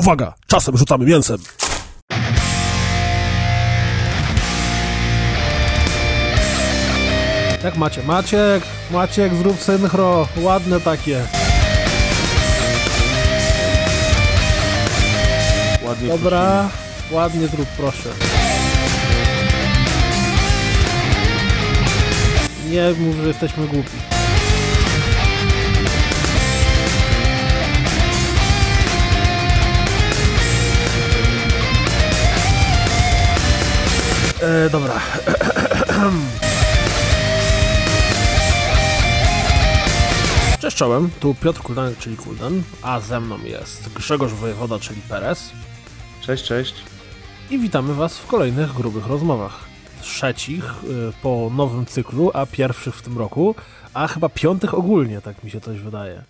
Uwaga, 0.00 0.34
czasem 0.46 0.76
rzucamy 0.76 1.04
mięsem. 1.04 1.38
Jak 7.64 7.76
macie? 7.76 8.02
Maciek, 8.02 8.62
Maciek, 8.90 9.34
zrób 9.34 9.60
synchro, 9.60 10.28
ładne 10.36 10.80
takie. 10.80 11.26
Ładnie 15.86 16.08
Dobra, 16.08 16.68
ładnie 17.10 17.48
zrób, 17.48 17.68
proszę. 17.68 18.08
Nie 22.70 22.90
mów, 22.98 23.16
że 23.16 23.28
jesteśmy 23.28 23.66
głupi. 23.66 24.19
E, 34.42 34.70
dobra. 34.70 35.00
Cześć 40.60 40.76
czołem, 40.76 41.10
tu 41.20 41.34
Piotr 41.34 41.60
Kuldanek, 41.62 41.98
czyli 41.98 42.16
Kuldan, 42.16 42.62
a 42.82 43.00
ze 43.00 43.20
mną 43.20 43.38
jest 43.44 43.92
Grzegorz 43.92 44.32
Wojewoda, 44.32 44.78
czyli 44.78 45.00
Perez. 45.00 45.50
Cześć, 46.20 46.44
cześć. 46.44 46.74
I 47.50 47.58
witamy 47.58 47.94
Was 47.94 48.18
w 48.18 48.26
kolejnych 48.26 48.72
grubych 48.72 49.06
rozmowach. 49.06 49.64
Trzecich 50.02 50.64
y, 50.64 51.12
po 51.22 51.50
nowym 51.56 51.86
cyklu, 51.86 52.30
a 52.34 52.46
pierwszych 52.46 52.94
w 52.94 53.02
tym 53.02 53.18
roku, 53.18 53.54
a 53.94 54.08
chyba 54.08 54.28
piątych 54.28 54.74
ogólnie, 54.74 55.20
tak 55.20 55.44
mi 55.44 55.50
się 55.50 55.60
coś 55.60 55.80
wydaje. 55.80 56.22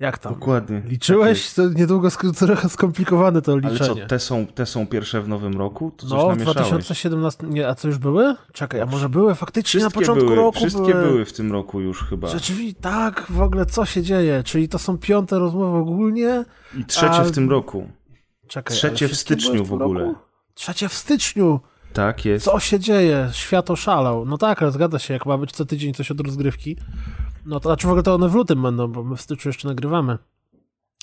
Jak 0.00 0.18
tam? 0.18 0.34
Dokładnie. 0.34 0.82
Liczyłeś? 0.84 1.52
To 1.54 1.68
niedługo 1.68 2.08
sk- 2.08 2.38
trochę 2.46 2.68
skomplikowane 2.68 3.42
to 3.42 3.52
Ale 3.52 3.60
liczenie. 3.60 4.00
co, 4.02 4.06
te 4.06 4.18
są, 4.18 4.46
te 4.46 4.66
są 4.66 4.86
pierwsze 4.86 5.22
w 5.22 5.28
nowym 5.28 5.58
roku? 5.58 5.90
To 5.96 6.06
coś 6.06 6.10
no, 6.18 6.24
w 6.26 6.28
namieszałeś. 6.28 6.68
2017. 6.68 7.46
Nie, 7.46 7.68
a 7.68 7.74
co 7.74 7.88
już 7.88 7.98
były? 7.98 8.34
Czekaj, 8.52 8.80
a 8.80 8.86
może 8.86 9.08
były 9.08 9.34
faktycznie 9.34 9.80
Wszystkie 9.80 10.00
na 10.00 10.00
początku 10.00 10.24
były, 10.24 10.36
roku? 10.36 10.58
Wszystkie 10.58 10.94
były. 10.94 11.24
w 11.24 11.32
tym 11.32 11.52
roku 11.52 11.80
już 11.80 12.04
chyba. 12.04 12.28
Rzeczywiście, 12.28 12.80
tak, 12.80 13.26
w 13.30 13.40
ogóle 13.40 13.66
co 13.66 13.84
się 13.86 14.02
dzieje? 14.02 14.42
Czyli 14.44 14.68
to 14.68 14.78
są 14.78 14.98
piąte 14.98 15.38
rozmowy 15.38 15.78
ogólnie? 15.78 16.44
I 16.78 16.84
trzecie 16.84 17.10
a- 17.16 17.24
w 17.24 17.30
tym 17.32 17.50
roku. 17.50 17.88
Czekaj, 18.48 18.76
Trzecie 18.76 19.04
ale 19.06 19.14
w 19.14 19.18
styczniu 19.18 19.52
były 19.52 19.64
w 19.64 19.68
tym 19.68 19.82
ogóle. 19.82 20.04
roku? 20.04 20.18
Trzecie 20.54 20.88
w 20.88 20.94
styczniu! 20.94 21.60
Tak 21.92 22.24
jest. 22.24 22.44
Co 22.44 22.60
się 22.60 22.80
dzieje? 22.80 23.28
Świat 23.32 23.70
oszalał. 23.70 24.26
No 24.26 24.38
tak, 24.38 24.62
ale 24.62 24.70
zgadza 24.72 24.98
się, 24.98 25.14
jak 25.14 25.26
ma 25.26 25.38
być 25.38 25.52
co 25.52 25.64
tydzień 25.64 25.94
coś 25.94 26.10
od 26.10 26.20
rozgrywki. 26.20 26.76
No 27.46 27.60
to 27.60 27.68
znaczy 27.68 27.86
w 27.86 27.90
ogóle 27.90 28.02
to 28.02 28.14
one 28.14 28.28
w 28.28 28.34
lutym 28.34 28.62
będą, 28.62 28.88
bo 28.88 29.04
my 29.04 29.16
w 29.16 29.20
styczniu 29.20 29.48
jeszcze 29.48 29.68
nagrywamy. 29.68 30.18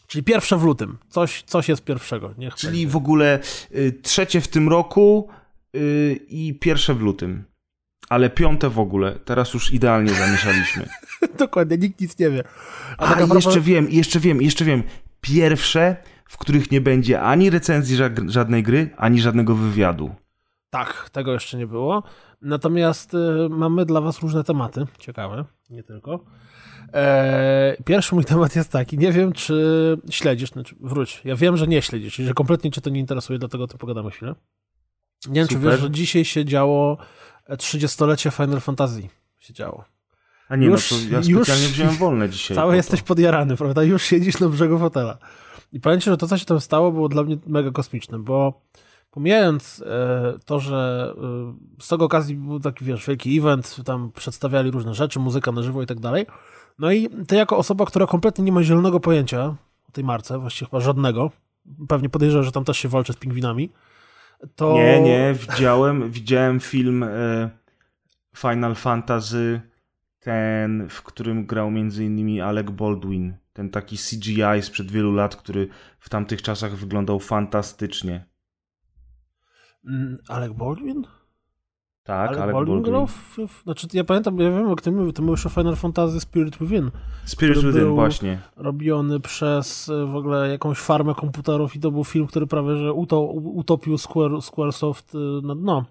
Czyli 0.08 0.24
pierwsze 0.24 0.58
w 0.58 0.64
lutym. 0.64 0.98
Coś, 1.10 1.44
coś 1.44 1.70
jest 1.70 1.84
pierwszego. 1.84 2.34
Niech 2.38 2.56
Czyli 2.56 2.72
będzie. 2.78 2.88
w 2.94 2.96
ogóle 2.96 3.40
y, 3.76 4.00
trzecie 4.02 4.42
w 4.42 4.48
tym 4.48 4.70
roku 4.70 5.30
y, 5.76 6.20
i 6.28 6.54
pierwsze 6.60 6.94
w 6.94 7.02
lutym. 7.02 7.44
Ale 8.10 8.30
piąte 8.30 8.70
w 8.70 8.80
ogóle. 8.80 9.20
Teraz 9.26 9.54
już 9.54 9.74
idealnie 9.74 10.14
zamieszaliśmy. 10.14 10.90
Dokładnie, 11.40 11.78
nikt 11.78 12.02
nic 12.02 12.20
nie 12.20 12.30
wie. 12.30 12.44
A, 12.98 13.16
propos- 13.16 13.36
jeszcze 13.36 13.62
wiem, 13.62 13.88
jeszcze 13.90 14.20
wiem, 14.20 14.42
jeszcze 14.42 14.66
wiem. 14.66 14.84
Pierwsze, 15.22 15.96
w 16.26 16.38
których 16.38 16.72
nie 16.72 16.82
będzie 16.82 17.22
ani 17.22 17.50
recenzji 17.50 17.98
ża- 17.98 18.30
żadnej 18.30 18.64
gry, 18.64 18.90
ani 18.98 19.22
żadnego 19.22 19.56
wywiadu. 19.56 20.16
Tak, 20.70 21.10
tego 21.10 21.34
jeszcze 21.34 21.58
nie 21.58 21.68
było. 21.68 22.04
Natomiast 22.42 23.14
y, 23.14 23.18
mamy 23.50 23.86
dla 23.86 24.02
was 24.02 24.20
różne 24.20 24.44
tematy. 24.44 24.86
Ciekawe, 25.00 25.46
nie 25.74 25.84
tylko. 25.84 26.20
E, 26.94 27.76
pierwszy 27.86 28.16
mój 28.16 28.26
temat 28.26 28.56
jest 28.56 28.72
taki. 28.72 28.98
Nie 28.98 29.12
wiem, 29.12 29.34
czy 29.34 29.98
śledzisz, 30.10 30.50
znaczy 30.50 30.76
wróć. 30.80 31.22
Ja 31.26 31.36
wiem, 31.36 31.58
że 31.58 31.68
nie 31.68 31.82
śledzisz, 31.82 32.16
że 32.16 32.34
kompletnie 32.34 32.72
cię 32.72 32.82
to 32.82 32.90
nie 32.90 33.00
interesuje, 33.00 33.40
dlatego 33.40 33.68
to 33.68 33.78
pogadamy 33.78 34.12
chwilę. 34.12 34.36
Nie 35.28 35.34
wiem, 35.42 35.48
czy 35.48 35.60
wiesz, 35.60 35.80
że 35.80 35.92
dzisiaj 35.92 36.26
się 36.26 36.46
działo 36.46 36.98
30-lecie 37.50 38.32
Final 38.32 38.60
Fantasy. 38.62 39.02
Się 39.40 39.54
działo. 39.54 39.86
A 40.50 40.56
nie, 40.56 40.66
Już- 40.68 40.92
no 40.92 40.98
to 40.98 41.04
ja 41.14 41.18
już- 41.30 41.48
specjalnie 41.48 41.68
wziąłem 41.68 41.96
wolne 41.96 42.30
dzisiaj. 42.34 42.58
Cały 42.58 42.76
jesteś 42.76 43.02
podjarany, 43.02 43.58
prawda? 43.58 43.84
Już 43.84 44.04
siedzisz 44.04 44.40
na 44.40 44.50
brzegu 44.50 44.80
fotela. 44.80 45.18
I 45.72 45.80
powiem 45.80 46.00
ci, 46.02 46.06
że 46.10 46.18
to, 46.18 46.28
co 46.28 46.38
się 46.38 46.46
tam 46.46 46.60
stało, 46.60 46.92
było 46.92 47.10
dla 47.10 47.24
mnie 47.24 47.38
mega 47.48 47.72
kosmiczne, 47.72 48.20
bo 48.20 48.62
pomijając 49.14 49.84
e, 49.86 50.34
to, 50.46 50.60
że 50.60 51.14
e, 51.18 51.82
z 51.82 51.88
tego 51.88 52.06
okazji 52.06 52.36
był 52.36 52.60
taki, 52.60 52.86
wiesz, 52.86 53.08
wielki 53.08 53.38
event, 53.38 53.76
tam 53.86 54.12
przedstawiali 54.12 54.72
różne 54.72 54.94
rzeczy, 54.94 55.20
muzyka 55.20 55.52
na 55.52 55.62
żywo 55.62 55.82
i 55.82 55.86
tak 55.86 56.00
dalej. 56.00 56.26
No 56.80 56.92
i 56.92 57.10
ty 57.28 57.36
jako 57.36 57.58
osoba, 57.58 57.86
która 57.86 58.08
kompletnie 58.08 58.44
nie 58.44 58.52
ma 58.52 58.64
zielonego 58.64 59.00
pojęcia 59.00 59.56
o 59.90 59.92
tej 59.92 60.04
marce, 60.04 60.40
właściwie 60.40 60.70
chyba 60.70 60.80
żadnego, 60.80 61.32
pewnie 61.88 62.10
podejrzewam, 62.10 62.46
że 62.46 62.52
tam 62.52 62.66
też 62.66 62.78
się 62.78 62.90
walczy 62.90 63.14
z 63.14 63.16
pingwinami, 63.16 63.70
to... 64.56 64.74
Nie, 64.74 65.02
nie, 65.02 65.34
widziałem, 65.34 66.12
widziałem 66.12 66.60
film 66.60 67.04
e, 67.04 67.50
Final 68.36 68.76
Fantasy, 68.76 69.62
ten, 70.20 70.90
w 70.90 71.04
którym 71.04 71.46
grał 71.46 71.72
między 71.72 72.06
innymi 72.06 72.42
Alec 72.42 72.70
Baldwin. 72.72 73.34
Ten 73.54 73.70
taki 73.70 73.98
CGI 73.98 74.62
sprzed 74.62 74.92
wielu 74.92 75.12
lat, 75.14 75.36
który 75.36 75.68
w 76.00 76.10
tamtych 76.10 76.42
czasach 76.42 76.76
wyglądał 76.76 77.20
fantastycznie. 77.20 78.33
Mm, 79.88 80.18
Alec 80.30 80.54
Baldwin? 80.54 81.04
Tak, 82.04 82.30
Alec 82.30 82.42
Alec 82.42 82.54
Baldwin 82.56 82.82
grał 82.82 83.08
w, 83.08 83.38
w, 83.48 83.64
Znaczy, 83.64 83.88
ja 83.94 84.04
pamiętam, 84.04 84.40
ja 84.40 84.52
wiem, 84.52 84.70
jak 84.70 84.82
ty 84.82 84.92
mówisz, 84.92 85.14
to 85.14 85.22
był 85.22 85.32
jeszcze 85.32 85.50
Final 85.50 85.76
Fantasy 85.76 86.20
Spirit 86.20 86.58
Within. 86.58 86.92
Spirit 87.26 87.58
Within, 87.58 87.88
właśnie. 87.90 88.40
robiony 88.56 89.20
przez 89.20 89.90
e, 89.90 90.06
w 90.06 90.16
ogóle 90.16 90.50
jakąś 90.50 90.78
farmę 90.78 91.16
komputerów 91.16 91.76
i 91.76 91.80
to 91.80 91.92
był 91.92 92.04
film, 92.04 92.28
który 92.28 92.48
prawie 92.48 92.76
że 92.76 92.94
uto, 92.94 93.22
utopił 93.32 93.98
Square, 93.98 94.42
Squaresoft 94.42 95.16
e, 95.16 95.18
na 95.48 95.56
dno, 95.56 95.86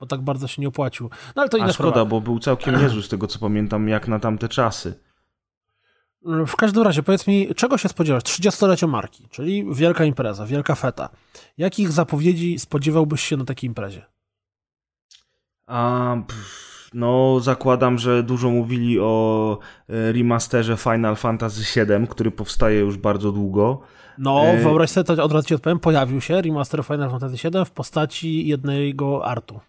bo 0.00 0.06
tak 0.06 0.20
bardzo 0.22 0.46
się 0.46 0.62
nie 0.62 0.68
opłacił. 0.68 1.10
No 1.36 1.42
ale 1.42 1.48
to 1.48 1.56
A 1.56 1.60
inna 1.60 1.72
szkoda, 1.72 1.90
sprawa. 1.90 2.04
bo 2.10 2.20
był 2.20 2.38
całkiem 2.38 2.80
niezły 2.82 3.02
z 3.02 3.08
tego, 3.08 3.26
co 3.26 3.38
pamiętam, 3.38 3.88
jak 3.88 4.08
na 4.08 4.18
tamte 4.18 4.48
czasy. 4.48 4.94
W 6.46 6.56
każdym 6.56 6.82
razie, 6.82 7.02
powiedz 7.02 7.26
mi, 7.26 7.54
czego 7.54 7.78
się 7.78 7.88
spodziewasz? 7.88 8.22
30-lecie 8.22 8.86
marki, 8.86 9.28
czyli 9.30 9.66
wielka 9.74 10.04
impreza, 10.04 10.46
wielka 10.46 10.74
feta. 10.74 11.08
Jakich 11.58 11.92
zapowiedzi 11.92 12.58
spodziewałbyś 12.58 13.22
się 13.22 13.36
na 13.36 13.44
takiej 13.44 13.68
imprezie? 13.68 14.04
A, 15.66 16.16
pff, 16.28 16.90
no, 16.94 17.40
zakładam, 17.40 17.98
że 17.98 18.22
dużo 18.22 18.50
mówili 18.50 19.00
o 19.00 19.58
e, 19.88 20.12
remasterze 20.12 20.76
Final 20.76 21.16
Fantasy 21.16 21.60
VII, 21.86 22.06
który 22.08 22.30
powstaje 22.30 22.80
już 22.80 22.96
bardzo 22.96 23.32
długo. 23.32 23.80
No, 24.18 24.42
E- 24.44 24.56
wyobraź 24.56 24.90
sobie, 24.90 25.04
to 25.16 25.24
od 25.24 25.32
razu 25.32 25.48
ci 25.48 25.54
odpowiem, 25.54 25.78
pojawił 25.78 26.20
się 26.20 26.42
remaster 26.42 26.84
Final 26.84 27.10
Fantasy 27.10 27.36
VII 27.50 27.64
w 27.64 27.70
postaci 27.70 28.46
jednego 28.46 29.26
artu. 29.26 29.60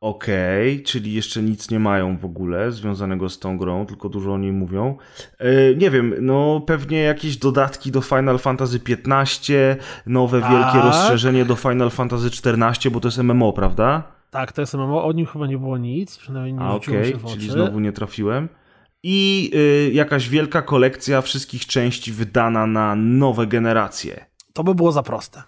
Okej, 0.00 0.82
czyli 0.82 1.12
jeszcze 1.12 1.42
nic 1.42 1.70
nie 1.70 1.78
mają 1.80 2.18
w 2.18 2.24
ogóle 2.24 2.72
związanego 2.72 3.28
z 3.28 3.38
tą 3.38 3.58
grą, 3.58 3.86
tylko 3.86 4.08
dużo 4.08 4.32
o 4.32 4.38
niej 4.38 4.52
mówią. 4.52 4.96
E, 5.38 5.74
nie 5.74 5.90
wiem, 5.90 6.14
no 6.20 6.60
pewnie 6.66 6.98
jakieś 7.02 7.36
dodatki 7.36 7.90
do 7.90 8.00
Final 8.00 8.38
Fantasy 8.38 8.80
XV, 9.08 9.52
nowe 10.06 10.40
wielkie 10.40 10.54
Tak. 10.72 10.84
rozszerzenie 10.84 11.44
do 11.44 11.54
Final 11.56 11.90
Fantasy 11.90 12.26
XIV, 12.26 12.92
bo 12.92 13.00
to 13.00 13.08
jest 13.08 13.18
MMO, 13.18 13.52
prawda? 13.52 14.02
Tak, 14.30 14.52
to 14.52 14.62
jest 14.62 14.74
MMO, 14.74 15.04
o 15.04 15.12
nim 15.12 15.26
chyba 15.26 15.46
nie 15.46 15.58
było 15.58 15.78
nic, 15.78 16.18
przynajmniej 16.18 16.54
nie 16.54 16.72
rzuciło 16.72 16.96
okej, 16.98 17.12
się 17.12 17.18
w 17.18 17.26
oczy. 17.26 17.34
czyli 17.34 17.50
znowu 17.50 17.80
nie 17.80 17.92
trafiłem. 17.92 18.48
I 19.02 19.50
y, 19.54 19.90
jakaś 19.94 20.28
wielka 20.28 20.62
kolekcja 20.62 21.20
wszystkich 21.20 21.66
części 21.66 22.12
wydana 22.12 22.66
na 22.66 22.94
nowe 22.96 23.46
generacje. 23.46 24.26
To 24.52 24.64
by 24.64 24.74
było 24.74 24.92
za 24.92 25.02
proste. 25.02 25.42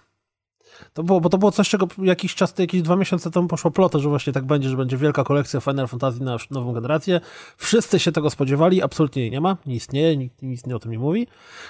To 0.93 1.03
było, 1.03 1.21
bo 1.21 1.29
to 1.29 1.37
było 1.37 1.51
coś, 1.51 1.69
czego 1.69 1.87
jakiś 1.97 2.35
czas, 2.35 2.53
jakieś 2.57 2.81
dwa 2.81 2.95
miesiące 2.95 3.31
temu 3.31 3.47
poszło 3.47 3.71
plotę, 3.71 3.99
że 3.99 4.09
właśnie 4.09 4.33
tak 4.33 4.45
będzie, 4.45 4.69
że 4.69 4.77
będzie 4.77 4.97
wielka 4.97 5.23
kolekcja 5.23 5.59
Final 5.59 5.87
Fantasy 5.87 6.23
na 6.23 6.37
nową 6.51 6.73
generację. 6.73 7.21
Wszyscy 7.57 7.99
się 7.99 8.11
tego 8.11 8.29
spodziewali, 8.29 8.81
absolutnie 8.81 9.21
jej 9.21 9.31
nie 9.31 9.41
ma, 9.41 9.57
nie 9.65 9.75
istnieje, 9.75 10.17
nikt 10.17 10.41
nic 10.41 10.65
nie 10.65 10.75
o 10.75 10.79
tym 10.79 10.91
nie 10.91 10.99
mówi. 10.99 11.27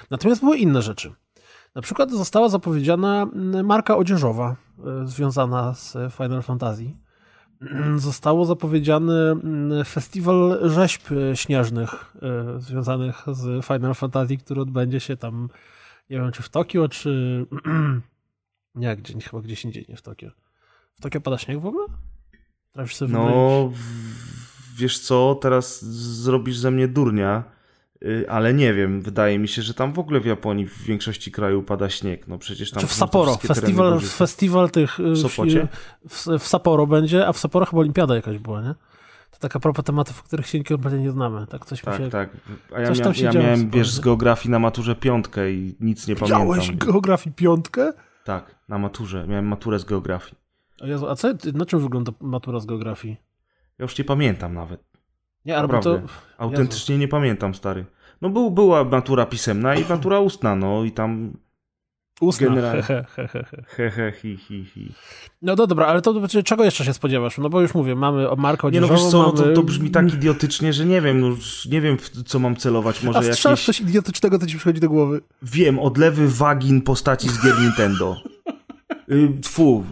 Natomiast 0.10 0.42
były 0.42 0.58
inne 0.58 0.82
rzeczy. 0.82 1.14
Na 1.76 1.82
przykład 1.82 2.12
została 2.12 2.50
zapowiedziana 2.50 3.28
mm, 3.34 3.66
marka 3.66 3.98
odzieżowa 3.98 4.56
y, 5.04 5.08
związana 5.08 5.74
z 5.74 5.98
Final 6.14 6.42
Fantasy. 6.42 6.86
Zostało 7.96 8.46
zapowiedziany 8.46 9.14
mm, 9.14 9.86
festiwal 9.86 10.60
rzeźb 10.64 11.12
y, 11.12 11.36
śnieżnych 11.36 12.16
y, 12.58 12.62
związanych 12.62 13.26
z 13.32 13.66
Final 13.66 13.94
Fantasy, 13.94 14.38
który 14.38 14.62
odbędzie 14.62 15.00
się 15.00 15.18
tam, 15.18 15.50
nie 16.10 16.18
wiem 16.18 16.32
czy 16.32 16.44
w 16.44 16.50
Tokio, 16.50 16.90
czy 16.90 17.46
nie, 18.76 18.96
gdzie, 18.96 19.20
chyba 19.22 19.42
gdzieś 19.42 19.66
indziej, 19.66 19.86
nie 19.90 19.96
w 19.96 20.02
Tokio. 20.02 20.30
W 20.96 21.02
Tokio 21.02 21.22
pada 21.22 21.38
śnieg 21.38 21.60
w 21.60 21.66
ogóle? 21.66 21.86
Trafisz 22.72 22.96
sobie? 22.96 23.14
No, 23.14 23.70
w- 23.74 24.76
wiesz 24.78 25.00
co, 25.00 25.36
teraz 25.42 25.86
zrobisz 26.22 26.58
ze 26.58 26.72
mnie 26.72 26.88
durnia, 26.88 27.44
y, 28.04 28.26
ale 28.30 28.54
nie 28.54 28.74
wiem, 28.74 29.02
wydaje 29.02 29.40
mi 29.40 29.48
się, 29.48 29.62
że 29.62 29.74
tam 29.74 29.94
w 29.94 30.00
ogóle 30.00 30.20
w 30.20 30.26
Japonii 30.26 30.66
w 30.68 30.84
większości 30.84 31.32
kraju 31.32 31.64
pada 31.64 31.90
śnieg. 31.90 32.28
No 32.28 32.38
przecież 32.38 32.72
tam 32.72 32.82
Czy 32.82 32.88
w 32.88 32.94
Sapporo, 32.94 33.36
festiwal, 33.38 34.00
festiwal 34.00 34.70
tych... 34.72 35.00
y, 35.00 35.12
W 35.12 35.18
Sopocie? 35.18 35.68
W, 36.10 36.26
w 36.40 36.48
Sapporo 36.48 36.88
będzie, 36.88 37.28
a 37.28 37.34
w 37.34 37.38
Sapporo 37.38 37.66
chyba 37.66 37.80
olimpiada 37.80 38.16
jakaś 38.16 38.38
była, 38.38 38.62
nie? 38.62 38.74
To 39.32 39.38
taka 39.40 39.60
propos 39.60 39.86
tematów, 39.86 40.20
o 40.20 40.24
których 40.24 40.48
się 40.48 40.64
kompletnie 40.64 41.00
nie 41.00 41.12
znamy. 41.12 41.48
Tak, 41.48 41.66
coś 41.66 41.82
Tak, 41.82 42.00
mi 42.00 42.06
się... 42.06 42.12
tak. 42.12 42.30
A 42.76 42.80
ja, 42.82 42.88
coś 42.96 43.22
mia, 43.22 43.32
ja 43.32 43.40
miałem, 43.42 43.70
wiesz, 43.70 43.90
z 43.92 44.00
geografii 44.00 44.52
na 44.52 44.60
maturze 44.60 44.96
piątkę 44.96 45.52
i 45.52 45.76
nic 45.80 46.08
nie 46.08 46.16
Widziałeś 46.16 46.60
pamiętam. 46.66 46.88
geografii 46.92 47.36
piątkę? 47.36 47.94
Tak, 48.24 48.56
na 48.70 48.78
maturze. 48.78 49.28
Miałem 49.28 49.48
maturę 49.48 49.80
z 49.80 49.86
geografii. 49.86 50.36
O 50.82 50.88
Jezu, 50.88 51.10
a 51.10 51.16
co, 51.16 51.28
na 51.54 51.66
czym 51.66 51.80
wygląda 51.80 52.12
matura 52.22 52.60
z 52.60 52.66
geografii? 52.66 53.18
Ja 53.80 53.84
już 53.84 53.98
nie 53.98 54.04
pamiętam 54.04 54.54
nawet. 54.54 54.84
Nie, 55.46 55.58
albo 55.58 55.80
to... 55.80 56.00
Autentycznie 56.38 56.98
nie 56.98 57.08
pamiętam, 57.08 57.56
stary. 57.56 57.86
No 58.22 58.30
był, 58.30 58.52
była 58.52 58.84
matura 58.84 59.26
pisemna 59.26 59.76
i 59.76 59.86
matura 59.90 60.20
ustna, 60.20 60.56
no 60.56 60.84
i 60.84 60.92
tam 60.92 61.38
Ustna. 62.22 62.48
Generalnie. 62.48 62.84
He, 62.84 63.06
he, 63.16 63.28
he, 63.28 63.44
he. 63.44 63.64
he, 63.68 63.92
he, 63.92 64.12
hi, 64.12 64.38
hi, 64.38 64.66
hi. 64.66 64.92
No 65.42 65.56
to 65.56 65.68
dobra, 65.68 65.86
ale 65.86 66.02
to 66.02 66.20
znaczy, 66.20 66.44
czego 66.44 66.64
jeszcze 66.64 66.86
się 66.86 66.94
spodziewasz? 66.94 67.38
No 67.38 67.50
bo 67.50 67.62
już 67.62 67.74
mówię, 67.74 67.96
mamy 67.96 68.28
markę 68.38 68.72
Nie 68.72 68.82
no 68.82 68.88
odzieżową, 68.88 69.04
wiesz 69.04 69.12
co, 69.12 69.24
no 69.24 69.32
to, 69.32 69.42
mamy... 69.42 69.54
to 69.54 69.64
brzmi 69.64 69.92
tak 69.92 70.14
idiotycznie, 70.14 70.74
że 70.74 70.86
nie 70.86 71.02
wiem, 71.02 71.20
no, 71.22 71.28
już 71.28 71.66
nie 71.66 71.82
wiem 71.82 71.98
w 71.98 72.24
co 72.24 72.40
mam 72.40 72.56
celować. 72.56 73.04
Może 73.04 73.20
A 73.20 73.24
jakieś, 73.24 73.66
coś 73.66 73.82
idiotycznego, 73.82 74.40
co 74.40 74.46
ci 74.48 74.58
przychodzi 74.58 74.80
do 74.80 74.90
głowy. 74.90 75.22
wiem, 75.42 75.80
odlewy 75.80 76.28
wagin 76.28 76.82
postaci 76.82 77.30
z 77.30 77.44
gier 77.44 77.60
Nintendo. 77.60 78.18
Y, 79.12 79.42
Tfu, 79.42 79.84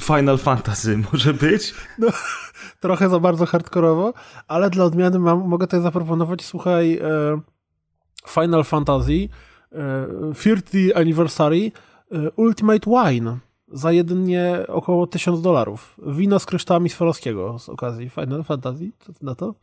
Final 0.00 0.38
Fantasy 0.38 0.98
może 1.12 1.34
być? 1.34 1.74
Trochę 2.80 3.08
za 3.08 3.20
bardzo 3.20 3.46
hardkorowo, 3.46 4.12
ale 4.48 4.70
dla 4.70 4.84
odmiany 4.84 5.18
mam, 5.18 5.48
mogę 5.48 5.66
tutaj 5.66 5.82
zaproponować, 5.82 6.44
słuchaj, 6.44 6.98
e, 6.98 7.40
Final 8.28 8.64
Fantasy 8.64 9.28
30 10.34 10.94
Anniversary 10.94 11.72
e, 12.12 12.30
Ultimate 12.36 12.90
Wine 12.90 13.38
za 13.72 13.92
jedynie 13.92 14.64
około 14.68 15.06
1000 15.06 15.40
dolarów. 15.40 16.00
Wino 16.06 16.38
z 16.38 16.46
kryształami 16.46 16.88
Swarowskiego 16.88 17.58
z 17.58 17.68
okazji 17.68 18.10
Final 18.10 18.44
Fantasy. 18.44 18.90
Co 18.98 19.12
ty 19.12 19.24
na 19.24 19.34
to? 19.34 19.54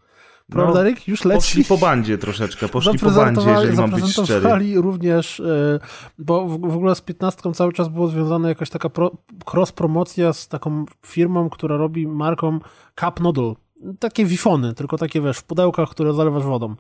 No, 0.50 0.56
Prodarek 0.56 1.08
już 1.08 1.26
leci. 1.26 1.38
Poszli 1.38 1.66
po 1.66 1.78
bandzie 1.78 2.18
troszeczkę, 2.18 2.70
poszli 2.70 3.00
po 3.00 3.12
bandzie, 3.12 3.50
jeżeli 3.50 3.78
mam 3.78 3.92
być 3.92 4.06
szczery. 4.14 4.82
również, 4.82 5.40
e, 5.40 5.80
bo 6.18 6.46
w, 6.46 6.60
w 6.60 6.76
ogóle 6.76 6.96
z 6.96 7.02
15 7.02 7.54
cały 7.54 7.74
czas 7.74 7.88
było 7.88 8.08
związane 8.08 8.50
jakaś 8.50 8.70
taka 8.70 8.90
pro, 8.90 9.12
cross-promocja 9.54 10.34
z 10.34 10.48
taką 10.48 10.86
firmą, 11.06 11.50
która 11.50 11.78
robi 11.78 12.08
marką 12.08 12.60
Cup 13.00 13.20
Noodle. 13.20 13.54
Takie 14.00 14.26
wifony, 14.26 14.74
tylko 14.74 14.98
takie 14.98 15.22
wiesz, 15.22 15.38
w 15.38 15.44
pudełkach, 15.44 15.90
które 15.90 16.14
zalewasz 16.14 16.44
wodą. 16.44 16.76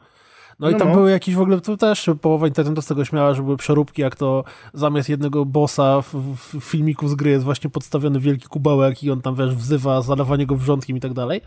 No, 0.59 0.69
i 0.69 0.73
No, 0.73 0.79
tam 0.79 0.87
no. 0.87 0.93
były 0.93 1.11
jakieś 1.11 1.35
w 1.35 1.41
ogóle, 1.41 1.61
to 1.61 1.77
też 1.77 2.09
połowa 2.21 2.47
internetu 2.47 2.81
z 2.81 2.85
tego 2.85 3.05
śmiała, 3.05 3.33
że 3.33 3.43
były 3.43 3.57
przeróbki, 3.57 4.01
jak 4.01 4.15
to 4.15 4.43
zamiast 4.73 5.09
jednego 5.09 5.45
bossa 5.45 6.01
w, 6.01 6.13
w 6.35 6.63
filmiku 6.63 7.07
z 7.07 7.15
gry 7.15 7.31
jest 7.31 7.45
właśnie 7.45 7.69
podstawiony 7.69 8.19
wielki 8.19 8.47
kubełek 8.47 9.03
i 9.03 9.11
on 9.11 9.21
tam, 9.21 9.35
wiesz, 9.35 9.55
wzywa 9.55 10.01
zalewanie 10.01 10.45
go 10.45 10.55
wrzątkiem 10.55 10.97
i 10.97 10.99
tak 10.99 11.13
dalej. 11.13 11.41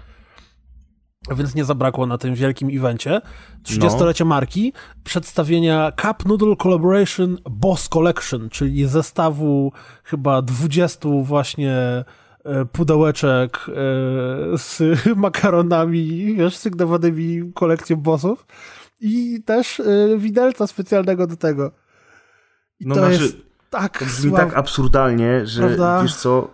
Więc 1.36 1.54
nie 1.54 1.64
zabrakło 1.64 2.06
na 2.06 2.18
tym 2.18 2.34
wielkim 2.34 2.68
evencie. 2.78 3.20
30-lecie 3.64 4.24
marki, 4.24 4.72
przedstawienia 5.04 5.92
Cup 6.02 6.26
Noodle 6.26 6.56
Collaboration 6.56 7.38
Boss 7.50 7.88
Collection, 7.88 8.48
czyli 8.48 8.86
zestawu 8.86 9.72
chyba 10.04 10.42
20 10.42 11.08
właśnie 11.22 11.72
e, 12.44 12.64
pudełeczek 12.72 13.58
e, 13.68 13.72
z 14.58 14.82
makaronami, 15.16 16.34
wiesz, 16.34 16.56
sygnowanymi 16.56 17.52
kolekcją 17.54 17.96
bossów 17.96 18.46
i 19.02 19.42
też 19.42 19.80
e, 19.80 19.84
widelca 20.18 20.66
specjalnego 20.66 21.26
do 21.26 21.36
tego. 21.36 21.72
I 22.80 22.86
No 22.86 22.94
to 22.94 23.00
znaczy, 23.00 23.22
jest 23.22 23.36
tak 23.70 23.98
To 23.98 24.04
brzmi 24.04 24.32
tak 24.32 24.56
absurdalnie, 24.56 25.46
że 25.46 25.62
Prawda? 25.62 26.02
wiesz 26.02 26.14
co. 26.16 26.50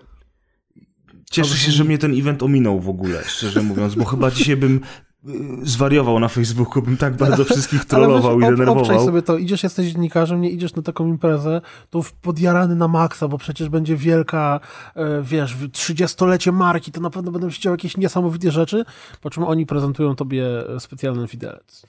Cieszę 1.30 1.56
się, 1.56 1.72
że 1.72 1.84
mnie 1.84 1.98
ten 1.98 2.18
event 2.20 2.42
ominął 2.42 2.80
w 2.80 2.88
ogóle, 2.88 3.22
szczerze 3.24 3.62
mówiąc, 3.62 3.94
bo 3.94 4.04
chyba 4.04 4.30
dzisiaj 4.30 4.56
bym 4.56 4.80
y, 5.28 5.30
zwariował 5.62 6.20
na 6.20 6.28
Facebooku, 6.28 6.82
bym 6.82 6.96
tak 6.96 7.16
bardzo 7.16 7.44
wszystkich 7.54 7.84
trollował 7.84 8.38
i 8.38 8.40
wiesz, 8.40 8.48
ob- 8.50 8.56
denerwował. 8.56 8.82
obczaj 8.82 8.98
sobie 9.06 9.22
to, 9.22 9.38
idziesz, 9.38 9.62
jesteś 9.62 9.86
dziennikarzem, 9.92 10.40
nie 10.40 10.50
idziesz 10.50 10.74
na 10.74 10.82
taką 10.82 11.06
imprezę, 11.06 11.60
to 11.90 12.02
w- 12.02 12.12
podjarany 12.12 12.76
na 12.76 12.88
maksa, 12.88 13.28
bo 13.28 13.38
przecież 13.38 13.68
będzie 13.68 13.96
wielka, 13.96 14.60
e, 14.94 15.22
wiesz, 15.22 15.56
30-lecie 15.72 16.52
marki, 16.52 16.92
to 16.92 17.00
na 17.00 17.10
pewno 17.10 17.30
będą 17.30 17.50
się 17.50 17.60
działy 17.60 17.74
jakieś 17.74 17.96
niesamowite 17.96 18.50
rzeczy, 18.50 18.84
po 19.20 19.30
czym 19.30 19.44
oni 19.44 19.66
prezentują 19.66 20.16
tobie 20.16 20.44
specjalny 20.78 21.26
widelec 21.26 21.82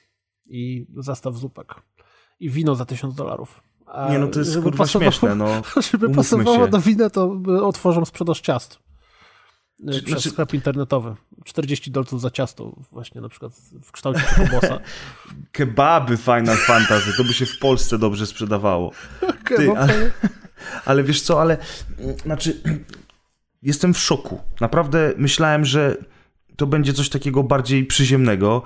i 0.50 0.88
zestaw 0.98 1.36
zupek 1.36 1.76
i 2.40 2.50
wino 2.50 2.76
za 2.76 2.86
1000 2.86 3.16
dolarów. 3.16 3.64
Nie 4.10 4.20
no, 4.20 4.28
to 4.28 4.40
jest 4.40 4.62
kurwa 4.62 4.88
śmieszne, 4.88 5.36
no. 5.36 5.62
Żeby 5.92 6.10
pasowało 6.10 6.66
się. 6.66 6.72
do 6.72 6.80
wina, 6.80 7.10
to 7.10 7.42
otworzą 7.62 8.06
sprzedaż 8.06 8.42
ciast. 8.42 8.80
Y, 9.80 9.94
Czy- 9.94 10.04
Przez 10.04 10.08
znaczy- 10.10 10.30
sklep 10.30 10.54
internetowy. 10.54 11.16
40 11.46 11.92
dolców 11.92 12.22
za 12.22 12.32
ciasto, 12.32 12.76
właśnie 12.92 13.22
na 13.22 13.30
przykład 13.30 13.54
w 13.84 13.92
kształcie 13.92 14.22
tego 14.22 14.52
bossa. 14.52 14.80
Kebaby 15.52 16.18
Final 16.18 16.58
Fantasy, 16.58 17.14
to 17.18 17.24
by 17.24 17.34
się 17.34 17.46
w 17.46 17.60
Polsce 17.60 17.98
dobrze 17.98 18.28
sprzedawało. 18.28 18.92
Ty, 19.58 19.72
ale, 19.78 20.12
ale 20.86 21.04
wiesz 21.04 21.22
co, 21.22 21.42
ale 21.42 21.58
mm, 22.00 22.18
znaczy 22.18 22.62
jestem 23.62 23.94
w 23.94 24.00
szoku. 24.00 24.42
Naprawdę 24.62 25.14
myślałem, 25.18 25.66
że 25.66 25.98
to 26.60 26.68
będzie 26.68 26.94
coś 26.94 27.10
takiego 27.10 27.44
bardziej 27.44 27.86
przyziemnego 27.86 28.62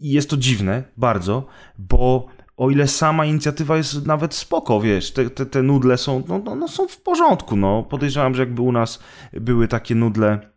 i 0.00 0.10
jest 0.10 0.30
to 0.30 0.36
dziwne 0.36 0.82
bardzo, 0.96 1.46
bo 1.78 2.26
o 2.56 2.70
ile 2.70 2.88
sama 2.88 3.24
inicjatywa 3.24 3.76
jest 3.76 4.06
nawet 4.06 4.34
spoko, 4.34 4.80
wiesz, 4.80 5.12
te, 5.12 5.30
te, 5.30 5.46
te 5.46 5.62
nudle 5.62 5.98
są, 5.98 6.22
no, 6.28 6.38
no, 6.44 6.54
no 6.54 6.68
są 6.68 6.88
w 6.88 7.00
porządku, 7.00 7.56
no. 7.56 7.82
Podejrzewam, 7.82 8.34
że 8.34 8.42
jakby 8.42 8.62
u 8.62 8.72
nas 8.72 8.98
były 9.32 9.68
takie 9.68 9.94
nudle 9.94 10.50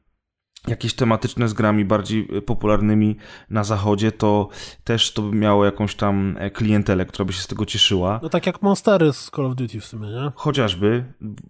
jakieś 0.67 0.93
tematyczne 0.93 1.47
z 1.47 1.53
grami 1.53 1.85
bardziej 1.85 2.27
e, 2.37 2.41
popularnymi 2.41 3.15
na 3.49 3.63
zachodzie, 3.63 4.11
to 4.11 4.49
też 4.83 5.13
to 5.13 5.21
by 5.21 5.35
miało 5.35 5.65
jakąś 5.65 5.95
tam 5.95 6.35
e, 6.39 6.51
klientelę, 6.51 7.05
która 7.05 7.25
by 7.25 7.33
się 7.33 7.41
z 7.41 7.47
tego 7.47 7.65
cieszyła. 7.65 8.19
No 8.23 8.29
tak 8.29 8.45
jak 8.45 8.61
Monstery 8.61 9.13
z 9.13 9.31
Call 9.35 9.45
of 9.45 9.55
Duty 9.55 9.79
w 9.79 9.85
sumie, 9.85 10.07
nie? 10.07 10.31
Chociażby, 10.35 11.03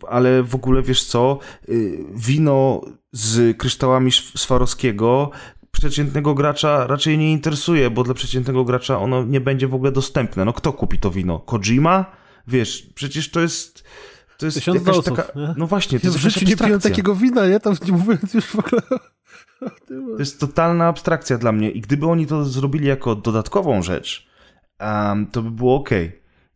ale 0.10 0.44
w 0.44 0.56
ogóle 0.56 0.82
wiesz 0.82 1.04
co, 1.04 1.40
y, 1.70 2.06
wino 2.16 2.82
z 3.12 3.58
kryształami 3.58 4.08
Sz- 4.08 4.42
Swarowskiego 4.42 5.32
przeciętnego 5.72 6.34
gracza 6.34 6.88
raczej 6.88 7.18
nie 7.18 7.32
interesuje, 7.32 7.90
bo 7.90 8.04
dla 8.04 8.14
przeciętnego 8.14 8.64
gracza 8.66 9.00
ono 9.00 9.24
nie 9.24 9.42
będzie 9.42 9.68
w 9.68 9.74
ogóle 9.74 9.92
dostępne. 9.92 10.46
No 10.46 10.54
kto 10.54 10.74
kupi 10.74 11.00
to 11.00 11.12
wino? 11.12 11.40
Kojima? 11.40 12.06
Wiesz, 12.48 12.90
przecież 12.96 13.32
to 13.32 13.40
jest 13.40 13.84
to 14.38 14.46
jest 14.46 14.58
Tysiąc 14.58 14.88
jakaś 14.88 15.06
taka, 15.06 15.40
nie? 15.40 15.54
no 15.58 15.68
właśnie, 15.68 16.00
to 16.00 16.08
Ja 16.08 16.14
jest 16.14 16.18
w 16.26 16.30
życiu 16.30 16.46
nie 16.46 16.58
piłem 16.58 16.80
takiego 16.80 17.16
wina, 17.16 17.48
nie? 17.48 17.60
Tam 17.60 17.74
nie 17.86 17.92
mówiąc 17.92 18.34
już 18.34 18.46
w 18.46 18.60
ogóle 18.60 18.82
o 19.62 19.70
tym. 19.88 20.08
To 20.14 20.20
jest 20.20 20.40
totalna 20.40 20.88
abstrakcja 20.88 21.38
dla 21.38 21.52
mnie 21.52 21.72
i 21.72 21.82
gdyby 21.82 22.08
oni 22.08 22.28
to 22.28 22.46
zrobili 22.46 22.88
jako 22.88 23.16
dodatkową 23.16 23.82
rzecz, 23.82 24.28
em, 24.80 25.28
to 25.28 25.42
by 25.42 25.52
było 25.52 25.76
ok. 25.76 25.90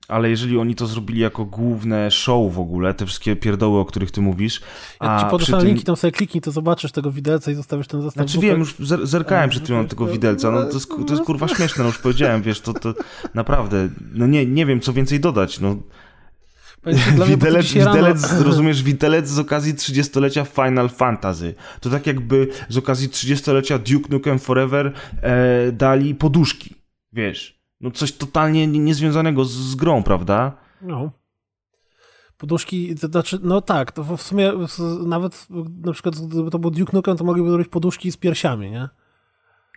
Ale 0.07 0.29
jeżeli 0.29 0.57
oni 0.57 0.75
to 0.75 0.87
zrobili 0.87 1.19
jako 1.19 1.45
główne 1.45 2.11
show 2.11 2.53
w 2.53 2.59
ogóle, 2.59 2.93
te 2.93 3.05
wszystkie 3.05 3.35
pierdoły, 3.35 3.79
o 3.79 3.85
których 3.85 4.11
ty 4.11 4.21
mówisz, 4.21 4.61
Jak 5.01 5.11
a 5.11 5.23
ci 5.23 5.29
podeślę 5.29 5.57
tym... 5.57 5.67
linki, 5.67 5.83
tam 5.83 5.95
sobie 5.95 6.11
kliknij, 6.11 6.41
to 6.41 6.51
zobaczysz 6.51 6.91
tego 6.91 7.11
widelca 7.11 7.51
i 7.51 7.55
zostawisz 7.55 7.87
ten 7.87 8.01
zestaw 8.01 8.29
Znaczy 8.29 8.39
wiem, 8.47 8.59
już 8.59 8.75
zer- 8.79 9.05
zerkałem 9.05 9.49
przed 9.49 9.63
chwilą 9.63 9.87
tego 9.87 10.05
widelca, 10.05 10.51
no 10.51 10.63
to 10.63 10.73
jest, 10.73 10.89
to 11.07 11.13
jest 11.13 11.23
kurwa 11.25 11.47
śmieszne, 11.47 11.83
no 11.83 11.89
już 11.89 11.97
powiedziałem, 11.97 12.41
wiesz, 12.41 12.61
to, 12.61 12.73
to 12.73 12.93
naprawdę, 13.33 13.89
no 14.13 14.27
nie, 14.27 14.45
nie 14.45 14.65
wiem 14.65 14.79
co 14.79 14.93
więcej 14.93 15.19
dodać, 15.19 15.59
no 15.59 15.75
Widelec, 17.27 17.65
dzisiaj 17.65 17.81
rano- 17.83 17.93
widelec, 17.95 18.31
rozumiesz, 18.45 18.83
widelec 18.83 19.29
z 19.29 19.39
okazji 19.39 19.73
30-lecia 19.73 20.45
Final 20.45 20.89
Fantasy. 20.89 21.53
To 21.81 21.89
tak 21.89 22.07
jakby 22.07 22.47
z 22.69 22.77
okazji 22.77 23.09
30-lecia 23.09 23.79
Duke 23.79 24.07
Nukem 24.09 24.39
Forever 24.39 24.93
e, 25.21 25.71
dali 25.71 26.15
poduszki, 26.15 26.75
wiesz. 27.13 27.61
No 27.81 27.91
coś 27.91 28.11
totalnie 28.11 28.67
nie- 28.67 28.79
niezwiązanego 28.79 29.45
z, 29.45 29.51
z 29.51 29.75
grą, 29.75 30.03
prawda? 30.03 30.57
No. 30.81 31.11
Poduszki, 32.37 32.95
to 32.95 33.07
znaczy, 33.07 33.39
no 33.43 33.61
tak, 33.61 33.91
to 33.91 34.17
w 34.17 34.21
sumie 34.21 34.51
nawet 35.05 35.47
na 35.85 35.91
przykład 35.93 36.15
gdyby 36.27 36.49
to 36.51 36.59
był 36.59 36.71
Duke 36.71 36.91
Nukem, 36.93 37.17
to 37.17 37.23
mogliby 37.23 37.49
zrobić 37.49 37.67
poduszki 37.67 38.11
z 38.11 38.17
piersiami, 38.17 38.71
nie? 38.71 38.89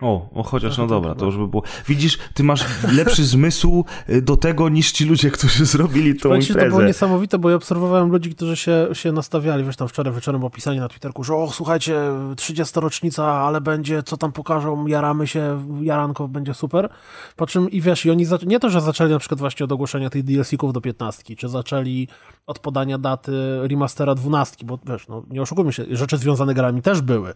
O, 0.01 0.29
o 0.35 0.43
chociaż 0.43 0.71
no 0.71 0.87
Trochę 0.87 0.89
dobra, 0.89 1.11
tak 1.11 1.19
to 1.19 1.27
już 1.27 1.37
by 1.37 1.49
było. 1.49 1.63
Widzisz, 1.89 2.19
ty 2.35 2.45
masz 2.45 2.65
lepszy 2.93 3.25
zmysł 3.25 3.85
do 4.23 4.37
tego 4.37 4.69
niż 4.69 4.93
ci 4.93 5.05
ludzie, 5.05 5.31
którzy 5.31 5.67
zrobili 5.67 6.15
tą 6.15 6.41
ci, 6.41 6.49
że 6.49 6.55
to 6.55 6.61
było 6.61 6.71
imprezę. 6.71 6.87
niesamowite, 6.87 7.39
bo 7.39 7.51
ja 7.51 7.57
obserwowałem 7.57 8.11
ludzi, 8.11 8.35
którzy 8.35 8.57
się, 8.57 8.89
się 8.93 9.13
nastawiali, 9.13 9.65
wiesz, 9.65 9.77
tam 9.77 9.89
wczoraj 9.89 10.15
wieczorem 10.15 10.39
było 10.39 10.51
pisanie 10.51 10.81
na 10.81 10.89
Twitterku, 10.89 11.25
że 11.25 11.35
o, 11.35 11.51
słuchajcie, 11.51 12.01
30 12.37 12.81
rocznica, 12.81 13.25
ale 13.25 13.61
będzie, 13.61 14.03
co 14.03 14.17
tam 14.17 14.33
pokażą, 14.33 14.87
jaramy 14.87 15.27
się, 15.27 15.65
jaranko, 15.83 16.29
będzie 16.29 16.55
super. 16.55 16.89
Po 17.37 17.47
czym, 17.47 17.71
i 17.71 17.81
wiesz, 17.81 18.07
i 18.07 18.11
oni, 18.11 18.27
nie 18.47 18.61
to, 18.61 18.71
że 18.71 18.81
zaczęli 18.81 19.11
na 19.13 19.19
przykład 19.19 19.41
właśnie 19.41 19.65
od 19.65 19.73
ogłoszenia 19.73 20.11
tych 20.11 20.23
DLC-ków 20.23 20.73
do 20.73 20.81
15, 20.81 21.37
czy 21.37 21.49
zaczęli 21.49 22.09
od 22.47 22.59
podania 22.59 22.99
daty 22.99 23.33
remastera 23.63 24.15
12, 24.15 24.67
bo 24.67 24.79
wiesz, 24.87 25.09
no, 25.09 25.23
nie 25.31 25.43
oszukujmy 25.43 25.73
się, 25.73 25.85
rzeczy 25.91 26.19
związane 26.19 26.55
grami 26.55 26.83
też 26.83 27.01
były, 27.01 27.33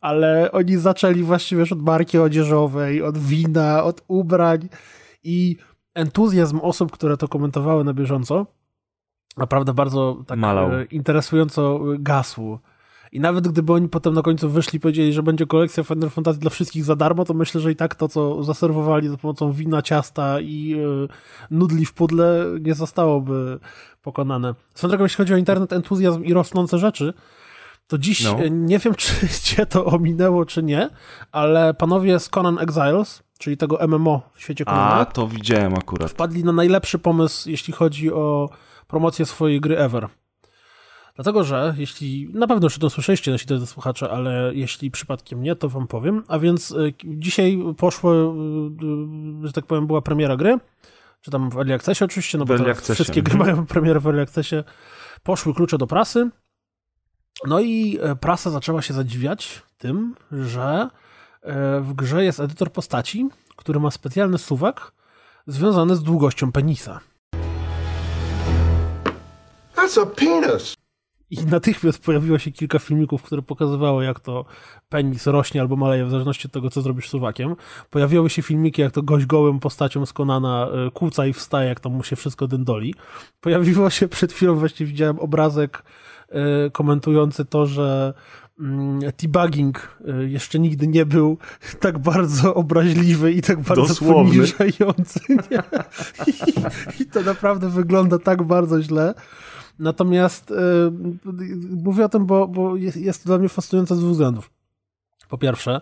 ale 0.00 0.52
oni 0.52 0.76
zaczęli 0.76 1.22
właśnie, 1.22 1.58
wiesz, 1.58 1.72
od 1.72 1.82
marki 1.96 2.18
odzieżowej, 2.18 3.02
od 3.02 3.18
wina, 3.18 3.84
od 3.84 4.02
ubrań 4.08 4.68
i 5.24 5.56
entuzjazm 5.94 6.60
osób, 6.62 6.92
które 6.92 7.16
to 7.16 7.28
komentowały 7.28 7.84
na 7.84 7.94
bieżąco, 7.94 8.46
naprawdę 9.36 9.74
bardzo 9.74 10.24
tak 10.26 10.38
Malał. 10.38 10.72
e, 10.72 10.84
interesująco 10.84 11.80
gasł. 11.98 12.58
I 13.12 13.20
nawet 13.20 13.48
gdyby 13.48 13.72
oni 13.72 13.88
potem 13.88 14.14
na 14.14 14.22
końcu 14.22 14.50
wyszli 14.50 14.76
i 14.76 14.80
powiedzieli, 14.80 15.12
że 15.12 15.22
będzie 15.22 15.46
kolekcja 15.46 15.84
Final 15.84 16.10
Fantasy 16.10 16.40
dla 16.40 16.50
wszystkich 16.50 16.84
za 16.84 16.96
darmo, 16.96 17.24
to 17.24 17.34
myślę, 17.34 17.60
że 17.60 17.72
i 17.72 17.76
tak 17.76 17.94
to, 17.94 18.08
co 18.08 18.42
zaserwowali 18.44 19.08
za 19.08 19.16
pomocą 19.16 19.52
wina, 19.52 19.82
ciasta 19.82 20.40
i 20.40 20.68
yy, 20.68 21.08
nudli 21.50 21.86
w 21.86 21.94
pudle, 21.94 22.46
nie 22.60 22.74
zostałoby 22.74 23.58
pokonane. 24.02 24.54
Swoją 24.74 24.88
drogą, 24.88 25.04
jeśli 25.04 25.16
chodzi 25.16 25.34
o 25.34 25.36
internet, 25.36 25.72
entuzjazm 25.72 26.24
i 26.24 26.32
rosnące 26.32 26.78
rzeczy, 26.78 27.14
to 27.86 27.98
dziś 27.98 28.24
no. 28.24 28.38
nie 28.50 28.78
wiem, 28.78 28.94
czy 29.02 29.12
cię 29.42 29.66
to 29.66 29.84
ominęło, 29.84 30.44
czy 30.44 30.62
nie, 30.62 30.90
ale 31.32 31.74
panowie 31.74 32.20
z 32.20 32.28
Conan 32.28 32.58
Exiles, 32.58 33.22
czyli 33.38 33.56
tego 33.56 33.88
MMO 33.88 34.30
w 34.34 34.40
świecie 34.40 34.64
Conana, 34.64 34.94
A, 34.94 35.04
to 35.04 35.28
widziałem 35.28 35.74
akurat. 35.74 36.10
Wpadli 36.10 36.44
na 36.44 36.52
najlepszy 36.52 36.98
pomysł, 36.98 37.50
jeśli 37.50 37.72
chodzi 37.72 38.12
o 38.12 38.50
promocję 38.86 39.26
swojej 39.26 39.60
gry 39.60 39.78
ever. 39.78 40.08
Dlatego, 41.14 41.44
że 41.44 41.74
jeśli, 41.78 42.30
na 42.34 42.46
pewno 42.46 42.66
już 42.66 42.78
to 42.78 42.90
słyszeliście 42.90 43.30
nasi 43.30 43.46
drodzy 43.46 43.66
słuchacze, 43.66 44.10
ale 44.10 44.50
jeśli 44.54 44.90
przypadkiem 44.90 45.42
nie, 45.42 45.56
to 45.56 45.68
wam 45.68 45.86
powiem. 45.86 46.22
A 46.28 46.38
więc 46.38 46.70
y, 46.70 46.94
dzisiaj 47.04 47.58
poszło, 47.76 48.12
y, 48.14 49.46
że 49.46 49.52
tak 49.52 49.66
powiem, 49.66 49.86
była 49.86 50.02
premiera 50.02 50.36
gry, 50.36 50.58
czy 51.20 51.30
tam 51.30 51.50
w 51.50 51.56
Early 51.56 51.74
Accessie 51.74 52.04
oczywiście, 52.04 52.38
no 52.38 52.44
bo 52.44 52.54
wszystkie 52.94 53.22
gry 53.22 53.34
mhm. 53.34 53.50
mają 53.50 53.66
premierę 53.66 54.00
w 54.00 54.06
Early 54.06 54.22
Accessie. 54.22 54.56
Poszły 55.22 55.54
klucze 55.54 55.78
do 55.78 55.86
prasy, 55.86 56.30
no 57.44 57.60
i 57.60 57.98
e, 58.02 58.16
prasa 58.16 58.50
zaczęła 58.50 58.82
się 58.82 58.94
zadziwiać 58.94 59.62
tym, 59.78 60.14
że 60.32 60.88
e, 61.42 61.80
w 61.80 61.92
grze 61.92 62.24
jest 62.24 62.40
edytor 62.40 62.72
postaci, 62.72 63.28
który 63.56 63.80
ma 63.80 63.90
specjalny 63.90 64.38
suwak 64.38 64.92
związany 65.46 65.96
z 65.96 66.02
długością 66.02 66.52
penisa. 66.52 67.00
That's 69.76 70.02
a 70.02 70.06
penis! 70.06 70.76
I 71.30 71.46
natychmiast 71.46 72.04
pojawiło 72.04 72.38
się 72.38 72.52
kilka 72.52 72.78
filmików, 72.78 73.22
które 73.22 73.42
pokazywały, 73.42 74.04
jak 74.04 74.20
to 74.20 74.44
penis 74.88 75.26
rośnie 75.26 75.60
albo 75.60 75.76
maleje, 75.76 76.04
w 76.04 76.10
zależności 76.10 76.46
od 76.46 76.52
tego, 76.52 76.70
co 76.70 76.82
zrobisz 76.82 77.08
suwakiem. 77.08 77.56
Pojawiały 77.90 78.30
się 78.30 78.42
filmiki, 78.42 78.82
jak 78.82 78.92
to 78.92 79.02
gość 79.02 79.26
gołym 79.26 79.60
postacią 79.60 80.06
z 80.06 80.12
Konana 80.12 80.68
e, 80.86 80.90
kłóca 80.90 81.26
i 81.26 81.32
wstaje, 81.32 81.68
jak 81.68 81.80
tam 81.80 81.92
mu 81.92 82.02
się 82.02 82.16
wszystko 82.16 82.48
dyndoli. 82.48 82.94
Pojawiło 83.40 83.90
się 83.90 84.08
przed 84.08 84.32
chwilą, 84.32 84.54
właśnie 84.54 84.86
widziałem 84.86 85.18
obrazek 85.18 85.82
komentujący 86.72 87.44
to, 87.44 87.66
że 87.66 88.14
mm, 88.60 89.00
debugging 89.22 89.98
y, 90.22 90.28
jeszcze 90.28 90.58
nigdy 90.58 90.86
nie 90.86 91.06
był 91.06 91.38
tak 91.80 91.98
bardzo 91.98 92.54
obraźliwy 92.54 93.32
i 93.32 93.42
tak 93.42 93.60
bardzo 93.60 93.86
Dosłowny. 93.86 94.34
poniżający. 94.34 95.20
I, 96.26 97.02
I, 97.02 97.06
to 97.06 97.20
naprawdę 97.22 97.68
wygląda 97.68 98.18
tak 98.18 98.42
bardzo 98.42 98.82
źle. 98.82 99.14
Natomiast 99.78 100.50
yy, 100.50 100.92
mówię 101.70 102.04
o 102.04 102.08
tym, 102.08 102.26
bo, 102.26 102.48
bo 102.48 102.76
jest, 102.76 102.96
jest 102.96 103.22
to 103.22 103.26
dla 103.26 103.38
mnie 103.38 103.48
fascynujące 103.48 103.96
z 103.96 103.98
dwóch 103.98 104.12
względów. 104.12 104.50
Po 105.28 105.38
pierwsze, 105.38 105.80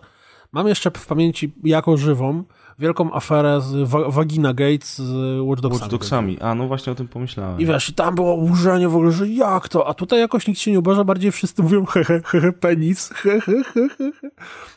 mam 0.51 0.67
jeszcze 0.67 0.91
w 0.91 1.05
pamięci 1.05 1.53
jako 1.63 1.97
żywą 1.97 2.43
wielką 2.79 3.13
aferę 3.13 3.61
z 3.61 3.89
Vagina 4.07 4.53
Gates 4.53 4.97
z 4.97 5.39
Watch 5.41 5.61
Dogsami. 5.61 5.81
Watch 5.81 5.91
Dogsami. 5.91 6.39
A, 6.39 6.55
no 6.55 6.67
właśnie 6.67 6.91
o 6.91 6.95
tym 6.95 7.07
pomyślałem. 7.07 7.59
I 7.59 7.65
wiesz, 7.65 7.89
i 7.89 7.93
tam 7.93 8.15
było 8.15 8.33
oburzenie 8.33 8.89
w 8.89 8.95
ogóle, 8.95 9.11
że 9.11 9.27
jak 9.27 9.69
to? 9.69 9.87
A 9.87 9.93
tutaj 9.93 10.19
jakoś 10.19 10.47
nikt 10.47 10.59
się 10.59 10.71
nie 10.71 10.79
oburza, 10.79 11.03
bardziej 11.03 11.31
wszyscy 11.31 11.63
mówią 11.63 11.85
hehe, 11.85 12.21
hehe, 12.25 12.51
penis, 12.51 13.09
hehe, 13.09 13.63
hehe. 13.63 14.09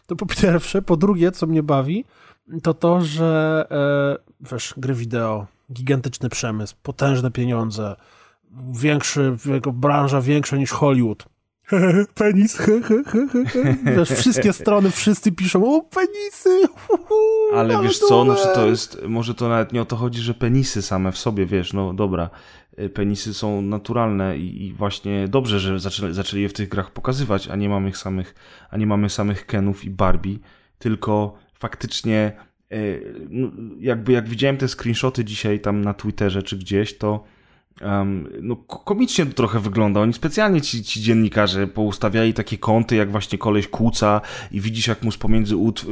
To 0.07 0.17
po 0.17 0.27
pierwsze. 0.27 0.83
Po 0.83 0.97
drugie, 0.97 1.33
co 1.33 1.47
mnie 1.47 1.63
bawi, 1.63 2.05
to 2.63 2.75
to, 2.75 3.01
że 3.01 3.67
e, 3.71 4.47
wiesz, 4.53 4.75
gry 4.77 4.95
wideo, 4.95 5.47
gigantyczny 5.73 6.29
przemysł, 6.29 6.75
potężne 6.83 7.31
pieniądze, 7.31 7.97
większy, 8.73 9.37
branża 9.73 10.21
większa 10.21 10.57
niż 10.57 10.71
Hollywood 10.71 11.25
penis, 12.15 12.59
wiesz, 13.97 14.11
wszystkie 14.11 14.53
strony, 14.53 14.91
wszyscy 14.91 15.33
piszą, 15.33 15.77
o 15.77 15.83
penisy, 15.83 16.69
ale 17.55 17.83
wiesz 17.83 17.99
co, 17.99 18.25
znaczy 18.25 18.49
to 18.55 18.67
jest, 18.67 19.03
może 19.09 19.35
to 19.35 19.49
nawet 19.49 19.73
nie 19.73 19.83
o 19.83 19.85
to 19.85 19.97
chodzi, 19.97 20.21
że 20.21 20.35
penisy 20.35 20.83
same 20.83 21.13
w 21.13 21.19
sobie, 21.19 21.47
wiesz, 21.47 21.73
no 21.73 21.95
dobra, 21.95 22.31
y, 22.79 22.89
penisy 22.89 23.35
są 23.35 23.63
naturalne 23.63 24.39
i, 24.39 24.67
i 24.67 24.73
właśnie 24.73 25.29
dobrze, 25.29 25.61
że 25.61 25.81
zaczęli, 25.81 26.15
zaczęli 26.15 26.43
je 26.43 26.49
w 26.49 26.53
tych 26.53 26.69
grach 26.69 26.91
pokazywać, 26.91 27.49
a 27.49 27.57
nie 27.57 27.69
mamy 27.69 27.95
samych, 27.95 28.35
a 28.71 28.77
nie 28.77 28.87
mamy 28.87 29.11
samych 29.11 29.47
Kenów 29.47 29.85
i 29.85 29.91
Barbie, 29.91 30.39
tylko 30.79 31.39
faktycznie 31.55 32.33
y, 32.73 33.15
no, 33.31 33.49
jakby 33.81 34.13
jak 34.13 34.29
widziałem 34.29 34.57
te 34.57 34.69
screenshoty 34.69 35.25
dzisiaj 35.25 35.61
tam 35.61 35.81
na 35.81 35.95
Twitterze 35.95 36.43
czy 36.43 36.57
gdzieś, 36.57 36.99
to 36.99 37.25
Um, 37.81 38.29
no, 38.43 38.57
komicznie 38.57 39.27
to 39.27 39.33
trochę 39.33 39.61
wygląda. 39.61 40.01
Oni 40.01 40.13
specjalnie 40.13 40.61
ci, 40.61 40.85
ci 40.85 41.03
dziennikarze 41.03 41.67
poustawiali 41.67 42.35
takie 42.35 42.59
kąty, 42.59 42.97
jak 42.97 43.11
właśnie 43.11 43.39
koleś 43.39 43.69
kłóca 43.69 44.21
i 44.53 44.61
widzisz, 44.61 44.87
jak 44.87 45.03
mu 45.03 45.13
z 45.13 45.17
pomiędzy 45.17 45.57
ud 45.57 45.87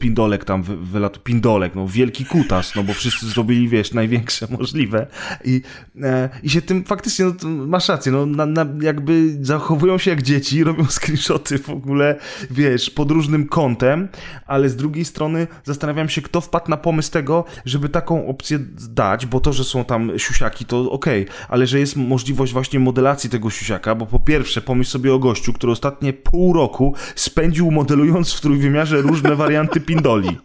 pindolek 0.00 0.44
tam 0.44 0.62
wylatu 0.62 1.20
pindolek, 1.20 1.74
no 1.74 1.88
wielki 1.88 2.24
kutas, 2.24 2.74
no 2.74 2.82
bo 2.82 2.92
wszyscy 2.92 3.26
zrobili, 3.26 3.68
wiesz, 3.68 3.94
największe 3.94 4.46
możliwe. 4.58 5.06
I, 5.44 5.62
e, 6.02 6.28
i 6.42 6.50
się 6.50 6.62
tym 6.62 6.84
faktycznie, 6.84 7.24
no, 7.24 7.48
masz 7.48 7.88
rację, 7.88 8.12
no 8.12 8.26
na, 8.26 8.46
na, 8.46 8.66
jakby 8.80 9.36
zachowują 9.40 9.98
się 9.98 10.10
jak 10.10 10.22
dzieci, 10.22 10.64
robią 10.64 10.84
screenshoty 11.00 11.58
w 11.58 11.70
ogóle, 11.70 12.18
wiesz, 12.50 12.90
pod 12.90 13.10
różnym 13.10 13.48
kątem, 13.48 14.08
ale 14.46 14.68
z 14.68 14.76
drugiej 14.76 15.04
strony 15.04 15.46
zastanawiam 15.64 16.08
się, 16.08 16.22
kto 16.22 16.40
wpadł 16.40 16.70
na 16.70 16.76
pomysł 16.76 17.12
tego, 17.12 17.44
żeby 17.64 17.88
taką 17.88 18.26
opcję 18.26 18.58
dać, 18.90 19.26
bo 19.26 19.40
to, 19.40 19.52
że 19.52 19.64
są 19.64 19.84
tam 19.84 20.18
siusiaki, 20.18 20.64
to 20.64 20.90
okej, 20.90 21.23
ale 21.48 21.66
że 21.66 21.80
jest 21.80 21.96
możliwość 21.96 22.52
właśnie 22.52 22.80
modelacji 22.80 23.30
tego 23.30 23.50
siusiaka, 23.50 23.94
bo 23.94 24.06
po 24.06 24.20
pierwsze 24.20 24.60
pomyśl 24.60 24.90
sobie 24.90 25.14
o 25.14 25.18
gościu, 25.18 25.52
który 25.52 25.72
ostatnie 25.72 26.12
pół 26.12 26.52
roku 26.52 26.94
spędził 27.14 27.70
modelując 27.70 28.32
w 28.32 28.40
trójwymiarze 28.40 29.02
różne 29.02 29.36
warianty 29.44 29.80
pindoli. 29.80 30.38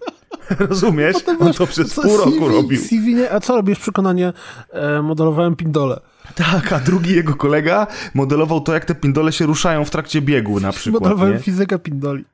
Rozumiesz? 0.69 1.15
On 1.39 1.53
to 1.53 1.67
przez 1.67 1.93
pół 1.93 2.17
roku 2.17 2.31
CV, 2.31 2.47
robił. 2.47 2.81
CV 2.81 3.15
nie, 3.15 3.31
a 3.31 3.39
co 3.39 3.55
robisz 3.55 3.79
przekonanie? 3.79 4.33
E, 4.73 5.01
modelowałem 5.01 5.55
pindole. 5.55 5.99
Tak, 6.35 6.73
a 6.73 6.79
drugi 6.79 7.15
jego 7.15 7.35
kolega 7.35 7.87
modelował 8.13 8.61
to, 8.61 8.73
jak 8.73 8.85
te 8.85 8.95
pindole 8.95 9.31
się 9.31 9.45
ruszają 9.45 9.85
w 9.85 9.89
trakcie 9.89 10.21
biegu 10.21 10.59
na 10.59 10.71
przykład. 10.71 11.03
Modelowałem 11.03 11.33
nie? 11.33 11.39
fizykę 11.39 11.79
pindoli. 11.79 12.25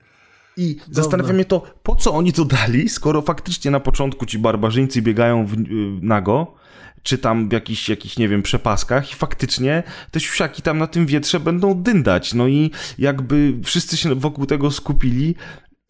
I 0.58 0.78
zastanawia 0.92 1.34
mnie 1.34 1.46
to, 1.46 1.64
po 1.84 1.96
co 1.96 2.14
oni 2.14 2.34
to 2.34 2.46
dali, 2.46 2.90
skoro 2.90 3.22
faktycznie 3.22 3.72
na 3.72 3.80
początku 3.80 4.26
ci 4.26 4.40
barbarzyńcy 4.40 5.02
biegają 5.02 5.46
w, 5.46 5.54
y, 5.54 5.58
nago, 6.02 6.56
czy 7.06 7.18
tam 7.18 7.50
w 7.50 7.52
jakichś, 7.52 7.90
jakichś, 7.90 8.18
nie 8.18 8.30
wiem, 8.30 8.42
przepaskach 8.42 9.12
i 9.12 9.16
faktycznie 9.16 9.84
te 10.12 10.20
siusiaki 10.20 10.62
tam 10.62 10.78
na 10.78 10.88
tym 10.88 11.06
wietrze 11.06 11.40
będą 11.40 11.82
dyndać. 11.82 12.34
No 12.34 12.48
i 12.48 12.72
jakby 12.98 13.54
wszyscy 13.64 13.98
się 13.98 14.16
wokół 14.16 14.46
tego 14.46 14.72
skupili, 14.72 15.36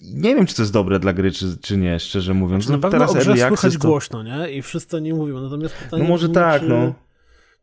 nie 0.01 0.35
wiem, 0.35 0.45
czy 0.45 0.55
to 0.55 0.61
jest 0.61 0.73
dobre 0.73 0.99
dla 0.99 1.13
gry, 1.13 1.31
czy, 1.31 1.57
czy 1.61 1.77
nie, 1.77 1.99
szczerze 1.99 2.33
mówiąc. 2.33 2.67
No, 2.67 2.71
na 2.71 2.81
pewno 2.81 2.99
teraz 2.99 3.15
o 3.15 3.47
słychać 3.47 3.73
to... 3.73 3.87
głośno, 3.87 4.23
nie? 4.23 4.51
I 4.51 4.61
wszyscy 4.61 5.01
nie 5.01 5.13
mówią. 5.13 5.41
Natomiast 5.41 5.75
pytanie 5.75 6.03
No 6.03 6.09
może 6.09 6.29
tak, 6.29 6.61
no 6.67 6.93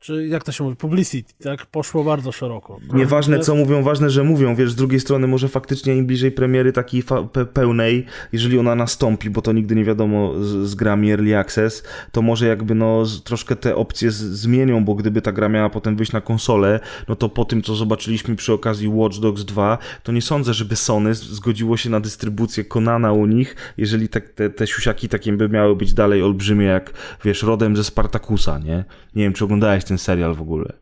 czy 0.03 0.27
jak 0.27 0.45
to 0.45 0.53
się 0.53 0.65
mówi, 0.65 0.77
publicity, 0.77 1.33
tak? 1.43 1.67
Poszło 1.67 2.05
bardzo 2.05 2.33
szeroko. 2.33 2.81
Nieważne 2.95 3.39
co 3.39 3.55
mówią, 3.55 3.83
ważne, 3.83 4.11
że 4.11 4.25
mówią, 4.25 4.55
wiesz, 4.55 4.73
z 4.73 4.75
drugiej 4.75 5.01
strony 5.01 5.27
może 5.27 5.49
faktycznie 5.49 5.97
im 5.97 6.07
bliżej 6.07 6.33
premiery 6.33 6.73
takiej 6.73 7.03
pe 7.33 7.47
pełnej, 7.47 8.07
jeżeli 8.33 8.59
ona 8.59 8.75
nastąpi, 8.75 9.31
bo 9.31 9.43
to 9.43 9.53
nigdy 9.53 9.75
nie 9.75 9.85
wiadomo 9.85 10.35
z, 10.45 10.69
z 10.69 10.75
grami 10.75 11.11
Early 11.13 11.39
Access, 11.39 11.83
to 12.13 12.23
może 12.23 12.47
jakby 12.47 12.75
no 12.75 13.05
troszkę 13.25 13.57
te 13.57 13.77
opcje 13.77 14.11
zmienią, 14.11 14.85
bo 14.85 14.95
gdyby 14.95 15.23
ta 15.23 15.33
gra 15.33 15.49
miała 15.49 15.71
potem 15.71 15.97
wyjść 15.97 16.13
na 16.13 16.21
konsolę, 16.21 16.81
no 17.09 17.17
to 17.17 17.29
po 17.29 17.45
tym, 17.45 17.63
co 17.63 17.75
zobaczyliśmy 17.75 18.37
przy 18.37 18.53
okazji 18.53 18.89
Watch 18.89 19.19
Dogs 19.19 19.45
2, 19.45 19.79
to 20.03 20.13
nie 20.13 20.23
sądzę, 20.23 20.55
żeby 20.55 20.77
Sony 20.77 21.15
zgodziło 21.15 21.77
się 21.77 21.91
na 21.91 22.01
dystrybucję 22.01 22.65
Konana 22.65 23.13
u 23.13 23.27
nich, 23.27 23.57
jeżeli 23.77 24.09
te, 24.09 24.21
te, 24.21 24.51
te 24.51 24.67
siusiaki 24.67 25.09
takie 25.09 25.33
by 25.33 25.49
miały 25.49 25.77
być 25.77 25.95
dalej 25.95 26.23
olbrzymie, 26.23 26.67
jak 26.67 26.93
wiesz, 27.25 27.43
rodem 27.43 27.77
ze 27.77 27.85
Spartakusa, 27.85 28.59
nie? 28.59 28.85
Nie 29.15 29.25
wiem, 29.25 29.33
czy 29.33 29.45
oglądałeś 29.45 29.85
ten 29.85 29.92
ten 29.93 29.99
serial 29.99 30.35
w 30.35 30.41
ogóle. 30.41 30.73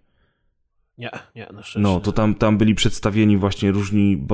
Nie, 0.99 1.11
nie, 1.35 1.47
na 1.53 1.63
szczęście. 1.63 1.81
No, 1.81 2.01
to 2.01 2.13
tam, 2.13 2.35
tam 2.35 2.59
byli 2.59 2.75
przedstawieni 2.75 3.37
właśnie 3.37 3.71
różni 3.73 4.27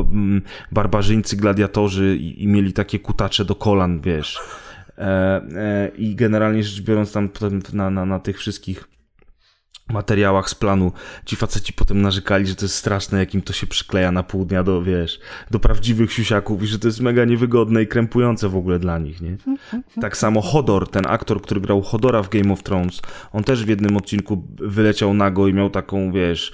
barbarzyńcy, 0.73 1.37
gladiatorzy 1.37 2.17
i, 2.17 2.43
i 2.43 2.47
mieli 2.47 2.73
takie 2.73 2.99
kutacze 2.99 3.45
do 3.45 3.55
kolan, 3.55 4.01
wiesz. 4.01 4.39
E, 4.99 5.03
e, 5.57 5.91
I 5.99 6.15
generalnie 6.15 6.63
rzecz 6.63 6.81
biorąc, 6.81 7.13
tam 7.13 7.29
na, 7.73 7.91
na, 7.91 8.05
na 8.05 8.19
tych 8.21 8.39
wszystkich 8.39 8.89
materiałach 9.89 10.51
z 10.51 10.55
planu 10.55 10.93
ci 11.25 11.37
faceci 11.37 11.73
potem 11.73 12.03
narzekali, 12.03 12.47
że 12.47 12.55
to 12.55 12.65
jest 12.65 12.75
straszne, 12.75 13.19
jakim 13.19 13.43
to 13.43 13.53
się 13.53 13.67
przykleja 13.67 14.13
na 14.13 14.23
pół 14.23 14.45
dnia 14.45 14.63
do, 14.63 14.83
wiesz, 14.83 15.21
do 15.51 15.59
prawdziwych 15.59 16.13
siusiaków 16.13 16.63
i 16.63 16.67
że 16.67 16.79
to 16.79 16.89
jest 16.89 17.01
mega 17.01 17.25
niewygodne 17.25 17.83
i 17.83 17.87
krępujące 17.87 18.49
w 18.49 18.57
ogóle 18.57 18.79
dla 18.79 18.99
nich, 18.99 19.21
nie? 19.21 19.37
Tak 20.01 20.17
samo 20.17 20.41
Hodor, 20.41 20.91
ten 20.91 21.07
aktor, 21.07 21.43
który 21.43 21.61
grał 21.61 21.83
Hodora 21.83 22.23
w 22.23 22.29
Game 22.29 22.53
of 22.53 22.63
Thrones, 22.63 23.01
on 23.33 23.45
też 23.45 23.65
w 23.65 23.69
jednym 23.69 23.97
odcinku 23.97 24.45
wyleciał 24.57 25.15
nago 25.15 25.49
i 25.49 25.55
miał 25.55 25.71
taką, 25.71 26.13
wiesz, 26.13 26.53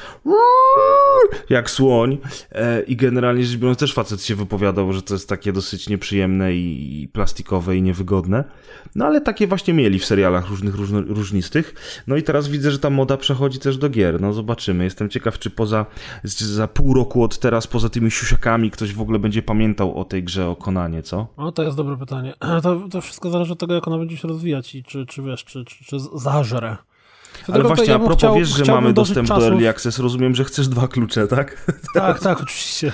jak 1.51 1.71
słoń. 1.71 2.19
E, 2.53 2.83
I 2.83 2.97
generalnie 2.97 3.45
rzecz 3.45 3.59
biorąc 3.59 3.79
też 3.79 3.95
facet 3.95 4.23
się 4.25 4.35
wypowiadał, 4.35 4.93
że 4.93 5.03
to 5.03 5.15
jest 5.15 5.29
takie 5.29 5.53
dosyć 5.53 5.89
nieprzyjemne 5.89 6.55
i, 6.55 7.09
plastikowe 7.13 7.77
i 7.77 7.83
niewygodne. 7.83 8.45
No 8.95 9.05
ale 9.05 9.21
takie 9.21 9.47
właśnie 9.47 9.75
mieli 9.75 9.99
w 9.99 10.05
serialach 10.05 10.49
różnych, 10.49 10.75
różnistych. 11.07 11.75
No 12.07 12.17
i 12.17 12.23
teraz 12.23 12.49
widzę, 12.49 12.71
że 12.71 12.79
ta 12.79 12.91
moda 12.91 13.17
przechodzi 13.17 13.59
też 13.59 13.77
do 13.77 13.89
gier. 13.89 14.21
No 14.21 14.33
zobaczymy. 14.33 14.85
Jestem 14.85 15.09
ciekaw, 15.09 15.39
czy 15.39 15.51
poza 15.51 15.87
za 16.25 16.69
pół 16.69 16.95
roku 16.95 17.23
od 17.23 17.39
teraz, 17.39 17.67
poza 17.67 17.89
tymi 17.89 18.11
siusiakami, 18.11 18.71
ktoś 18.71 18.95
w 18.95 19.01
ogóle 19.01 19.19
będzie 19.19 19.43
pamiętał 19.43 19.99
o 20.01 20.05
tej 20.05 20.25
grze 20.25 20.49
o 20.49 20.57
Konanie, 20.57 21.03
co? 21.03 21.27
No 21.39 21.53
to 21.53 21.63
jest 21.63 21.77
dobre 21.77 21.97
pytanie. 21.97 22.35
To, 22.63 22.89
to 22.91 23.01
wszystko 23.01 23.31
zależy 23.31 23.53
od 23.53 23.59
tego, 23.59 23.75
jak 23.75 23.89
ona 23.89 23.99
będzie 23.99 24.17
się 24.17 24.29
rozwijać 24.29 24.75
i 24.75 24.85
czy, 24.85 25.07
czy 25.07 25.23
wiesz, 25.23 25.45
czy, 25.45 25.65
czy, 25.65 25.85
czy 25.85 25.97
zażre. 26.15 26.77
Ale 27.49 27.63
właśnie, 27.63 27.87
ja 27.87 27.95
a 27.95 27.99
propos, 27.99 28.19
chciał, 28.19 28.35
wiesz, 28.35 28.49
że 28.49 28.73
mamy 28.73 28.93
dostęp 28.93 29.29
do 29.29 29.47
Early 29.47 29.69
Access, 29.69 29.99
rozumiem, 29.99 30.35
że 30.35 30.45
chcesz 30.45 30.69
dwa 30.69 30.89
klucze, 30.89 31.27
tak? 31.27 31.67
Tak, 31.95 32.21
tak, 32.21 32.41
oczywiście. 32.43 32.93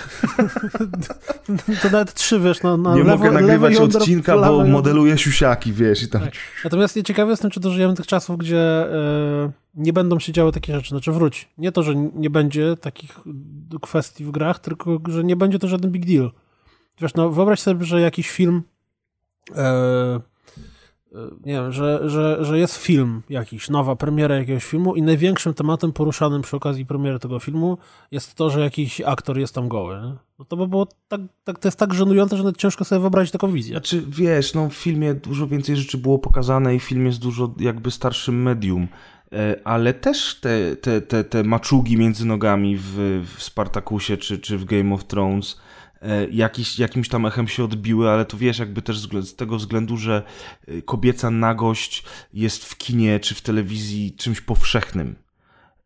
to 1.83 1.91
nawet 1.93 2.15
trzy, 2.15 2.41
wiesz, 2.41 2.63
na, 2.63 2.77
na 2.77 2.95
Nie 2.95 3.05
lewo, 3.05 3.17
mogę 3.17 3.31
nagrywać 3.31 3.77
odcinka, 3.77 4.37
bo 4.37 4.65
modeluję 4.65 5.19
siusiaki, 5.19 5.73
wiesz, 5.73 6.03
i 6.03 6.09
tam... 6.09 6.23
Tak. 6.23 6.33
Natomiast 6.65 7.03
ciekawy 7.05 7.31
jestem, 7.31 7.51
czy 7.51 7.61
dożyjemy 7.61 7.95
tych 7.95 8.07
czasów, 8.07 8.39
gdzie 8.39 8.87
yy, 9.45 9.53
nie 9.75 9.93
będą 9.93 10.19
się 10.19 10.33
działy 10.33 10.53
takie 10.53 10.75
rzeczy. 10.75 10.89
Znaczy 10.89 11.13
wróć. 11.13 11.49
Nie 11.59 11.73
to, 11.73 11.83
że 11.83 11.95
nie 11.95 12.31
będzie 12.31 12.77
takich 12.77 13.21
kwestii 13.83 14.25
w 14.25 14.31
grach, 14.31 14.59
tylko, 14.59 14.99
że 15.09 15.25
nie 15.25 15.37
będzie 15.37 15.59
to 15.59 15.69
żaden 15.69 15.91
big 15.91 16.07
deal. 16.07 16.31
Wiesz, 17.01 17.15
no 17.15 17.31
wyobraź 17.31 17.61
sobie, 17.61 17.85
że 17.85 18.01
jakiś 18.01 18.31
film... 18.31 18.63
Yy, 19.51 20.21
nie 21.47 21.53
wiem, 21.53 21.73
że, 21.73 22.11
że, 22.11 22.45
że 22.45 22.59
jest 22.59 22.77
film 22.77 23.23
jakiś, 23.31 23.71
nowa 23.71 23.97
premiera 23.97 24.37
jakiegoś 24.37 24.65
filmu 24.65 24.95
i 24.95 25.03
największym 25.03 25.55
tematem 25.55 25.93
poruszanym 25.93 26.43
przy 26.43 26.57
okazji 26.57 26.87
premiery 26.87 27.19
tego 27.19 27.39
filmu 27.39 27.79
jest 28.11 28.35
to, 28.35 28.51
że 28.51 28.61
jakiś 28.61 29.01
aktor 29.01 29.39
jest 29.39 29.55
tam 29.55 29.69
goły. 29.69 30.01
No 30.39 30.45
to 30.45 30.57
by 30.57 30.69
było 30.69 30.87
tak, 31.09 31.21
tak, 31.45 31.59
to 31.59 31.69
jest 31.69 31.79
tak 31.79 31.95
żenujące, 31.95 32.37
że 32.37 32.53
ciężko 32.53 32.85
sobie 32.85 33.01
wyobrazić 33.01 33.33
taką 33.33 33.53
wizję. 33.53 33.73
Znaczy, 33.73 34.03
wiesz, 34.09 34.55
no 34.55 34.69
w 34.69 34.75
filmie 34.75 35.15
dużo 35.15 35.47
więcej 35.47 35.77
rzeczy 35.77 35.99
było 35.99 36.19
pokazane 36.19 36.75
i 36.75 36.81
film 36.81 37.07
jest 37.07 37.19
dużo 37.19 37.55
jakby 37.61 37.91
starszym 37.91 38.43
medium 38.43 38.89
e, 39.33 39.57
ale 39.65 39.95
też 39.95 40.41
te, 40.41 40.77
te, 40.77 41.01
te, 41.01 41.25
te 41.25 41.45
maczugi 41.45 41.97
między 41.97 42.27
nogami 42.27 42.77
w, 42.77 43.25
w 43.37 43.43
Spartakusie 43.43 44.17
czy, 44.17 44.39
czy 44.39 44.59
w 44.59 44.65
Game 44.65 44.95
of 44.95 45.05
Thrones 45.05 45.61
jakiś, 46.31 46.79
jakimś 46.79 47.09
tam 47.09 47.27
echem 47.27 47.49
się 47.49 47.65
odbiły, 47.65 48.11
ale 48.11 48.25
to 48.25 48.37
wiesz, 48.37 48.59
jakby 48.59 48.83
też 48.83 48.99
z 48.99 49.35
tego 49.35 49.57
względu, 49.57 49.97
że 49.97 50.23
e, 50.67 50.83
kobieca 50.83 51.31
nagość 51.31 52.05
jest 52.35 52.65
w 52.65 52.77
kinie 52.77 53.21
czy 53.21 53.35
w 53.35 53.41
telewizji 53.41 54.13
czymś 54.13 54.41
powszechnym. 54.41 55.28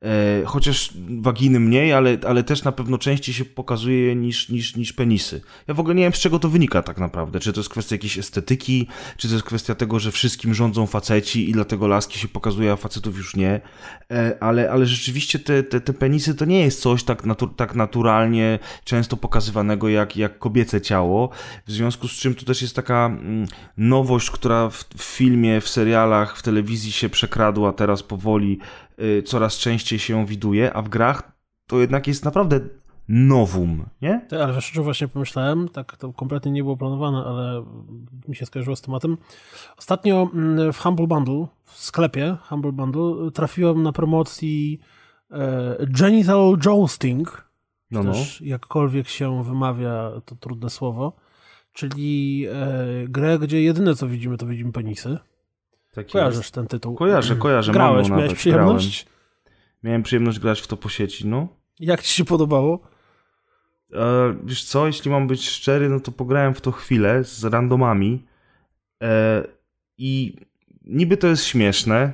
E, 0.03 0.43
chociaż 0.47 0.91
waginy 1.21 1.61
mniej, 1.61 1.93
ale, 1.93 2.19
ale 2.27 2.45
też 2.45 2.65
na 2.65 2.73
pewno 2.73 2.99
częściej 2.99 3.35
się 3.35 3.45
pokazuje 3.45 3.99
je 3.99 4.17
niż, 4.17 4.49
niż, 4.49 4.77
niż 4.77 4.93
penisy. 4.93 5.41
Ja 5.69 5.75
w 5.75 5.81
ogóle 5.81 5.95
nie 5.95 6.03
wiem, 6.03 6.13
z 6.13 6.19
czego 6.19 6.39
to 6.39 6.49
wynika 6.49 6.83
tak 6.83 6.99
naprawdę. 6.99 7.41
Czy 7.41 7.53
to 7.53 7.61
jest 7.61 7.71
kwestia 7.71 7.95
jakiejś 7.95 8.19
estetyki, 8.19 8.89
czy 9.17 9.29
to 9.29 9.35
jest 9.35 9.47
kwestia 9.47 9.75
tego, 9.75 9.99
że 9.99 10.13
wszystkim 10.13 10.55
rządzą 10.55 10.87
faceci 10.87 11.51
i 11.51 11.53
dlatego 11.53 11.89
laski 11.89 12.19
się 12.19 12.29
pokazuje, 12.29 12.73
a 12.73 12.77
facetów 12.77 13.17
już 13.17 13.37
nie. 13.37 13.61
E, 14.11 14.37
ale, 14.41 14.71
ale 14.71 14.87
rzeczywiście 14.87 15.39
te, 15.39 15.63
te, 15.63 15.81
te 15.81 15.93
penisy 15.93 16.35
to 16.35 16.45
nie 16.45 16.61
jest 16.61 16.81
coś 16.81 17.05
tak, 17.05 17.27
natu, 17.27 17.47
tak 17.47 17.75
naturalnie 17.75 18.59
często 18.85 19.17
pokazywanego 19.17 19.89
jak, 19.89 20.17
jak 20.17 20.39
kobiece 20.39 20.81
ciało. 20.81 21.31
W 21.67 21.73
związku 21.73 22.09
z 22.09 22.13
czym 22.13 22.35
to 22.35 22.45
też 22.45 22.63
jest 22.63 22.77
taka 22.77 23.07
mm, 23.07 23.47
nowość, 23.77 24.31
która 24.31 24.71
w, 24.71 24.85
w 24.97 25.03
filmie, 25.03 25.61
w 25.61 25.69
serialach, 25.69 26.37
w 26.37 26.43
telewizji 26.43 26.93
się 26.93 27.09
przekradła 27.09 27.73
teraz 27.73 28.03
powoli 28.03 28.59
coraz 29.25 29.59
częściej 29.59 29.99
się 29.99 30.27
widuje, 30.27 30.73
a 30.73 30.83
w 30.83 30.89
grach 30.89 31.33
to 31.67 31.81
jednak 31.81 32.07
jest 32.07 32.25
naprawdę 32.25 32.61
nowum, 33.09 33.85
nie? 34.03 34.27
Tak, 34.29 34.41
ale 34.41 34.55
wiesz, 34.55 34.73
właśnie 34.75 35.09
pomyślałem, 35.09 35.69
tak 35.69 35.97
to 35.97 36.13
kompletnie 36.13 36.53
nie 36.53 36.63
było 36.63 36.77
planowane, 36.77 37.25
ale 37.25 37.65
mi 38.29 38.37
się 38.37 38.47
skojarzyło 38.47 38.77
z 38.77 38.81
tematem. 38.81 39.17
Ostatnio 39.79 40.31
mm, 40.35 40.73
w 40.73 40.79
Humble 40.79 41.07
Bundle, 41.07 41.47
w 41.65 41.79
sklepie 41.79 42.37
Humble 42.49 42.73
Bundle, 42.73 43.31
trafiłem 43.35 43.83
na 43.83 43.93
promocji 43.93 44.81
e, 45.31 45.77
Genital 45.87 46.59
Jousting, 46.59 47.49
no, 47.91 48.03
no. 48.03 48.13
też 48.13 48.41
jakkolwiek 48.41 49.09
się 49.09 49.45
wymawia 49.45 50.11
to 50.25 50.35
trudne 50.37 50.71
słowo, 50.71 51.13
czyli 51.73 52.47
e, 52.53 52.87
grę, 53.09 53.39
gdzie 53.39 53.63
jedyne 53.63 53.95
co 53.95 54.09
widzimy, 54.09 54.37
to 54.37 54.47
widzimy 54.47 54.73
penisy. 54.73 55.19
Tak 55.95 56.07
Kojarzysz 56.07 56.39
jest. 56.39 56.55
ten 56.55 56.67
tytuł? 56.67 56.95
Kojarzę, 56.95 57.37
kojarzę. 57.37 57.73
Grałeś, 57.73 58.09
miałeś 58.09 58.23
nawet, 58.23 58.39
przyjemność? 58.39 59.05
Grałem. 59.05 59.19
Miałem 59.83 60.03
przyjemność 60.03 60.39
grać 60.39 60.61
w 60.61 60.67
to 60.67 60.77
po 60.77 60.89
sieci, 60.89 61.27
no. 61.27 61.49
Jak 61.81 62.03
ci 62.03 62.15
się 62.15 62.25
podobało? 62.25 62.81
E, 63.93 64.35
wiesz 64.45 64.65
co, 64.65 64.87
jeśli 64.87 65.11
mam 65.11 65.27
być 65.27 65.49
szczery, 65.49 65.89
no 65.89 66.01
to 66.01 66.13
pograłem 66.13 66.55
w 66.55 66.61
to 66.61 66.73
chwilę 66.73 67.25
z 67.25 67.45
randomami 67.45 68.27
e, 69.03 69.45
i 69.99 70.37
niby 70.85 71.17
to 71.17 71.27
jest 71.27 71.45
śmieszne, 71.45 72.13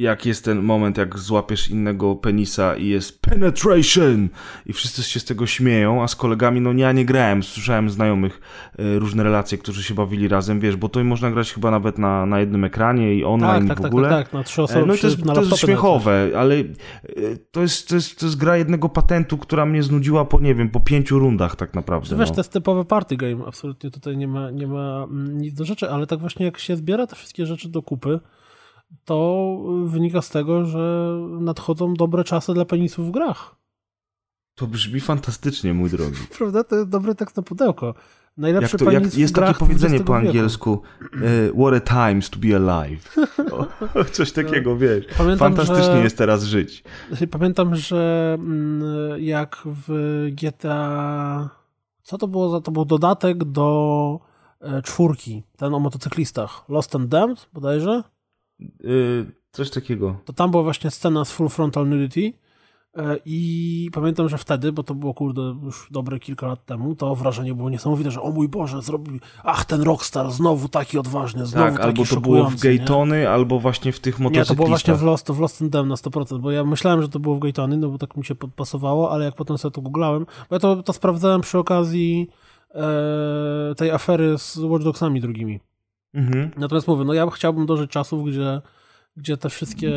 jak 0.00 0.26
jest 0.26 0.44
ten 0.44 0.62
moment, 0.62 0.98
jak 0.98 1.18
złapiesz 1.18 1.70
innego 1.70 2.16
penisa 2.16 2.76
i 2.76 2.86
jest 2.86 3.22
penetration 3.22 4.28
i 4.66 4.72
wszyscy 4.72 5.02
się 5.02 5.20
z 5.20 5.24
tego 5.24 5.46
śmieją, 5.46 6.02
a 6.02 6.08
z 6.08 6.16
kolegami, 6.16 6.60
no 6.60 6.72
ja 6.72 6.92
nie 6.92 7.04
grałem, 7.04 7.42
słyszałem 7.42 7.90
znajomych 7.90 8.40
y, 8.80 8.98
różne 8.98 9.22
relacje, 9.22 9.58
którzy 9.58 9.82
się 9.82 9.94
bawili 9.94 10.28
razem, 10.28 10.60
wiesz, 10.60 10.76
bo 10.76 10.88
to 10.88 11.04
można 11.04 11.30
grać 11.30 11.52
chyba 11.52 11.70
nawet 11.70 11.98
na, 11.98 12.26
na 12.26 12.40
jednym 12.40 12.64
ekranie 12.64 13.14
i 13.14 13.24
online 13.24 13.68
tak, 13.68 13.76
tak, 13.76 13.86
w 13.86 13.86
ogóle. 13.86 14.08
Tak, 14.08 14.24
tak, 14.24 14.32
na 14.32 14.44
trzy 14.44 14.62
osoby. 14.62 14.86
No 14.86 14.94
i 14.94 14.98
to 14.98 15.06
jest, 15.06 15.22
to 15.24 15.42
jest 15.42 15.58
śmiechowe, 15.58 16.30
ale 16.36 16.54
y, 16.54 16.66
to 17.50 17.62
jest, 17.62 17.88
to, 17.88 17.94
jest, 17.94 18.20
to 18.20 18.26
jest 18.26 18.38
gra 18.38 18.56
jednego 18.56 18.88
patentu, 18.88 19.38
która 19.38 19.66
mnie 19.66 19.82
znudziła 19.82 20.24
po, 20.24 20.40
nie 20.40 20.54
wiem, 20.54 20.70
po 20.70 20.80
pięciu 20.80 21.18
rundach 21.18 21.56
tak 21.56 21.74
naprawdę. 21.74 22.16
Wiesz, 22.16 22.28
no. 22.28 22.34
to 22.34 22.40
jest 22.40 22.52
typowy 22.52 22.84
party 22.84 23.16
game, 23.16 23.44
absolutnie 23.46 23.90
tutaj 23.90 24.16
nie 24.16 24.28
ma, 24.28 24.50
nie 24.50 24.66
ma 24.66 25.04
mm, 25.10 25.38
nic 25.38 25.54
do 25.54 25.64
rzeczy, 25.64 25.90
ale 25.90 26.06
tak 26.06 26.20
właśnie 26.20 26.46
jak 26.46 26.58
się 26.58 26.76
zbiera 26.76 27.06
te 27.06 27.16
wszystkie 27.16 27.46
rzeczy 27.46 27.68
do 27.68 27.82
kupy, 27.82 28.20
to 29.04 29.58
wynika 29.84 30.22
z 30.22 30.30
tego, 30.30 30.66
że 30.66 31.16
nadchodzą 31.40 31.94
dobre 31.94 32.24
czasy 32.24 32.54
dla 32.54 32.64
penisów 32.64 33.08
w 33.08 33.10
grach. 33.10 33.56
To 34.54 34.66
brzmi 34.66 35.00
fantastycznie, 35.00 35.74
mój 35.74 35.90
drogi. 35.90 36.18
Prawda? 36.38 36.64
To 36.64 36.76
jest 36.76 36.88
dobry 36.88 37.14
tekst 37.14 37.36
na 37.36 37.42
pudełko. 37.42 37.94
Najlepszy 38.36 38.76
jak 38.76 38.84
to, 38.84 38.90
jak 38.90 39.14
Jest 39.14 39.34
takie 39.34 39.54
powiedzenie 39.54 40.00
po 40.00 40.16
angielsku 40.16 40.72
uh, 40.72 41.60
What 41.60 41.90
a 41.90 42.08
times 42.10 42.30
to 42.30 42.38
be 42.38 42.56
alive. 42.56 43.16
O, 43.94 44.04
coś 44.04 44.32
takiego, 44.32 44.76
wiesz. 44.76 45.04
Pamiętam, 45.18 45.56
Fantastycznie 45.56 45.94
że, 45.94 46.02
jest 46.02 46.18
teraz 46.18 46.44
żyć. 46.44 46.84
Pamiętam, 47.30 47.76
że 47.76 48.34
mm, 48.40 48.82
jak 49.22 49.62
w 49.64 50.26
GTA... 50.32 51.50
Co 52.02 52.18
to 52.18 52.28
było 52.28 52.50
za... 52.50 52.60
To 52.60 52.70
był 52.70 52.84
dodatek 52.84 53.44
do 53.44 54.20
e, 54.60 54.82
czwórki. 54.82 55.42
Ten 55.56 55.74
o 55.74 55.80
motocyklistach. 55.80 56.64
Lost 56.68 56.96
and 56.96 57.08
Damned 57.08 57.48
bodajże? 57.52 58.02
Yy, 58.80 59.40
coś 59.52 59.70
takiego. 59.70 60.16
To 60.24 60.32
tam 60.32 60.50
była 60.50 60.62
właśnie 60.62 60.90
scena 60.90 61.24
z 61.24 61.32
Full 61.32 61.48
Frontal 61.48 61.88
Nudity 61.88 62.20
yy, 62.20 62.32
i 63.24 63.90
pamiętam, 63.92 64.28
że 64.28 64.38
wtedy, 64.38 64.72
bo 64.72 64.82
to 64.82 64.94
było 64.94 65.14
kurde 65.14 65.42
już 65.62 65.88
dobre 65.90 66.18
kilka 66.18 66.46
lat 66.46 66.66
temu, 66.66 66.94
to 66.94 67.14
wrażenie 67.14 67.54
było 67.54 67.70
niesamowite, 67.70 68.10
że 68.10 68.22
o 68.22 68.30
mój 68.30 68.48
Boże, 68.48 68.82
zrobił, 68.82 69.18
ach 69.44 69.64
ten 69.64 69.82
Rockstar 69.82 70.30
znowu 70.30 70.68
taki 70.68 70.98
odważny, 70.98 71.46
znowu 71.46 71.66
tak, 71.66 71.76
taki 71.76 71.88
albo 71.88 72.04
to 72.04 72.20
było 72.20 72.50
w 72.50 72.56
Gaytony, 72.60 73.18
nie? 73.18 73.30
albo 73.30 73.60
właśnie 73.60 73.92
w 73.92 74.00
tych 74.00 74.20
motocyklistach. 74.20 74.48
Nie, 74.48 74.56
to 74.56 74.56
było 74.56 74.68
właśnie 74.68 74.94
w 74.94 75.02
Lost, 75.02 75.30
w 75.30 75.40
Lost 75.40 75.62
and 75.62 75.72
Dem 75.72 75.88
na 75.88 75.94
100%, 75.94 76.38
bo 76.38 76.50
ja 76.50 76.64
myślałem, 76.64 77.02
że 77.02 77.08
to 77.08 77.18
było 77.20 77.36
w 77.36 77.38
Gaytony, 77.38 77.76
no 77.76 77.88
bo 77.88 77.98
tak 77.98 78.16
mi 78.16 78.24
się 78.24 78.34
podpasowało, 78.34 79.10
ale 79.10 79.24
jak 79.24 79.34
potem 79.34 79.58
sobie 79.58 79.72
to 79.72 79.80
googlałem, 79.80 80.26
bo 80.50 80.56
ja 80.56 80.60
to, 80.60 80.82
to 80.82 80.92
sprawdzałem 80.92 81.40
przy 81.40 81.58
okazji 81.58 82.28
e, 82.74 83.74
tej 83.76 83.90
afery 83.90 84.38
z 84.38 84.58
Watch 84.58 84.84
Dogsami 84.84 85.20
drugimi. 85.20 85.60
Mhm. 86.14 86.50
Natomiast 86.56 86.88
mówię, 86.88 87.04
no 87.04 87.14
ja 87.14 87.30
chciałbym 87.30 87.66
dożyć 87.66 87.90
czasów, 87.90 88.28
gdzie, 88.28 88.60
gdzie 89.16 89.36
te 89.36 89.48
wszystkie, 89.48 89.90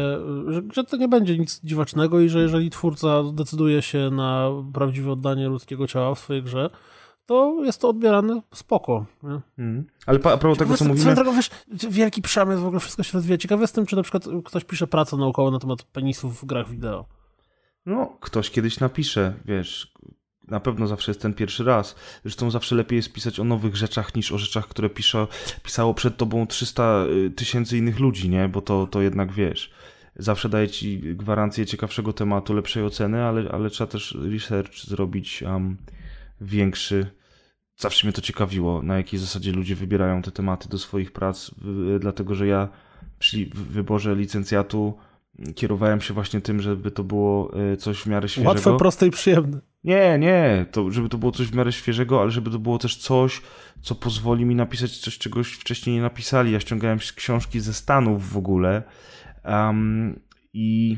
że, 0.48 0.62
że 0.74 0.84
to 0.84 0.98
nie 0.98 1.08
będzie 1.08 1.38
nic 1.38 1.62
dziwacznego 1.64 2.20
i 2.20 2.30
że 2.30 2.40
jeżeli 2.42 2.70
twórca 2.70 3.24
decyduje 3.34 3.82
się 3.82 4.10
na 4.12 4.50
prawdziwe 4.74 5.12
oddanie 5.12 5.48
ludzkiego 5.48 5.88
ciała 5.88 6.16
w 6.16 6.20
swojej 6.20 6.44
grze, 6.44 6.70
to 7.26 7.64
jest 7.64 7.82
to 7.82 7.90
odbierane 7.90 8.42
spoko. 8.54 9.06
Mhm. 9.24 9.86
Ale 10.06 10.20
a 10.24 10.38
propos 10.38 10.58
tego, 10.58 10.78
co 10.78 10.86
mówimy... 10.86 11.16
Drogą, 11.16 11.36
wiesz, 11.36 11.50
wielki 11.90 12.22
przemysł, 12.22 12.62
w 12.62 12.66
ogóle 12.66 12.80
wszystko 12.80 13.04
się 13.04 13.14
rozwija. 13.14 13.38
Ciekawe 13.38 13.62
jestem, 13.62 13.86
czy 13.86 13.96
na 13.96 14.04
przykład 14.04 14.28
ktoś 14.46 14.64
pisze 14.64 14.88
pracę 14.88 15.18
naukową 15.18 15.52
na 15.52 15.60
temat 15.60 15.84
penisów 15.84 16.42
w 16.42 16.46
grach 16.46 16.70
wideo. 16.70 17.06
No, 17.86 18.18
ktoś 18.20 18.52
kiedyś 18.52 18.80
napisze, 18.80 19.34
wiesz, 19.46 19.94
na 20.48 20.60
pewno 20.60 20.88
zawsze 20.88 21.12
jest 21.12 21.22
ten 21.22 21.34
pierwszy 21.34 21.64
raz. 21.64 21.96
Zresztą 22.24 22.52
zawsze 22.52 22.76
lepiej 22.76 22.98
jest 22.98 23.14
pisać 23.14 23.40
o 23.40 23.44
nowych 23.44 23.76
rzeczach 23.76 24.16
niż 24.16 24.32
o 24.32 24.38
rzeczach, 24.38 24.68
które 24.68 24.90
pisze, 24.90 25.28
pisało 25.64 25.94
przed 25.94 26.18
tobą 26.18 26.48
300 26.48 27.06
y, 27.26 27.32
tysięcy 27.32 27.78
innych 27.78 28.00
ludzi, 28.00 28.30
nie? 28.30 28.50
Bo 28.50 28.62
to, 28.62 28.88
to 28.88 29.02
jednak 29.02 29.32
wiesz. 29.32 29.72
Zawsze 30.16 30.50
daje 30.50 30.70
ci 30.70 31.00
gwarancję 31.00 31.66
ciekawszego 31.66 32.14
tematu, 32.14 32.54
lepszej 32.54 32.84
oceny, 32.84 33.24
ale, 33.24 33.52
ale 33.52 33.70
trzeba 33.70 33.92
też 33.92 34.18
research 34.32 34.86
zrobić 34.86 35.44
um, 35.44 35.78
większy. 36.42 37.08
Zawsze 37.78 38.08
mnie 38.08 38.14
to 38.14 38.22
ciekawiło, 38.22 38.82
na 38.82 38.98
jakiej 38.98 39.20
zasadzie 39.20 39.52
ludzie 39.52 39.76
wybierają 39.76 40.22
te 40.22 40.32
tematy 40.32 40.70
do 40.70 40.78
swoich 40.78 41.12
prac, 41.12 41.52
dlatego 42.00 42.36
że 42.36 42.48
ja 42.48 42.70
przy 43.20 43.50
wyborze 43.54 44.16
licencjatu 44.16 44.98
kierowałem 45.56 46.02
się 46.02 46.14
właśnie 46.14 46.42
tym, 46.42 46.62
żeby 46.62 46.92
to 46.92 47.04
było 47.04 47.54
e, 47.74 47.78
coś 47.78 48.02
w 48.02 48.06
miarę 48.06 48.30
świeżego. 48.30 48.50
Łatwe, 48.50 48.78
proste 48.78 49.08
i 49.08 49.12
przyjemne. 49.12 49.60
Nie, 49.84 50.20
nie, 50.20 50.66
to 50.72 50.92
żeby 50.92 51.10
to 51.10 51.18
było 51.18 51.32
coś 51.32 51.48
w 51.48 51.56
miarę 51.56 51.72
świeżego, 51.72 52.22
ale 52.22 52.32
żeby 52.32 52.52
to 52.52 52.60
było 52.60 52.78
też 52.78 52.98
coś, 52.98 53.42
co 53.82 53.96
pozwoli 53.96 54.46
mi 54.46 54.56
napisać 54.56 54.98
coś, 54.98 55.18
czegoś 55.18 55.54
wcześniej 55.54 55.96
nie 55.96 56.02
napisali. 56.02 56.52
Ja 56.52 56.60
ściągałem 56.60 57.00
książki 57.16 57.60
ze 57.60 57.74
Stanów 57.74 58.30
w 58.30 58.38
ogóle 58.38 58.84
um, 59.46 60.20
i, 60.54 60.98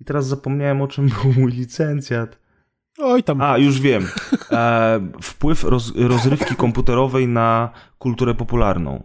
i 0.00 0.04
teraz 0.04 0.26
zapomniałem 0.26 0.82
o 0.82 0.88
czym 0.88 1.08
był 1.22 1.32
mój 1.32 1.52
licencjat. 1.52 2.38
Oj 2.98 3.22
tam. 3.22 3.40
A, 3.40 3.58
już 3.58 3.80
wiem. 3.80 4.08
E, 4.52 5.00
wpływ 5.22 5.64
roz, 5.64 5.92
rozrywki 5.96 6.54
komputerowej 6.54 7.28
na 7.28 7.70
kulturę 7.98 8.34
popularną. 8.34 9.02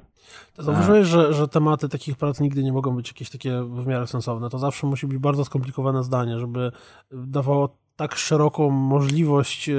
Zauważyłeś, 0.57 1.07
że, 1.07 1.33
że 1.33 1.47
tematy 1.47 1.89
takich 1.89 2.17
prac 2.17 2.39
nigdy 2.39 2.63
nie 2.63 2.73
mogą 2.73 2.95
być 2.95 3.07
jakieś 3.07 3.29
takie 3.29 3.61
w 3.61 3.87
miarę 3.87 4.07
sensowne. 4.07 4.49
To 4.49 4.59
zawsze 4.59 4.87
musi 4.87 5.07
być 5.07 5.17
bardzo 5.17 5.45
skomplikowane 5.45 6.03
zdanie, 6.03 6.39
żeby 6.39 6.71
dawało 7.11 7.77
tak 7.95 8.15
szeroką 8.15 8.69
możliwość 8.69 9.69
e, 9.69 9.75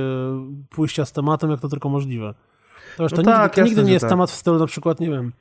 pójścia 0.71 1.05
z 1.05 1.12
tematem, 1.12 1.51
jak 1.51 1.61
to 1.61 1.69
tylko 1.69 1.88
możliwe. 1.88 2.35
To, 2.97 3.03
już, 3.03 3.12
No 3.12 3.19
nigdy, 3.19 3.33
tak, 3.33 3.55
to 3.55 3.61
nigdy 3.61 3.71
jasne, 3.71 3.83
nie 3.83 3.88
że 3.88 3.92
jest 3.92 4.03
tak. 4.03 4.11
temat 4.11 4.31
w 4.31 4.35
stylu 4.35 4.59
na 4.59 4.66
przykład, 4.66 5.01
nie 5.01 5.11
wiem, 5.11 5.33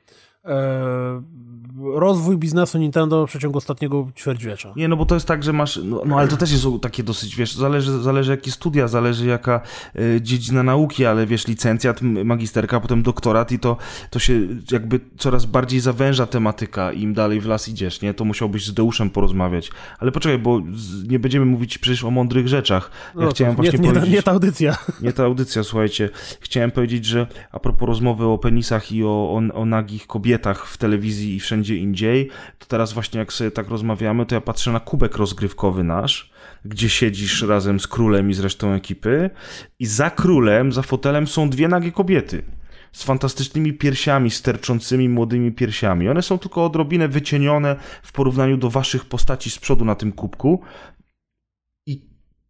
rozwój 1.94 2.36
biznesu 2.36 2.78
Nintendo 2.78 3.26
w 3.26 3.30
przeciągu 3.30 3.58
ostatniego 3.58 4.08
ćwierćwiecza. 4.16 4.72
Nie, 4.76 4.88
no 4.88 4.96
bo 4.96 5.06
to 5.06 5.14
jest 5.14 5.26
tak, 5.26 5.42
że 5.42 5.52
masz, 5.52 5.80
no, 5.84 6.02
no 6.06 6.18
ale 6.18 6.28
to 6.28 6.36
też 6.36 6.52
jest 6.52 6.66
takie 6.82 7.02
dosyć, 7.02 7.36
wiesz, 7.36 7.54
zależy, 7.54 8.02
zależy 8.02 8.30
jakie 8.30 8.50
studia, 8.50 8.88
zależy 8.88 9.26
jaka 9.26 9.60
y, 9.96 10.20
dziedzina 10.22 10.62
nauki, 10.62 11.06
ale 11.06 11.26
wiesz, 11.26 11.46
licencjat, 11.46 12.02
magisterka, 12.02 12.80
potem 12.80 13.02
doktorat 13.02 13.52
i 13.52 13.58
to, 13.58 13.76
to 14.10 14.18
się 14.18 14.40
jakby 14.72 15.00
coraz 15.18 15.44
bardziej 15.44 15.80
zawęża 15.80 16.26
tematyka, 16.26 16.92
im 16.92 17.14
dalej 17.14 17.40
w 17.40 17.46
las 17.46 17.68
idziesz, 17.68 18.02
nie? 18.02 18.14
To 18.14 18.24
musiałbyś 18.24 18.66
z 18.66 18.74
Deuszem 18.74 19.10
porozmawiać. 19.10 19.70
Ale 19.98 20.12
poczekaj, 20.12 20.38
bo 20.38 20.62
z, 20.74 21.08
nie 21.08 21.18
będziemy 21.18 21.46
mówić 21.46 21.78
przecież 21.78 22.04
o 22.04 22.10
mądrych 22.10 22.48
rzeczach. 22.48 22.90
Ja 23.14 23.20
No, 23.20 23.30
chciałem 23.30 23.56
właśnie 23.56 23.78
nie, 23.78 23.78
nie, 23.78 23.94
powiedzieć... 23.94 24.14
nie 24.14 24.22
ta 24.22 24.30
audycja. 24.30 24.76
Nie 25.02 25.12
ta 25.12 25.24
audycja, 25.24 25.62
słuchajcie. 25.62 26.10
Chciałem 26.40 26.70
powiedzieć, 26.70 27.04
że 27.04 27.26
a 27.52 27.60
propos 27.60 27.86
rozmowy 27.88 28.26
o 28.26 28.38
penisach 28.38 28.92
i 28.92 29.04
o, 29.04 29.08
o, 29.08 29.42
o 29.54 29.64
nagich 29.64 30.06
kobietach 30.06 30.35
w 30.66 30.76
telewizji 30.76 31.36
i 31.36 31.40
wszędzie 31.40 31.76
indziej, 31.76 32.28
to 32.58 32.66
teraz 32.66 32.92
właśnie 32.92 33.20
jak 33.20 33.32
sobie 33.32 33.50
tak 33.50 33.68
rozmawiamy, 33.68 34.26
to 34.26 34.34
ja 34.34 34.40
patrzę 34.40 34.72
na 34.72 34.80
kubek 34.80 35.16
rozgrywkowy 35.16 35.84
nasz, 35.84 36.30
gdzie 36.64 36.88
siedzisz 36.88 37.42
razem 37.42 37.80
z 37.80 37.86
królem 37.86 38.30
i 38.30 38.34
z 38.34 38.40
resztą 38.40 38.72
ekipy 38.72 39.30
i 39.78 39.86
za 39.86 40.10
królem, 40.10 40.72
za 40.72 40.82
fotelem 40.82 41.26
są 41.26 41.50
dwie 41.50 41.68
nagie 41.68 41.92
kobiety. 41.92 42.42
Z 42.92 43.02
fantastycznymi 43.02 43.72
piersiami, 43.72 44.30
sterczącymi 44.30 45.08
młodymi 45.08 45.52
piersiami. 45.52 46.08
One 46.08 46.22
są 46.22 46.38
tylko 46.38 46.64
odrobinę 46.64 47.08
wycienione 47.08 47.76
w 48.02 48.12
porównaniu 48.12 48.56
do 48.56 48.70
waszych 48.70 49.04
postaci 49.04 49.50
z 49.50 49.58
przodu 49.58 49.84
na 49.84 49.94
tym 49.94 50.12
kubku. 50.12 50.60
I 51.86 52.00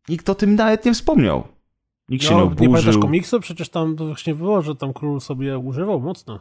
nikt 0.09 0.29
o 0.31 0.35
tym 0.35 0.55
nawet 0.55 0.85
nie 0.85 0.95
wspomniał. 0.95 1.49
Nikt 2.09 2.25
się 2.25 2.35
nie 2.35 2.41
No, 2.41 2.51
nie 2.51 2.57
pamiętasz 2.57 2.83
oburzył. 2.83 3.03
komiksu? 3.03 3.41
Przecież 3.41 3.69
tam 3.69 3.97
właśnie 3.97 4.35
było, 4.35 4.63
że 4.63 4.77
tam 4.77 4.93
król 4.93 5.21
sobie 5.21 5.59
używał 5.59 6.01
mocno. 6.01 6.41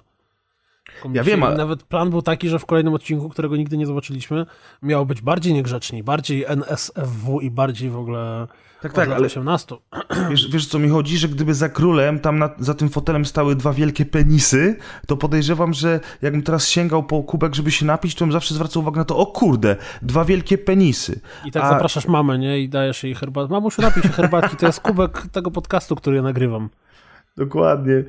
Ja 1.13 1.23
wiem, 1.23 1.43
ale- 1.43 1.57
Nawet 1.57 1.83
plan 1.83 2.09
był 2.09 2.21
taki, 2.21 2.49
że 2.49 2.59
w 2.59 2.65
kolejnym 2.65 2.93
odcinku, 2.93 3.29
którego 3.29 3.55
nigdy 3.57 3.77
nie 3.77 3.85
zobaczyliśmy, 3.85 4.45
miało 4.81 5.05
być 5.05 5.21
bardziej 5.21 5.53
niegrzeczni, 5.53 6.03
bardziej 6.03 6.45
NSFW 6.47 7.39
i 7.41 7.51
bardziej 7.51 7.89
w 7.89 7.97
ogóle 7.97 8.47
Tak, 8.81 8.93
tak, 8.93 9.09
ale 9.09 9.25
18. 9.25 9.75
wiesz, 10.29 10.49
wiesz 10.51 10.67
co 10.67 10.79
mi 10.79 10.89
chodzi, 10.89 11.17
że 11.17 11.27
gdyby 11.27 11.53
za 11.53 11.69
królem 11.69 12.19
tam 12.19 12.39
na, 12.39 12.49
za 12.59 12.73
tym 12.73 12.89
fotelem 12.89 13.25
stały 13.25 13.55
dwa 13.55 13.73
wielkie 13.73 14.05
penisy, 14.05 14.75
to 15.07 15.17
podejrzewam, 15.17 15.73
że 15.73 15.99
jakbym 16.21 16.43
teraz 16.43 16.67
sięgał 16.69 17.03
po 17.03 17.23
kubek, 17.23 17.55
żeby 17.55 17.71
się 17.71 17.85
napić, 17.85 18.15
to 18.15 18.25
bym 18.25 18.31
zawsze 18.31 18.53
zwracał 18.55 18.81
uwagę 18.81 18.97
na 18.97 19.05
to, 19.05 19.17
o 19.17 19.25
kurde, 19.25 19.75
dwa 20.01 20.25
wielkie 20.25 20.57
penisy. 20.57 21.19
I 21.45 21.51
tak 21.51 21.63
A- 21.63 21.69
zapraszasz 21.69 22.07
mamę, 22.07 22.39
nie? 22.39 22.59
I 22.59 22.69
dajesz 22.69 23.03
jej 23.03 23.15
herbatę. 23.15 23.53
Mamusiu, 23.53 23.81
napij 23.81 24.03
się 24.03 24.09
herbatki. 24.09 24.57
To 24.57 24.65
jest 24.65 24.79
kubek 24.79 25.27
tego 25.31 25.51
podcastu, 25.51 25.95
który 25.95 26.15
ja 26.15 26.21
nagrywam. 26.21 26.69
Dokładnie. 27.37 28.03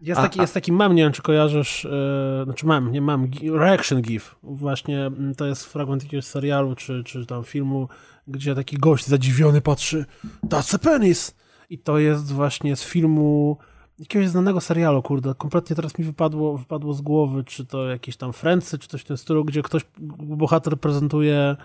Jest 0.00 0.20
taki, 0.20 0.38
a- 0.38 0.42
jest 0.42 0.54
taki 0.54 0.72
mem, 0.72 0.94
nie 0.94 1.02
wiem 1.02 1.12
czy 1.12 1.22
kojarzysz, 1.22 1.84
e, 1.84 2.42
znaczy 2.44 2.66
mem, 2.66 2.92
nie 2.92 3.00
gi- 3.00 3.58
reaction 3.58 4.02
gif. 4.02 4.36
Właśnie 4.42 5.06
mm, 5.06 5.34
to 5.34 5.46
jest 5.46 5.64
fragment 5.64 6.02
jakiegoś 6.04 6.24
serialu 6.24 6.74
czy, 6.74 7.04
czy 7.04 7.26
tam 7.26 7.44
filmu, 7.44 7.88
gdzie 8.28 8.54
taki 8.54 8.76
gość 8.76 9.06
zadziwiony 9.06 9.60
patrzy, 9.60 10.04
that's 10.44 10.74
a 10.74 10.78
penis! 10.78 11.34
I 11.70 11.78
to 11.78 11.98
jest 11.98 12.32
właśnie 12.32 12.76
z 12.76 12.84
filmu 12.84 13.58
jakiegoś 13.98 14.28
znanego 14.28 14.60
serialu, 14.60 15.02
kurde, 15.02 15.34
kompletnie 15.34 15.76
teraz 15.76 15.98
mi 15.98 16.04
wypadło, 16.04 16.58
wypadło 16.58 16.94
z 16.94 17.00
głowy, 17.00 17.44
czy 17.44 17.66
to 17.66 17.86
jakieś 17.88 18.16
tam 18.16 18.32
Friendsy, 18.32 18.78
czy 18.78 18.88
coś 18.88 19.00
w 19.00 19.04
tym 19.04 19.16
stylu, 19.16 19.44
gdzie 19.44 19.62
ktoś, 19.62 19.82
bohater 20.18 20.80
prezentuje 20.80 21.56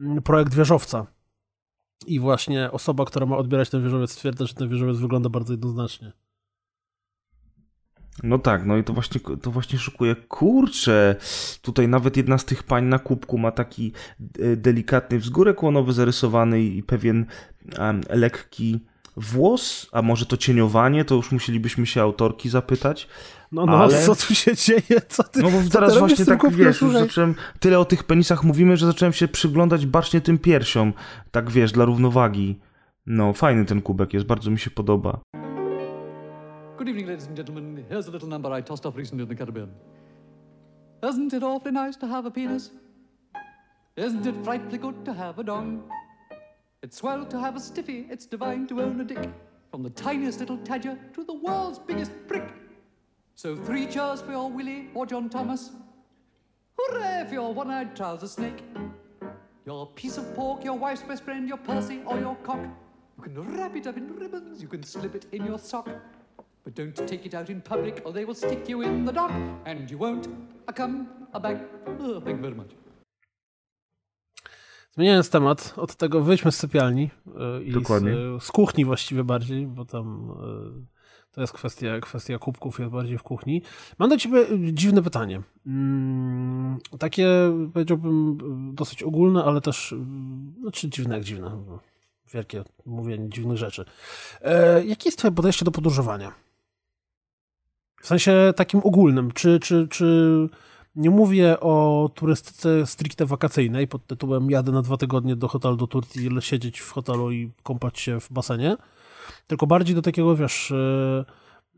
mm, 0.00 0.22
projekt 0.22 0.54
wieżowca. 0.54 1.06
I 2.06 2.20
właśnie 2.20 2.70
osoba, 2.70 3.04
która 3.04 3.26
ma 3.26 3.36
odbierać 3.36 3.70
ten 3.70 3.82
wieżowiec 3.82 4.10
stwierdza, 4.10 4.46
że 4.46 4.54
ten 4.54 4.68
wieżowiec 4.68 4.96
wygląda 4.96 5.28
bardzo 5.28 5.52
jednoznacznie. 5.52 6.12
No 8.22 8.38
tak, 8.38 8.66
no 8.66 8.76
i 8.76 8.84
to 8.84 8.92
właśnie, 8.92 9.20
to 9.42 9.50
właśnie 9.50 9.78
szukuje. 9.78 10.14
Kurczę, 10.14 11.16
tutaj 11.62 11.88
nawet 11.88 12.16
jedna 12.16 12.38
z 12.38 12.44
tych 12.44 12.62
pań 12.62 12.84
na 12.84 12.98
kubku 12.98 13.38
ma 13.38 13.50
taki 13.50 13.92
e, 14.38 14.56
delikatny 14.56 15.18
wzgórek 15.18 15.62
łonowy 15.62 15.92
zarysowany 15.92 16.62
i 16.62 16.82
pewien 16.82 17.26
em, 17.78 18.00
lekki 18.10 18.80
włos, 19.16 19.86
a 19.92 20.02
może 20.02 20.26
to 20.26 20.36
cieniowanie, 20.36 21.04
to 21.04 21.14
już 21.14 21.32
musielibyśmy 21.32 21.86
się 21.86 22.02
autorki 22.02 22.48
zapytać. 22.48 23.08
No, 23.52 23.66
no, 23.66 23.78
Ale- 23.78 24.02
co 24.02 24.16
tu 24.16 24.34
się 24.34 24.56
dzieje? 24.56 25.00
Co 25.08 25.22
ty, 25.24 25.42
No 25.42 25.50
bo 25.50 25.58
teraz 25.72 25.98
właśnie 25.98 26.26
tak, 26.26 26.50
wiesz, 26.50 26.80
już 26.80 26.92
zacząłem, 26.92 27.34
tyle 27.60 27.78
o 27.78 27.84
tych 27.84 28.04
penisach 28.04 28.44
mówimy, 28.44 28.76
że 28.76 28.86
zacząłem 28.86 29.12
się 29.12 29.28
przyglądać 29.28 29.86
bacznie 29.86 30.20
tym 30.20 30.38
piersiom, 30.38 30.92
tak 31.30 31.50
wiesz, 31.50 31.72
dla 31.72 31.84
równowagi. 31.84 32.58
No, 33.06 33.32
fajny 33.32 33.64
ten 33.64 33.82
kubek 33.82 34.14
jest, 34.14 34.26
bardzo 34.26 34.50
mi 34.50 34.58
się 34.58 34.70
podoba. 34.70 35.20
Good 36.76 36.90
evening, 36.90 37.06
ladies 37.06 37.24
and 37.24 37.34
gentlemen. 37.34 37.86
Here's 37.88 38.06
a 38.06 38.10
little 38.10 38.28
number 38.28 38.52
I 38.52 38.60
tossed 38.60 38.84
off 38.84 38.96
recently 38.96 39.22
in 39.22 39.30
the 39.30 39.34
Caribbean. 39.34 39.72
Isn't 41.02 41.32
it 41.32 41.42
awfully 41.42 41.72
nice 41.72 41.96
to 41.96 42.06
have 42.06 42.26
a 42.26 42.30
penis? 42.30 42.70
Isn't 43.96 44.26
it 44.26 44.34
frightfully 44.44 44.76
good 44.76 45.02
to 45.06 45.14
have 45.14 45.38
a 45.38 45.42
dong? 45.42 45.90
It's 46.82 46.98
swell 46.98 47.24
to 47.24 47.40
have 47.40 47.56
a 47.56 47.60
stiffy, 47.60 48.06
it's 48.10 48.26
divine 48.26 48.66
to 48.66 48.82
own 48.82 49.00
a 49.00 49.04
dick. 49.04 49.26
From 49.70 49.84
the 49.84 49.88
tiniest 49.88 50.40
little 50.40 50.58
tadger 50.58 50.98
to 51.14 51.24
the 51.24 51.32
world's 51.32 51.78
biggest 51.78 52.12
prick. 52.28 52.46
So 53.36 53.56
three 53.56 53.86
cheers 53.86 54.20
for 54.20 54.32
your 54.32 54.50
Willie 54.50 54.90
or 54.92 55.06
John 55.06 55.30
Thomas. 55.30 55.70
Hooray 56.78 57.24
for 57.26 57.32
your 57.32 57.54
one-eyed 57.54 57.96
trouser 57.96 58.28
snake. 58.28 58.62
Your 59.64 59.86
piece 59.86 60.18
of 60.18 60.34
pork, 60.34 60.62
your 60.62 60.76
wife's 60.76 61.02
best 61.02 61.24
friend, 61.24 61.48
your 61.48 61.56
Percy 61.56 62.02
or 62.04 62.20
your 62.20 62.36
cock. 62.42 62.60
You 63.16 63.22
can 63.22 63.56
wrap 63.56 63.74
it 63.74 63.86
up 63.86 63.96
in 63.96 64.14
ribbons, 64.14 64.60
you 64.60 64.68
can 64.68 64.82
slip 64.82 65.14
it 65.14 65.24
in 65.32 65.46
your 65.46 65.58
sock. 65.58 65.88
But 66.66 66.74
don't 66.74 66.94
take 66.94 67.26
it 67.26 67.34
out 67.34 67.50
in 67.50 67.62
public 67.62 68.00
or 68.04 68.12
they 68.12 68.26
will 68.26 68.34
stick 68.34 68.68
you 68.68 68.82
in 68.82 69.06
the 69.06 69.12
dock 69.12 69.30
and 69.64 69.90
you 69.90 69.98
won't 69.98 70.28
a 70.66 70.72
come 70.72 71.06
a 71.32 71.40
back. 71.40 71.58
Oh, 71.86 72.20
thank 72.20 72.36
you 72.36 72.42
very 72.42 72.54
much. 72.54 72.74
Zmieniając 74.94 75.30
temat, 75.30 75.74
od 75.76 75.96
tego 75.96 76.20
wyjdźmy 76.20 76.52
z 76.52 76.56
sypialni 76.56 77.10
y, 77.60 77.64
i 77.64 77.70
z, 77.70 77.74
Dokładnie. 77.74 78.12
y, 78.12 78.40
z 78.40 78.52
kuchni 78.52 78.84
właściwie 78.84 79.24
bardziej, 79.24 79.66
bo 79.66 79.84
tam 79.84 80.30
y, 80.82 81.32
to 81.32 81.40
jest 81.40 81.52
kwestia, 81.52 82.00
kwestia 82.00 82.38
kubków, 82.38 82.78
jest 82.78 82.90
bardziej 82.92 83.18
w 83.18 83.22
kuchni. 83.22 83.62
Mam 83.98 84.10
do 84.10 84.16
ciebie 84.16 84.46
dziwne 84.72 85.02
pytanie. 85.02 85.42
Mm, 85.66 86.78
Takie, 86.98 87.28
powiedziałbym, 87.72 88.38
dosyć 88.74 89.02
ogólne, 89.02 89.44
ale 89.44 89.60
też, 89.60 89.92
y, 89.92 89.96
znaczy 90.60 90.88
dziwne 90.88 91.14
jak 91.14 91.24
dziwne, 91.24 91.62
wielkie 92.32 92.64
mówienie 92.86 93.28
dziwnych 93.28 93.58
rzeczy. 93.58 93.84
E, 94.42 94.84
Jakie 94.84 95.08
jest 95.08 95.18
twoje 95.18 95.32
podejście 95.32 95.64
do 95.64 95.70
podróżowania? 95.70 96.45
W 98.06 98.08
sensie 98.08 98.52
takim 98.56 98.80
ogólnym. 98.84 99.32
Czy, 99.32 99.60
czy, 99.60 99.88
czy 99.90 100.48
nie 100.96 101.10
mówię 101.10 101.60
o 101.60 102.10
turystyce 102.14 102.86
stricte 102.86 103.26
wakacyjnej 103.26 103.88
pod 103.88 104.06
tytułem 104.06 104.50
jadę 104.50 104.72
na 104.72 104.82
dwa 104.82 104.96
tygodnie 104.96 105.36
do 105.36 105.48
hotelu 105.48 105.76
do 105.76 105.86
Turcji, 105.86 106.30
siedzieć 106.40 106.80
w 106.80 106.90
hotelu 106.90 107.32
i 107.32 107.50
kąpać 107.62 107.98
się 108.00 108.20
w 108.20 108.32
basenie, 108.32 108.76
tylko 109.46 109.66
bardziej 109.66 109.94
do 109.94 110.02
takiego, 110.02 110.36
wiesz, 110.36 110.70
e, 110.70 111.24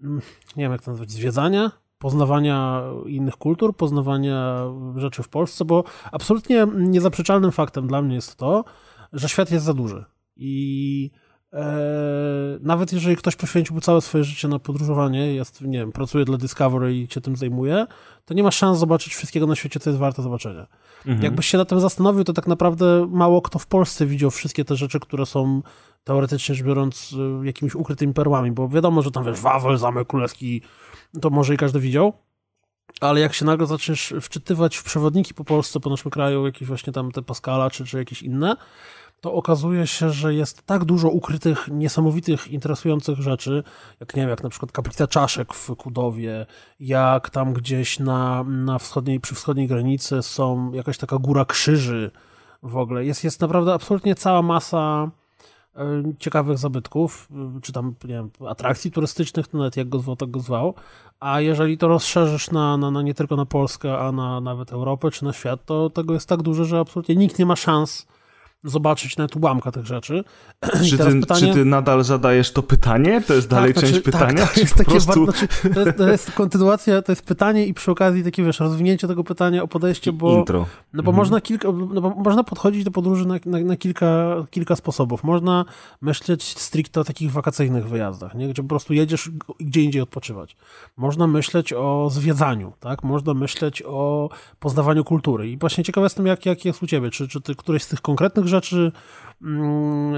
mm, 0.02 0.20
nie 0.56 0.64
wiem 0.64 0.72
jak 0.72 0.82
to 0.82 0.90
nazwać, 0.90 1.10
zwiedzania, 1.10 1.70
poznawania 1.98 2.82
innych 3.06 3.36
kultur, 3.36 3.76
poznawania 3.76 4.58
rzeczy 4.96 5.22
w 5.22 5.28
Polsce, 5.28 5.64
bo 5.64 5.84
absolutnie 6.12 6.66
niezaprzeczalnym 6.74 7.52
faktem 7.52 7.86
dla 7.86 8.02
mnie 8.02 8.14
jest 8.14 8.36
to, 8.36 8.64
że 9.12 9.28
świat 9.28 9.50
jest 9.50 9.64
za 9.64 9.74
duży 9.74 10.04
i 10.36 11.10
nawet 12.60 12.92
jeżeli 12.92 13.16
ktoś 13.16 13.36
poświęciłby 13.36 13.80
całe 13.80 14.00
swoje 14.00 14.24
życie 14.24 14.48
na 14.48 14.58
podróżowanie, 14.58 15.34
jest, 15.34 15.60
nie 15.60 15.78
wiem, 15.78 15.92
pracuje 15.92 16.24
dla 16.24 16.36
Discovery 16.36 16.94
i 16.94 17.08
się 17.10 17.20
tym 17.20 17.36
zajmuje, 17.36 17.86
to 18.24 18.34
nie 18.34 18.42
ma 18.42 18.50
szans 18.50 18.78
zobaczyć 18.78 19.14
wszystkiego 19.14 19.46
na 19.46 19.54
świecie, 19.54 19.80
co 19.80 19.90
jest 19.90 20.00
warte 20.00 20.22
zobaczenia. 20.22 20.66
Mhm. 20.98 21.22
Jakbyś 21.22 21.46
się 21.46 21.58
na 21.58 21.64
tym 21.64 21.80
zastanowił, 21.80 22.24
to 22.24 22.32
tak 22.32 22.46
naprawdę 22.46 23.08
mało 23.10 23.42
kto 23.42 23.58
w 23.58 23.66
Polsce 23.66 24.06
widział 24.06 24.30
wszystkie 24.30 24.64
te 24.64 24.76
rzeczy, 24.76 25.00
które 25.00 25.26
są 25.26 25.62
teoretycznie 26.04 26.54
rzecz 26.54 26.66
biorąc 26.66 27.12
y, 27.42 27.46
jakimiś 27.46 27.74
ukrytymi 27.74 28.14
perłami, 28.14 28.52
bo 28.52 28.68
wiadomo, 28.68 29.02
że 29.02 29.10
tam 29.10 29.24
wiesz, 29.24 29.40
Wawel, 29.40 29.78
Zamek 29.78 30.08
Królewski, 30.08 30.62
to 31.20 31.30
może 31.30 31.54
i 31.54 31.56
każdy 31.56 31.80
widział, 31.80 32.12
ale 33.00 33.20
jak 33.20 33.34
się 33.34 33.44
nagle 33.44 33.66
zaczniesz 33.66 34.14
wczytywać 34.20 34.76
w 34.76 34.84
przewodniki 34.84 35.34
po 35.34 35.44
Polsce, 35.44 35.80
po 35.80 35.90
naszym 35.90 36.10
kraju, 36.10 36.46
jakieś 36.46 36.68
właśnie 36.68 36.92
tam 36.92 37.12
te 37.12 37.22
Pascala 37.22 37.70
czy, 37.70 37.84
czy 37.84 37.98
jakieś 37.98 38.22
inne, 38.22 38.56
to 39.20 39.32
okazuje 39.32 39.86
się, 39.86 40.10
że 40.10 40.34
jest 40.34 40.62
tak 40.62 40.84
dużo 40.84 41.08
ukrytych, 41.08 41.68
niesamowitych, 41.72 42.48
interesujących 42.48 43.18
rzeczy, 43.18 43.62
jak 44.00 44.16
nie 44.16 44.22
wiem, 44.22 44.30
jak 44.30 44.42
na 44.42 44.48
przykład 44.48 44.72
kaplica 44.72 45.06
czaszek 45.06 45.54
w 45.54 45.76
Kudowie, 45.76 46.46
jak 46.80 47.30
tam 47.30 47.52
gdzieś 47.52 47.98
na, 47.98 48.44
na 48.44 48.78
wschodniej, 48.78 49.20
przy 49.20 49.34
wschodniej 49.34 49.66
granicy 49.66 50.22
są 50.22 50.72
jakaś 50.72 50.98
taka 50.98 51.18
góra 51.18 51.44
krzyży 51.44 52.10
w 52.62 52.76
ogóle. 52.76 53.04
Jest, 53.04 53.24
jest 53.24 53.40
naprawdę 53.40 53.74
absolutnie 53.74 54.14
cała 54.14 54.42
masa 54.42 55.10
e, 55.76 56.02
ciekawych 56.18 56.58
zabytków, 56.58 57.28
e, 57.56 57.60
czy 57.60 57.72
tam, 57.72 57.94
nie 58.04 58.14
wiem, 58.14 58.30
atrakcji 58.48 58.90
turystycznych, 58.90 59.48
to 59.48 59.58
nawet 59.58 59.76
jak 59.76 59.88
go 59.88 59.98
zwał, 59.98 60.16
tak 60.16 60.30
go 60.30 60.40
zwał. 60.40 60.74
A 61.20 61.40
jeżeli 61.40 61.78
to 61.78 61.88
rozszerzysz 61.88 62.50
na, 62.50 62.76
na, 62.76 62.90
na 62.90 63.02
nie 63.02 63.14
tylko 63.14 63.36
na 63.36 63.46
Polskę, 63.46 63.98
a 63.98 64.12
na 64.12 64.40
nawet 64.40 64.72
Europę 64.72 65.10
czy 65.10 65.24
na 65.24 65.32
świat, 65.32 65.64
to 65.64 65.90
tego 65.90 66.14
jest 66.14 66.28
tak 66.28 66.42
dużo, 66.42 66.64
że 66.64 66.78
absolutnie 66.78 67.16
nikt 67.16 67.38
nie 67.38 67.46
ma 67.46 67.56
szans 67.56 68.06
zobaczyć 68.64 69.16
nawet 69.16 69.36
ułamka 69.36 69.72
tych 69.72 69.86
rzeczy. 69.86 70.24
Czy 70.90 70.98
ty, 70.98 71.20
pytanie... 71.20 71.40
czy 71.40 71.52
ty, 71.54 71.64
nadal 71.64 72.04
zadajesz 72.04 72.52
to 72.52 72.62
pytanie? 72.62 73.22
To 73.26 73.34
jest 73.34 73.48
dalej 73.48 73.74
tak, 73.74 73.80
część 73.80 73.94
znaczy, 73.94 74.12
pytania? 74.12 74.42
Tak, 74.42 74.54
to, 74.54 74.60
jest 74.60 74.74
takie, 74.74 74.90
prostu... 74.90 75.24
znaczy, 75.24 75.48
to, 75.74 75.80
jest, 75.80 75.98
to, 75.98 76.08
jest, 76.08 76.32
kontynuacja, 76.42 77.02
to 77.02 77.12
jest 77.12 77.22
pytanie 77.22 77.66
i 77.66 77.74
przy 77.74 77.90
okazji 77.90 78.24
takie, 78.24 78.44
wiesz, 78.44 78.60
rozwinięcie 78.60 79.08
tego 79.08 79.24
pytania 79.24 79.62
o 79.62 79.68
podejście, 79.68 80.12
bo, 80.12 80.38
Intro. 80.38 80.66
No 80.92 81.02
bo 81.02 81.10
mhm. 81.10 81.16
można, 81.16 81.40
kilka, 81.40 81.68
no 81.72 82.00
bo 82.00 82.10
można 82.10 82.44
podchodzić 82.44 82.84
do 82.84 82.90
podróży 82.90 83.26
na, 83.26 83.34
na, 83.46 83.58
na, 83.58 83.76
kilka, 83.76 84.34
kilka 84.50 84.76
sposobów. 84.76 85.24
Można 85.24 85.64
myśleć 86.00 86.58
stricte 86.58 87.00
o 87.00 87.04
takich 87.04 87.32
wakacyjnych 87.32 87.88
wyjazdach, 87.88 88.34
nie? 88.34 88.48
gdzie 88.48 88.62
po 88.62 88.68
prostu 88.68 88.94
jedziesz 88.94 89.30
gdzie 89.60 89.82
indziej 89.82 90.02
odpoczywać. 90.02 90.56
Można 90.96 91.26
myśleć 91.26 91.72
o 91.72 92.08
zwiedzaniu, 92.10 92.72
tak? 92.80 93.02
Można 93.02 93.34
myśleć 93.34 93.82
o 93.86 94.30
poznawaniu 94.58 95.04
kultury. 95.04 95.50
I 95.50 95.56
właśnie 95.56 95.84
ciekawe 95.84 96.04
jestem, 96.04 96.26
jak, 96.26 96.46
jak 96.46 96.64
jest 96.64 96.82
u 96.82 96.86
ciebie. 96.86 97.10
Czy, 97.10 97.28
czy 97.28 97.40
ty 97.40 97.54
któreś 97.54 97.82
z 97.82 97.88
tych 97.88 98.00
konkretnych 98.00 98.47
rzeczy 98.48 98.92
mm, 99.42 100.14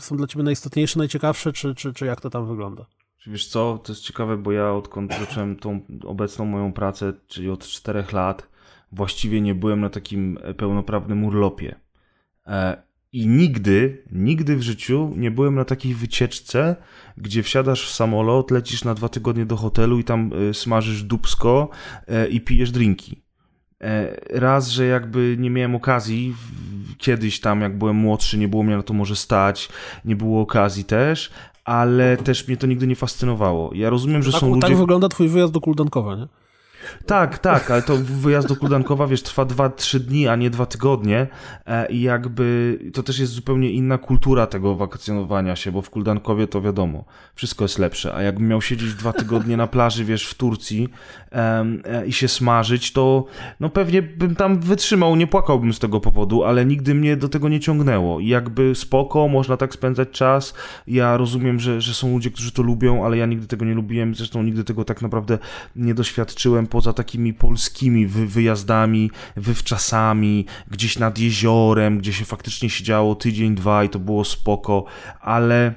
są 0.00 0.16
dla 0.16 0.26
ciebie 0.26 0.42
najistotniejsze, 0.42 0.98
najciekawsze, 0.98 1.52
czy, 1.52 1.74
czy, 1.74 1.92
czy 1.92 2.06
jak 2.06 2.20
to 2.20 2.30
tam 2.30 2.48
wygląda? 2.48 2.86
Wiesz 3.26 3.46
co, 3.46 3.78
to 3.84 3.92
jest 3.92 4.02
ciekawe, 4.04 4.36
bo 4.36 4.52
ja 4.52 4.72
odkąd 4.72 5.14
zacząłem 5.20 5.56
tą 5.56 5.80
obecną 6.04 6.44
moją 6.44 6.72
pracę, 6.72 7.12
czyli 7.26 7.50
od 7.50 7.66
czterech 7.66 8.12
lat, 8.12 8.48
właściwie 8.92 9.40
nie 9.40 9.54
byłem 9.54 9.80
na 9.80 9.90
takim 9.90 10.38
pełnoprawnym 10.56 11.24
urlopie. 11.24 11.80
E, 12.46 12.82
I 13.12 13.26
nigdy, 13.26 14.04
nigdy 14.12 14.56
w 14.56 14.62
życiu 14.62 15.12
nie 15.16 15.30
byłem 15.30 15.54
na 15.54 15.64
takiej 15.64 15.94
wycieczce, 15.94 16.76
gdzie 17.16 17.42
wsiadasz 17.42 17.86
w 17.88 17.94
samolot, 17.94 18.50
lecisz 18.50 18.84
na 18.84 18.94
dwa 18.94 19.08
tygodnie 19.08 19.46
do 19.46 19.56
hotelu 19.56 19.98
i 19.98 20.04
tam 20.04 20.30
e, 20.50 20.54
smażysz 20.54 21.02
dupsko 21.02 21.68
e, 22.06 22.28
i 22.28 22.40
pijesz 22.40 22.70
drinki. 22.70 23.22
Raz, 24.30 24.68
że 24.68 24.86
jakby 24.86 25.36
nie 25.38 25.50
miałem 25.50 25.74
okazji 25.74 26.34
kiedyś 26.98 27.40
tam, 27.40 27.60
jak 27.60 27.78
byłem 27.78 27.96
młodszy, 27.96 28.38
nie 28.38 28.48
było 28.48 28.62
mnie 28.62 28.76
na 28.76 28.82
to 28.82 28.94
może 28.94 29.16
stać, 29.16 29.68
nie 30.04 30.16
było 30.16 30.40
okazji 30.40 30.84
też, 30.84 31.30
ale 31.64 32.16
też 32.16 32.48
mnie 32.48 32.56
to 32.56 32.66
nigdy 32.66 32.86
nie 32.86 32.96
fascynowało. 32.96 33.74
Ja 33.74 33.90
rozumiem, 33.90 34.22
że 34.22 34.32
tak, 34.32 34.40
są 34.40 34.46
tak 34.46 34.54
ludzie... 34.54 34.68
Tak 34.68 34.76
wygląda 34.76 35.08
twój 35.08 35.28
wyjazd 35.28 35.52
do 35.52 35.60
Kuldankowa, 35.60 36.16
nie? 36.16 36.28
Tak, 37.06 37.38
tak, 37.38 37.70
ale 37.70 37.82
to 37.82 37.96
wyjazd 37.96 38.48
do 38.48 38.56
Kuldankowa, 38.56 39.06
wiesz, 39.06 39.22
trwa 39.22 39.44
2-3 39.44 39.98
dni, 39.98 40.28
a 40.28 40.36
nie 40.36 40.50
2 40.50 40.66
tygodnie. 40.66 41.26
E, 41.66 41.92
i 41.92 42.00
jakby 42.00 42.78
to 42.92 43.02
też 43.02 43.18
jest 43.18 43.32
zupełnie 43.32 43.70
inna 43.70 43.98
kultura 43.98 44.46
tego 44.46 44.74
wakacjonowania 44.74 45.56
się, 45.56 45.72
bo 45.72 45.82
w 45.82 45.90
Kuldankowie 45.90 46.46
to 46.46 46.62
wiadomo, 46.62 47.04
wszystko 47.34 47.64
jest 47.64 47.78
lepsze, 47.78 48.14
a 48.14 48.22
jakbym 48.22 48.48
miał 48.48 48.62
siedzieć 48.62 48.94
dwa 48.94 49.12
tygodnie 49.12 49.56
na 49.56 49.66
plaży, 49.66 50.04
wiesz, 50.04 50.26
w 50.26 50.34
Turcji 50.34 50.88
e, 51.32 52.06
i 52.06 52.12
się 52.12 52.28
smażyć, 52.28 52.92
to 52.92 53.24
no 53.60 53.68
pewnie 53.68 54.02
bym 54.02 54.34
tam 54.34 54.60
wytrzymał, 54.60 55.16
nie 55.16 55.26
płakałbym 55.26 55.72
z 55.72 55.78
tego 55.78 56.00
powodu, 56.00 56.44
ale 56.44 56.66
nigdy 56.66 56.94
mnie 56.94 57.16
do 57.16 57.28
tego 57.28 57.48
nie 57.48 57.60
ciągnęło. 57.60 58.20
I 58.20 58.28
jakby 58.28 58.74
spoko, 58.74 59.28
można 59.28 59.56
tak 59.56 59.74
spędzać 59.74 60.10
czas, 60.10 60.54
ja 60.86 61.16
rozumiem, 61.16 61.60
że, 61.60 61.80
że 61.80 61.94
są 61.94 62.12
ludzie, 62.12 62.30
którzy 62.30 62.52
to 62.52 62.62
lubią, 62.62 63.04
ale 63.04 63.16
ja 63.16 63.26
nigdy 63.26 63.46
tego 63.46 63.64
nie 63.64 63.74
lubiłem, 63.74 64.14
zresztą 64.14 64.42
nigdy 64.42 64.64
tego 64.64 64.84
tak 64.84 65.02
naprawdę 65.02 65.38
nie 65.76 65.94
doświadczyłem 65.94 66.67
poza 66.68 66.92
takimi 66.92 67.34
polskimi 67.34 68.06
wy 68.06 68.26
wyjazdami, 68.26 69.10
wywczasami, 69.36 70.46
gdzieś 70.70 70.98
nad 70.98 71.18
jeziorem, 71.18 71.98
gdzie 71.98 72.12
się 72.12 72.24
faktycznie 72.24 72.70
siedziało 72.70 73.14
tydzień, 73.14 73.54
dwa 73.54 73.84
i 73.84 73.88
to 73.88 73.98
było 73.98 74.24
spoko, 74.24 74.84
ale 75.20 75.74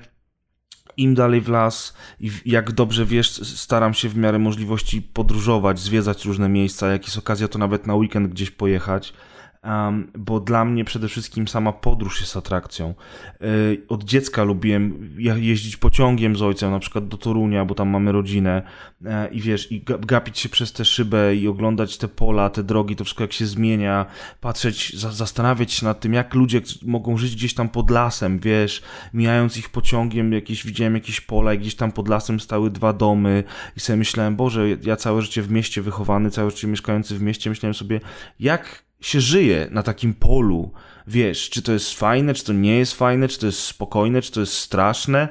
im 0.97 1.15
dalej 1.15 1.41
w 1.41 1.49
las 1.49 1.93
i 2.19 2.31
jak 2.45 2.71
dobrze 2.71 3.05
wiesz, 3.05 3.57
staram 3.57 3.93
się 3.93 4.09
w 4.09 4.17
miarę 4.17 4.39
możliwości 4.39 5.01
podróżować, 5.01 5.79
zwiedzać 5.79 6.25
różne 6.25 6.49
miejsca, 6.49 6.87
jak 6.87 7.05
jest 7.05 7.17
okazja, 7.17 7.47
to 7.47 7.59
nawet 7.59 7.87
na 7.87 7.95
weekend 7.95 8.27
gdzieś 8.27 8.51
pojechać 8.51 9.13
um, 9.63 10.11
bo 10.17 10.39
dla 10.39 10.65
mnie 10.65 10.85
przede 10.85 11.07
wszystkim 11.07 11.47
sama 11.47 11.73
podróż 11.73 12.21
jest 12.21 12.37
atrakcją. 12.37 12.93
Yy, 13.41 13.81
od 13.87 14.03
dziecka 14.03 14.43
lubiłem 14.43 15.15
jeździć 15.17 15.77
pociągiem 15.77 16.35
z 16.35 16.41
ojcem, 16.41 16.71
na 16.71 16.79
przykład 16.79 17.07
do 17.07 17.17
Torunia, 17.17 17.65
bo 17.65 17.75
tam 17.75 17.89
mamy 17.89 18.11
rodzinę. 18.11 18.63
Yy, 19.01 19.09
i 19.31 19.41
wiesz, 19.41 19.71
i 19.71 19.83
gapić 19.99 20.39
się 20.39 20.49
przez 20.49 20.73
tę 20.73 20.85
szybę 20.85 21.35
i 21.35 21.47
oglądać 21.47 21.97
te 21.97 22.07
pola, 22.07 22.49
te 22.49 22.63
drogi, 22.63 22.95
to 22.95 23.03
wszystko 23.03 23.23
jak 23.23 23.33
się 23.33 23.45
zmienia, 23.45 24.05
patrzeć, 24.41 24.99
za 24.99 25.11
zastanawiać 25.11 25.73
się 25.73 25.85
nad 25.85 25.99
tym, 25.99 26.13
jak 26.13 26.33
ludzie 26.33 26.61
mogą 26.85 27.17
żyć 27.17 27.35
gdzieś 27.35 27.53
tam 27.53 27.69
pod 27.69 27.91
lasem, 27.91 28.39
wiesz, 28.39 28.81
mijając 29.13 29.57
ich 29.57 29.69
pociągiem, 29.69 30.33
jakieś, 30.33 30.65
widziałem 30.65 30.95
jakieś 30.95 31.21
pola 31.21 31.53
i 31.53 31.59
gdzieś 31.59 31.75
tam 31.75 31.91
pod 31.91 32.07
lasem 32.07 32.39
stały 32.39 32.69
dwa 32.69 32.93
domy. 32.93 33.43
I 33.77 33.79
sobie 33.79 33.97
myślałem, 33.97 34.35
Boże, 34.35 34.69
ja 34.69 34.95
całe 34.95 35.21
życie 35.21 35.41
w 35.41 35.51
mieście 35.51 35.81
wychowany, 35.81 36.31
całe 36.31 36.51
życie 36.51 36.67
mieszkający 36.67 37.17
w 37.17 37.21
mieście, 37.21 37.49
myślałem 37.49 37.73
sobie, 37.73 37.99
jak 38.39 38.90
się 39.01 39.21
żyje 39.21 39.67
na 39.71 39.83
takim 39.83 40.13
polu. 40.13 40.71
Wiesz, 41.07 41.49
czy 41.49 41.61
to 41.61 41.71
jest 41.71 41.93
fajne, 41.93 42.33
czy 42.33 42.45
to 42.45 42.53
nie 42.53 42.77
jest 42.77 42.93
fajne, 42.93 43.27
czy 43.27 43.39
to 43.39 43.45
jest 43.45 43.59
spokojne, 43.59 44.21
czy 44.21 44.31
to 44.31 44.39
jest 44.39 44.53
straszne. 44.53 45.29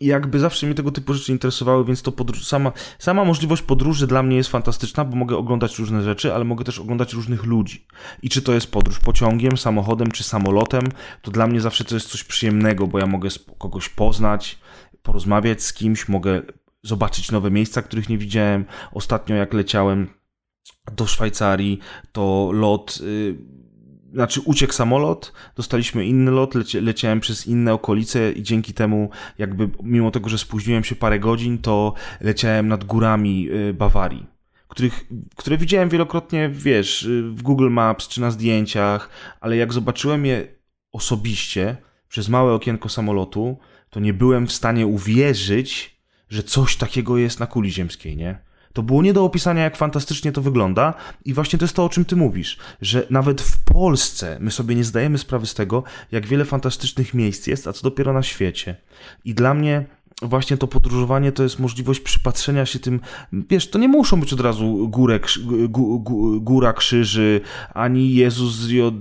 I 0.00 0.06
jakby 0.06 0.38
zawsze 0.38 0.66
mnie 0.66 0.74
tego 0.74 0.90
typu 0.90 1.14
rzeczy 1.14 1.32
interesowały, 1.32 1.84
więc 1.84 2.02
to 2.02 2.12
podróż, 2.12 2.46
sama, 2.46 2.72
sama 2.98 3.24
możliwość 3.24 3.62
podróży 3.62 4.06
dla 4.06 4.22
mnie 4.22 4.36
jest 4.36 4.50
fantastyczna, 4.50 5.04
bo 5.04 5.16
mogę 5.16 5.36
oglądać 5.36 5.78
różne 5.78 6.02
rzeczy, 6.02 6.34
ale 6.34 6.44
mogę 6.44 6.64
też 6.64 6.78
oglądać 6.78 7.12
różnych 7.12 7.44
ludzi. 7.44 7.86
I 8.22 8.28
czy 8.28 8.42
to 8.42 8.52
jest 8.52 8.70
podróż 8.70 8.98
pociągiem, 8.98 9.56
samochodem 9.56 10.10
czy 10.10 10.24
samolotem, 10.24 10.84
to 11.22 11.30
dla 11.30 11.46
mnie 11.46 11.60
zawsze 11.60 11.84
to 11.84 11.94
jest 11.94 12.08
coś 12.08 12.24
przyjemnego, 12.24 12.86
bo 12.86 12.98
ja 12.98 13.06
mogę 13.06 13.28
kogoś 13.58 13.88
poznać, 13.88 14.58
porozmawiać 15.02 15.62
z 15.62 15.72
kimś, 15.72 16.08
mogę 16.08 16.42
zobaczyć 16.82 17.30
nowe 17.30 17.50
miejsca, 17.50 17.82
których 17.82 18.08
nie 18.08 18.18
widziałem. 18.18 18.64
Ostatnio 18.92 19.36
jak 19.36 19.54
leciałem 19.54 20.17
do 20.92 21.06
Szwajcarii, 21.06 21.78
to 22.12 22.50
lot, 22.52 23.00
yy, 23.00 23.36
znaczy 24.12 24.40
uciekł 24.40 24.72
samolot, 24.72 25.32
dostaliśmy 25.56 26.06
inny 26.06 26.30
lot, 26.30 26.54
leciałem 26.74 27.20
przez 27.20 27.46
inne 27.46 27.74
okolice 27.74 28.32
i 28.32 28.42
dzięki 28.42 28.74
temu 28.74 29.10
jakby 29.38 29.70
mimo 29.82 30.10
tego, 30.10 30.28
że 30.28 30.38
spóźniłem 30.38 30.84
się 30.84 30.94
parę 30.94 31.20
godzin, 31.20 31.58
to 31.58 31.94
leciałem 32.20 32.68
nad 32.68 32.84
górami 32.84 33.42
yy, 33.42 33.74
Bawarii. 33.74 34.26
Których, 34.68 35.06
które 35.36 35.58
widziałem 35.58 35.88
wielokrotnie, 35.88 36.48
wiesz, 36.48 37.02
y, 37.02 37.22
w 37.22 37.42
Google 37.42 37.70
Maps 37.70 38.08
czy 38.08 38.20
na 38.20 38.30
zdjęciach, 38.30 39.10
ale 39.40 39.56
jak 39.56 39.72
zobaczyłem 39.72 40.26
je 40.26 40.48
osobiście 40.92 41.76
przez 42.08 42.28
małe 42.28 42.52
okienko 42.52 42.88
samolotu, 42.88 43.58
to 43.90 44.00
nie 44.00 44.12
byłem 44.12 44.46
w 44.46 44.52
stanie 44.52 44.86
uwierzyć, 44.86 45.98
że 46.28 46.42
coś 46.42 46.76
takiego 46.76 47.18
jest 47.18 47.40
na 47.40 47.46
kuli 47.46 47.70
ziemskiej, 47.70 48.16
nie? 48.16 48.47
To 48.78 48.82
było 48.82 49.02
nie 49.02 49.12
do 49.12 49.24
opisania, 49.24 49.62
jak 49.62 49.76
fantastycznie 49.76 50.32
to 50.32 50.42
wygląda, 50.42 50.94
i 51.24 51.34
właśnie 51.34 51.58
to 51.58 51.64
jest 51.64 51.76
to, 51.76 51.84
o 51.84 51.88
czym 51.88 52.04
ty 52.04 52.16
mówisz, 52.16 52.58
że 52.80 53.06
nawet 53.10 53.40
w 53.40 53.64
Polsce 53.64 54.36
my 54.40 54.50
sobie 54.50 54.74
nie 54.74 54.84
zdajemy 54.84 55.18
sprawy 55.18 55.46
z 55.46 55.54
tego, 55.54 55.82
jak 56.12 56.26
wiele 56.26 56.44
fantastycznych 56.44 57.14
miejsc 57.14 57.46
jest, 57.46 57.66
a 57.66 57.72
co 57.72 57.82
dopiero 57.82 58.12
na 58.12 58.22
świecie. 58.22 58.76
I 59.24 59.34
dla 59.34 59.54
mnie 59.54 59.84
właśnie 60.22 60.56
to 60.56 60.66
podróżowanie 60.66 61.32
to 61.32 61.42
jest 61.42 61.58
możliwość 61.58 62.00
przypatrzenia 62.00 62.66
się 62.66 62.78
tym, 62.78 63.00
wiesz, 63.32 63.70
to 63.70 63.78
nie 63.78 63.88
muszą 63.88 64.20
być 64.20 64.32
od 64.32 64.40
razu 64.40 64.90
góra 66.40 66.72
krzyży, 66.72 67.40
ani 67.74 68.14
Jezus 68.14 68.54
z 68.54 68.70
Rio 68.70 68.92